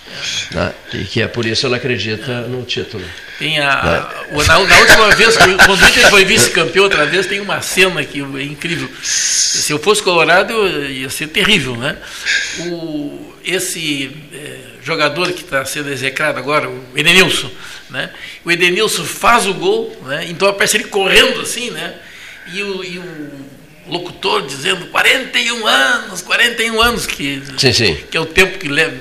né? 0.51 0.73
E 0.93 1.05
que 1.05 1.23
é 1.23 1.27
por 1.27 1.47
isso 1.47 1.65
ela 1.67 1.77
acredita 1.79 2.43
no 2.43 2.63
título. 2.65 3.03
Tem 3.39 3.59
a, 3.59 4.11
o- 4.31 4.37
na, 4.45 4.59
na 4.59 4.59
última 4.59 5.11
vez, 5.17 5.37
quando 5.37 5.81
o 5.83 5.89
Inter 5.89 6.11
foi 6.11 6.25
vice-campeão 6.27 6.85
outra 6.85 7.07
vez, 7.07 7.27
tem 7.27 7.41
uma 7.41 7.61
cena 7.63 8.05
que 8.05 8.21
é 8.21 8.43
incrível. 8.43 8.89
Se 9.03 9.73
eu 9.73 9.79
fosse 9.79 10.03
colorado, 10.03 10.53
ia 10.91 11.09
ser 11.09 11.29
terrível, 11.29 11.75
né? 11.77 11.97
O, 12.67 13.35
esse 13.45 14.11
eh, 14.33 14.59
jogador 14.85 15.33
que 15.33 15.43
está 15.43 15.65
sendo 15.65 15.91
execrado 15.91 16.39
agora, 16.39 16.69
o 16.69 16.85
Edenilson, 16.95 17.51
né? 17.91 18.11
O 18.45 18.53
Edenilson 18.53 19.05
faz 19.05 19.47
o 19.47 19.55
gol, 19.55 19.97
né? 20.05 20.27
Então 20.29 20.47
aparece 20.49 20.77
ele 20.77 20.85
correndo 20.85 21.41
assim, 21.41 21.71
né? 21.71 21.95
E 22.53 22.63
o, 22.63 22.85
e 22.85 22.99
o 22.99 23.31
locutor 23.89 24.43
dizendo 24.47 24.87
41 24.87 25.67
anos, 25.67 26.23
41 26.23 26.81
anos, 26.81 27.07
que, 27.07 27.43
Sim, 27.59 27.73
sim. 27.73 27.99
que 28.11 28.17
é 28.17 28.21
o 28.21 28.27
tempo 28.27 28.59
que 28.59 28.69
leva 28.69 28.93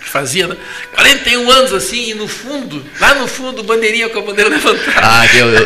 que 0.00 0.08
fazia, 0.08 0.46
né? 0.48 0.56
41 0.94 1.50
anos 1.50 1.72
assim, 1.74 2.10
e 2.10 2.14
no 2.14 2.26
fundo, 2.26 2.82
lá 2.98 3.14
no 3.16 3.28
fundo, 3.28 3.62
bandeirinha 3.62 4.08
com 4.08 4.18
a 4.18 4.22
bandeira 4.22 4.48
levantada. 4.48 4.92
Ah, 4.96 5.26
eu, 5.36 5.46
eu, 5.52 5.64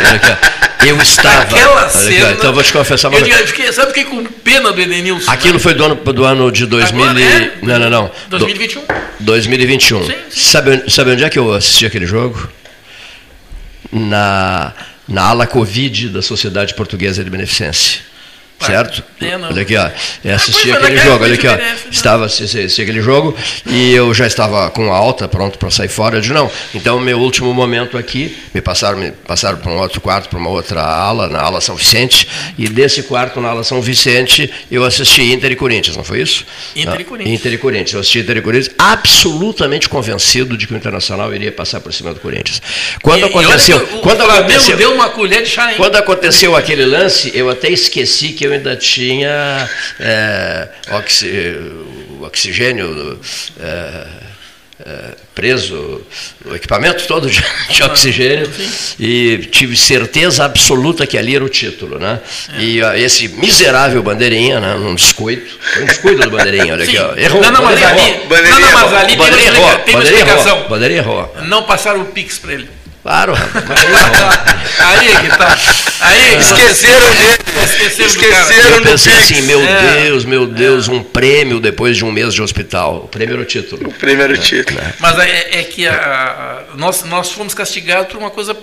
eu 0.89 1.01
estava. 1.01 1.43
Aquela 1.43 1.89
cena. 1.89 2.33
então 2.33 2.51
eu 2.51 2.53
vou 2.53 2.63
te 2.63 2.73
confessar 2.73 3.09
uma 3.09 3.19
eu, 3.19 3.23
coisa. 3.23 3.41
eu 3.41 3.47
fiquei, 3.47 3.73
sabe, 3.73 3.89
fiquei 3.95 4.05
com 4.05 4.25
pena 4.25 4.73
do 4.73 4.81
Edenilson. 4.81 5.31
Aquilo 5.31 5.55
né? 5.55 5.61
foi 5.61 5.75
do 5.75 5.85
ano, 5.85 5.95
do 5.95 6.25
ano 6.25 6.51
de 6.51 6.67
2000 6.67 7.05
Agora, 7.05 7.21
é? 7.23 7.59
Não, 7.63 7.79
não, 7.79 7.91
não. 7.91 8.11
Do- 8.29 8.39
2021. 8.39 8.83
2021. 9.21 10.05
Sim, 10.05 10.13
sim. 10.31 10.41
Sabe, 10.51 10.91
sabe 10.91 11.13
onde 11.13 11.23
é 11.23 11.31
que 11.31 11.39
eu 11.39 11.53
assisti 11.53 11.87
aquele 11.87 12.07
jogo? 12.07 12.49
Na, 13.93 14.73
na 15.07 15.23
ala 15.23 15.47
Covid 15.47 16.09
da 16.09 16.21
Sociedade 16.23 16.75
Portuguesa 16.75 17.23
de 17.23 17.31
Beneficência. 17.31 18.01
Certo? 18.67 19.03
é, 19.21 19.37
olha 19.37 19.63
aqui, 19.63 19.77
ó. 19.77 19.89
Eu 20.25 20.35
assisti 20.35 20.69
foi 20.69 20.73
aquele 20.73 20.97
jogo, 20.99 21.25
olha 21.25 21.35
aqui, 21.35 21.47
ó. 21.49 21.57
Né? 21.57 21.77
Estava 21.91 22.27
assisti, 22.27 22.59
assisti 22.59 22.83
aquele 22.83 23.01
jogo 23.03 23.37
e 23.67 23.93
eu 23.93 24.13
já 24.15 24.27
estava 24.27 24.71
com 24.71 24.93
alta, 24.93 25.27
pronto 25.29 25.59
para 25.59 25.71
sair 25.71 25.89
fora. 25.89 26.17
Eu 26.17 26.21
disse, 26.21 26.33
não, 26.33 26.51
então 26.75 26.99
meu 27.01 27.19
último 27.21 27.53
momento 27.55 27.97
aqui, 27.99 28.37
me 28.55 28.61
passaram, 28.61 28.99
me 28.99 29.11
passaram 29.11 29.59
para 29.59 29.71
um 29.71 29.79
outro 29.79 30.01
quarto, 30.01 30.29
para 30.29 30.39
uma 30.39 30.51
outra 30.51 30.83
ala, 30.83 31.29
na 31.29 31.41
ala 31.41 31.61
São 31.61 31.75
Vicente, 31.77 32.27
e 32.59 32.69
desse 32.69 33.03
quarto 33.05 33.41
na 33.41 33.49
ala 33.51 33.65
São 33.65 33.81
Vicente 33.81 34.51
eu 34.71 34.85
assisti 34.85 35.33
Inter 35.33 35.53
e 35.53 35.57
Corinthians, 35.57 35.97
não 35.97 36.05
foi 36.05 36.21
isso? 36.23 36.45
Inter 36.77 37.01
e 37.01 37.03
Ah, 37.03 37.05
Corinthians. 37.05 37.41
Inter 37.41 37.53
e 37.53 37.59
Corinthians. 37.59 37.93
Eu 37.95 38.01
assisti 38.01 38.19
Inter 38.21 38.37
e 38.37 38.43
Corinthians, 38.43 38.75
absolutamente 38.79 39.89
convencido 39.89 40.57
de 40.57 40.67
que 40.67 40.75
o 40.75 40.77
Internacional 40.77 41.35
iria 41.35 41.53
passar 41.53 41.81
por 41.81 41.93
cima 41.93 42.13
do 42.15 42.21
Corinthians. 42.21 42.61
Quando 43.03 43.21
E- 43.21 43.23
e 43.23 43.25
aconteceu, 43.27 43.77
o, 43.79 44.01
quando 44.01 44.21
o 44.21 44.31
aconteceu, 44.31 44.77
deu 44.77 44.93
uma 44.95 45.09
colher 45.11 45.43
de 45.43 45.49
chá, 45.49 45.71
hein? 45.71 45.77
quando 45.77 45.97
aconteceu 45.97 46.55
aquele 46.57 46.85
lance, 46.85 47.31
eu 47.35 47.49
até 47.51 47.69
esqueci 47.71 48.29
que 48.29 48.45
eu 48.47 48.54
ainda 48.55 48.77
tinha 48.77 49.69
é, 50.01 50.69
oxi- 50.93 51.57
oxigênio 52.21 53.19
é, 53.61 54.07
é, 54.87 55.15
preso, 55.35 56.01
o 56.45 56.55
equipamento 56.55 57.07
todo 57.07 57.29
de, 57.31 57.43
de 57.71 57.83
oxigênio, 57.85 58.51
e 58.99 59.39
tive 59.51 59.77
certeza 59.77 60.45
absoluta 60.45 61.07
que 61.07 61.17
ali 61.17 61.35
era 61.37 61.45
o 61.45 61.49
título. 61.49 61.99
Né? 61.99 62.19
E 62.59 62.83
ó, 62.83 62.93
esse 62.95 63.29
miserável 63.29 64.03
bandeirinha, 64.03 64.59
né, 64.61 64.75
um 64.75 64.95
descuido, 64.95 65.43
foi 65.73 65.83
um 65.83 65.87
descuido 65.87 66.23
do 66.23 66.31
bandeirinha, 66.31 66.73
olha 66.75 66.85
aqui, 66.85 66.99
ó, 66.99 67.15
errou. 67.17 67.41
Não, 67.41 67.51
não, 67.53 67.63
mas 67.63 67.79
bandeirinha 67.81 68.15
ali, 68.25 68.29
não, 68.51 68.61
não, 68.61 68.73
mas 68.73 68.93
ali 68.95 69.17
tem 69.17 69.21
uma, 69.21 69.29
explica- 69.39 69.79
tem 69.85 69.99
explicação. 70.03 70.57
errou, 70.59 70.69
bandeirinha 70.69 71.01
errou. 71.01 71.37
Não 71.45 71.63
passaram 71.65 72.01
o 72.03 72.07
Pix 72.07 72.39
para 72.39 72.55
ele. 72.55 72.69
Claro. 73.05 73.35
Aí 74.81 75.09
é 75.13 75.21
que 75.21 75.29
tá. 75.37 75.59
Aí 76.01 76.21
é 76.23 76.31
que 76.31 76.43
Esqueceram 76.43 77.11
dele. 77.11 77.39
Esqueceram 77.65 78.09
do 78.15 78.19
cara. 78.21 78.43
Esqueceram 78.43 78.71
Eu 78.71 78.81
do 78.81 78.91
pensei 78.91 79.13
Pix. 79.13 79.25
assim, 79.31 79.43
meu 79.43 79.61
É. 79.63 80.03
Deus, 80.05 80.25
meu 80.25 80.47
Deus, 80.47 80.89
um 80.89 81.03
prêmio 81.03 81.61
depois 81.61 81.99
de 81.99 82.05
um 82.05 82.11
mês 82.11 82.33
de 82.33 82.41
hospital. 82.41 83.03
O 83.05 83.09
prêmio 83.09 83.35
era 83.35 83.43
o 83.43 83.45
título. 83.45 83.93
Primeiro 83.93 84.37
título. 84.39 84.81
Mas 84.99 85.19
é, 85.19 85.61
é 85.61 85.63
que 85.65 85.87
a- 85.87 85.95
a- 86.73 86.77
nós, 86.77 87.05
nós 87.05 87.31
fomos 87.31 87.53
castigados 87.53 88.11
por 88.11 88.17
uma 88.19 88.31
coisa 88.31 88.57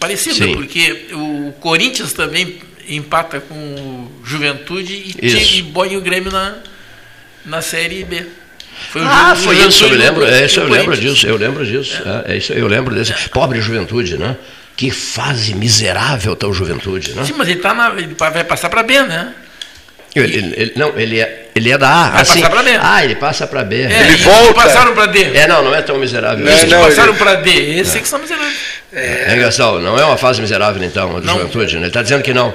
parecida, 0.00 0.44
Sim. 0.44 0.54
porque 0.56 1.06
o 1.12 1.52
Corinthians 1.60 2.12
também 2.12 2.60
empata 2.88 3.38
com 3.40 3.54
o 3.54 4.12
Juventude 4.24 4.92
e, 5.22 5.58
e 5.58 5.62
põe 5.72 5.96
o 5.96 6.00
Grêmio 6.00 6.32
na, 6.32 6.56
na 7.46 7.62
Série 7.62 8.02
B. 8.04 8.26
Foi 8.90 9.02
o 9.02 9.04
Ah, 9.08 9.34
foi 9.36 9.56
isso, 9.58 9.84
eu 9.84 9.90
me 9.90 9.96
lembro. 9.96 10.24
É 10.24 10.44
isso, 10.44 10.60
eu 10.60 10.68
lembro 10.68 10.96
disso, 10.96 11.26
eu 11.26 11.36
lembro 11.36 11.64
disso. 11.66 12.02
É, 12.26 12.32
é 12.34 12.36
isso, 12.36 12.52
eu 12.52 12.66
lembro 12.66 12.94
desse. 12.94 13.12
Pobre 13.30 13.60
juventude, 13.60 14.16
né? 14.18 14.36
Que 14.76 14.90
fase 14.90 15.54
miserável 15.54 16.34
tá 16.34 16.46
o 16.48 16.52
juventude, 16.52 17.12
né? 17.14 17.24
Sim, 17.24 17.34
mas 17.36 17.48
ele, 17.48 17.60
tá 17.60 17.72
na, 17.74 17.90
ele 17.90 18.14
vai 18.18 18.42
passar 18.44 18.68
para 18.68 18.82
B, 18.82 19.00
né? 19.02 19.32
Ele, 20.16 20.36
ele- 20.36 20.54
ele- 20.56 20.72
não, 20.76 20.96
ele 20.96 21.20
é, 21.20 21.48
ele 21.56 21.72
é 21.72 21.76
da 21.78 21.88
A. 21.88 22.10
Vai 22.10 22.22
assim, 22.22 22.40
passar 22.40 22.50
pra 22.50 22.62
B. 22.62 22.78
Ah, 22.80 23.04
ele 23.04 23.14
passa 23.16 23.46
para 23.48 23.64
B. 23.64 23.82
É, 23.82 24.00
Ele 24.02 24.12
e 24.12 24.16
volta. 24.18 24.54
passaram 24.54 24.94
para 24.94 25.06
D. 25.06 25.22
É, 25.36 25.46
não, 25.48 25.64
não 25.64 25.74
é 25.74 25.82
tão 25.82 25.98
miserável. 25.98 26.44
Não, 26.44 26.52
assim. 26.52 26.66
não, 26.66 26.82
passaram 26.84 27.08
ele- 27.12 27.18
para 27.18 27.34
D. 27.34 27.50
Esse 27.80 27.98
é 27.98 28.00
que 28.00 28.06
são 28.08 28.20
miseráveis. 28.20 28.56
É, 28.92 29.34
Gastão, 29.40 29.80
não 29.80 29.98
é 29.98 30.04
uma 30.04 30.16
fase 30.16 30.40
miserável, 30.40 30.82
então, 30.84 31.16
a 31.16 31.20
juventude, 31.20 31.74
né? 31.74 31.80
Ele 31.80 31.86
está 31.88 32.00
dizendo 32.02 32.22
que 32.22 32.32
não. 32.32 32.54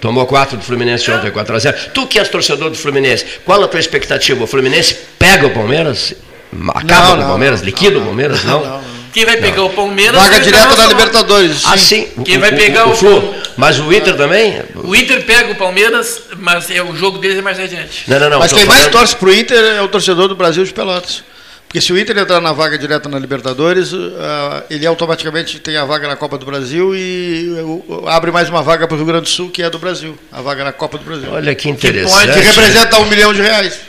Tomou 0.00 0.26
4 0.26 0.56
do 0.56 0.62
Fluminense 0.62 1.10
ontem, 1.10 1.30
4 1.30 1.56
a 1.56 1.58
0 1.58 1.76
Tu 1.92 2.06
que 2.06 2.18
és 2.18 2.28
torcedor 2.28 2.70
do 2.70 2.76
Fluminense, 2.76 3.24
qual 3.44 3.62
a 3.62 3.68
tua 3.68 3.80
expectativa? 3.80 4.44
O 4.44 4.46
Fluminense 4.46 4.96
pega 5.18 5.46
o 5.46 5.50
Palmeiras? 5.50 6.14
Acaba 6.74 7.00
Não, 7.00 7.06
com 7.08 7.12
o 7.14 7.16
não, 7.20 7.26
Palmeiras? 7.28 7.60
não, 7.60 7.66
Liquida 7.66 7.98
o 7.98 8.02
Palmeiras? 8.04 8.44
Não. 8.44 8.80
Quem 9.12 9.24
vai 9.24 9.36
pegar 9.38 9.62
o 9.64 9.70
Palmeiras? 9.70 10.20
Vaga 10.22 10.36
o 10.36 10.40
direta 10.40 10.76
da. 10.76 10.86
Libertadores. 10.86 11.62
Ah, 11.64 11.76
sim. 11.76 12.06
sim. 12.14 12.22
Quem 12.24 12.36
O- 12.36 12.40
vai 12.40 12.52
o- 12.52 12.56
pegar 12.56 12.86
o, 12.86 12.92
o- 12.92 12.94
Flu. 12.96 13.34
Mas 13.56 13.78
o 13.80 13.92
Inter 13.92 14.16
também? 14.16 14.62
O 14.76 14.94
Inter 14.94 15.24
pega 15.24 15.50
o 15.50 15.56
Palmeiras, 15.56 16.22
mas 16.38 16.70
é, 16.70 16.80
o 16.82 16.94
jogo 16.94 17.18
deles 17.18 17.38
é 17.38 17.42
mais 17.42 17.58
adiante. 17.58 18.04
Não, 18.06 18.20
não, 18.20 18.30
não. 18.30 18.38
Mas 18.38 18.52
quem 18.52 18.64
mais 18.66 18.80
falando- 18.82 18.92
torce 18.92 19.16
pro 19.16 19.32
Inter 19.34 19.58
é 19.58 19.82
o 19.82 19.88
torcedor 19.88 20.28
do 20.28 20.36
Brasil 20.36 20.62
de 20.64 20.72
Pelotas. 20.72 21.24
Porque 21.68 21.82
se 21.82 21.92
o 21.92 21.98
Inter 21.98 22.16
entrar 22.16 22.40
na 22.40 22.50
vaga 22.50 22.78
direta 22.78 23.10
na 23.10 23.18
Libertadores, 23.18 23.90
ah, 23.92 24.64
ele 24.70 24.86
automaticamente 24.86 25.60
tem 25.60 25.76
a 25.76 25.84
vaga 25.84 26.08
na 26.08 26.16
Copa 26.16 26.38
do 26.38 26.46
Brasil 26.46 26.96
e 26.96 27.46
uh, 27.60 28.08
abre 28.08 28.30
mais 28.30 28.48
uma 28.48 28.62
vaga 28.62 28.88
para 28.88 28.94
o 28.94 28.96
Rio 28.96 29.06
Grande 29.06 29.24
do 29.24 29.28
Sul, 29.28 29.50
que 29.50 29.62
é 29.62 29.68
do 29.68 29.78
Brasil. 29.78 30.18
A 30.32 30.40
vaga 30.40 30.64
na 30.64 30.72
Copa 30.72 30.96
do 30.96 31.04
Brasil. 31.04 31.28
Olha 31.30 31.54
que 31.54 31.68
pode- 31.68 31.76
interessante. 31.76 32.32
Que 32.32 32.40
representa 32.40 32.98
um 32.98 33.04
milhão 33.06 33.34
de 33.34 33.42
reais. 33.42 33.80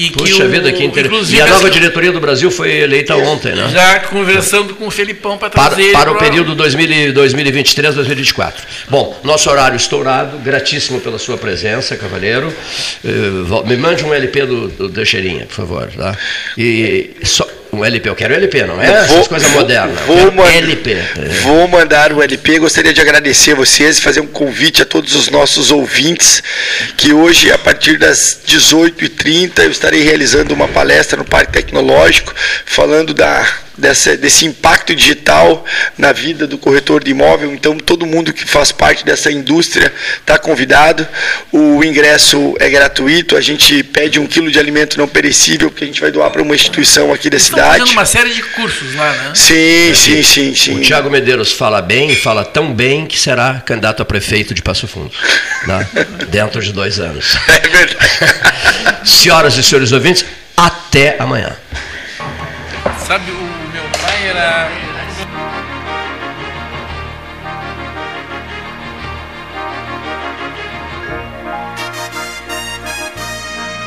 E 0.00 0.10
Puxa 0.10 0.44
o- 0.44 0.48
vida, 0.48 0.70
que 0.72 0.84
interessante. 0.84 1.34
E 1.34 1.40
a 1.40 1.46
nova 1.48 1.68
diretoria 1.68 2.12
do 2.12 2.20
Brasil 2.20 2.50
foi 2.52 2.70
eleita 2.72 3.16
ontem, 3.16 3.52
né? 3.54 3.68
Já 3.72 3.98
conversando 4.00 4.74
com 4.76 4.86
o 4.86 4.90
Felipão 4.92 5.36
para 5.36 5.50
Para, 5.50 5.66
trazer 5.70 5.82
ele 5.82 5.92
para 5.92 6.12
o 6.12 6.14
pra- 6.14 6.24
período 6.28 6.54
2000 6.54 7.08
e 7.08 7.12
2023, 7.12 7.94
2024. 7.96 8.64
Bom, 8.88 9.18
nosso 9.24 9.50
horário 9.50 9.76
estourado, 9.76 10.38
gratíssimo 10.38 11.00
pela 11.00 11.18
sua 11.18 11.36
presença, 11.36 11.96
cavalheiro. 11.96 12.52
Eh, 13.04 13.08
me 13.66 13.76
mande 13.76 14.04
um 14.04 14.14
LP 14.14 14.46
do, 14.46 14.68
do 14.68 14.88
Teixeirinha, 14.88 15.46
por 15.46 15.54
favor. 15.54 15.88
Tá? 15.96 16.16
E 16.56 17.10
só, 17.24 17.44
um 17.72 17.84
LP, 17.84 18.08
eu 18.08 18.14
quero 18.14 18.34
LP, 18.34 18.64
não 18.64 18.80
é 18.80 18.86
essas 18.90 19.08
Vou- 19.08 19.24
coisas 19.28 19.48
vou- 19.50 19.60
modernas. 19.60 20.00
Vou, 20.06 20.32
man- 20.32 20.50
LP. 20.52 20.96
Vou 21.42 21.68
mandar 21.68 22.12
o 22.12 22.22
LP. 22.22 22.58
Gostaria 22.58 22.92
de 22.92 23.00
agradecer 23.00 23.52
a 23.52 23.54
vocês 23.56 23.98
e 23.98 24.02
fazer 24.02 24.20
um 24.20 24.26
convite 24.26 24.82
a 24.82 24.84
todos 24.84 25.14
os 25.14 25.28
nossos 25.28 25.70
ouvintes 25.70 26.42
que 26.96 27.12
hoje, 27.12 27.50
a 27.52 27.58
partir 27.58 27.98
das 27.98 28.38
18h30, 28.46 29.62
eu 29.64 29.70
estarei 29.70 30.02
realizando 30.02 30.52
uma 30.54 30.68
palestra 30.68 31.16
no 31.18 31.24
Parque 31.24 31.52
Tecnológico 31.52 32.34
falando 32.64 33.12
da 33.12 33.46
dessa, 33.78 34.16
desse 34.16 34.44
impacto 34.44 34.94
digital 34.94 35.64
na 35.96 36.12
vida 36.12 36.46
do 36.46 36.58
corretor 36.58 37.02
de 37.02 37.12
imóvel. 37.12 37.52
Então, 37.54 37.78
todo 37.78 38.04
mundo 38.04 38.32
que 38.32 38.44
faz 38.44 38.72
parte 38.72 39.04
dessa 39.04 39.30
indústria 39.30 39.92
está 40.20 40.38
convidado. 40.38 41.06
O 41.52 41.82
ingresso 41.84 42.54
é 42.58 42.68
gratuito. 42.68 43.36
A 43.36 43.40
gente 43.40 43.82
pede 43.82 44.18
um 44.18 44.26
quilo 44.26 44.50
de 44.50 44.58
alimento 44.58 44.98
não 44.98 45.08
perecível 45.08 45.70
que 45.70 45.84
a 45.84 45.86
gente 45.86 46.00
vai 46.00 46.10
doar 46.10 46.30
para 46.30 46.42
uma 46.42 46.54
instituição 46.54 47.12
aqui 47.12 47.30
da 47.30 47.38
cidade. 47.38 47.78
Estão 47.78 47.92
uma 47.92 48.04
série 48.04 48.30
de 48.30 48.42
cursos 48.42 48.94
lá, 48.94 49.12
né? 49.12 49.32
Sim, 49.34 49.94
sim, 49.94 50.22
sim, 50.22 50.54
sim. 50.54 50.78
O 50.78 50.82
Tiago 50.82 51.08
Medeiros 51.08 51.52
fala 51.52 51.80
bem, 51.80 52.14
fala 52.16 52.44
tão 52.44 52.74
bem 52.74 53.06
que 53.06 53.18
será 53.18 53.62
candidato 53.64 54.02
a 54.02 54.04
prefeito 54.04 54.52
de 54.52 54.62
Passo 54.62 54.88
Fundo, 54.88 55.12
né? 55.66 55.86
dentro 56.28 56.60
de 56.60 56.72
dois 56.72 56.98
anos. 56.98 57.36
É 57.48 57.68
verdade. 57.68 57.96
Senhoras 59.08 59.56
e 59.56 59.62
senhores 59.62 59.92
ouvintes, 59.92 60.24
até 60.56 61.16
amanhã. 61.18 61.56
Sabe, 64.38 64.67